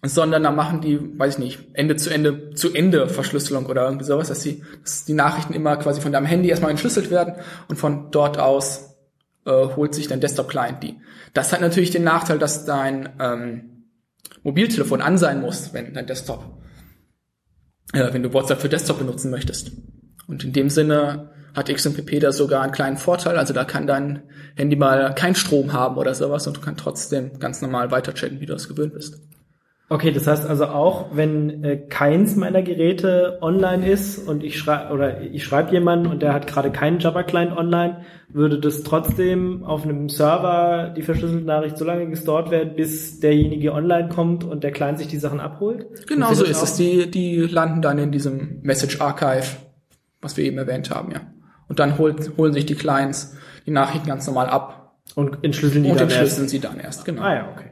sondern 0.07 0.43
da 0.43 0.51
machen 0.51 0.81
die, 0.81 1.19
weiß 1.19 1.35
ich 1.35 1.39
nicht, 1.39 1.61
Ende 1.73 1.97
zu 1.97 2.11
Ende 2.11 2.51
zu 2.51 2.75
Ende 2.75 3.09
Verschlüsselung 3.09 3.67
oder 3.67 3.85
irgendwie 3.85 4.05
sowas, 4.05 4.29
dass 4.29 4.41
die, 4.41 4.63
dass 4.83 5.05
die 5.05 5.15
Nachrichten 5.15 5.55
immer 5.55 5.77
quasi 5.77 6.01
von 6.01 6.13
deinem 6.13 6.27
Handy 6.27 6.51
erstmal 6.51 6.71
entschlüsselt 6.71 7.11
werden 7.11 7.35
und 7.69 7.77
von 7.77 8.11
dort 8.11 8.39
aus 8.39 8.94
äh, 9.47 9.51
holt 9.51 9.95
sich 9.95 10.09
dein 10.09 10.21
Desktop-Client 10.21 10.83
die. 10.83 10.97
Das 11.33 11.53
hat 11.53 11.61
natürlich 11.61 11.91
den 11.91 12.05
Nachteil, 12.05 12.39
dass 12.39 12.65
dein 12.65 13.11
ähm, 13.21 13.91
Mobiltelefon 14.43 15.01
an 15.01 15.19
sein 15.19 15.41
muss, 15.41 15.73
wenn 15.73 15.95
dein 15.95 16.07
Desktop, 16.07 16.63
äh, 17.93 18.13
wenn 18.13 18.23
du 18.23 18.33
WhatsApp 18.33 18.61
für 18.61 18.69
Desktop 18.69 18.99
benutzen 18.99 19.31
möchtest. 19.31 19.73
Und 20.27 20.45
in 20.45 20.53
dem 20.53 20.71
Sinne 20.71 21.31
hat 21.55 21.73
XMPP 21.73 22.21
da 22.21 22.33
sogar 22.33 22.63
einen 22.63 22.73
kleinen 22.73 22.97
Vorteil. 22.97 23.39
Also 23.39 23.55
da 23.55 23.65
kann 23.65 23.87
dein 23.87 24.23
Handy 24.57 24.77
mal 24.77 25.15
keinen 25.15 25.35
Strom 25.35 25.73
haben 25.73 25.97
oder 25.97 26.15
sowas 26.15 26.47
und 26.47 26.57
du 26.57 26.61
kannst 26.61 26.81
trotzdem 26.81 27.39
ganz 27.39 27.63
normal 27.63 27.91
weiter 27.91 28.15
chatten, 28.15 28.41
wie 28.41 28.47
du 28.47 28.55
es 28.55 28.69
gewöhnt 28.69 28.95
bist. 28.95 29.21
Okay, 29.91 30.13
das 30.13 30.27
heißt 30.27 30.47
also 30.47 30.67
auch, 30.67 31.15
wenn 31.15 31.63
äh, 31.63 31.77
keins 31.77 32.37
meiner 32.37 32.63
Geräte 32.63 33.39
online 33.43 33.87
ist 33.87 34.17
und 34.17 34.43
ich 34.43 34.59
schreibe 34.59 34.95
oder 34.95 35.21
ich 35.21 35.45
schreibe 35.45 35.73
jemanden 35.73 36.07
und 36.07 36.23
der 36.23 36.33
hat 36.33 36.47
gerade 36.47 36.73
keinen 36.73 37.01
Java 37.01 37.23
Client 37.23 37.55
online, 37.55 38.01
würde 38.29 38.59
das 38.59 38.83
trotzdem 38.83 39.63
auf 39.63 39.85
einem 39.85 40.09
Server 40.09 40.95
die 40.97 41.03
verschlüsselte 41.03 41.45
Nachricht 41.45 41.77
so 41.77 41.85
lange 41.85 42.09
gestort 42.09 42.51
werden, 42.51 42.75
bis 42.77 43.21
derjenige 43.21 43.75
online 43.75 44.09
kommt 44.09 44.43
und 44.43 44.65
der 44.65 44.73
Client 44.73 44.99
sich 44.99 45.09
die 45.09 45.19
Sachen 45.19 45.39
abholt? 45.39 46.07
Genau 46.07 46.33
so 46.33 46.45
ist 46.45 46.63
es. 46.63 46.77
Die, 46.77 47.11
die 47.11 47.41
landen 47.41 47.83
dann 47.83 47.99
in 47.99 48.11
diesem 48.11 48.61
Message 48.63 49.03
Archive, 49.03 49.45
was 50.23 50.39
wir 50.39 50.45
eben 50.45 50.57
erwähnt 50.57 50.91
haben, 50.91 51.13
ja. 51.13 51.21
Und 51.69 51.79
dann 51.79 51.99
holt, 51.99 52.33
holen 52.39 52.55
sich 52.55 52.65
die 52.65 52.75
Clients 52.75 53.37
die 53.67 53.71
Nachrichten 53.71 54.09
ganz 54.09 54.27
normal 54.27 54.47
ab 54.47 54.97
Und 55.15 55.45
entschlüsseln 55.45 55.85
die 55.85 55.91
und 55.91 56.01
dann 56.01 56.09
entschlüsseln 56.09 56.45
erst. 56.45 56.51
sie 56.51 56.61
dann 56.61 56.81
erst, 56.81 57.05
genau. 57.05 57.23
Ah 57.23 57.35
ja, 57.35 57.49
okay. 57.55 57.71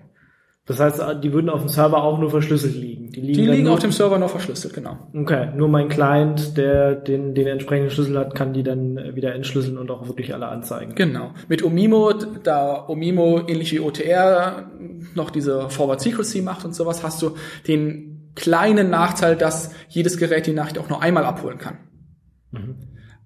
Das 0.64 0.78
heißt, 0.78 1.02
die 1.24 1.32
würden 1.32 1.50
auf 1.50 1.60
dem 1.60 1.68
Server 1.68 2.04
auch 2.04 2.20
nur 2.20 2.30
verschlüsselt 2.30 2.76
liegen. 2.76 3.10
Die 3.10 3.20
liegen, 3.20 3.32
Die 3.32 3.46
liegen 3.46 3.68
auf 3.68 3.80
dem 3.80 3.90
Server 3.90 4.16
noch 4.18 4.30
verschlüsselt, 4.30 4.72
genau. 4.72 4.96
Okay, 5.12 5.48
nur 5.56 5.68
mein 5.68 5.88
Client, 5.88 6.56
der 6.56 6.94
den, 6.94 7.34
den 7.34 7.48
entsprechenden 7.48 7.90
Schlüssel 7.90 8.16
hat, 8.16 8.36
kann 8.36 8.52
die 8.52 8.62
dann 8.62 9.16
wieder 9.16 9.34
entschlüsseln 9.34 9.76
und 9.76 9.90
auch 9.90 10.06
wirklich 10.06 10.32
alle 10.34 10.46
anzeigen. 10.46 10.94
Genau. 10.94 11.32
Mit 11.48 11.64
Omimo, 11.64 12.12
da 12.44 12.88
Omimo 12.88 13.40
ähnlich 13.48 13.72
wie 13.72 13.80
OTR 13.80 14.70
noch 15.16 15.30
diese 15.30 15.68
Forward 15.68 16.00
Secrecy 16.00 16.42
macht 16.42 16.64
und 16.64 16.76
sowas, 16.76 17.02
hast 17.02 17.20
du 17.22 17.34
den 17.66 18.30
kleinen 18.36 18.88
Nachteil, 18.88 19.36
dass 19.36 19.74
jedes 19.88 20.16
Gerät 20.16 20.46
die 20.46 20.52
Nachricht 20.52 20.78
auch 20.78 20.88
nur 20.88 21.02
einmal 21.02 21.24
abholen 21.24 21.58
kann. 21.58 21.78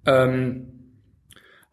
Ähm, 0.06 0.65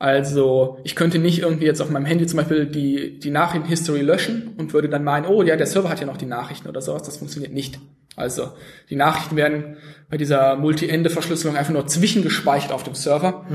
also 0.03 0.79
ich 0.83 0.97
könnte 0.97 1.17
nicht 1.17 1.39
irgendwie 1.39 1.63
jetzt 1.63 1.79
auf 1.79 1.89
meinem 1.89 2.03
Handy 2.03 2.27
zum 2.27 2.35
Beispiel 2.35 2.65
die, 2.65 3.19
die 3.19 3.31
Nachrichten-History 3.31 4.01
löschen 4.01 4.53
und 4.57 4.73
würde 4.73 4.89
dann 4.89 5.05
meinen, 5.05 5.25
oh 5.25 5.43
ja, 5.43 5.55
der 5.55 5.65
Server 5.65 5.87
hat 5.87 6.01
ja 6.01 6.05
noch 6.05 6.17
die 6.17 6.25
Nachrichten 6.25 6.67
oder 6.67 6.81
sowas. 6.81 7.03
Das 7.03 7.15
funktioniert 7.15 7.53
nicht. 7.53 7.79
Also 8.17 8.51
die 8.89 8.97
Nachrichten 8.97 9.37
werden 9.37 9.77
bei 10.09 10.17
dieser 10.17 10.57
Multi-Ende-Verschlüsselung 10.57 11.55
einfach 11.55 11.71
nur 11.71 11.87
zwischengespeichert 11.87 12.73
auf 12.73 12.83
dem 12.83 12.95
Server 12.95 13.45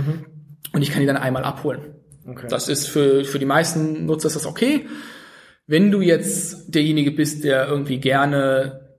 und 0.73 0.81
ich 0.81 0.91
kann 0.91 1.01
die 1.01 1.07
dann 1.07 1.19
einmal 1.19 1.45
abholen. 1.45 1.97
Okay. 2.27 2.47
Das 2.49 2.71
ist 2.71 2.89
für, 2.89 3.27
für 3.27 3.39
die 3.39 3.45
meisten 3.45 4.07
Nutzer 4.07 4.29
ist 4.29 4.37
das 4.37 4.47
okay. 4.47 4.87
Wenn 5.67 5.91
du 5.91 6.01
jetzt 6.01 6.75
derjenige 6.75 7.11
bist, 7.11 7.45
der 7.45 7.69
irgendwie 7.69 8.01
gerne 8.01 8.97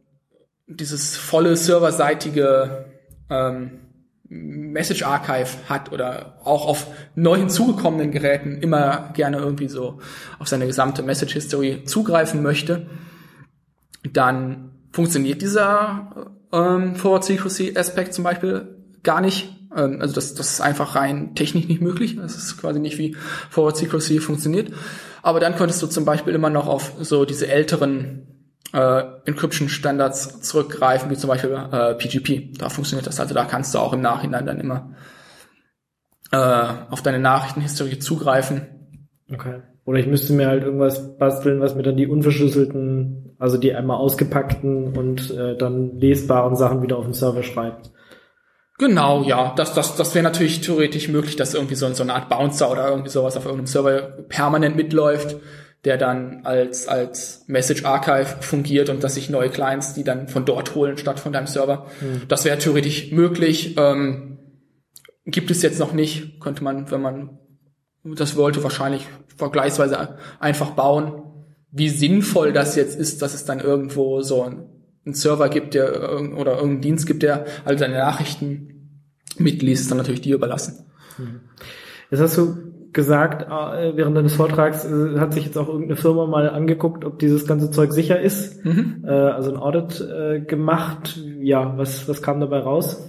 dieses 0.68 1.18
volle 1.18 1.56
serverseitige 1.56 2.86
ähm, 3.32 3.89
Message 4.30 5.04
Archive 5.04 5.48
hat 5.68 5.92
oder 5.92 6.38
auch 6.44 6.68
auf 6.68 6.88
neu 7.16 7.38
hinzugekommenen 7.38 8.12
Geräten 8.12 8.62
immer 8.62 9.10
gerne 9.14 9.38
irgendwie 9.38 9.68
so 9.68 10.00
auf 10.38 10.48
seine 10.48 10.68
gesamte 10.68 11.02
Message 11.02 11.34
History 11.34 11.84
zugreifen 11.86 12.44
möchte, 12.44 12.86
dann 14.14 14.72
funktioniert 14.92 15.42
dieser 15.42 16.32
ähm, 16.54 16.96
Forward 16.96 17.24
Secrecy 17.24 17.76
Aspekt 17.76 18.14
zum 18.14 18.24
Beispiel 18.24 18.76
gar 19.02 19.22
nicht. 19.22 19.50
Ähm, 19.76 19.98
also 20.00 20.14
das, 20.14 20.36
das 20.36 20.54
ist 20.54 20.62
einfach 20.62 20.96
rein 20.96 21.34
technisch 21.34 21.68
nicht 21.68 21.82
möglich. 21.82 22.16
Das 22.16 22.36
ist 22.36 22.58
quasi 22.58 22.80
nicht 22.80 23.00
wie 23.00 23.16
Forward 23.50 23.78
Secrecy 23.78 24.20
funktioniert. 24.20 24.72
Aber 25.22 25.40
dann 25.40 25.56
könntest 25.56 25.82
du 25.82 25.88
zum 25.88 26.06
Beispiel 26.06 26.36
immer 26.36 26.50
noch 26.50 26.68
auf 26.68 26.94
so 27.00 27.26
diese 27.26 27.48
älteren 27.48 28.28
äh, 28.74 29.04
Encryption-Standards 29.26 30.42
zurückgreifen, 30.42 31.10
wie 31.10 31.18
zum 31.18 31.30
Beispiel 31.30 31.52
äh, 31.52 31.96
PGP. 31.96 32.58
Da 32.58 32.70
funktioniert 32.70 33.08
das. 33.08 33.20
Also 33.20 33.34
da 33.34 33.46
kannst 33.46 33.74
du 33.74 33.80
auch 33.80 33.94
im 33.94 34.02
Nachhinein 34.02 34.46
dann 34.46 34.60
immer 34.60 34.96
äh, 36.32 36.68
auf 36.90 37.02
deine 37.02 37.20
Nachrichtenhistorie 37.20 38.00
zugreifen. 38.00 38.68
Okay. 39.32 39.62
Oder 39.86 40.00
ich 40.00 40.08
müsste 40.08 40.34
mir 40.34 40.48
halt 40.48 40.64
irgendwas 40.64 41.18
basteln, 41.18 41.62
was 41.62 41.76
mir 41.76 41.82
dann 41.82 41.98
die 41.98 42.08
unverschlüsselten, 42.08 43.36
also 43.40 43.58
die 43.58 43.74
einmal 43.74 43.98
ausgepackten 43.98 44.96
und 44.96 45.32
äh, 45.32 45.58
dann 45.58 45.98
lesbaren 45.98 46.56
Sachen 46.56 46.84
wieder 46.84 46.98
auf 46.98 47.06
den 47.06 47.14
Server 47.14 47.42
schreibt. 47.42 47.92
Genau, 48.78 49.24
ja. 49.24 49.54
Das, 49.56 49.74
das, 49.74 49.96
das 49.96 50.16
wäre 50.16 50.24
natürlich 50.24 50.62
theoretisch 50.62 51.10
möglich, 51.10 51.36
dass 51.36 51.54
irgendwie 51.54 51.76
so, 51.76 51.92
so 51.94 52.04
eine 52.04 52.14
Art 52.14 52.30
Bouncer 52.30 52.72
oder 52.72 52.88
irgendwie 52.88 53.10
sowas 53.10 53.36
auf 53.36 53.46
irgendeinem 53.46 53.68
Server 53.68 54.02
permanent 54.30 54.76
mitläuft, 54.76 55.38
der 55.86 55.98
dann 55.98 56.42
als, 56.46 56.88
als 56.88 57.46
Message 57.48 57.86
Archive 57.86 58.42
fungiert 58.42 58.90
und 58.90 59.04
dass 59.04 59.16
sich 59.16 59.30
neue 59.30 59.50
Clients 59.50 59.94
die 59.94 60.04
dann 60.04 60.28
von 60.28 60.46
dort 60.46 60.76
holen 60.76 60.98
statt 60.98 61.20
von 61.20 61.32
deinem 61.32 61.48
Server. 61.48 61.88
Das 62.28 62.44
wäre 62.44 62.58
theoretisch 62.58 63.12
möglich. 63.12 63.76
Ähm, 63.78 64.40
gibt 65.26 65.52
es 65.52 65.62
jetzt 65.62 65.80
noch 65.80 65.94
nicht. 65.94 66.40
Könnte 66.42 66.64
man, 66.64 66.92
wenn 66.92 67.02
man 67.02 67.40
das 68.04 68.36
wollte, 68.36 68.64
wahrscheinlich 68.64 69.08
vergleichsweise 69.38 70.18
einfach 70.40 70.72
bauen. 70.72 71.24
Wie 71.72 71.90
sinnvoll 71.90 72.52
das 72.52 72.76
jetzt 72.76 73.00
ist, 73.00 73.22
dass 73.22 73.34
es 73.34 73.46
dann 73.46 73.60
irgendwo 73.60 74.22
so 74.22 74.44
ein, 74.44 74.66
einen 75.06 75.14
Server 75.14 75.50
gibt, 75.50 75.76
der 75.76 75.94
oder 76.36 76.56
irgendeinen 76.56 76.82
Dienst 76.82 77.08
gibt, 77.08 77.24
der 77.24 77.46
all 77.64 77.76
deine 77.76 77.98
Nachrichten 77.98 79.06
mitliest, 79.38 79.84
ist 79.84 79.92
dann 79.92 79.98
natürlich 79.98 80.22
dir 80.22 80.36
überlassen. 80.36 80.86
Jetzt 82.10 82.22
hast 82.22 82.38
du 82.38 82.58
gesagt, 82.94 83.44
äh, 83.44 83.96
während 83.96 84.18
deines 84.18 84.34
Vortrags 84.34 84.86
äh, 84.86 85.20
hat 85.20 85.34
sich 85.34 85.46
jetzt 85.46 85.58
auch 85.58 85.68
irgendeine 85.68 85.96
Firma 85.96 86.26
mal 86.26 86.50
angeguckt, 86.50 87.06
ob 87.06 87.20
dieses 87.20 87.46
ganze 87.48 87.72
Zeug 87.72 87.94
sicher 87.94 88.20
ist. 88.20 88.66
Äh, 88.66 89.08
also 89.10 89.52
ein 89.52 89.58
Audit 89.58 90.02
äh, 90.02 90.40
gemacht. 90.42 91.20
Ja, 91.42 91.74
was, 91.78 92.08
was 92.10 92.22
kam 92.22 92.40
dabei 92.40 92.60
raus? 92.60 93.06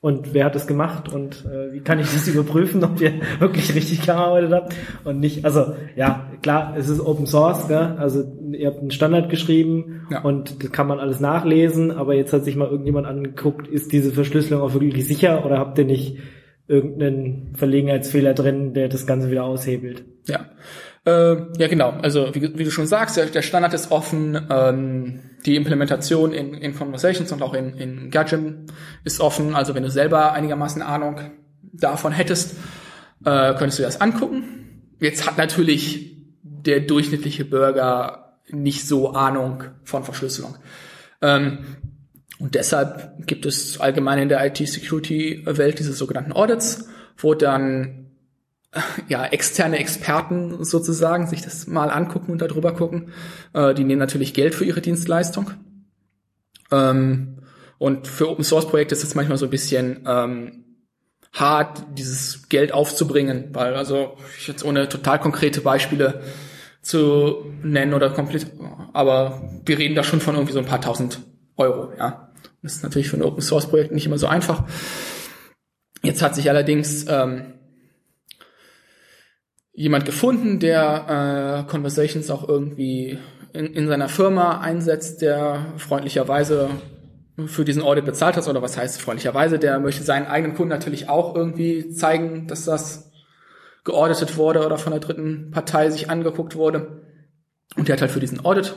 Und 0.00 0.34
wer 0.34 0.46
hat 0.46 0.56
das 0.56 0.66
gemacht? 0.66 1.12
Und 1.12 1.44
wie 1.70 1.78
kann 1.78 2.00
ich 2.00 2.06
das 2.06 2.26
überprüfen, 2.34 2.82
ob 2.82 3.00
ihr 3.00 3.12
wirklich 3.38 3.72
richtig 3.72 4.04
gearbeitet 4.04 4.52
habt 4.52 4.74
und 5.04 5.20
nicht? 5.20 5.44
Also 5.44 5.74
ja, 5.94 6.26
klar, 6.42 6.74
es 6.76 6.88
ist 6.88 6.98
Open 6.98 7.26
Source, 7.26 7.68
gell? 7.68 7.94
also 7.98 8.24
ihr 8.50 8.66
habt 8.66 8.80
einen 8.80 8.90
Standard 8.90 9.30
geschrieben 9.30 10.08
Ja. 10.10 10.22
und 10.22 10.64
das 10.64 10.72
kann 10.72 10.88
man 10.88 10.98
alles 10.98 11.20
nachlesen. 11.20 11.92
Aber 11.92 12.14
jetzt 12.14 12.32
hat 12.32 12.44
sich 12.44 12.56
mal 12.56 12.66
irgendjemand 12.68 13.06
angeguckt, 13.06 13.68
ist 13.68 13.92
diese 13.92 14.10
Verschlüsselung 14.10 14.60
auch 14.62 14.74
wirklich 14.74 15.06
sicher 15.06 15.46
oder 15.46 15.60
habt 15.60 15.78
ihr 15.78 15.84
nicht 15.84 16.16
irgendeinen 16.72 17.54
Verlegenheitsfehler 17.54 18.32
drin, 18.32 18.72
der 18.72 18.88
das 18.88 19.06
Ganze 19.06 19.30
wieder 19.30 19.44
aushebelt? 19.44 20.04
Ja. 20.26 20.46
Äh, 21.04 21.36
ja, 21.58 21.68
genau. 21.68 21.90
Also 21.90 22.34
wie, 22.34 22.58
wie 22.58 22.64
du 22.64 22.70
schon 22.70 22.86
sagst, 22.86 23.16
der, 23.16 23.42
Standard 23.42 23.74
ist 23.74 23.90
offen. 23.90 24.40
Ähm, 24.50 25.20
die 25.44 25.56
Implementation 25.56 26.32
in, 26.32 26.54
in 26.54 26.74
Conversations 26.74 27.30
und 27.32 27.42
auch 27.42 27.52
in, 27.52 27.74
in 27.74 28.10
Gajim 28.10 28.66
ist 29.04 29.20
offen. 29.20 29.54
Also 29.54 29.74
wenn 29.74 29.82
du 29.82 29.90
selber 29.90 30.32
einigermaßen 30.32 30.80
Ahnung 30.80 31.20
davon 31.72 32.12
hättest, 32.12 32.56
äh, 33.24 33.54
könntest 33.54 33.78
du 33.78 33.82
das 33.82 34.00
angucken. 34.00 34.88
Jetzt 34.98 35.26
hat 35.26 35.36
natürlich 35.36 36.16
der 36.42 36.80
durchschnittliche 36.80 37.44
Bürger 37.44 38.38
nicht 38.48 38.86
so 38.86 39.12
Ahnung 39.12 39.64
von 39.84 40.04
Verschlüsselung. 40.04 40.56
Ähm, 41.20 41.58
und 42.42 42.56
deshalb 42.56 43.26
gibt 43.26 43.46
es 43.46 43.80
allgemein 43.80 44.18
in 44.18 44.28
der 44.28 44.44
IT-Security-Welt 44.44 45.78
diese 45.78 45.92
sogenannten 45.92 46.32
Audits, 46.32 46.88
wo 47.16 47.34
dann 47.34 48.10
ja, 49.08 49.24
externe 49.26 49.78
Experten 49.78 50.64
sozusagen 50.64 51.28
sich 51.28 51.42
das 51.42 51.68
mal 51.68 51.88
angucken 51.88 52.32
und 52.32 52.42
darüber 52.42 52.74
gucken. 52.74 53.12
Äh, 53.52 53.74
die 53.74 53.84
nehmen 53.84 54.00
natürlich 54.00 54.34
Geld 54.34 54.56
für 54.56 54.64
ihre 54.64 54.80
Dienstleistung. 54.80 55.52
Ähm, 56.72 57.38
und 57.78 58.08
für 58.08 58.28
Open 58.28 58.44
Source 58.44 58.66
Projekte 58.66 58.96
ist 58.96 59.04
es 59.04 59.14
manchmal 59.14 59.38
so 59.38 59.46
ein 59.46 59.50
bisschen 59.50 60.04
ähm, 60.04 60.64
hart, 61.32 61.84
dieses 61.96 62.48
Geld 62.48 62.72
aufzubringen, 62.72 63.50
weil 63.52 63.74
also 63.74 64.16
ich 64.36 64.48
jetzt 64.48 64.64
ohne 64.64 64.88
total 64.88 65.20
konkrete 65.20 65.60
Beispiele 65.60 66.22
zu 66.80 67.52
nennen 67.62 67.94
oder 67.94 68.10
komplett, 68.10 68.48
aber 68.94 69.48
wir 69.64 69.78
reden 69.78 69.94
da 69.94 70.02
schon 70.02 70.20
von 70.20 70.34
irgendwie 70.34 70.54
so 70.54 70.58
ein 70.58 70.66
paar 70.66 70.80
tausend 70.80 71.20
Euro, 71.56 71.92
ja. 71.96 72.31
Das 72.62 72.76
ist 72.76 72.82
natürlich 72.82 73.08
für 73.08 73.16
ein 73.16 73.22
Open 73.22 73.42
Source 73.42 73.66
Projekt 73.66 73.92
nicht 73.92 74.06
immer 74.06 74.18
so 74.18 74.28
einfach. 74.28 74.64
Jetzt 76.02 76.22
hat 76.22 76.34
sich 76.34 76.48
allerdings 76.48 77.06
ähm, 77.08 77.54
jemand 79.72 80.04
gefunden, 80.04 80.60
der 80.60 81.64
äh, 81.66 81.70
Conversations 81.70 82.30
auch 82.30 82.48
irgendwie 82.48 83.18
in, 83.52 83.66
in 83.66 83.88
seiner 83.88 84.08
Firma 84.08 84.60
einsetzt, 84.60 85.22
der 85.22 85.74
freundlicherweise 85.76 86.70
für 87.46 87.64
diesen 87.64 87.82
Audit 87.82 88.04
bezahlt 88.04 88.36
hat, 88.36 88.46
oder 88.46 88.62
was 88.62 88.76
heißt 88.76 89.00
freundlicherweise, 89.00 89.58
der 89.58 89.80
möchte 89.80 90.02
seinen 90.02 90.26
eigenen 90.26 90.54
Kunden 90.54 90.70
natürlich 90.70 91.08
auch 91.08 91.34
irgendwie 91.34 91.90
zeigen, 91.90 92.46
dass 92.46 92.64
das 92.64 93.10
geauditet 93.84 94.36
wurde 94.36 94.64
oder 94.64 94.78
von 94.78 94.92
der 94.92 95.00
dritten 95.00 95.50
Partei 95.50 95.90
sich 95.90 96.10
angeguckt 96.10 96.56
wurde. 96.56 97.02
Und 97.76 97.88
der 97.88 97.94
hat 97.94 98.02
halt 98.02 98.10
für 98.10 98.20
diesen 98.20 98.44
Audit 98.44 98.74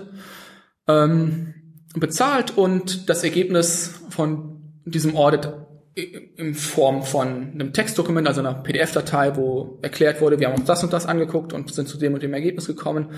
ähm, 0.88 1.54
bezahlt 2.00 2.58
und 2.58 3.10
das 3.10 3.24
Ergebnis 3.24 4.02
von 4.10 4.62
diesem 4.86 5.16
Audit 5.16 5.50
in 5.96 6.54
Form 6.54 7.04
von 7.04 7.54
einem 7.54 7.72
Textdokument, 7.72 8.28
also 8.28 8.42
einer 8.42 8.54
PDF-Datei, 8.54 9.38
wo 9.38 9.80
erklärt 9.82 10.20
wurde, 10.20 10.40
wir 10.40 10.48
haben 10.48 10.56
uns 10.56 10.66
das 10.66 10.84
und 10.84 10.92
das 10.92 11.06
angeguckt 11.06 11.54
und 11.54 11.74
sind 11.74 11.88
zu 11.88 11.98
dem 11.98 12.14
und 12.14 12.22
dem 12.22 12.34
Ergebnis 12.34 12.68
gekommen. 12.68 13.12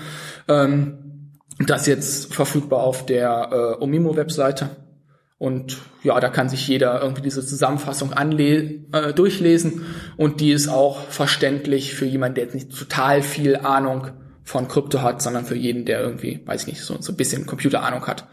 Ähm, 0.46 0.98
das 1.58 1.86
jetzt 1.86 2.32
verfügbar 2.32 2.84
auf 2.84 3.04
der 3.04 3.76
äh, 3.80 3.82
Omimo-Webseite. 3.82 4.70
Und 5.38 5.78
ja, 6.02 6.18
da 6.20 6.28
kann 6.28 6.48
sich 6.48 6.66
jeder 6.66 7.00
irgendwie 7.00 7.22
diese 7.22 7.44
Zusammenfassung 7.44 8.12
anle 8.12 8.80
äh, 8.92 9.12
durchlesen 9.14 9.84
und 10.16 10.40
die 10.40 10.50
ist 10.50 10.68
auch 10.68 11.00
verständlich 11.08 11.94
für 11.94 12.06
jemanden, 12.06 12.36
der 12.36 12.44
jetzt 12.44 12.54
nicht 12.54 12.76
total 12.76 13.22
viel 13.22 13.56
Ahnung 13.56 14.08
von 14.42 14.66
Krypto 14.66 15.02
hat, 15.02 15.22
sondern 15.22 15.44
für 15.44 15.54
jeden, 15.54 15.84
der 15.84 16.00
irgendwie, 16.00 16.40
weiß 16.44 16.62
ich 16.62 16.66
nicht, 16.68 16.80
so, 16.80 16.96
so 17.00 17.12
ein 17.12 17.16
bisschen 17.16 17.46
Computerahnung 17.46 18.06
hat. 18.06 18.26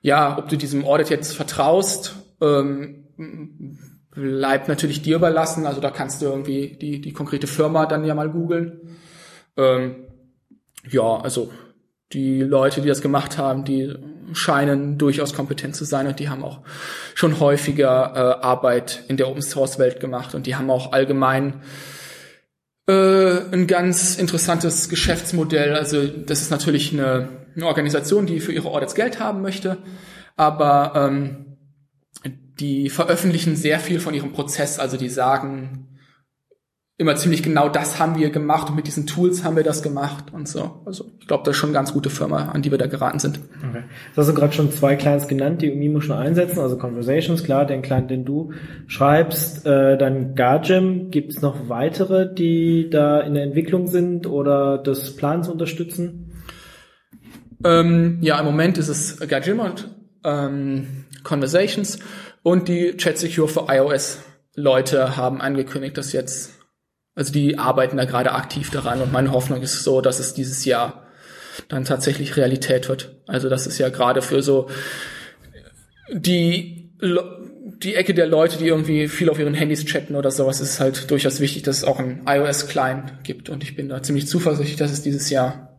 Ja, 0.00 0.38
ob 0.38 0.48
du 0.48 0.56
diesem 0.56 0.84
Audit 0.84 1.10
jetzt 1.10 1.34
vertraust, 1.36 2.16
ähm, 2.40 3.06
bleibt 4.10 4.68
natürlich 4.68 5.02
dir 5.02 5.16
überlassen. 5.16 5.66
Also 5.66 5.80
da 5.80 5.90
kannst 5.90 6.22
du 6.22 6.26
irgendwie 6.26 6.76
die, 6.80 7.00
die 7.00 7.12
konkrete 7.12 7.46
Firma 7.46 7.86
dann 7.86 8.04
ja 8.04 8.14
mal 8.14 8.30
googeln. 8.30 8.98
Ähm, 9.56 10.06
ja, 10.88 11.16
also 11.16 11.50
die 12.12 12.40
Leute, 12.40 12.80
die 12.80 12.88
das 12.88 13.02
gemacht 13.02 13.38
haben, 13.38 13.64
die 13.64 13.94
scheinen 14.32 14.98
durchaus 14.98 15.34
kompetent 15.34 15.76
zu 15.76 15.84
sein 15.84 16.06
und 16.06 16.18
die 16.18 16.28
haben 16.28 16.44
auch 16.44 16.60
schon 17.14 17.40
häufiger 17.40 18.12
äh, 18.14 18.44
Arbeit 18.44 19.04
in 19.08 19.16
der 19.16 19.28
Open 19.28 19.42
Source 19.42 19.78
Welt 19.78 20.00
gemacht 20.00 20.34
und 20.34 20.46
die 20.46 20.56
haben 20.56 20.70
auch 20.70 20.92
allgemein 20.92 21.62
äh, 22.88 23.52
ein 23.52 23.66
ganz 23.66 24.16
interessantes 24.16 24.88
Geschäftsmodell. 24.88 25.74
Also 25.74 26.06
das 26.06 26.42
ist 26.42 26.50
natürlich 26.50 26.92
eine, 26.92 27.28
eine 27.60 27.68
Organisation, 27.68 28.26
die 28.26 28.40
für 28.40 28.52
ihre 28.52 28.68
Audits 28.68 28.94
Geld 28.94 29.20
haben 29.20 29.42
möchte, 29.42 29.78
aber 30.36 30.92
ähm, 30.96 31.46
die 32.58 32.90
veröffentlichen 32.90 33.56
sehr 33.56 33.80
viel 33.80 34.00
von 34.00 34.14
ihrem 34.14 34.32
Prozess. 34.32 34.78
Also 34.78 34.96
die 34.96 35.08
sagen, 35.08 35.86
immer 37.00 37.16
ziemlich 37.16 37.42
genau 37.42 37.70
das 37.70 37.98
haben 37.98 38.18
wir 38.18 38.28
gemacht 38.28 38.68
und 38.68 38.76
mit 38.76 38.86
diesen 38.86 39.06
Tools 39.06 39.42
haben 39.42 39.56
wir 39.56 39.62
das 39.62 39.82
gemacht 39.82 40.26
und 40.34 40.46
so. 40.46 40.82
Also 40.84 41.06
ich 41.18 41.26
glaube, 41.26 41.44
das 41.44 41.56
ist 41.56 41.58
schon 41.58 41.70
eine 41.70 41.78
ganz 41.78 41.94
gute 41.94 42.10
Firma, 42.10 42.50
an 42.50 42.60
die 42.60 42.70
wir 42.70 42.76
da 42.76 42.86
geraten 42.88 43.18
sind. 43.18 43.40
Okay. 43.66 43.84
Du 44.14 44.20
hast 44.20 44.34
gerade 44.34 44.52
schon 44.52 44.70
zwei 44.70 44.96
Clients 44.96 45.26
genannt, 45.26 45.62
die 45.62 45.72
Umimo 45.72 46.02
schon 46.02 46.16
einsetzen, 46.16 46.58
also 46.58 46.76
Conversations, 46.76 47.42
klar, 47.42 47.64
den 47.64 47.80
Client, 47.80 48.10
den 48.10 48.26
du 48.26 48.52
schreibst, 48.86 49.64
äh, 49.64 49.96
dann 49.96 50.34
Gargem. 50.34 51.10
Gibt 51.10 51.32
es 51.32 51.40
noch 51.40 51.70
weitere, 51.70 52.34
die 52.34 52.90
da 52.90 53.20
in 53.20 53.32
der 53.32 53.44
Entwicklung 53.44 53.86
sind 53.86 54.26
oder 54.26 54.76
das 54.76 55.16
Plans 55.16 55.48
unterstützen? 55.48 56.29
Ähm, 57.64 58.18
ja, 58.20 58.38
im 58.38 58.46
Moment 58.46 58.78
ist 58.78 58.88
es 58.88 59.20
und 59.20 59.88
ähm, 60.24 61.04
Conversations 61.22 61.98
und 62.42 62.68
die 62.68 62.96
Chat 62.96 63.18
Secure 63.18 63.48
für 63.48 63.66
iOS 63.68 64.18
Leute 64.54 65.16
haben 65.16 65.40
angekündigt, 65.40 65.96
dass 65.98 66.12
jetzt 66.12 66.52
also 67.14 67.32
die 67.32 67.58
arbeiten 67.58 67.96
da 67.96 68.04
gerade 68.04 68.32
aktiv 68.32 68.70
daran 68.70 69.02
und 69.02 69.12
meine 69.12 69.32
Hoffnung 69.32 69.62
ist 69.62 69.82
so, 69.82 70.00
dass 70.00 70.20
es 70.20 70.32
dieses 70.32 70.64
Jahr 70.64 71.06
dann 71.68 71.84
tatsächlich 71.84 72.36
Realität 72.36 72.88
wird. 72.88 73.16
Also 73.26 73.48
das 73.48 73.66
ist 73.66 73.78
ja 73.78 73.88
gerade 73.88 74.22
für 74.22 74.42
so 74.42 74.68
die 76.12 76.90
die 77.82 77.94
Ecke 77.94 78.14
der 78.14 78.26
Leute, 78.26 78.58
die 78.58 78.66
irgendwie 78.66 79.08
viel 79.08 79.30
auf 79.30 79.38
ihren 79.38 79.54
Handys 79.54 79.84
chatten 79.84 80.16
oder 80.16 80.30
sowas, 80.30 80.60
ist 80.60 80.80
halt 80.80 81.10
durchaus 81.10 81.40
wichtig, 81.40 81.62
dass 81.62 81.78
es 81.78 81.84
auch 81.84 81.98
ein 81.98 82.22
iOS-Client 82.26 83.24
gibt. 83.24 83.48
Und 83.48 83.62
ich 83.62 83.74
bin 83.74 83.88
da 83.88 84.02
ziemlich 84.02 84.26
zuversichtlich, 84.26 84.76
dass 84.76 84.92
es 84.92 85.02
dieses 85.02 85.30
Jahr 85.30 85.69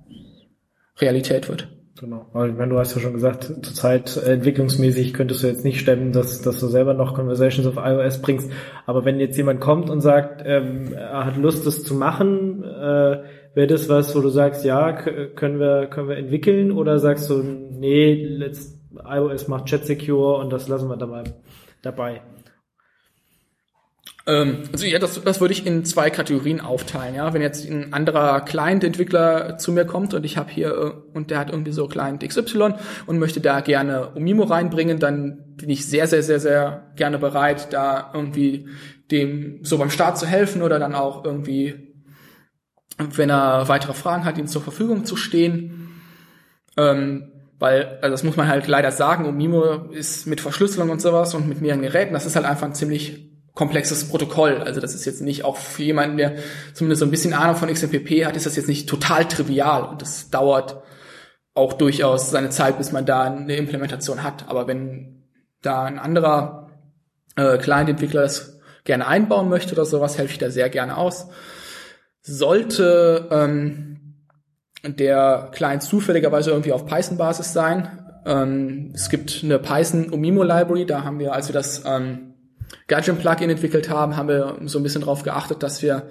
Realität 1.01 1.49
wird. 1.49 1.67
Genau. 1.99 2.25
Aber 2.33 2.47
ich 2.47 2.55
meine, 2.55 2.71
du 2.71 2.79
hast 2.79 2.95
ja 2.95 3.01
schon 3.01 3.13
gesagt, 3.13 3.43
zurzeit 3.61 4.17
äh, 4.17 4.33
entwicklungsmäßig 4.33 5.13
könntest 5.13 5.43
du 5.43 5.47
jetzt 5.47 5.63
nicht 5.63 5.79
stemmen, 5.79 6.11
dass, 6.11 6.41
dass 6.41 6.59
du 6.59 6.67
selber 6.67 6.95
noch 6.95 7.13
Conversations 7.13 7.67
auf 7.67 7.75
iOS 7.77 8.21
bringst. 8.21 8.49
Aber 8.87 9.05
wenn 9.05 9.19
jetzt 9.19 9.37
jemand 9.37 9.59
kommt 9.59 9.89
und 9.89 10.01
sagt, 10.01 10.41
ähm, 10.43 10.93
er 10.93 11.25
hat 11.25 11.37
Lust, 11.37 11.67
das 11.67 11.83
zu 11.83 11.93
machen, 11.93 12.63
äh, 12.63 13.21
wäre 13.53 13.67
das 13.67 13.87
was, 13.87 14.15
wo 14.15 14.21
du 14.21 14.29
sagst, 14.29 14.65
ja, 14.65 14.93
können 14.93 15.59
wir, 15.59 15.87
können 15.87 16.09
wir 16.09 16.17
entwickeln? 16.17 16.71
Oder 16.71 16.97
sagst 16.97 17.29
du, 17.29 17.43
nee, 17.43 18.25
let's, 18.25 18.79
iOS 19.05 19.47
macht 19.47 19.65
Chat 19.65 19.85
Secure 19.85 20.37
und 20.37 20.51
das 20.51 20.67
lassen 20.67 20.89
wir 20.89 20.97
dabei, 20.97 21.23
dabei? 21.83 22.21
Ähm, 24.27 24.63
also 24.71 24.85
ja, 24.85 24.99
das, 24.99 25.21
das 25.23 25.41
würde 25.41 25.53
ich 25.53 25.65
in 25.65 25.83
zwei 25.83 26.09
Kategorien 26.09 26.61
aufteilen. 26.61 27.15
Ja, 27.15 27.33
wenn 27.33 27.41
jetzt 27.41 27.67
ein 27.67 27.91
anderer 27.93 28.41
Client-Entwickler 28.41 29.57
zu 29.57 29.71
mir 29.71 29.85
kommt 29.85 30.13
und 30.13 30.23
ich 30.23 30.37
habe 30.37 30.51
hier 30.51 30.69
äh, 30.69 31.17
und 31.17 31.31
der 31.31 31.39
hat 31.39 31.49
irgendwie 31.49 31.71
so 31.71 31.87
Client 31.87 32.27
XY 32.27 32.75
und 33.07 33.19
möchte 33.19 33.41
da 33.41 33.61
gerne 33.61 34.09
Umimo 34.09 34.43
reinbringen, 34.43 34.99
dann 34.99 35.55
bin 35.55 35.69
ich 35.69 35.87
sehr, 35.87 36.07
sehr, 36.07 36.21
sehr, 36.21 36.39
sehr 36.39 36.91
gerne 36.95 37.17
bereit, 37.17 37.73
da 37.73 38.11
irgendwie 38.13 38.67
dem 39.09 39.59
so 39.63 39.77
beim 39.77 39.89
Start 39.89 40.17
zu 40.17 40.27
helfen 40.27 40.61
oder 40.61 40.77
dann 40.77 40.93
auch 40.95 41.25
irgendwie, 41.25 41.95
wenn 42.97 43.29
er 43.29 43.67
weitere 43.67 43.93
Fragen 43.93 44.23
hat, 44.23 44.37
ihm 44.37 44.47
zur 44.47 44.61
Verfügung 44.61 45.03
zu 45.03 45.15
stehen. 45.15 45.89
Ähm, 46.77 47.31
weil, 47.57 47.99
also 48.01 48.11
das 48.11 48.23
muss 48.23 48.37
man 48.37 48.47
halt 48.47 48.67
leider 48.67 48.91
sagen, 48.91 49.25
Umimo 49.25 49.89
ist 49.91 50.25
mit 50.27 50.41
Verschlüsselung 50.41 50.89
und 50.89 51.01
sowas 51.01 51.35
und 51.35 51.47
mit 51.47 51.61
mehreren 51.61 51.81
Geräten, 51.81 52.13
das 52.13 52.25
ist 52.25 52.35
halt 52.35 52.45
einfach 52.45 52.67
ein 52.67 52.73
ziemlich 52.73 53.30
komplexes 53.53 54.07
Protokoll. 54.07 54.61
Also 54.61 54.79
das 54.79 54.95
ist 54.95 55.05
jetzt 55.05 55.21
nicht 55.21 55.43
auch 55.43 55.57
für 55.57 55.83
jemanden, 55.83 56.17
der 56.17 56.35
zumindest 56.73 56.99
so 56.99 57.05
ein 57.05 57.11
bisschen 57.11 57.33
Ahnung 57.33 57.55
von 57.55 57.71
XMPP 57.71 58.25
hat, 58.25 58.35
ist 58.35 58.45
das 58.45 58.55
jetzt 58.55 58.69
nicht 58.69 58.87
total 58.87 59.25
trivial 59.25 59.83
und 59.83 60.01
das 60.01 60.29
dauert 60.29 60.81
auch 61.53 61.73
durchaus 61.73 62.31
seine 62.31 62.49
Zeit, 62.49 62.77
bis 62.77 62.91
man 62.91 63.05
da 63.05 63.23
eine 63.23 63.55
Implementation 63.57 64.23
hat. 64.23 64.47
Aber 64.47 64.67
wenn 64.67 65.23
da 65.61 65.83
ein 65.83 65.99
anderer 65.99 66.69
äh, 67.35 67.57
Client-Entwickler 67.57 68.21
das 68.21 68.59
gerne 68.85 69.05
einbauen 69.05 69.49
möchte 69.49 69.73
oder 69.73 69.85
sowas, 69.85 70.17
helfe 70.17 70.33
ich 70.33 70.39
da 70.39 70.49
sehr 70.49 70.69
gerne 70.69 70.97
aus. 70.97 71.27
Sollte 72.21 73.27
ähm, 73.31 74.15
der 74.83 75.49
Client 75.51 75.83
zufälligerweise 75.83 76.51
irgendwie 76.51 76.71
auf 76.71 76.85
Python-Basis 76.85 77.53
sein, 77.53 78.01
ähm, 78.25 78.91
es 78.93 79.09
gibt 79.09 79.41
eine 79.43 79.59
Python 79.59 80.09
Umimo 80.09 80.43
Library, 80.43 80.85
da 80.85 81.03
haben 81.03 81.19
wir, 81.19 81.33
als 81.33 81.49
wir 81.49 81.53
das 81.53 81.83
ähm, 81.85 82.30
Gudgeon 82.87 83.17
Plugin 83.17 83.49
entwickelt 83.49 83.89
haben, 83.89 84.17
haben 84.17 84.27
wir 84.27 84.57
so 84.65 84.79
ein 84.79 84.83
bisschen 84.83 85.01
darauf 85.01 85.23
geachtet, 85.23 85.63
dass 85.63 85.81
wir 85.81 86.09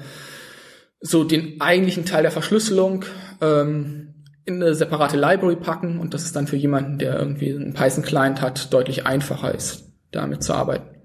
so 1.00 1.24
den 1.24 1.60
eigentlichen 1.60 2.04
Teil 2.04 2.22
der 2.22 2.30
Verschlüsselung 2.30 3.04
ähm, 3.40 4.24
in 4.44 4.62
eine 4.62 4.74
separate 4.74 5.16
Library 5.16 5.56
packen 5.56 5.98
und 5.98 6.14
dass 6.14 6.24
es 6.24 6.32
dann 6.32 6.46
für 6.46 6.56
jemanden, 6.56 6.98
der 6.98 7.18
irgendwie 7.18 7.54
einen 7.54 7.74
Python-Client 7.74 8.40
hat, 8.40 8.72
deutlich 8.72 9.06
einfacher 9.06 9.54
ist, 9.54 9.92
damit 10.10 10.42
zu 10.42 10.54
arbeiten. 10.54 10.96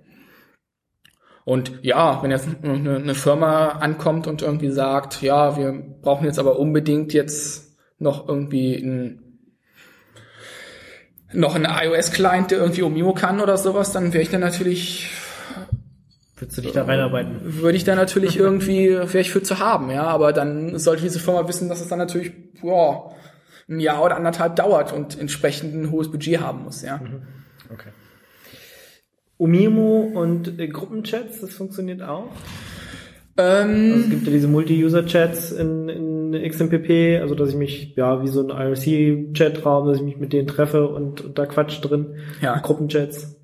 Und 1.45 1.79
ja, 1.83 2.23
wenn 2.23 2.31
jetzt 2.31 2.47
eine, 2.63 2.95
eine 2.95 3.15
Firma 3.15 3.67
ankommt 3.67 4.25
und 4.25 4.41
irgendwie 4.41 4.71
sagt, 4.71 5.21
ja, 5.21 5.55
wir 5.57 5.73
brauchen 6.01 6.25
jetzt 6.25 6.39
aber 6.39 6.57
unbedingt 6.57 7.13
jetzt 7.13 7.77
noch 7.99 8.27
irgendwie 8.27 8.75
ein 8.75 9.21
noch 11.31 11.55
ein 11.55 11.65
iOS-Client, 11.65 12.51
der 12.51 12.59
irgendwie 12.59 12.83
Omimo 12.83 13.13
kann 13.13 13.41
oder 13.41 13.57
sowas, 13.57 13.91
dann 13.91 14.13
wäre 14.13 14.23
ich 14.23 14.29
dann 14.29 14.41
natürlich 14.41 15.09
Würdest 16.37 16.57
du 16.57 16.61
dich 16.61 16.73
da 16.73 16.83
reinarbeiten? 16.83 17.39
Würde 17.43 17.77
ich 17.77 17.83
da 17.83 17.95
natürlich 17.95 18.37
irgendwie, 18.39 18.89
wäre 18.89 19.19
ich 19.19 19.31
für 19.31 19.43
zu 19.43 19.59
haben, 19.59 19.89
ja. 19.89 20.03
Aber 20.03 20.33
dann 20.33 20.77
sollte 20.77 21.03
diese 21.03 21.19
Firma 21.19 21.47
wissen, 21.47 21.69
dass 21.69 21.81
es 21.81 21.87
dann 21.87 21.99
natürlich, 21.99 22.31
boah, 22.61 23.15
ein 23.69 23.79
Jahr 23.79 24.03
oder 24.03 24.15
anderthalb 24.17 24.55
dauert 24.55 24.93
und 24.93 25.19
entsprechend 25.19 25.73
ein 25.73 25.91
hohes 25.91 26.11
Budget 26.11 26.41
haben 26.41 26.63
muss, 26.63 26.81
ja. 26.81 26.97
Mhm. 26.97 27.21
Okay. 27.73 27.89
Umimo 29.37 30.01
und 30.01 30.59
äh, 30.59 30.67
Gruppenchats, 30.67 31.41
das 31.41 31.53
funktioniert 31.53 32.01
auch? 32.01 32.29
Ähm, 33.37 33.91
also 33.93 33.99
es 34.05 34.09
gibt 34.09 34.25
ja 34.27 34.31
diese 34.31 34.47
Multi-User-Chats 34.47 35.51
in, 35.51 35.89
in 35.89 36.49
XMPP, 36.49 37.21
also 37.21 37.35
dass 37.35 37.49
ich 37.49 37.55
mich, 37.55 37.95
ja, 37.95 38.23
wie 38.23 38.27
so 38.27 38.47
ein 38.47 38.49
IRC-Chatraum, 38.49 39.87
dass 39.87 39.97
ich 39.97 40.03
mich 40.03 40.17
mit 40.17 40.31
denen 40.31 40.47
treffe 40.47 40.87
und, 40.87 41.21
und 41.21 41.37
da 41.37 41.45
Quatsch 41.45 41.79
drin. 41.81 42.15
Ja. 42.41 42.59
Gruppenchats. 42.59 43.34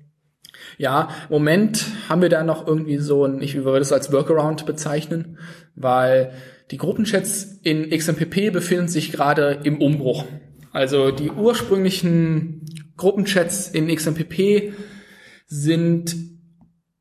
Ja, 0.78 1.08
im 1.28 1.34
Moment 1.34 1.86
haben 2.08 2.22
wir 2.22 2.28
da 2.28 2.42
noch 2.42 2.66
irgendwie 2.66 2.98
so 2.98 3.24
ein, 3.24 3.42
ich 3.42 3.54
würde 3.56 3.80
das 3.80 3.92
als 3.92 4.12
Workaround 4.12 4.66
bezeichnen, 4.66 5.38
weil 5.74 6.32
die 6.70 6.78
Gruppenchats 6.78 7.58
in 7.62 7.90
XMPP 7.90 8.52
befinden 8.52 8.88
sich 8.88 9.12
gerade 9.12 9.60
im 9.64 9.80
Umbruch. 9.80 10.24
Also 10.72 11.10
die 11.10 11.30
ursprünglichen 11.30 12.64
Gruppenchats 12.96 13.68
in 13.68 13.94
XMPP 13.94 14.72
sind, 15.46 16.16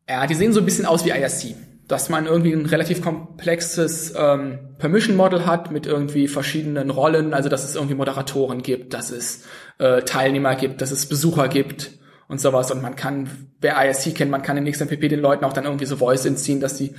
ja, 0.10 0.28
die 0.28 0.36
sehen 0.36 0.52
so 0.52 0.60
ein 0.60 0.66
bisschen 0.66 0.86
aus 0.86 1.06
wie 1.06 1.10
IRC. 1.10 1.56
Dass 1.88 2.10
man 2.10 2.26
irgendwie 2.26 2.54
ein 2.54 2.66
relativ 2.66 3.02
komplexes 3.02 4.14
ähm, 4.18 4.76
Permission 4.78 5.16
Model 5.16 5.46
hat 5.46 5.72
mit 5.72 5.86
irgendwie 5.86 6.28
verschiedenen 6.28 6.90
Rollen, 6.90 7.34
also 7.34 7.50
dass 7.50 7.66
es 7.66 7.76
irgendwie 7.76 7.96
Moderatoren 7.96 8.62
gibt, 8.62 8.94
dass 8.94 9.12
es 9.12 9.46
äh, 9.78 10.02
Teilnehmer 10.04 10.56
gibt, 10.56 10.82
dass 10.82 10.92
es 10.92 11.06
Besucher 11.06 11.50
gibt 11.50 11.92
und 12.32 12.40
sowas. 12.40 12.72
Und 12.72 12.82
man 12.82 12.96
kann, 12.96 13.30
wer 13.60 13.78
ISC 13.86 14.16
kennt, 14.16 14.32
man 14.32 14.42
kann 14.42 14.56
in 14.56 14.72
XMPP 14.72 15.10
den 15.10 15.20
Leuten 15.20 15.44
auch 15.44 15.52
dann 15.52 15.66
irgendwie 15.66 15.86
so 15.86 15.98
Voice 15.98 16.26
entziehen, 16.26 16.62
dass 16.62 16.78
die 16.78 16.96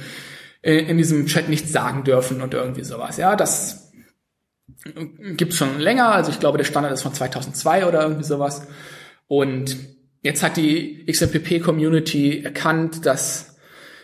in 0.60 0.98
diesem 0.98 1.26
Chat 1.26 1.48
nichts 1.48 1.72
sagen 1.72 2.04
dürfen 2.04 2.42
und 2.42 2.52
irgendwie 2.52 2.84
sowas. 2.84 3.16
Ja, 3.16 3.34
das 3.34 3.92
gibt's 5.36 5.56
schon 5.56 5.80
länger. 5.80 6.12
Also 6.12 6.30
ich 6.30 6.38
glaube, 6.38 6.58
der 6.58 6.66
Standard 6.66 6.92
ist 6.92 7.02
von 7.02 7.14
2002 7.14 7.86
oder 7.86 8.02
irgendwie 8.02 8.24
sowas. 8.24 8.68
Und 9.26 9.76
jetzt 10.20 10.42
hat 10.42 10.58
die 10.58 11.06
XMPP-Community 11.10 12.42
erkannt, 12.44 13.06
dass 13.06 13.56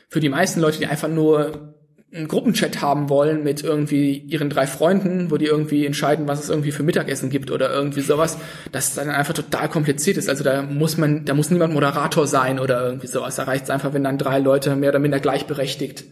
für 0.08 0.20
die 0.20 0.30
meisten 0.30 0.60
Leute, 0.60 0.78
die 0.78 0.86
einfach 0.86 1.08
nur 1.08 1.74
einen 2.12 2.26
Gruppenchat 2.26 2.80
haben 2.80 3.10
wollen 3.10 3.44
mit 3.44 3.62
irgendwie 3.62 4.16
ihren 4.16 4.48
drei 4.48 4.66
Freunden, 4.66 5.30
wo 5.30 5.36
die 5.36 5.44
irgendwie 5.44 5.84
entscheiden, 5.84 6.26
was 6.26 6.42
es 6.42 6.48
irgendwie 6.48 6.72
für 6.72 6.82
Mittagessen 6.82 7.28
gibt 7.28 7.50
oder 7.50 7.70
irgendwie 7.70 8.00
sowas, 8.00 8.38
dass 8.72 8.88
es 8.88 8.94
dann 8.94 9.10
einfach 9.10 9.34
total 9.34 9.68
kompliziert 9.68 10.16
ist. 10.16 10.28
Also 10.28 10.42
da 10.42 10.62
muss 10.62 10.96
man, 10.96 11.26
da 11.26 11.34
muss 11.34 11.50
niemand 11.50 11.74
Moderator 11.74 12.26
sein 12.26 12.58
oder 12.58 12.82
irgendwie 12.82 13.08
sowas. 13.08 13.36
Da 13.36 13.44
reicht 13.44 13.64
es 13.64 13.70
einfach, 13.70 13.92
wenn 13.92 14.04
dann 14.04 14.16
drei 14.16 14.38
Leute 14.38 14.74
mehr 14.74 14.88
oder 14.88 15.00
minder 15.00 15.20
gleichberechtigt 15.20 16.04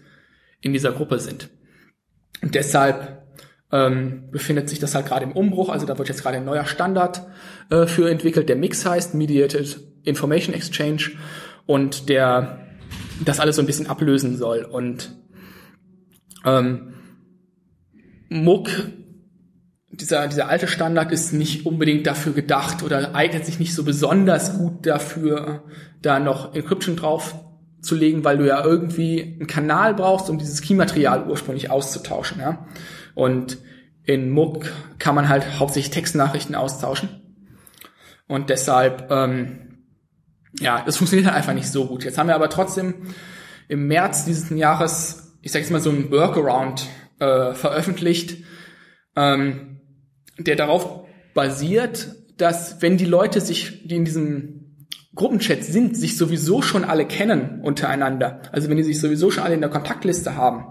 in 0.61 0.75
dieser 0.75 0.93
Gruppe 0.93 1.19
sind. 1.19 1.49
Und 2.43 2.55
deshalb 2.55 3.23
ähm, 3.73 4.31
befindet 4.31 4.69
sich 4.69 4.79
das 4.79 4.95
halt 4.95 5.07
gerade 5.07 5.25
im 5.25 5.33
Umbruch. 5.33 5.71
Also 5.71 5.87
da 5.87 5.97
wird 5.97 6.09
jetzt 6.09 6.23
gerade 6.23 6.37
ein 6.37 6.45
neuer 6.45 6.67
Standard 6.67 7.23
äh, 7.71 7.87
für 7.87 8.11
entwickelt, 8.11 8.51
der 8.51 8.57
Mix 8.57 8.85
heißt, 8.85 9.15
Mediated 9.15 9.81
Information 10.05 10.55
Exchange 10.55 11.13
und 11.65 12.09
der 12.11 12.61
das 13.25 13.41
alles 13.41 13.57
so 13.57 13.63
ein 13.63 13.67
bisschen 13.67 13.87
ablösen 13.87 14.37
soll. 14.37 14.63
Und 14.63 15.11
ähm, 16.47 16.95
Muck, 18.29 18.69
dieser, 19.91 20.29
dieser 20.29 20.49
alte 20.49 20.69
Standard 20.69 21.13
ist 21.13 21.33
nicht 21.33 21.67
unbedingt 21.67 22.07
dafür 22.07 22.33
gedacht 22.33 22.83
oder 22.83 23.15
eignet 23.15 23.45
sich 23.45 23.59
nicht 23.59 23.75
so 23.75 23.85
besonders 23.85 24.59
gut 24.59 24.87
dafür, 24.87 25.65
da 26.03 26.19
noch 26.19 26.55
Encryption 26.55 26.97
drauf 26.97 27.35
zu 27.81 27.95
legen, 27.95 28.25
weil 28.25 28.39
du 28.39 28.47
ja 28.47 28.65
irgendwie 28.65 29.23
einen 29.23 29.47
Kanal 29.47 29.95
brauchst, 29.95 30.29
um 30.29 30.39
dieses 30.39 30.61
Keymaterial 30.61 31.27
ursprünglich 31.29 31.71
auszutauschen. 31.71 32.41
Ja? 32.41 32.67
Und 33.15 33.59
in 34.05 34.31
Muck 34.31 34.67
kann 34.99 35.15
man 35.15 35.29
halt 35.29 35.59
hauptsächlich 35.59 35.91
Textnachrichten 35.91 36.55
austauschen. 36.55 37.09
Und 38.29 38.51
deshalb, 38.51 39.11
ähm, 39.11 39.85
ja, 40.59 40.83
das 40.85 40.97
funktioniert 40.97 41.27
halt 41.27 41.37
einfach 41.37 41.55
nicht 41.55 41.71
so 41.71 41.87
gut. 41.87 42.05
Jetzt 42.05 42.19
haben 42.19 42.29
wir 42.29 42.35
aber 42.35 42.51
trotzdem 42.51 42.95
im 43.69 43.87
März 43.87 44.25
dieses 44.25 44.51
Jahres 44.51 45.26
ich 45.47 45.53
sage 45.53 45.63
jetzt 45.63 45.71
mal 45.71 45.81
so 45.81 45.91
ein 45.91 46.11
Workaround 46.11 46.89
äh, 47.21 47.55
veröffentlicht, 47.55 48.39
ähm, 49.15 49.79
der 50.39 50.57
darauf 50.57 51.07
basiert, 51.35 52.17
dass 52.37 52.83
wenn 52.83 52.97
die 52.97 53.05
Leute 53.05 53.41
sich, 53.41 53.87
die 53.87 53.95
in 53.95 54.05
diesem 54.05 54.89
Gruppenchat 55.15 55.63
sind, 55.63 55.97
sich 55.97 56.17
sowieso 56.17 56.63
schon 56.63 56.85
alle 56.85 57.07
kennen 57.07 57.61
untereinander, 57.63 58.43
also 58.51 58.69
wenn 58.69 58.77
die 58.77 58.83
sich 58.83 59.01
sowieso 59.01 59.31
schon 59.31 59.45
alle 59.45 59.55
in 59.55 59.61
der 59.61 59.71
Kontaktliste 59.71 60.35
haben, 60.35 60.65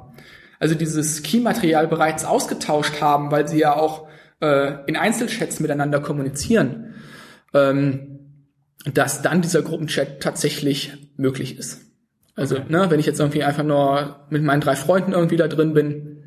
also 0.60 0.76
dieses 0.76 1.24
Key-Material 1.24 1.88
bereits 1.88 2.26
ausgetauscht 2.26 3.00
haben, 3.00 3.32
weil 3.32 3.48
sie 3.48 3.60
ja 3.60 3.78
auch 3.78 4.10
äh, 4.42 4.74
in 4.88 4.98
Einzelchats 4.98 5.62
miteinander 5.62 6.02
kommunizieren, 6.02 6.96
ähm, 7.54 8.44
dass 8.94 9.22
dann 9.22 9.42
dieser 9.42 9.62
Gruppenchat 9.62 10.20
tatsächlich 10.20 10.92
möglich 11.16 11.58
ist. 11.58 11.85
Also, 12.36 12.58
ne, 12.68 12.88
wenn 12.90 13.00
ich 13.00 13.06
jetzt 13.06 13.20
irgendwie 13.20 13.44
einfach 13.44 13.64
nur 13.64 14.26
mit 14.30 14.44
meinen 14.44 14.62
drei 14.62 14.76
Freunden 14.76 15.14
irgendwie 15.14 15.38
da 15.38 15.48
drin 15.48 15.74
bin, 15.74 16.24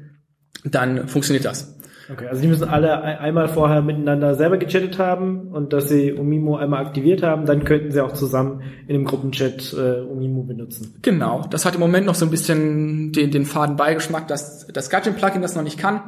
dann 0.64 1.08
funktioniert 1.08 1.44
das. 1.44 1.78
Okay, 2.10 2.26
also 2.26 2.40
die 2.40 2.48
müssen 2.48 2.66
alle 2.68 3.02
einmal 3.02 3.48
vorher 3.48 3.82
miteinander 3.82 4.34
selber 4.34 4.56
gechattet 4.56 4.98
haben 4.98 5.48
und 5.48 5.74
dass 5.74 5.90
sie 5.90 6.14
Umimo 6.14 6.56
einmal 6.56 6.86
aktiviert 6.86 7.22
haben, 7.22 7.44
dann 7.44 7.64
könnten 7.64 7.90
sie 7.90 8.00
auch 8.00 8.14
zusammen 8.14 8.62
in 8.86 8.94
dem 8.94 9.04
Gruppenchat 9.04 9.74
äh, 9.74 10.00
Umimo 10.00 10.42
benutzen. 10.42 10.94
Genau, 11.02 11.46
das 11.50 11.66
hat 11.66 11.74
im 11.74 11.80
Moment 11.80 12.06
noch 12.06 12.14
so 12.14 12.24
ein 12.24 12.30
bisschen 12.30 13.12
den, 13.12 13.30
den 13.30 13.44
faden 13.44 13.76
Beigeschmack, 13.76 14.26
dass 14.26 14.66
das 14.68 14.88
Gudgeon-Plugin 14.88 15.42
das 15.42 15.54
noch 15.54 15.62
nicht 15.62 15.78
kann. 15.78 16.00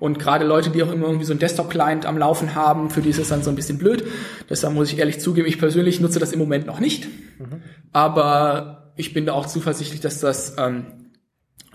Und 0.00 0.18
gerade 0.18 0.44
Leute, 0.44 0.70
die 0.70 0.82
auch 0.82 0.92
immer 0.92 1.06
irgendwie 1.06 1.24
so 1.24 1.32
ein 1.32 1.38
Desktop-Client 1.38 2.06
am 2.06 2.18
Laufen 2.18 2.54
haben, 2.56 2.90
für 2.90 3.00
die 3.00 3.10
ist 3.10 3.18
es 3.18 3.28
dann 3.28 3.42
so 3.42 3.50
ein 3.50 3.56
bisschen 3.56 3.78
blöd. 3.78 4.04
Deshalb 4.50 4.74
muss 4.74 4.92
ich 4.92 4.98
ehrlich 4.98 5.20
zugeben, 5.20 5.46
ich 5.46 5.58
persönlich 5.58 6.00
nutze 6.00 6.18
das 6.18 6.32
im 6.32 6.40
Moment 6.40 6.66
noch 6.66 6.80
nicht. 6.80 7.06
Mhm. 7.38 7.62
Aber 7.92 8.85
ich 8.96 9.12
bin 9.12 9.26
da 9.26 9.32
auch 9.32 9.46
zuversichtlich, 9.46 10.00
dass 10.00 10.20
das 10.20 10.56
ähm, 10.58 11.10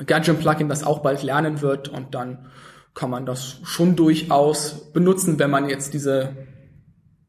Gadget 0.06 0.39
Plugin 0.39 0.69
das 0.69 0.84
auch 0.84 0.99
bald 0.99 1.23
lernen 1.23 1.61
wird 1.61 1.88
und 1.88 2.15
dann 2.15 2.48
kann 2.93 3.10
man 3.10 3.26
das 3.26 3.57
schon 3.64 3.95
durchaus 3.95 4.91
benutzen, 4.91 5.39
wenn 5.39 5.49
man 5.49 5.69
jetzt 5.69 5.93
diese 5.93 6.35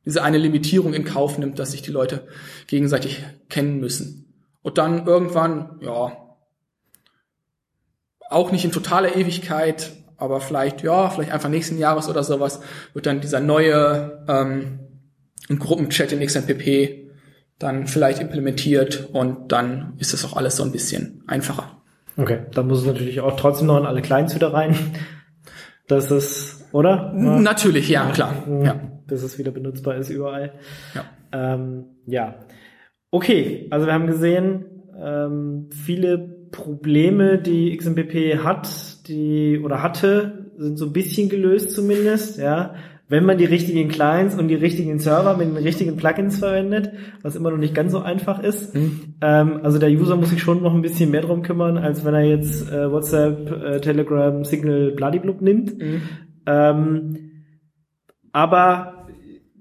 diese 0.04 0.22
eine 0.22 0.38
Limitierung 0.38 0.94
in 0.94 1.04
Kauf 1.04 1.38
nimmt, 1.38 1.58
dass 1.58 1.72
sich 1.72 1.82
die 1.82 1.90
Leute 1.90 2.26
gegenseitig 2.66 3.24
kennen 3.48 3.78
müssen. 3.78 4.34
Und 4.62 4.78
dann 4.78 5.06
irgendwann, 5.06 5.78
ja, 5.80 6.16
auch 8.28 8.52
nicht 8.52 8.64
in 8.64 8.72
totaler 8.72 9.14
Ewigkeit, 9.16 9.92
aber 10.16 10.40
vielleicht, 10.40 10.82
ja, 10.82 11.10
vielleicht 11.10 11.32
einfach 11.32 11.48
nächsten 11.48 11.78
Jahres 11.78 12.08
oder 12.08 12.24
sowas, 12.24 12.60
wird 12.94 13.06
dann 13.06 13.20
dieser 13.20 13.40
neue 13.40 14.24
ähm, 14.28 14.80
Gruppenchat 15.48 16.12
in 16.12 16.24
XMPP 16.24 17.01
dann 17.62 17.86
vielleicht 17.86 18.20
implementiert 18.20 19.08
und 19.12 19.52
dann 19.52 19.94
ist 19.98 20.12
das 20.12 20.24
auch 20.24 20.36
alles 20.36 20.56
so 20.56 20.64
ein 20.64 20.72
bisschen 20.72 21.22
einfacher. 21.26 21.82
Okay, 22.16 22.40
da 22.52 22.62
muss 22.62 22.80
es 22.80 22.86
natürlich 22.86 23.20
auch 23.20 23.36
trotzdem 23.36 23.68
noch 23.68 23.78
in 23.78 23.86
alle 23.86 24.02
Clients 24.02 24.34
wieder 24.34 24.52
rein. 24.52 24.76
Das 25.88 26.10
ist, 26.10 26.68
oder? 26.72 27.12
Natürlich, 27.12 27.88
ja, 27.88 28.10
klar. 28.10 28.44
Ja. 28.62 28.80
Dass 29.06 29.22
es 29.22 29.38
wieder 29.38 29.50
benutzbar 29.50 29.96
ist 29.96 30.10
überall. 30.10 30.54
Ja. 30.94 31.04
Ähm, 31.32 31.84
ja. 32.06 32.36
Okay, 33.10 33.66
also 33.70 33.86
wir 33.86 33.92
haben 33.92 34.06
gesehen, 34.06 34.64
ähm, 34.98 35.68
viele 35.70 36.18
Probleme, 36.50 37.38
die 37.38 37.76
XMPP 37.76 38.42
hat, 38.44 39.06
die 39.08 39.60
oder 39.62 39.82
hatte, 39.82 40.50
sind 40.56 40.78
so 40.78 40.86
ein 40.86 40.92
bisschen 40.92 41.28
gelöst 41.28 41.72
zumindest, 41.72 42.38
ja 42.38 42.74
wenn 43.12 43.26
man 43.26 43.36
die 43.36 43.44
richtigen 43.44 43.90
Clients 43.90 44.38
und 44.38 44.48
die 44.48 44.54
richtigen 44.54 44.98
Server 44.98 45.36
mit 45.36 45.46
den 45.46 45.58
richtigen 45.58 45.96
Plugins 45.96 46.38
verwendet, 46.38 46.92
was 47.20 47.36
immer 47.36 47.50
noch 47.50 47.58
nicht 47.58 47.74
ganz 47.74 47.92
so 47.92 47.98
einfach 47.98 48.42
ist. 48.42 48.74
Mhm. 48.74 49.16
Ähm, 49.20 49.60
also 49.62 49.78
der 49.78 49.90
User 49.90 50.16
muss 50.16 50.30
sich 50.30 50.40
schon 50.40 50.62
noch 50.62 50.72
ein 50.72 50.80
bisschen 50.80 51.10
mehr 51.10 51.20
drum 51.20 51.42
kümmern, 51.42 51.76
als 51.76 52.06
wenn 52.06 52.14
er 52.14 52.24
jetzt 52.24 52.72
äh, 52.72 52.90
WhatsApp, 52.90 53.52
äh, 53.52 53.80
Telegram, 53.82 54.42
Signal, 54.46 54.92
Bladiblub 54.92 55.42
nimmt. 55.42 55.78
Mhm. 55.78 56.00
Ähm, 56.46 57.18
aber 58.32 59.06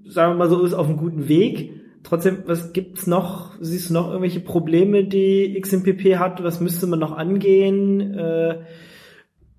sagen 0.06 0.32
wir 0.32 0.38
mal 0.38 0.48
so, 0.48 0.64
ist 0.64 0.72
auf 0.72 0.88
einem 0.88 0.96
guten 0.96 1.28
Weg. 1.28 1.72
Trotzdem, 2.04 2.44
was 2.46 2.72
gibt's 2.72 3.06
noch? 3.06 3.52
Siehst 3.60 3.90
du 3.90 3.94
noch 3.94 4.06
irgendwelche 4.06 4.40
Probleme, 4.40 5.04
die 5.04 5.60
XMPP 5.60 6.16
hat? 6.16 6.42
Was 6.42 6.62
müsste 6.62 6.86
man 6.86 7.00
noch 7.00 7.12
angehen? 7.12 8.14
Äh, 8.14 8.60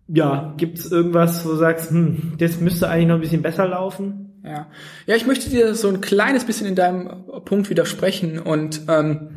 ja, 0.07 0.53
gibt's 0.57 0.91
irgendwas, 0.91 1.45
wo 1.45 1.49
du 1.49 1.55
sagst, 1.55 1.91
hm, 1.91 2.34
das 2.38 2.59
müsste 2.59 2.89
eigentlich 2.89 3.07
noch 3.07 3.15
ein 3.15 3.21
bisschen 3.21 3.41
besser 3.41 3.67
laufen? 3.67 4.41
Ja, 4.43 4.69
ja, 5.05 5.15
ich 5.15 5.25
möchte 5.25 5.49
dir 5.49 5.73
so 5.73 5.88
ein 5.88 6.01
kleines 6.01 6.45
bisschen 6.45 6.67
in 6.67 6.75
deinem 6.75 7.25
Punkt 7.45 7.69
widersprechen 7.69 8.39
und 8.39 8.81
ähm, 8.89 9.30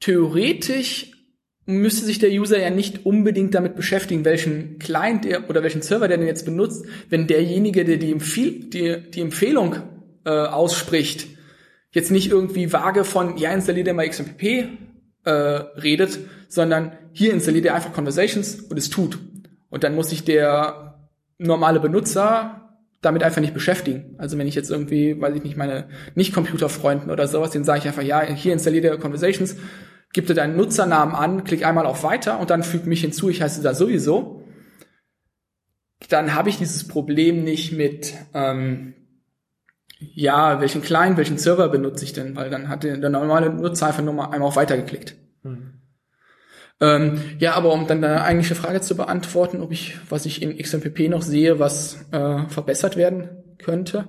theoretisch 0.00 1.12
müsste 1.64 2.04
sich 2.06 2.18
der 2.18 2.30
User 2.30 2.58
ja 2.58 2.70
nicht 2.70 3.06
unbedingt 3.06 3.54
damit 3.54 3.76
beschäftigen, 3.76 4.24
welchen 4.24 4.78
Client 4.78 5.24
der 5.24 5.48
oder 5.50 5.62
welchen 5.62 5.82
Server 5.82 6.08
der 6.08 6.18
denn 6.18 6.26
jetzt 6.26 6.44
benutzt, 6.44 6.86
wenn 7.08 7.26
derjenige, 7.26 7.84
der 7.84 7.98
die, 7.98 8.12
Empfehl 8.12 8.68
die, 8.70 9.10
die 9.10 9.20
Empfehlung 9.20 9.76
äh, 10.24 10.30
ausspricht, 10.30 11.28
jetzt 11.90 12.10
nicht 12.10 12.30
irgendwie 12.30 12.72
vage 12.72 13.04
von, 13.04 13.36
ja, 13.36 13.52
installier 13.52 13.84
dir 13.84 13.94
mal 13.94 14.08
XMPP 14.08 14.68
äh, 15.24 15.30
redet, 15.30 16.18
sondern 16.48 16.92
hier 17.16 17.32
installiert 17.32 17.64
er 17.64 17.74
einfach 17.74 17.94
Conversations 17.94 18.60
und 18.60 18.76
es 18.76 18.90
tut. 18.90 19.18
Und 19.70 19.84
dann 19.84 19.94
muss 19.94 20.10
sich 20.10 20.24
der 20.24 21.08
normale 21.38 21.80
Benutzer 21.80 22.78
damit 23.00 23.22
einfach 23.22 23.40
nicht 23.40 23.54
beschäftigen. 23.54 24.14
Also 24.18 24.36
wenn 24.36 24.46
ich 24.46 24.54
jetzt 24.54 24.70
irgendwie, 24.70 25.18
weiß 25.18 25.34
ich 25.34 25.42
nicht, 25.42 25.56
meine 25.56 25.88
Nicht-Computer-Freunden 26.14 27.10
oder 27.10 27.26
sowas, 27.26 27.52
den 27.52 27.64
sage 27.64 27.78
ich 27.78 27.86
einfach, 27.86 28.02
ja, 28.02 28.20
hier 28.20 28.52
installiert 28.52 28.84
er 28.84 28.98
Conversations, 28.98 29.56
gib 30.12 30.26
dir 30.26 30.34
deinen 30.34 30.56
Nutzernamen 30.56 31.14
an, 31.14 31.44
klick 31.44 31.64
einmal 31.64 31.86
auf 31.86 32.04
Weiter 32.04 32.38
und 32.38 32.50
dann 32.50 32.62
fügt 32.62 32.86
mich 32.86 33.00
hinzu, 33.00 33.30
ich 33.30 33.40
heiße 33.40 33.62
da 33.62 33.72
sowieso. 33.72 34.44
Dann 36.10 36.34
habe 36.34 36.50
ich 36.50 36.58
dieses 36.58 36.86
Problem 36.86 37.44
nicht 37.44 37.72
mit, 37.72 38.12
ähm, 38.34 38.94
ja, 39.98 40.60
welchen 40.60 40.82
Client, 40.82 41.16
welchen 41.16 41.38
Server 41.38 41.70
benutze 41.70 42.04
ich 42.04 42.12
denn? 42.12 42.36
Weil 42.36 42.50
dann 42.50 42.68
hat 42.68 42.84
der, 42.84 42.98
normale 43.08 43.48
Nutzer 43.48 43.86
einfach 43.86 44.02
nur 44.02 44.12
mal 44.12 44.26
einmal 44.26 44.48
auf 44.48 44.56
Weiter 44.56 44.76
geklickt. 44.76 45.16
Hm. 45.44 45.75
Ähm, 46.80 47.20
ja, 47.38 47.54
aber 47.54 47.72
um 47.72 47.86
dann 47.86 48.02
deine 48.02 48.22
eigentliche 48.22 48.54
Frage 48.54 48.80
zu 48.80 48.96
beantworten, 48.96 49.62
ob 49.62 49.72
ich, 49.72 49.96
was 50.10 50.26
ich 50.26 50.42
in 50.42 50.56
XMPP 50.58 51.08
noch 51.08 51.22
sehe, 51.22 51.58
was 51.58 52.06
äh, 52.12 52.46
verbessert 52.48 52.96
werden 52.96 53.30
könnte. 53.58 54.08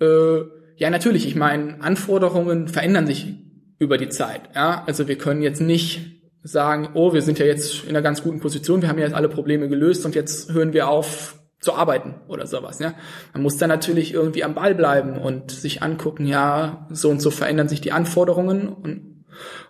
Äh, 0.00 0.40
ja, 0.76 0.90
natürlich. 0.90 1.26
Ich 1.26 1.36
meine, 1.36 1.80
Anforderungen 1.80 2.68
verändern 2.68 3.06
sich 3.06 3.34
über 3.78 3.96
die 3.96 4.10
Zeit. 4.10 4.42
Ja, 4.54 4.84
also 4.86 5.08
wir 5.08 5.16
können 5.16 5.42
jetzt 5.42 5.60
nicht 5.60 6.22
sagen, 6.42 6.90
oh, 6.94 7.12
wir 7.12 7.22
sind 7.22 7.38
ja 7.38 7.46
jetzt 7.46 7.84
in 7.84 7.90
einer 7.90 8.02
ganz 8.02 8.22
guten 8.22 8.40
Position, 8.40 8.82
wir 8.82 8.88
haben 8.88 8.98
ja 8.98 9.06
jetzt 9.06 9.16
alle 9.16 9.28
Probleme 9.28 9.68
gelöst 9.68 10.04
und 10.04 10.14
jetzt 10.14 10.52
hören 10.52 10.72
wir 10.72 10.88
auf 10.88 11.34
zu 11.58 11.74
arbeiten 11.74 12.14
oder 12.28 12.46
sowas. 12.46 12.78
Ja, 12.78 12.94
man 13.32 13.42
muss 13.42 13.56
dann 13.56 13.68
natürlich 13.68 14.12
irgendwie 14.12 14.44
am 14.44 14.54
Ball 14.54 14.74
bleiben 14.74 15.16
und 15.16 15.50
sich 15.50 15.82
angucken, 15.82 16.26
ja, 16.26 16.86
so 16.90 17.10
und 17.10 17.20
so 17.20 17.30
verändern 17.30 17.68
sich 17.68 17.80
die 17.80 17.92
Anforderungen 17.92 18.68
und 18.68 19.15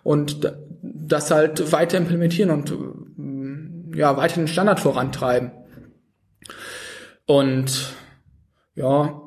und 0.03 0.53
das 0.81 1.31
halt 1.31 1.71
weiter 1.71 1.97
implementieren 1.97 2.51
und 2.51 2.71
äh, 2.71 3.97
ja, 3.97 4.17
weiter 4.17 4.35
den 4.35 4.47
Standard 4.47 4.79
vorantreiben. 4.79 5.51
Und 7.25 7.93
ja, 8.75 9.21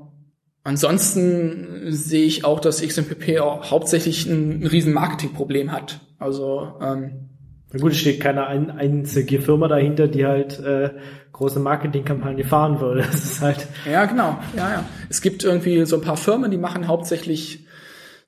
ansonsten 0.65 1.93
sehe 1.93 2.25
ich 2.25 2.45
auch, 2.45 2.61
dass 2.61 2.83
XMPP 2.83 3.41
auch 3.41 3.71
hauptsächlich 3.71 4.27
ein, 4.27 4.63
ein 4.63 4.67
riesen 4.67 4.93
Marketingproblem 4.93 5.73
hat. 5.73 6.01
Also 6.19 6.79
ähm, 6.81 7.29
Na 7.73 7.81
gut, 7.81 7.93
es 7.93 7.99
steht 7.99 8.21
keine 8.21 8.47
ein, 8.47 8.71
einzige 8.71 9.41
Firma 9.41 9.69
dahinter, 9.69 10.09
die 10.09 10.27
halt 10.27 10.61
äh, 10.61 10.91
große 11.33 11.61
Marketingkampagne 11.61 12.45
fahren 12.45 12.81
würde. 12.81 13.01
Das 13.11 13.25
ist 13.25 13.41
halt. 13.41 13.67
Ja, 13.91 14.05
genau. 14.05 14.39
Ja, 14.57 14.71
ja. 14.71 14.85
Es 15.09 15.21
gibt 15.21 15.43
irgendwie 15.45 15.85
so 15.85 15.97
ein 15.97 16.03
paar 16.03 16.17
Firmen, 16.17 16.51
die 16.51 16.59
machen 16.59 16.87
hauptsächlich 16.87 17.67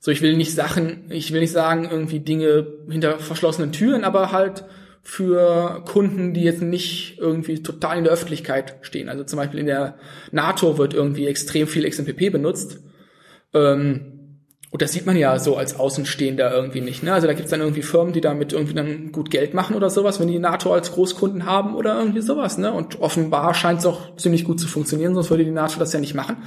so, 0.05 0.11
ich 0.11 0.21
will 0.21 0.37
nicht 0.37 0.53
Sachen, 0.53 1.05
ich 1.11 1.33
will 1.33 1.43
nicht 1.43 1.53
sagen, 1.53 1.89
irgendwie 1.89 2.19
Dinge 2.19 2.67
hinter 2.91 3.21
verschlossenen 3.21 3.71
Türen, 3.71 4.03
aber 4.03 4.33
halt 4.33 4.65
für 5.01 5.85
Kunden, 5.85 6.35
die 6.35 6.43
jetzt 6.43 6.61
nicht 6.61 7.21
irgendwie 7.21 7.63
total 7.63 7.99
in 7.99 8.03
der 8.03 8.13
Öffentlichkeit 8.13 8.79
stehen. 8.83 9.09
Also 9.09 9.23
zum 9.23 9.37
Beispiel 9.37 9.61
in 9.61 9.67
der 9.67 9.95
NATO 10.33 10.77
wird 10.77 10.93
irgendwie 10.93 11.29
extrem 11.29 11.69
viel 11.69 11.89
XMPP 11.89 12.33
benutzt. 12.33 12.81
Ähm, 13.55 14.41
und 14.73 14.83
das 14.83 14.91
sieht 14.91 15.07
man 15.07 15.17
ja 15.17 15.39
so 15.39 15.57
als 15.57 15.79
Außenstehender 15.79 16.53
irgendwie 16.53 16.81
nicht. 16.81 17.05
Ne? 17.05 17.15
Also 17.15 17.29
da 17.29 17.35
gibt's 17.35 17.53
dann 17.53 17.61
irgendwie 17.61 17.83
Firmen, 17.83 18.13
die 18.13 18.21
damit 18.21 18.53
irgendwie 18.53 18.75
dann 18.75 19.13
gut 19.13 19.31
Geld 19.31 19.55
machen 19.55 19.77
oder 19.77 19.89
sowas, 19.89 20.19
wenn 20.19 20.27
die 20.27 20.41
NATO 20.41 20.75
als 20.75 20.91
Großkunden 20.91 21.47
haben 21.47 21.77
oder 21.77 21.97
irgendwie 21.97 22.23
sowas. 22.23 22.59
Ne? 22.59 22.73
Und 22.73 23.01
offenbar 23.01 23.55
scheint 23.55 23.79
es 23.79 23.87
auch 23.87 24.17
ziemlich 24.17 24.45
gut 24.45 24.59
zu 24.59 24.67
funktionieren, 24.67 25.15
sonst 25.15 25.31
würde 25.31 25.45
die 25.45 25.53
NATO 25.53 25.79
das 25.79 25.93
ja 25.93 26.01
nicht 26.01 26.15
machen. 26.15 26.39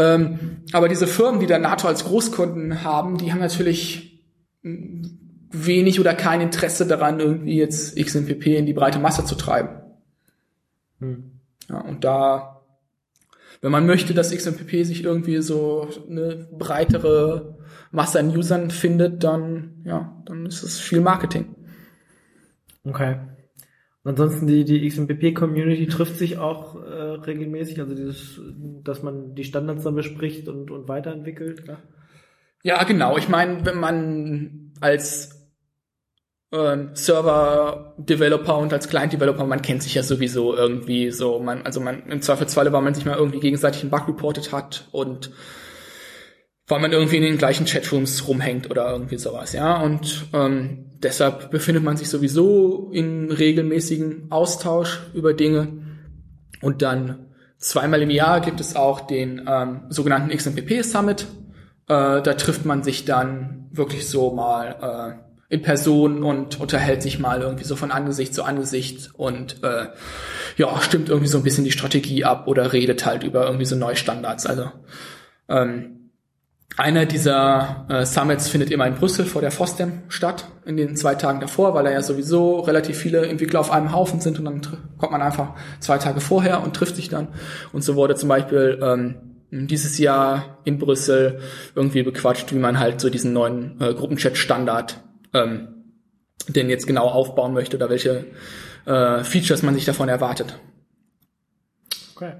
Ähm, 0.00 0.62
aber 0.72 0.88
diese 0.88 1.06
Firmen, 1.06 1.40
die 1.40 1.46
dann 1.46 1.62
NATO 1.62 1.86
als 1.86 2.04
Großkunden 2.04 2.82
haben, 2.82 3.18
die 3.18 3.32
haben 3.32 3.40
natürlich 3.40 4.24
wenig 4.62 6.00
oder 6.00 6.14
kein 6.14 6.40
Interesse 6.40 6.86
daran, 6.86 7.20
irgendwie 7.20 7.56
jetzt 7.56 7.96
XMPP 7.96 8.46
in 8.46 8.66
die 8.66 8.72
breite 8.72 8.98
Masse 8.98 9.24
zu 9.24 9.34
treiben. 9.34 9.80
Hm. 11.00 11.32
Ja, 11.68 11.80
und 11.80 12.04
da 12.04 12.60
wenn 13.60 13.72
man 13.72 13.86
möchte, 13.86 14.14
dass 14.14 14.34
XMPP 14.34 14.84
sich 14.84 15.04
irgendwie 15.04 15.42
so 15.42 15.88
eine 16.08 16.48
breitere 16.50 17.58
Masse 17.90 18.18
an 18.18 18.34
Usern 18.34 18.70
findet, 18.70 19.22
dann, 19.22 19.82
ja, 19.84 20.16
dann 20.24 20.46
ist 20.46 20.62
es 20.62 20.80
viel 20.80 21.00
Marketing. 21.00 21.54
Okay. 22.84 23.16
Ansonsten 24.02 24.46
die, 24.46 24.64
die 24.64 24.88
XMPP-Community 24.88 25.86
trifft 25.86 26.16
sich 26.16 26.38
auch 26.38 26.82
äh, 26.82 26.88
regelmäßig, 26.88 27.80
also 27.80 27.94
dieses, 27.94 28.40
dass 28.82 29.02
man 29.02 29.34
die 29.34 29.44
Standards 29.44 29.84
dann 29.84 29.94
bespricht 29.94 30.48
und, 30.48 30.70
und 30.70 30.88
weiterentwickelt. 30.88 31.64
Ja, 31.68 31.78
ja 32.62 32.82
genau. 32.84 33.18
Ich 33.18 33.28
meine, 33.28 33.64
wenn 33.66 33.78
man 33.78 34.72
als 34.80 35.40
ähm, 36.52 36.90
Server-Developer 36.94 38.56
und 38.56 38.72
als 38.72 38.88
Client-Developer, 38.88 39.44
man 39.44 39.60
kennt 39.60 39.82
sich 39.82 39.94
ja 39.94 40.02
sowieso 40.02 40.56
irgendwie 40.56 41.10
so, 41.10 41.38
man, 41.38 41.62
also 41.62 41.80
man, 41.80 42.06
im 42.06 42.22
Zweifelsfalle, 42.22 42.72
weil 42.72 42.82
man 42.82 42.94
sich 42.94 43.04
mal 43.04 43.16
irgendwie 43.16 43.40
gegenseitig 43.40 43.82
einen 43.82 43.90
Bug 43.90 44.08
reported 44.08 44.50
hat 44.50 44.88
und 44.92 45.30
weil 46.70 46.80
man 46.80 46.92
irgendwie 46.92 47.16
in 47.16 47.22
den 47.22 47.38
gleichen 47.38 47.66
Chatrooms 47.66 48.28
rumhängt 48.28 48.70
oder 48.70 48.90
irgendwie 48.90 49.18
sowas, 49.18 49.52
ja, 49.52 49.80
und 49.80 50.26
ähm, 50.32 50.86
deshalb 51.02 51.50
befindet 51.50 51.82
man 51.82 51.96
sich 51.96 52.08
sowieso 52.08 52.90
in 52.92 53.30
regelmäßigen 53.30 54.30
Austausch 54.30 55.00
über 55.14 55.34
Dinge. 55.34 55.68
Und 56.62 56.82
dann 56.82 57.26
zweimal 57.58 58.02
im 58.02 58.10
Jahr 58.10 58.40
gibt 58.40 58.60
es 58.60 58.76
auch 58.76 59.00
den 59.00 59.46
ähm, 59.48 59.82
sogenannten 59.88 60.36
XMPP 60.36 60.84
Summit, 60.84 61.26
äh, 61.90 62.22
da 62.22 62.34
trifft 62.34 62.64
man 62.64 62.84
sich 62.84 63.04
dann 63.04 63.68
wirklich 63.72 64.08
so 64.08 64.32
mal 64.32 65.18
äh, 65.50 65.54
in 65.54 65.62
Person 65.62 66.22
und 66.22 66.60
unterhält 66.60 67.02
sich 67.02 67.18
mal 67.18 67.42
irgendwie 67.42 67.64
so 67.64 67.74
von 67.74 67.90
Angesicht 67.90 68.32
zu 68.32 68.44
Angesicht 68.44 69.10
und 69.14 69.64
äh, 69.64 69.88
ja, 70.56 70.80
stimmt 70.80 71.08
irgendwie 71.08 71.26
so 71.26 71.38
ein 71.38 71.42
bisschen 71.42 71.64
die 71.64 71.72
Strategie 71.72 72.24
ab 72.24 72.46
oder 72.46 72.72
redet 72.72 73.04
halt 73.04 73.24
über 73.24 73.46
irgendwie 73.46 73.64
so 73.64 73.74
neue 73.74 73.96
Standards. 73.96 74.46
Also 74.46 74.70
ähm, 75.48 75.99
einer 76.76 77.04
dieser 77.04 77.86
äh, 77.88 78.06
Summits 78.06 78.48
findet 78.48 78.70
immer 78.70 78.86
in 78.86 78.94
Brüssel 78.94 79.26
vor 79.26 79.42
der 79.42 79.50
FOSDEM 79.50 80.02
statt, 80.08 80.46
in 80.64 80.76
den 80.76 80.96
zwei 80.96 81.14
Tagen 81.14 81.40
davor, 81.40 81.74
weil 81.74 81.84
da 81.84 81.90
ja 81.90 82.02
sowieso 82.02 82.60
relativ 82.60 82.96
viele 82.96 83.26
Entwickler 83.26 83.60
auf 83.60 83.70
einem 83.70 83.92
Haufen 83.92 84.20
sind 84.20 84.38
und 84.38 84.44
dann 84.44 84.60
kommt 84.96 85.12
man 85.12 85.20
einfach 85.20 85.54
zwei 85.80 85.98
Tage 85.98 86.20
vorher 86.20 86.62
und 86.62 86.74
trifft 86.74 86.96
sich 86.96 87.08
dann. 87.08 87.28
Und 87.72 87.82
so 87.82 87.96
wurde 87.96 88.14
zum 88.14 88.28
Beispiel 88.28 88.78
ähm, 88.82 89.16
dieses 89.50 89.98
Jahr 89.98 90.58
in 90.64 90.78
Brüssel 90.78 91.40
irgendwie 91.74 92.02
bequatscht, 92.02 92.52
wie 92.52 92.58
man 92.58 92.78
halt 92.78 93.00
so 93.00 93.10
diesen 93.10 93.32
neuen 93.32 93.80
äh, 93.80 93.92
Gruppenchat-Standard 93.92 95.02
ähm, 95.34 95.68
denn 96.48 96.70
jetzt 96.70 96.86
genau 96.86 97.08
aufbauen 97.08 97.52
möchte 97.52 97.76
oder 97.76 97.90
welche 97.90 98.26
äh, 98.86 99.24
Features 99.24 99.62
man 99.62 99.74
sich 99.74 99.84
davon 99.84 100.08
erwartet. 100.08 100.58
Okay. 102.14 102.34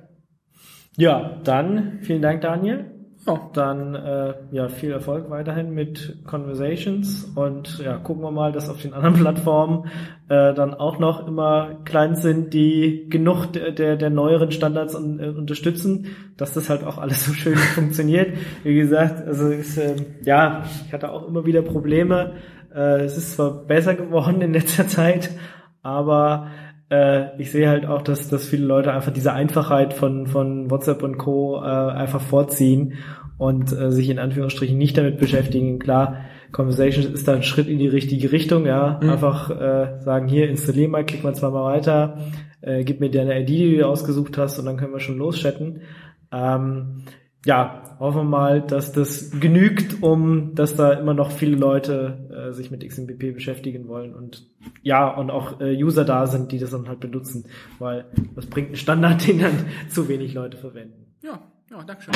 Ja, 0.97 1.41
dann 1.45 1.99
vielen 2.03 2.23
Dank, 2.23 2.43
Daniel. 2.43 3.00
Oh. 3.27 3.39
Dann 3.53 3.95
äh, 3.95 4.35
ja 4.51 4.69
viel 4.69 4.93
Erfolg 4.93 5.29
weiterhin 5.29 5.75
mit 5.75 6.25
Conversations 6.27 7.31
und 7.35 7.79
ja 7.79 7.99
gucken 7.99 8.23
wir 8.23 8.31
mal, 8.31 8.51
dass 8.51 8.71
auf 8.71 8.81
den 8.81 8.95
anderen 8.95 9.15
Plattformen 9.21 9.87
äh, 10.29 10.55
dann 10.55 10.73
auch 10.73 10.99
noch 10.99 11.29
immer 11.29 11.77
Clients 11.85 12.23
sind, 12.23 12.55
die 12.55 13.07
genug 13.11 13.53
der 13.53 13.73
der, 13.73 13.97
der 13.97 14.11
neueren 14.11 14.53
Standards 14.53 14.95
un, 14.95 15.21
äh, 15.21 15.29
unterstützen, 15.29 16.07
dass 16.39 16.55
das 16.55 16.71
halt 16.71 16.83
auch 16.83 16.97
alles 16.97 17.27
so 17.27 17.33
schön 17.35 17.57
funktioniert. 17.75 18.39
Wie 18.63 18.75
gesagt, 18.75 19.27
also 19.27 19.49
ist, 19.49 19.77
äh, 19.77 19.97
ja 20.25 20.65
ich 20.87 20.93
hatte 20.93 21.13
auch 21.13 21.29
immer 21.29 21.45
wieder 21.45 21.61
Probleme 21.61 22.33
äh, 22.75 23.03
es 23.03 23.17
ist 23.17 23.33
zwar 23.33 23.51
besser 23.51 23.95
geworden 23.95 24.41
in 24.41 24.53
letzter 24.53 24.87
Zeit, 24.89 25.31
aber 25.83 26.49
ich 27.39 27.53
sehe 27.53 27.69
halt 27.69 27.87
auch, 27.87 28.03
dass, 28.03 28.29
dass 28.29 28.47
viele 28.47 28.67
Leute 28.67 28.93
einfach 28.93 29.13
diese 29.13 29.33
Einfachheit 29.33 29.95
von, 29.95 30.27
von 30.27 30.71
WhatsApp 30.71 31.03
und 31.03 31.19
Co. 31.19 31.63
Äh, 31.63 31.67
einfach 31.67 32.21
vorziehen 32.21 32.95
und 33.39 33.73
äh, 33.73 33.91
sich 33.91 34.11
in 34.11 34.19
Anführungsstrichen 34.19 34.77
nicht 34.77 34.99
damit 34.99 35.19
beschäftigen. 35.19 35.79
Klar, 35.79 36.19
Conversations 36.53 37.07
ist 37.07 37.29
da 37.29 37.35
ein 37.35 37.43
Schritt 37.43 37.69
in 37.69 37.79
die 37.79 37.89
richtige 37.89 38.33
Richtung, 38.33 38.67
ja. 38.67 39.01
Mhm. 39.03 39.11
Einfach 39.11 39.51
äh, 39.51 40.01
sagen, 40.01 40.29
hier, 40.29 40.49
installier 40.49 40.89
mal, 40.89 41.07
klick 41.07 41.25
mal 41.25 41.35
zweimal 41.35 41.73
weiter, 41.73 42.19
äh, 42.61 42.85
gib 42.85 43.01
mir 43.01 43.11
deine 43.11 43.41
ID, 43.41 43.49
die 43.49 43.77
du 43.79 43.87
ausgesucht 43.87 44.37
hast 44.37 44.59
und 44.59 44.67
dann 44.67 44.77
können 44.77 44.93
wir 44.93 45.01
schon 45.01 45.19
loschatten. 45.19 45.83
Ähm, 46.33 47.05
ja, 47.47 47.97
hoffen 47.99 48.19
wir 48.19 48.25
mal, 48.25 48.61
dass 48.61 48.93
das 48.93 49.31
genügt, 49.39 50.03
um 50.03 50.55
dass 50.55 50.77
da 50.77 50.93
immer 50.93 51.15
noch 51.15 51.31
viele 51.31 51.57
Leute 51.57 52.29
äh, 52.31 52.53
sich 52.53 52.71
mit 52.71 52.87
XMPP 52.87 53.33
beschäftigen 53.33 53.89
wollen 53.89 54.15
und 54.15 54.47
ja, 54.83 55.09
und 55.09 55.31
auch 55.31 55.61
äh, 55.61 55.83
User 55.83 56.05
da 56.05 56.27
sind, 56.27 56.53
die 56.53 56.59
das 56.59 56.71
dann 56.71 56.89
halt 56.89 57.01
benutzen, 57.01 57.47
weil 57.79 58.05
das 58.35 58.47
bringt 58.47 58.69
einen 58.69 58.77
Standard, 58.77 59.27
den 59.27 59.41
dann 59.41 59.67
zu 59.89 60.09
wenig 60.09 60.35
Leute 60.35 60.59
verwenden. 60.59 61.07
Ja, 61.23 61.41
ja, 61.71 61.83
danke 61.85 62.03
schön. 62.03 62.15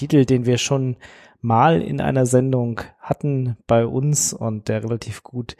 Titel, 0.00 0.24
den 0.24 0.46
wir 0.46 0.56
schon 0.56 0.96
mal 1.42 1.82
in 1.82 2.00
einer 2.00 2.24
Sendung 2.24 2.80
hatten 3.00 3.19
bei 3.66 3.86
uns 3.86 4.32
und 4.32 4.68
der 4.68 4.84
relativ 4.84 5.22
gut 5.22 5.56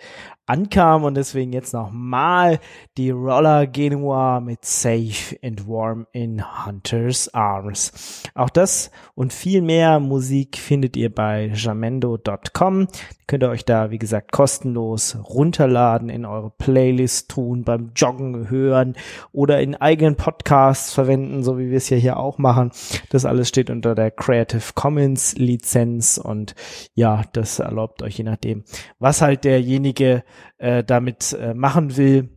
ankam 0.50 1.04
und 1.04 1.14
deswegen 1.14 1.52
jetzt 1.52 1.72
nochmal 1.72 2.58
die 2.96 3.10
Roller 3.10 3.68
Genua 3.68 4.40
mit 4.40 4.64
Safe 4.64 5.38
and 5.42 5.68
Warm 5.68 6.06
in 6.12 6.42
Hunter's 6.66 7.32
Arms. 7.32 8.22
Auch 8.34 8.50
das 8.50 8.90
und 9.14 9.32
viel 9.32 9.62
mehr 9.62 10.00
Musik 10.00 10.58
findet 10.58 10.96
ihr 10.96 11.14
bei 11.14 11.52
jamendo.com. 11.54 12.88
Könnt 13.28 13.44
ihr 13.44 13.48
euch 13.48 13.64
da, 13.64 13.92
wie 13.92 14.00
gesagt, 14.00 14.32
kostenlos 14.32 15.16
runterladen, 15.22 16.08
in 16.08 16.24
eure 16.26 16.50
Playlist 16.50 17.30
tun, 17.30 17.62
beim 17.62 17.92
Joggen 17.94 18.50
hören 18.50 18.96
oder 19.30 19.60
in 19.60 19.76
eigenen 19.76 20.16
Podcasts 20.16 20.92
verwenden, 20.92 21.44
so 21.44 21.56
wie 21.56 21.70
wir 21.70 21.76
es 21.76 21.90
ja 21.90 21.96
hier 21.96 22.16
auch 22.16 22.38
machen. 22.38 22.72
Das 23.10 23.24
alles 23.24 23.48
steht 23.48 23.70
unter 23.70 23.94
der 23.94 24.10
Creative 24.10 24.72
Commons 24.74 25.36
Lizenz 25.36 26.18
und 26.18 26.56
ja, 26.94 27.22
das 27.32 27.49
erlaubt 27.58 28.02
euch 28.02 28.18
je 28.18 28.24
nachdem, 28.24 28.64
was 28.98 29.22
halt 29.22 29.44
derjenige 29.44 30.22
äh, 30.58 30.84
damit 30.84 31.32
äh, 31.32 31.54
machen 31.54 31.96
will. 31.96 32.28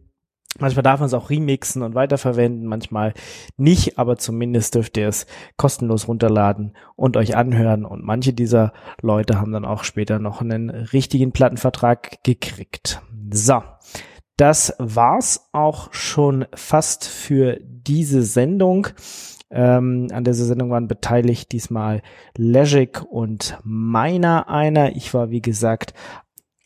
Manchmal 0.60 0.84
darf 0.84 1.00
man 1.00 1.08
es 1.08 1.16
auch 1.16 1.32
remixen 1.32 1.82
und 1.82 1.96
weiterverwenden, 1.96 2.68
manchmal 2.68 3.14
nicht, 3.58 3.98
aber 3.98 4.18
zumindest 4.18 4.76
dürft 4.76 4.98
ihr 4.98 5.08
es 5.08 5.26
kostenlos 5.58 6.08
runterladen 6.08 6.78
und 6.96 7.18
euch 7.18 7.36
anhören. 7.36 7.86
Und 7.86 8.04
manche 8.04 8.34
dieser 8.34 8.72
Leute 9.02 9.40
haben 9.40 9.52
dann 9.52 9.66
auch 9.66 9.84
später 9.84 10.20
noch 10.20 10.42
einen 10.42 10.70
richtigen 10.70 11.32
Plattenvertrag 11.32 12.24
gekriegt. 12.24 13.02
So. 13.32 13.64
Das 14.38 14.76
war's 14.80 15.50
auch 15.54 15.94
schon 15.94 16.46
fast 16.56 17.06
für 17.06 17.60
diese 17.62 18.24
Sendung. 18.24 18.88
Ähm, 19.54 20.08
an 20.12 20.24
dieser 20.24 20.46
Sendung 20.46 20.72
waren 20.72 20.88
beteiligt 20.88 21.52
diesmal 21.52 22.02
Legic 22.36 23.04
und 23.04 23.58
meiner 23.64 24.50
einer. 24.50 24.96
Ich 24.96 25.14
war, 25.14 25.30
wie 25.30 25.42
gesagt, 25.42 25.94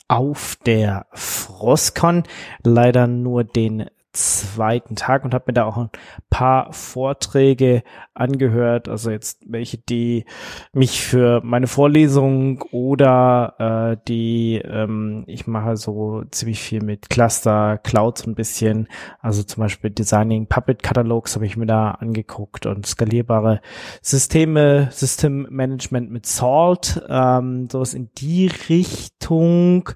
auf 0.08 0.58
der 0.66 1.06
Frostcon, 1.12 2.24
leider 2.64 3.08
nur 3.08 3.44
den 3.44 3.90
zweiten 4.18 4.96
Tag 4.96 5.24
und 5.24 5.34
habe 5.34 5.46
mir 5.48 5.54
da 5.54 5.66
auch 5.66 5.78
ein 5.78 5.90
paar 6.30 6.74
Vorträge 6.74 7.84
angehört, 8.14 8.90
also 8.90 9.12
jetzt 9.12 9.44
welche, 9.46 9.78
die 9.78 10.26
mich 10.74 11.02
für 11.02 11.42
meine 11.44 11.68
Vorlesung 11.68 12.62
oder 12.72 13.56
äh, 13.94 13.98
die, 14.08 14.62
ähm, 14.64 15.24
ich 15.28 15.46
mache 15.48 15.78
so 15.78 16.24
ziemlich 16.32 16.60
viel 16.60 16.84
mit 16.84 17.10
Cluster, 17.10 17.78
Clouds 17.78 18.26
ein 18.26 18.36
bisschen, 18.36 18.88
also 19.22 19.44
zum 19.44 19.62
Beispiel 19.62 19.92
Designing 19.92 20.48
Puppet 20.48 20.82
Catalogs 20.82 21.36
habe 21.36 21.46
ich 21.46 21.56
mir 21.56 21.68
da 21.68 21.92
angeguckt 21.92 22.66
und 22.66 22.86
skalierbare 22.86 23.62
Systeme, 24.02 24.90
System 24.92 25.48
Management 25.50 26.12
mit 26.12 26.26
Salt, 26.26 27.02
ähm, 27.08 27.70
sowas 27.72 27.94
in 27.94 28.10
die 28.18 28.52
Richtung. 28.70 29.90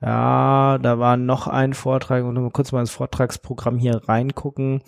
Ja, 0.00 0.78
da 0.78 0.98
war 0.98 1.16
noch 1.16 1.46
ein 1.46 1.74
Vortrag 1.74 2.24
und 2.24 2.34
mal 2.34 2.50
kurz 2.50 2.72
mal 2.72 2.80
ins 2.80 2.90
Vortragsprogramm 2.90 3.78
hier 3.78 4.00
reingucken. 4.08 4.82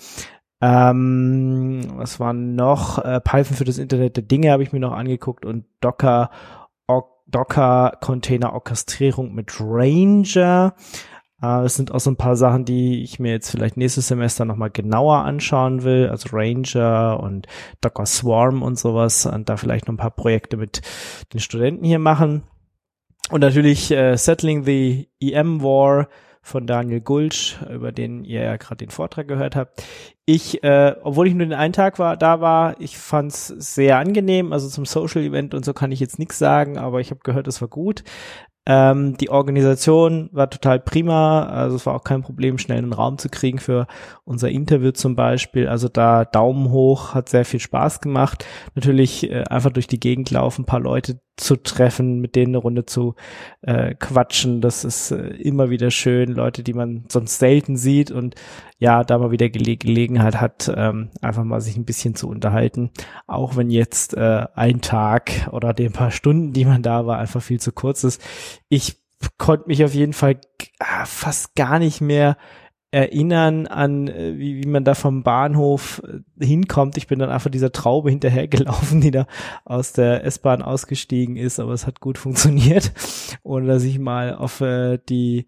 Ähm, 0.61 1.93
was 1.97 2.21
war 2.21 2.33
noch? 2.33 2.99
Äh, 2.99 3.21
Python 3.21 3.57
für 3.57 3.65
das 3.65 3.79
Internet 3.79 4.17
der 4.17 4.25
Dinge 4.25 4.53
habe 4.53 4.63
ich 4.63 4.73
mir 4.73 4.81
noch 4.81 4.93
angeguckt 4.93 5.45
und 5.45 5.67
Docker, 5.81 6.31
Docker 7.33 7.97
Container 8.01 8.53
Orchestrierung 8.53 9.35
mit 9.35 9.59
Ranger. 9.59 10.75
Äh, 11.41 11.63
das 11.63 11.75
sind 11.75 11.91
auch 11.91 12.01
so 12.01 12.11
ein 12.11 12.17
paar 12.17 12.37
Sachen, 12.37 12.65
die 12.65 13.03
ich 13.03 13.19
mir 13.19 13.33
jetzt 13.33 13.51
vielleicht 13.51 13.77
nächstes 13.77 14.09
Semester 14.09 14.45
nochmal 14.45 14.71
genauer 14.71 15.19
anschauen 15.25 15.83
will. 15.83 16.09
Also 16.09 16.29
Ranger 16.33 17.19
und 17.21 17.49
Docker 17.81 18.07
Swarm 18.07 18.63
und 18.63 18.79
sowas 18.79 19.27
und 19.27 19.49
da 19.49 19.57
vielleicht 19.57 19.89
noch 19.89 19.95
ein 19.95 19.99
paar 19.99 20.11
Projekte 20.11 20.57
mit 20.57 20.83
den 21.33 21.41
Studenten 21.41 21.85
hier 21.85 21.99
machen. 21.99 22.45
Und 23.31 23.41
natürlich 23.41 23.91
äh, 23.91 24.17
Settling 24.17 24.65
the 24.65 25.09
EM 25.21 25.63
War 25.63 26.09
von 26.43 26.67
Daniel 26.67 27.01
Gulsch, 27.01 27.61
über 27.73 27.93
den 27.93 28.25
ihr 28.25 28.43
ja 28.43 28.57
gerade 28.57 28.79
den 28.79 28.91
Vortrag 28.91 29.29
gehört 29.29 29.55
habt. 29.55 29.85
Ich, 30.27 30.63
äh, 30.65 30.97
obwohl 31.03 31.29
ich 31.29 31.35
nur 31.35 31.47
den 31.47 31.55
einen 31.55 31.73
Tag 31.73 32.01
war, 32.01 32.17
da 32.17 32.41
war, 32.41 32.81
ich 32.81 32.99
fand's 32.99 33.47
sehr 33.47 33.99
angenehm. 33.99 34.53
Also 34.53 34.69
zum 34.69 34.85
Social 34.85 35.23
Event 35.23 35.55
und 35.55 35.65
so 35.65 35.73
kann 35.73 35.93
ich 35.93 36.01
jetzt 36.01 36.19
nichts 36.19 36.39
sagen, 36.39 36.79
aber 36.79 37.01
ich 37.01 37.11
habe 37.11 37.21
gehört, 37.23 37.47
es 37.47 37.61
war 37.61 37.69
gut. 37.69 38.03
Ähm, 38.65 39.17
die 39.17 39.31
Organisation 39.31 40.29
war 40.33 40.49
total 40.49 40.79
prima, 40.79 41.47
also 41.47 41.75
es 41.75 41.85
war 41.85 41.95
auch 41.97 42.05
kein 42.05 42.23
Problem, 42.23 42.59
schnell 42.59 42.79
einen 42.79 42.93
Raum 42.93 43.19
zu 43.19 43.29
kriegen 43.29 43.59
für 43.59 43.89
unser 44.25 44.51
Interview 44.51 44.93
zum 44.93 45.17
Beispiel. 45.17 45.67
Also 45.67 45.89
da 45.89 46.25
Daumen 46.25 46.71
hoch, 46.71 47.15
hat 47.15 47.29
sehr 47.29 47.45
viel 47.45 47.59
Spaß 47.59 48.01
gemacht. 48.01 48.45
Natürlich 48.77 49.29
äh, 49.31 49.45
einfach 49.45 49.73
durch 49.73 49.89
die 49.89 49.99
Gegend 49.99 50.31
laufen, 50.31 50.63
ein 50.63 50.67
paar 50.67 50.81
Leute 50.81 51.21
zu 51.43 51.57
treffen, 51.57 52.21
mit 52.21 52.37
denen 52.37 52.55
eine 52.55 52.59
Runde 52.59 52.87
zu 52.87 53.15
äh, 53.63 53.95
quatschen. 53.95 54.61
Das 54.61 54.85
ist 54.85 55.11
äh, 55.11 55.29
immer 55.37 55.71
wieder 55.71 55.91
schön. 55.91 56.33
Leute, 56.33 56.63
die 56.63 56.73
man 56.73 57.05
sonst 57.09 57.39
selten 57.39 57.77
sieht 57.77 58.11
und 58.11 58.35
ja, 58.79 59.05
da 59.05 59.19
mal 59.19 59.31
wieder 59.31 59.49
Gele 59.49 59.77
Gelegenheit 59.77 60.41
hat, 60.41 60.73
ähm, 60.75 61.11
einfach 61.21 61.45
mal 61.45 61.61
sich 61.61 61.77
ein 61.77 61.85
bisschen 61.85 62.15
zu 62.15 62.29
unterhalten. 62.29 62.91
Auch 63.27 63.57
wenn 63.57 63.71
jetzt 63.71 64.15
äh, 64.15 64.47
ein 64.55 64.81
Tag 64.81 65.49
oder 65.53 65.73
die 65.73 65.89
paar 65.89 66.11
Stunden, 66.11 66.53
die 66.53 66.65
man 66.65 66.83
da 66.83 67.07
war, 67.07 67.19
einfach 67.19 67.43
viel 67.43 67.61
zu 67.61 67.73
kurz 67.73 68.05
ist. 68.05 68.23
Ich 68.69 68.99
konnte 69.39 69.69
mich 69.69 69.85
auf 69.85 69.95
jeden 69.95 70.13
Fall 70.13 70.41
ah, 70.79 71.05
fast 71.05 71.55
gar 71.55 71.79
nicht 71.79 72.01
mehr 72.01 72.37
erinnern 72.93 73.67
an, 73.67 74.07
äh, 74.07 74.39
wie, 74.39 74.63
wie 74.63 74.69
man 74.69 74.85
da 74.85 74.95
vom 74.95 75.23
Bahnhof 75.23 76.03
äh, 76.07 76.45
hinkommt. 76.45 76.99
Ich 76.99 77.07
bin 77.07 77.19
dann 77.19 77.31
einfach 77.31 77.51
dieser 77.51 77.73
Traube 77.73 78.11
hinterhergelaufen, 78.11 79.01
die 79.03 79.11
da 79.11 79.27
aus 79.65 79.93
der 79.93 80.25
S-Bahn 80.25 80.63
ausgestiegen 80.63 81.37
ist, 81.37 81.59
aber 81.59 81.73
es 81.73 81.87
hat 81.87 82.01
gut 82.01 82.19
funktioniert, 82.19 82.93
ohne 83.43 83.67
dass 83.67 83.83
ich 83.83 83.99
mal 83.99 84.37
auf 84.37 84.61
äh, 84.61 84.99
die 85.09 85.47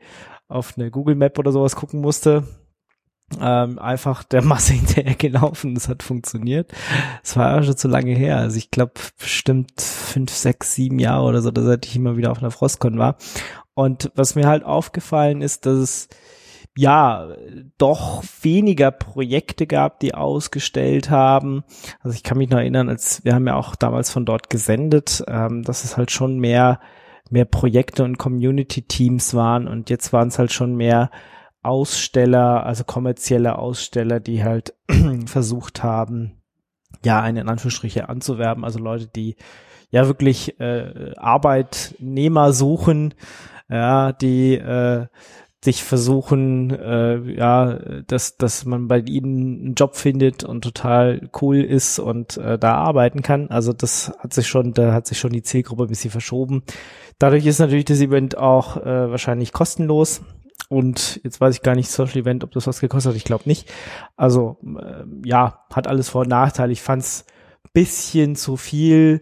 auf 0.48 0.74
eine 0.76 0.90
Google 0.90 1.14
Map 1.14 1.38
oder 1.38 1.52
sowas 1.52 1.76
gucken 1.76 2.00
musste, 2.00 2.44
ähm, 3.40 3.78
einfach 3.78 4.24
der 4.24 4.42
Masse 4.44 4.72
hinterher 4.72 5.14
gelaufen. 5.14 5.74
Das 5.74 5.88
hat 5.88 6.02
funktioniert. 6.02 6.72
Es 7.22 7.36
war 7.36 7.62
schon 7.62 7.76
zu 7.76 7.88
lange 7.88 8.14
her. 8.14 8.38
Also 8.38 8.56
ich 8.56 8.70
glaube 8.70 8.94
bestimmt 9.18 9.80
fünf, 9.80 10.32
sechs, 10.32 10.74
sieben 10.74 10.98
Jahre 10.98 11.24
oder 11.24 11.42
so, 11.42 11.50
seit 11.54 11.84
ich 11.84 11.96
immer 11.96 12.16
wieder 12.16 12.30
auf 12.30 12.38
einer 12.38 12.50
Frostcon 12.50 12.98
war. 12.98 13.16
Und 13.74 14.12
was 14.14 14.34
mir 14.34 14.46
halt 14.46 14.64
aufgefallen 14.64 15.42
ist, 15.42 15.66
dass 15.66 15.76
es 15.76 16.08
ja 16.76 17.28
doch 17.78 18.22
weniger 18.42 18.90
Projekte 18.90 19.66
gab, 19.66 20.00
die 20.00 20.14
ausgestellt 20.14 21.10
haben. 21.10 21.64
Also 22.00 22.16
ich 22.16 22.22
kann 22.22 22.38
mich 22.38 22.50
noch 22.50 22.58
erinnern, 22.58 22.88
als 22.88 23.24
wir 23.24 23.34
haben 23.34 23.46
ja 23.46 23.54
auch 23.54 23.76
damals 23.76 24.10
von 24.10 24.24
dort 24.24 24.50
gesendet, 24.50 25.22
ähm, 25.28 25.62
dass 25.62 25.84
es 25.84 25.96
halt 25.96 26.10
schon 26.10 26.38
mehr 26.38 26.80
mehr 27.30 27.44
Projekte 27.46 28.04
und 28.04 28.18
Community-Teams 28.18 29.34
waren 29.34 29.66
und 29.66 29.90
jetzt 29.90 30.12
waren 30.12 30.28
es 30.28 30.38
halt 30.38 30.52
schon 30.52 30.76
mehr 30.76 31.10
Aussteller, 31.62 32.66
also 32.66 32.84
kommerzielle 32.84 33.58
Aussteller, 33.58 34.20
die 34.20 34.44
halt 34.44 34.74
versucht 35.26 35.82
haben, 35.82 36.42
ja, 37.04 37.22
einen 37.22 37.38
in 37.38 37.48
Anführungsstriche 37.48 38.08
anzuwerben, 38.08 38.64
also 38.64 38.78
Leute, 38.78 39.08
die 39.08 39.36
ja 39.90 40.06
wirklich 40.06 40.60
äh, 40.60 41.14
Arbeitnehmer 41.16 42.52
suchen, 42.52 43.14
ja, 43.70 44.12
die 44.12 44.56
äh, 44.56 45.06
sich 45.64 45.82
versuchen, 45.82 46.70
äh, 46.70 47.18
ja, 47.32 47.78
dass, 48.06 48.36
dass 48.36 48.66
man 48.66 48.86
bei 48.86 48.98
ihnen 48.98 49.64
einen 49.64 49.74
Job 49.74 49.96
findet 49.96 50.44
und 50.44 50.62
total 50.62 51.30
cool 51.40 51.62
ist 51.62 51.98
und 51.98 52.36
äh, 52.36 52.58
da 52.58 52.74
arbeiten 52.74 53.22
kann. 53.22 53.48
Also 53.48 53.72
das 53.72 54.12
hat 54.18 54.34
sich 54.34 54.46
schon, 54.46 54.74
da 54.74 54.92
hat 54.92 55.06
sich 55.06 55.18
schon 55.18 55.32
die 55.32 55.42
Zielgruppe 55.42 55.84
ein 55.84 55.88
bisschen 55.88 56.10
verschoben. 56.10 56.64
Dadurch 57.18 57.46
ist 57.46 57.60
natürlich 57.60 57.86
das 57.86 58.00
Event 58.00 58.36
auch 58.36 58.76
äh, 58.76 59.10
wahrscheinlich 59.10 59.52
kostenlos. 59.52 60.20
Und 60.68 61.20
jetzt 61.24 61.40
weiß 61.40 61.54
ich 61.56 61.62
gar 61.62 61.74
nicht, 61.74 61.90
Social 61.90 62.20
Event, 62.20 62.44
ob 62.44 62.50
das 62.52 62.66
was 62.66 62.80
gekostet 62.80 63.12
hat. 63.12 63.16
Ich 63.16 63.24
glaube 63.24 63.44
nicht. 63.46 63.72
Also 64.16 64.58
äh, 64.62 65.04
ja, 65.24 65.64
hat 65.72 65.86
alles 65.86 66.10
Vor- 66.10 66.22
und 66.22 66.28
Nachteile. 66.28 66.72
Ich 66.72 66.82
fand's 66.82 67.24
bisschen 67.72 68.36
zu 68.36 68.56
viel. 68.56 69.20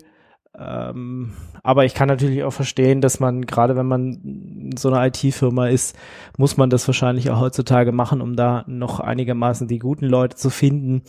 Ähm, 0.59 1.33
aber 1.63 1.85
ich 1.85 1.95
kann 1.95 2.09
natürlich 2.09 2.45
auch 2.45 2.53
verstehen, 2.53 3.01
dass 3.01 3.21
man, 3.21 3.47
gerade 3.47 3.77
wenn 3.77 3.87
man 3.87 4.71
so 4.77 4.93
eine 4.93 5.07
IT-Firma 5.07 5.69
ist, 5.69 5.97
muss 6.37 6.57
man 6.57 6.69
das 6.69 6.87
wahrscheinlich 6.87 7.31
auch 7.31 7.41
heutzutage 7.41 7.93
machen, 7.93 8.21
um 8.21 8.37
da 8.37 8.65
noch 8.67 9.01
einigermaßen 9.01 9.67
die 9.67 9.79
guten 9.79 10.07
Leute 10.07 10.37
zu 10.37 10.51
finden 10.51 11.03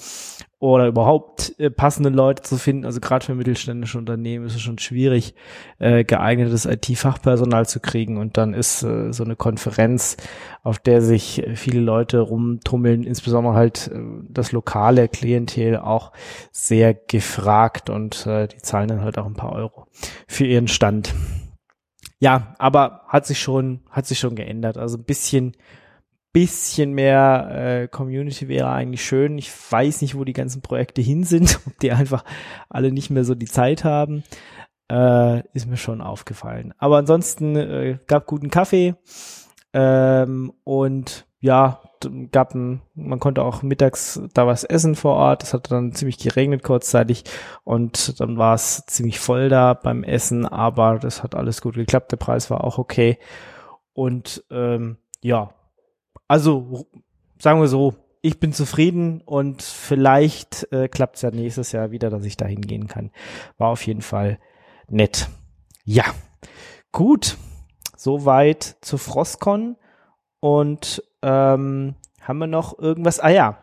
oder 0.63 0.87
überhaupt 0.87 1.59
äh, 1.59 1.69
passende 1.69 2.07
Leute 2.07 2.41
zu 2.41 2.55
finden. 2.55 2.85
Also 2.85 3.01
gerade 3.01 3.25
für 3.25 3.35
mittelständische 3.35 3.97
Unternehmen 3.97 4.45
ist 4.45 4.55
es 4.55 4.61
schon 4.61 4.79
schwierig, 4.79 5.35
äh, 5.77 6.05
geeignetes 6.05 6.65
IT-Fachpersonal 6.65 7.67
zu 7.67 7.81
kriegen. 7.81 8.15
Und 8.15 8.37
dann 8.37 8.53
ist 8.53 8.81
äh, 8.81 9.11
so 9.11 9.25
eine 9.25 9.35
Konferenz, 9.35 10.15
auf 10.63 10.79
der 10.79 11.01
sich 11.01 11.43
viele 11.55 11.81
Leute 11.81 12.21
rumtummeln, 12.21 13.03
insbesondere 13.03 13.55
halt 13.55 13.91
äh, 13.93 13.99
das 14.29 14.53
lokale 14.53 15.09
Klientel 15.09 15.79
auch 15.79 16.13
sehr 16.53 16.93
gefragt 16.93 17.89
und 17.89 18.25
äh, 18.25 18.47
die 18.47 18.59
zahlen 18.59 18.87
dann 18.87 19.01
halt 19.01 19.17
auch 19.17 19.25
ein 19.25 19.33
paar 19.33 19.51
Euro 19.51 19.87
für 20.29 20.45
ihren 20.45 20.69
Stand. 20.69 21.13
Ja, 22.19 22.55
aber 22.57 23.01
hat 23.09 23.25
sich 23.25 23.41
schon, 23.41 23.81
hat 23.89 24.05
sich 24.05 24.17
schon 24.17 24.35
geändert. 24.35 24.77
Also 24.77 24.97
ein 24.97 25.03
bisschen, 25.03 25.57
bisschen 26.33 26.93
mehr 26.93 27.83
äh, 27.83 27.87
Community 27.87 28.47
wäre 28.47 28.69
eigentlich 28.69 29.05
schön. 29.05 29.37
Ich 29.37 29.51
weiß 29.71 30.01
nicht, 30.01 30.15
wo 30.15 30.23
die 30.23 30.33
ganzen 30.33 30.61
Projekte 30.61 31.01
hin 31.01 31.23
sind, 31.23 31.59
ob 31.67 31.79
die 31.79 31.91
einfach 31.91 32.25
alle 32.69 32.91
nicht 32.91 33.09
mehr 33.09 33.23
so 33.23 33.35
die 33.35 33.45
Zeit 33.45 33.83
haben. 33.83 34.23
Äh, 34.91 35.47
ist 35.53 35.67
mir 35.67 35.77
schon 35.77 36.01
aufgefallen. 36.01 36.73
Aber 36.77 36.97
ansonsten 36.97 37.55
äh, 37.55 37.99
gab 38.07 38.25
guten 38.25 38.49
Kaffee 38.49 38.95
ähm, 39.71 40.51
und 40.63 41.25
ja, 41.39 41.81
gab 42.31 42.53
ein, 42.55 42.81
man 42.95 43.19
konnte 43.19 43.43
auch 43.43 43.63
mittags 43.63 44.21
da 44.33 44.47
was 44.47 44.63
essen 44.63 44.95
vor 44.95 45.15
Ort. 45.15 45.43
Es 45.43 45.53
hat 45.53 45.71
dann 45.71 45.93
ziemlich 45.93 46.17
geregnet 46.17 46.63
kurzzeitig 46.63 47.23
und 47.63 48.19
dann 48.19 48.37
war 48.37 48.55
es 48.55 48.85
ziemlich 48.87 49.19
voll 49.19 49.49
da 49.49 49.73
beim 49.73 50.03
Essen, 50.03 50.45
aber 50.45 50.99
das 50.99 51.23
hat 51.23 51.35
alles 51.35 51.61
gut 51.61 51.75
geklappt. 51.75 52.11
Der 52.11 52.17
Preis 52.17 52.49
war 52.49 52.63
auch 52.63 52.77
okay. 52.77 53.19
Und 53.93 54.43
ähm, 54.51 54.97
ja, 55.21 55.53
also 56.27 56.87
sagen 57.39 57.59
wir 57.59 57.67
so, 57.67 57.95
ich 58.21 58.39
bin 58.39 58.53
zufrieden 58.53 59.21
und 59.21 59.61
vielleicht 59.61 60.71
äh, 60.71 60.87
klappt 60.87 61.17
es 61.17 61.23
ja 61.23 61.31
nächstes 61.31 61.73
Jahr 61.73 61.91
wieder, 61.91 62.09
dass 62.09 62.23
ich 62.23 62.37
da 62.37 62.45
hingehen 62.45 62.87
kann. 62.87 63.11
War 63.57 63.69
auf 63.69 63.85
jeden 63.85 64.01
Fall 64.01 64.39
nett. 64.87 65.29
Ja, 65.83 66.05
gut. 66.91 67.37
Soweit 67.97 68.63
zu 68.81 68.97
Frostcon. 68.97 69.75
Und 70.39 71.03
ähm, 71.21 71.95
haben 72.21 72.37
wir 72.39 72.47
noch 72.47 72.77
irgendwas? 72.79 73.19
Ah 73.19 73.29
ja, 73.29 73.62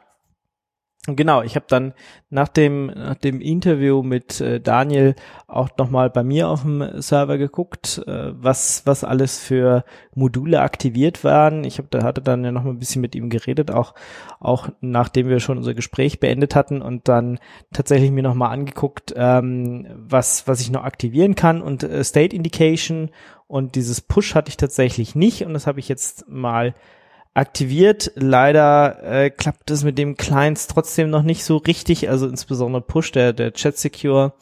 Genau, 1.06 1.40
ich 1.40 1.56
habe 1.56 1.64
dann 1.66 1.94
nach 2.28 2.48
dem, 2.48 2.88
nach 2.88 3.14
dem 3.14 3.40
Interview 3.40 4.02
mit 4.02 4.38
äh, 4.42 4.60
Daniel 4.60 5.14
auch 5.46 5.70
nochmal 5.78 6.10
bei 6.10 6.22
mir 6.22 6.48
auf 6.48 6.60
dem 6.60 7.00
Server 7.00 7.38
geguckt, 7.38 8.02
äh, 8.06 8.32
was, 8.34 8.82
was 8.84 9.02
alles 9.02 9.38
für 9.38 9.84
Module 10.14 10.60
aktiviert 10.60 11.24
waren. 11.24 11.64
Ich 11.64 11.78
hab, 11.78 11.90
da 11.90 12.02
hatte 12.02 12.20
dann 12.20 12.44
ja 12.44 12.52
nochmal 12.52 12.74
ein 12.74 12.78
bisschen 12.78 13.00
mit 13.00 13.14
ihm 13.14 13.30
geredet, 13.30 13.70
auch, 13.70 13.94
auch 14.40 14.68
nachdem 14.82 15.28
wir 15.28 15.40
schon 15.40 15.56
unser 15.56 15.72
Gespräch 15.72 16.20
beendet 16.20 16.54
hatten 16.54 16.82
und 16.82 17.08
dann 17.08 17.38
tatsächlich 17.72 18.10
mir 18.10 18.22
nochmal 18.22 18.52
angeguckt, 18.52 19.14
ähm, 19.16 19.86
was, 19.96 20.46
was 20.46 20.60
ich 20.60 20.70
noch 20.70 20.84
aktivieren 20.84 21.34
kann 21.34 21.62
und 21.62 21.82
äh, 21.82 22.04
State 22.04 22.36
Indication 22.36 23.08
und 23.46 23.74
dieses 23.74 24.02
Push 24.02 24.34
hatte 24.34 24.50
ich 24.50 24.58
tatsächlich 24.58 25.14
nicht 25.14 25.46
und 25.46 25.54
das 25.54 25.66
habe 25.66 25.80
ich 25.80 25.88
jetzt 25.88 26.28
mal 26.28 26.74
aktiviert. 27.34 28.12
Leider 28.16 29.02
äh, 29.02 29.30
klappt 29.30 29.70
es 29.70 29.84
mit 29.84 29.98
dem 29.98 30.16
Clients 30.16 30.66
trotzdem 30.66 31.10
noch 31.10 31.22
nicht 31.22 31.44
so 31.44 31.58
richtig. 31.58 32.08
Also 32.08 32.26
insbesondere 32.26 32.82
Push, 32.82 33.12
der, 33.12 33.32
der 33.32 33.52
Chat 33.52 33.78
Secure 33.78 34.34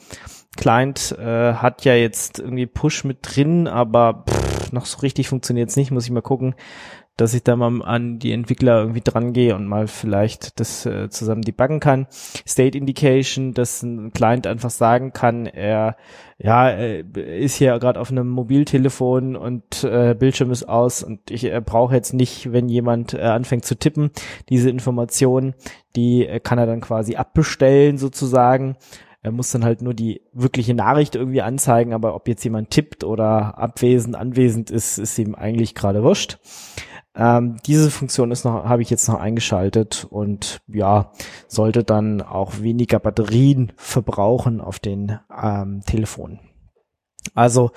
Client 0.56 1.16
äh, 1.18 1.54
hat 1.54 1.84
ja 1.84 1.94
jetzt 1.94 2.38
irgendwie 2.38 2.66
Push 2.66 3.04
mit 3.04 3.18
drin, 3.22 3.68
aber 3.68 4.24
pff, 4.28 4.72
noch 4.72 4.86
so 4.86 4.98
richtig 4.98 5.28
funktioniert 5.28 5.70
es 5.70 5.76
nicht. 5.76 5.90
Muss 5.90 6.04
ich 6.04 6.10
mal 6.10 6.22
gucken, 6.22 6.54
dass 7.18 7.34
ich 7.34 7.42
da 7.42 7.56
mal 7.56 7.82
an 7.82 8.18
die 8.18 8.32
Entwickler 8.32 8.78
irgendwie 8.80 9.02
dran 9.02 9.32
gehe 9.32 9.54
und 9.54 9.66
mal 9.66 9.88
vielleicht 9.88 10.58
das 10.60 10.86
äh, 10.86 11.10
zusammen 11.10 11.42
debuggen 11.42 11.80
kann. 11.80 12.06
State 12.46 12.78
Indication, 12.78 13.52
dass 13.52 13.82
ein 13.82 14.12
Client 14.12 14.46
einfach 14.46 14.70
sagen 14.70 15.12
kann, 15.12 15.44
er 15.46 15.96
ja 16.38 16.70
äh, 16.70 17.02
ist 17.40 17.56
hier 17.56 17.76
gerade 17.80 18.00
auf 18.00 18.12
einem 18.12 18.28
Mobiltelefon 18.28 19.34
und 19.34 19.82
äh, 19.82 20.14
Bildschirm 20.16 20.52
ist 20.52 20.68
aus 20.68 21.02
und 21.02 21.30
ich 21.30 21.44
äh, 21.44 21.60
brauche 21.60 21.94
jetzt 21.94 22.14
nicht, 22.14 22.52
wenn 22.52 22.68
jemand 22.68 23.14
äh, 23.14 23.22
anfängt 23.22 23.64
zu 23.64 23.74
tippen, 23.74 24.10
diese 24.48 24.70
Information, 24.70 25.54
die 25.96 26.24
äh, 26.24 26.38
kann 26.38 26.58
er 26.58 26.66
dann 26.66 26.80
quasi 26.80 27.16
abbestellen 27.16 27.98
sozusagen. 27.98 28.76
Er 29.22 29.32
muss 29.32 29.50
dann 29.50 29.64
halt 29.64 29.82
nur 29.82 29.94
die 29.94 30.22
wirkliche 30.32 30.74
Nachricht 30.74 31.16
irgendwie 31.16 31.42
anzeigen, 31.42 31.92
aber 31.92 32.14
ob 32.14 32.28
jetzt 32.28 32.44
jemand 32.44 32.70
tippt 32.70 33.02
oder 33.02 33.58
abwesend, 33.58 34.14
anwesend 34.14 34.70
ist, 34.70 34.98
ist 34.98 35.18
ihm 35.18 35.34
eigentlich 35.34 35.74
gerade 35.74 36.04
wurscht. 36.04 36.38
Ähm, 37.18 37.56
diese 37.66 37.90
Funktion 37.90 38.30
ist 38.30 38.44
noch, 38.44 38.64
habe 38.64 38.80
ich 38.80 38.90
jetzt 38.90 39.08
noch 39.08 39.18
eingeschaltet 39.18 40.06
und 40.08 40.60
ja, 40.68 41.10
sollte 41.48 41.82
dann 41.82 42.22
auch 42.22 42.60
weniger 42.60 43.00
Batterien 43.00 43.72
verbrauchen 43.76 44.60
auf 44.60 44.78
den 44.78 45.18
ähm, 45.36 45.82
Telefonen. 45.84 46.38
Also 47.34 47.72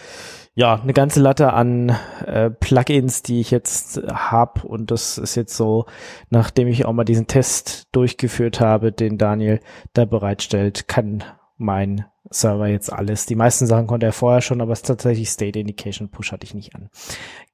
ja, 0.53 0.79
eine 0.79 0.93
ganze 0.93 1.19
Latte 1.19 1.53
an 1.53 1.95
äh, 2.25 2.51
Plugins, 2.51 3.23
die 3.23 3.39
ich 3.39 3.51
jetzt 3.51 3.97
hab 4.07 4.63
und 4.63 4.91
das 4.91 5.17
ist 5.17 5.35
jetzt 5.35 5.57
so, 5.57 5.85
nachdem 6.29 6.67
ich 6.67 6.85
auch 6.85 6.93
mal 6.93 7.03
diesen 7.03 7.27
Test 7.27 7.87
durchgeführt 7.93 8.59
habe, 8.59 8.91
den 8.91 9.17
Daniel 9.17 9.59
da 9.93 10.05
bereitstellt, 10.05 10.87
kann 10.87 11.23
mein 11.61 12.05
Server 12.29 12.67
jetzt 12.67 12.91
alles. 12.91 13.25
Die 13.25 13.35
meisten 13.35 13.67
Sachen 13.67 13.87
konnte 13.87 14.05
er 14.05 14.13
vorher 14.13 14.41
schon, 14.41 14.61
aber 14.61 14.73
es 14.73 14.79
ist 14.79 14.87
tatsächlich 14.87 15.29
State 15.29 15.59
Indication 15.59 16.09
Push 16.09 16.31
hatte 16.31 16.45
ich 16.45 16.53
nicht 16.53 16.75
an. 16.75 16.89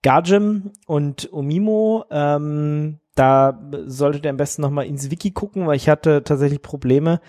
Gajim 0.02 0.72
und 0.86 1.32
Omimo, 1.32 2.06
ähm, 2.12 3.00
da 3.16 3.60
solltet 3.86 4.26
ihr 4.26 4.30
am 4.30 4.38
besten 4.38 4.62
nochmal 4.62 4.86
ins 4.86 5.10
Wiki 5.10 5.32
gucken, 5.32 5.66
weil 5.68 5.76
ich 5.76 5.90
hatte 5.90 6.24
tatsächlich 6.24 6.62
Probleme, 6.62 7.20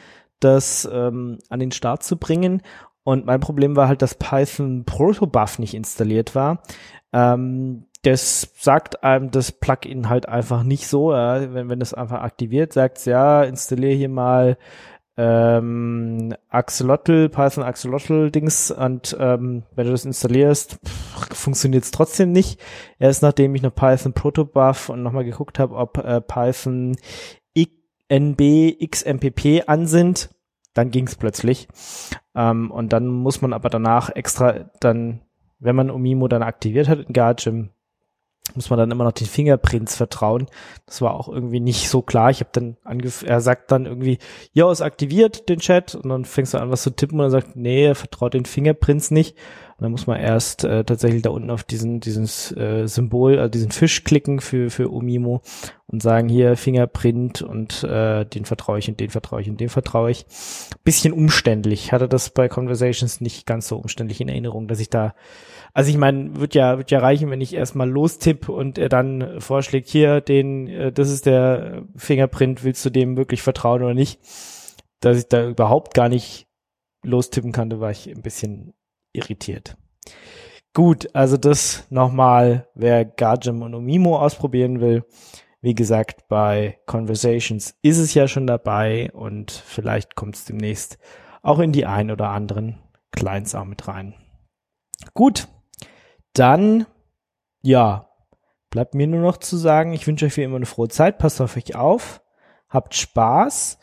das 0.40 0.88
ähm, 0.92 1.38
an 1.48 1.60
den 1.60 1.72
Start 1.72 2.02
zu 2.02 2.16
bringen. 2.16 2.62
Und 3.02 3.24
mein 3.24 3.40
Problem 3.40 3.74
war 3.74 3.88
halt, 3.88 4.02
dass 4.02 4.14
Python 4.14 4.84
Protobuf 4.84 5.58
nicht 5.58 5.74
installiert 5.74 6.34
war. 6.34 6.62
Ähm, 7.12 7.86
das 8.02 8.52
sagt 8.54 9.02
einem 9.02 9.30
das 9.30 9.50
Plugin 9.50 10.08
halt 10.08 10.28
einfach 10.28 10.62
nicht 10.62 10.86
so. 10.86 11.12
Äh, 11.12 11.52
wenn, 11.54 11.68
wenn 11.68 11.80
das 11.80 11.94
einfach 11.94 12.20
aktiviert, 12.20 12.72
sagt 12.72 13.04
ja, 13.06 13.42
installiere 13.42 13.94
hier 13.94 14.08
mal 14.08 14.58
ähm, 15.18 16.34
Axolotl, 16.48 17.28
Python 17.28 17.64
Axolotl 17.64 18.30
Dings 18.30 18.70
und 18.70 19.16
ähm, 19.18 19.64
wenn 19.74 19.86
du 19.86 19.92
das 19.92 20.06
installierst, 20.06 20.78
funktioniert 21.32 21.84
es 21.84 21.90
trotzdem 21.90 22.32
nicht. 22.32 22.60
Erst 22.98 23.22
nachdem 23.22 23.54
ich 23.54 23.62
noch 23.62 23.74
Python 23.74 24.14
Protobuf 24.14 24.88
und 24.88 25.02
nochmal 25.02 25.24
geguckt 25.24 25.58
habe, 25.58 25.74
ob 25.74 25.98
äh, 25.98 26.20
Python 26.20 26.96
NB 28.08 28.78
XMPP 28.90 29.68
an 29.68 29.86
sind, 29.86 30.30
dann 30.74 30.90
ging 30.90 31.06
es 31.06 31.16
plötzlich. 31.16 31.68
Ähm, 32.34 32.70
und 32.70 32.92
dann 32.92 33.06
muss 33.06 33.42
man 33.42 33.52
aber 33.52 33.68
danach 33.70 34.10
extra 34.10 34.70
dann, 34.80 35.20
wenn 35.58 35.76
man 35.76 35.90
Omimo 35.90 36.28
dann 36.28 36.42
aktiviert 36.42 36.88
hat 36.88 37.00
in 37.00 37.12
Gargim, 37.12 37.70
muss 38.58 38.70
man 38.70 38.78
dann 38.78 38.90
immer 38.90 39.04
noch 39.04 39.12
den 39.12 39.28
Fingerprints 39.28 39.94
vertrauen. 39.94 40.46
Das 40.84 41.00
war 41.00 41.14
auch 41.14 41.28
irgendwie 41.28 41.60
nicht 41.60 41.88
so 41.88 42.02
klar. 42.02 42.30
Ich 42.30 42.40
habe 42.40 42.50
dann 42.52 42.76
angef 42.82 43.22
er 43.22 43.40
sagt 43.40 43.70
dann 43.70 43.86
irgendwie, 43.86 44.18
ja, 44.52 44.70
ist 44.70 44.80
aktiviert 44.80 45.48
den 45.48 45.60
Chat 45.60 45.94
und 45.94 46.08
dann 46.08 46.24
fängst 46.24 46.54
du 46.54 46.58
an 46.58 46.72
was 46.72 46.82
zu 46.82 46.90
tippen 46.90 47.20
und 47.20 47.26
er 47.26 47.30
sagt, 47.30 47.54
nee, 47.54 47.86
er 47.86 47.94
vertraut 47.94 48.34
den 48.34 48.46
Fingerprints 48.46 49.12
nicht. 49.12 49.36
Und 49.78 49.84
dann 49.84 49.92
muss 49.92 50.08
man 50.08 50.18
erst 50.18 50.64
äh, 50.64 50.82
tatsächlich 50.82 51.22
da 51.22 51.30
unten 51.30 51.50
auf 51.50 51.62
diesen 51.62 52.00
dieses 52.00 52.50
äh, 52.56 52.88
Symbol, 52.88 53.38
also 53.38 53.48
diesen 53.48 53.70
Fisch 53.70 54.02
klicken 54.02 54.40
für 54.40 54.70
für 54.70 54.92
Omimo 54.92 55.40
und 55.86 56.02
sagen 56.02 56.28
hier 56.28 56.56
Fingerprint 56.56 57.42
und 57.42 57.84
äh, 57.84 58.24
den 58.24 58.44
vertraue 58.44 58.80
ich 58.80 58.88
und 58.88 58.98
den 58.98 59.10
vertraue 59.10 59.40
ich 59.40 59.48
und 59.48 59.60
den 59.60 59.68
vertraue 59.68 60.10
ich. 60.10 60.26
Bisschen 60.82 61.12
umständlich. 61.12 61.84
Ich 61.84 61.92
hatte 61.92 62.08
das 62.08 62.30
bei 62.30 62.48
Conversations 62.48 63.20
nicht 63.20 63.46
ganz 63.46 63.68
so 63.68 63.76
umständlich 63.76 64.20
in 64.20 64.28
Erinnerung, 64.28 64.66
dass 64.66 64.80
ich 64.80 64.90
da 64.90 65.14
also 65.72 65.90
ich 65.90 65.96
meine, 65.96 66.34
wird 66.34 66.56
ja 66.56 66.76
wird 66.78 66.90
ja 66.90 66.98
reichen, 66.98 67.30
wenn 67.30 67.40
ich 67.40 67.54
erstmal 67.54 67.88
lostipp 67.88 68.48
und 68.48 68.78
er 68.78 68.88
dann 68.88 69.40
vorschlägt, 69.40 69.86
hier 69.88 70.20
den 70.20 70.66
äh, 70.66 70.90
das 70.90 71.08
ist 71.08 71.24
der 71.24 71.84
Fingerprint, 71.94 72.64
willst 72.64 72.84
du 72.84 72.90
dem 72.90 73.16
wirklich 73.16 73.42
vertrauen 73.42 73.84
oder 73.84 73.94
nicht? 73.94 74.18
Dass 74.98 75.18
ich 75.18 75.28
da 75.28 75.46
überhaupt 75.46 75.94
gar 75.94 76.08
nicht 76.08 76.48
lostippen 77.04 77.52
kann, 77.52 77.70
da 77.70 77.78
war 77.78 77.92
ich 77.92 78.10
ein 78.10 78.22
bisschen 78.22 78.74
irritiert. 79.12 79.76
Gut, 80.74 81.14
also 81.14 81.36
das 81.36 81.86
nochmal, 81.90 82.68
wer 82.74 83.04
Gargem 83.04 83.62
und 83.62 83.74
Omimo 83.74 84.18
ausprobieren 84.18 84.80
will. 84.80 85.04
Wie 85.60 85.74
gesagt, 85.74 86.28
bei 86.28 86.78
Conversations 86.86 87.74
ist 87.82 87.98
es 87.98 88.14
ja 88.14 88.28
schon 88.28 88.46
dabei 88.46 89.10
und 89.12 89.50
vielleicht 89.50 90.14
kommt 90.14 90.36
es 90.36 90.44
demnächst 90.44 90.98
auch 91.42 91.58
in 91.58 91.72
die 91.72 91.84
ein 91.84 92.10
oder 92.10 92.28
anderen 92.28 92.78
Clients 93.10 93.54
auch 93.54 93.64
mit 93.64 93.88
rein. 93.88 94.14
Gut, 95.14 95.48
dann, 96.32 96.86
ja, 97.62 98.08
bleibt 98.70 98.94
mir 98.94 99.06
nur 99.06 99.20
noch 99.20 99.38
zu 99.38 99.56
sagen, 99.56 99.92
ich 99.92 100.06
wünsche 100.06 100.26
euch 100.26 100.36
wie 100.36 100.42
immer 100.42 100.56
eine 100.56 100.66
frohe 100.66 100.88
Zeit, 100.88 101.18
passt 101.18 101.40
auf 101.40 101.56
euch 101.56 101.74
auf, 101.74 102.22
habt 102.68 102.94
Spaß 102.94 103.78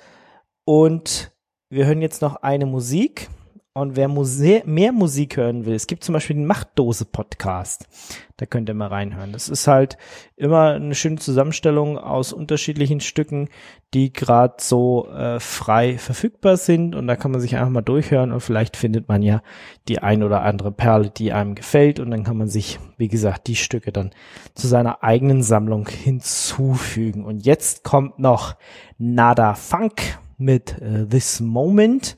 und 0.64 1.32
wir 1.70 1.86
hören 1.86 2.02
jetzt 2.02 2.22
noch 2.22 2.38
eine 2.38 2.66
Musik. 2.66 3.30
Und 3.78 3.98
wer 3.98 4.08
Muse 4.08 4.62
mehr 4.66 4.94
Musik 4.94 5.36
hören 5.36 5.66
will, 5.66 5.74
es 5.74 5.86
gibt 5.86 6.06
zum 6.06 6.14
Beispiel 6.14 6.38
den 6.38 6.46
Machtdose-Podcast. 6.46 7.90
Da 8.38 8.46
könnt 8.46 8.70
ihr 8.70 8.74
mal 8.74 8.88
reinhören. 8.88 9.34
Das 9.34 9.50
ist 9.50 9.68
halt 9.68 9.98
immer 10.38 10.76
eine 10.76 10.96
schöne 10.96 11.18
Zusammenstellung 11.18 11.98
aus 11.98 12.32
unterschiedlichen 12.32 13.02
Stücken, 13.02 13.50
die 13.94 14.14
gerade 14.14 14.54
so 14.60 15.10
äh, 15.10 15.42
frei 15.42 15.98
verfügbar 15.98 16.56
sind. 16.56 16.96
Und 16.96 17.06
da 17.08 17.18
kann 17.18 17.32
man 17.32 17.42
sich 17.42 17.58
einfach 17.58 17.70
mal 17.70 17.82
durchhören 17.82 18.32
und 18.32 18.40
vielleicht 18.40 18.78
findet 18.78 19.10
man 19.10 19.22
ja 19.22 19.42
die 19.90 20.00
ein 20.00 20.24
oder 20.24 20.44
andere 20.44 20.72
Perle, 20.72 21.10
die 21.10 21.34
einem 21.34 21.54
gefällt. 21.54 22.00
Und 22.00 22.12
dann 22.12 22.24
kann 22.24 22.38
man 22.38 22.48
sich, 22.48 22.80
wie 22.96 23.10
gesagt, 23.10 23.48
die 23.48 23.58
Stücke 23.58 23.92
dann 23.92 24.12
zu 24.54 24.70
seiner 24.70 25.04
eigenen 25.04 25.44
Sammlung 25.44 25.90
hinzufügen. 25.90 27.26
Und 27.26 27.46
jetzt 27.46 27.84
kommt 27.84 28.20
noch 28.20 28.56
Nada 28.98 29.54
Funk 29.54 30.18
mit 30.38 30.82
äh, 30.82 31.06
This 31.06 31.42
Moment. 31.42 32.18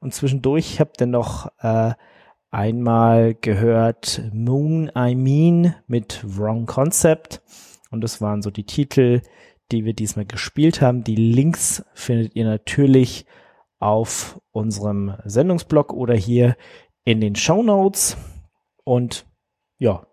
Und 0.00 0.14
zwischendurch 0.14 0.80
habt 0.80 1.00
ihr 1.00 1.06
noch 1.06 1.52
äh, 1.60 1.92
einmal 2.50 3.34
gehört 3.34 4.22
Moon 4.32 4.90
I 4.96 5.14
Mean 5.14 5.74
mit 5.86 6.24
Wrong 6.24 6.66
Concept. 6.66 7.42
Und 7.90 8.02
das 8.02 8.20
waren 8.20 8.42
so 8.42 8.50
die 8.50 8.64
Titel, 8.64 9.20
die 9.70 9.84
wir 9.84 9.94
diesmal 9.94 10.24
gespielt 10.24 10.80
haben. 10.80 11.04
Die 11.04 11.16
Links 11.16 11.84
findet 11.94 12.34
ihr 12.34 12.44
natürlich 12.44 13.26
auf 13.78 14.40
unserem 14.52 15.14
Sendungsblog 15.24 15.92
oder 15.92 16.14
hier 16.14 16.56
in 17.04 17.20
den 17.20 17.36
Show 17.36 17.62
Notes. 17.62 18.16
Und 18.84 19.26
ja, 19.78 20.06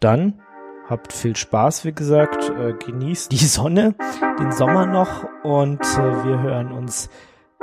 dann 0.00 0.40
habt 0.88 1.12
viel 1.12 1.36
Spaß, 1.36 1.84
wie 1.84 1.92
gesagt, 1.92 2.50
äh, 2.50 2.72
genießt 2.72 3.30
die 3.30 3.36
Sonne, 3.36 3.94
den 4.38 4.50
Sommer 4.50 4.86
noch 4.86 5.24
und 5.44 5.80
äh, 5.80 6.24
wir 6.24 6.42
hören 6.42 6.72
uns 6.72 7.10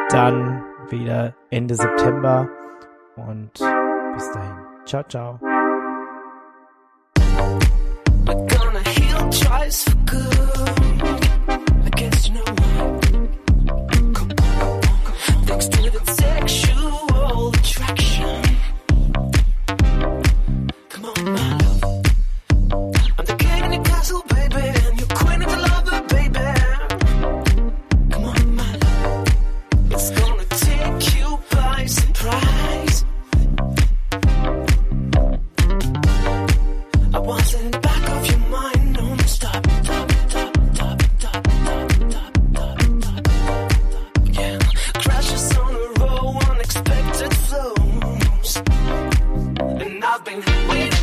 dann 0.09 0.63
wieder 0.91 1.33
Ende 1.49 1.75
September 1.75 2.47
und 3.15 3.51
bis 3.51 4.31
dahin. 4.31 4.55
Ciao, 4.85 5.03
ciao. 5.03 5.39
And 49.79 50.03
I've 50.03 50.25
been 50.25 50.43
waiting. 50.67 50.96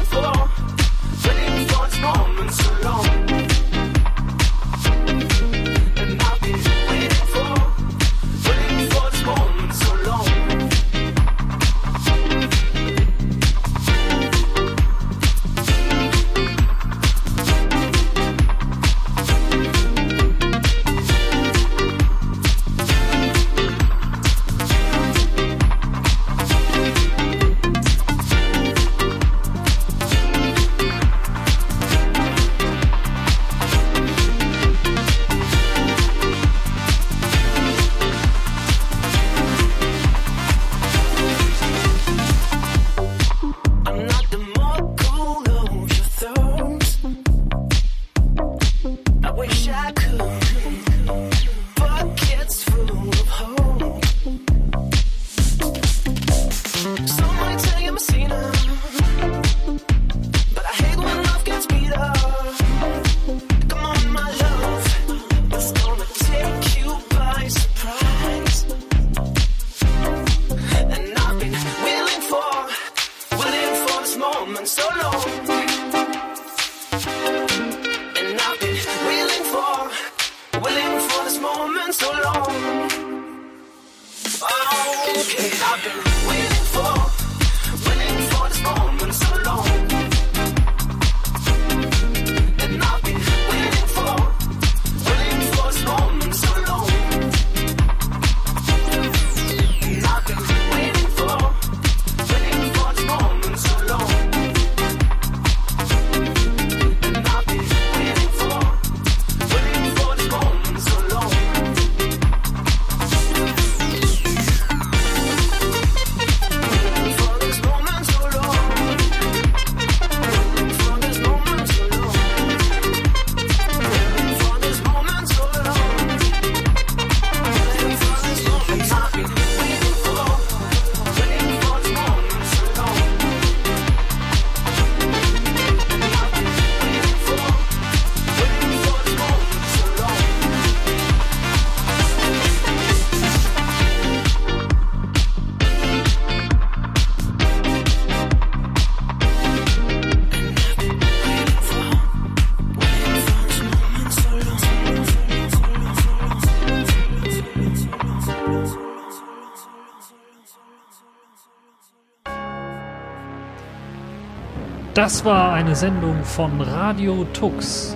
Das 165.04 165.22
war 165.22 165.52
eine 165.52 165.76
Sendung 165.76 166.24
von 166.24 166.62
Radio 166.62 167.26
Tux, 167.34 167.94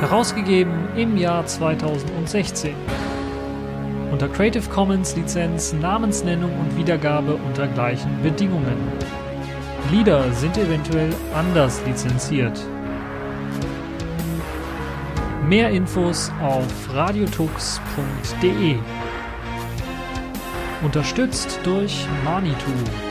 herausgegeben 0.00 0.88
im 0.96 1.18
Jahr 1.18 1.44
2016. 1.44 2.74
Unter 4.10 4.26
Creative 4.26 4.66
Commons 4.70 5.14
Lizenz, 5.16 5.74
Namensnennung 5.74 6.50
und 6.58 6.78
Wiedergabe 6.78 7.34
unter 7.34 7.66
gleichen 7.66 8.22
Bedingungen. 8.22 8.78
Lieder 9.90 10.32
sind 10.32 10.56
eventuell 10.56 11.12
anders 11.34 11.82
lizenziert. 11.84 12.58
Mehr 15.46 15.68
Infos 15.68 16.32
auf 16.40 16.64
radiotux.de. 16.90 18.78
Unterstützt 20.82 21.60
durch 21.64 22.06
Manitou. 22.24 23.09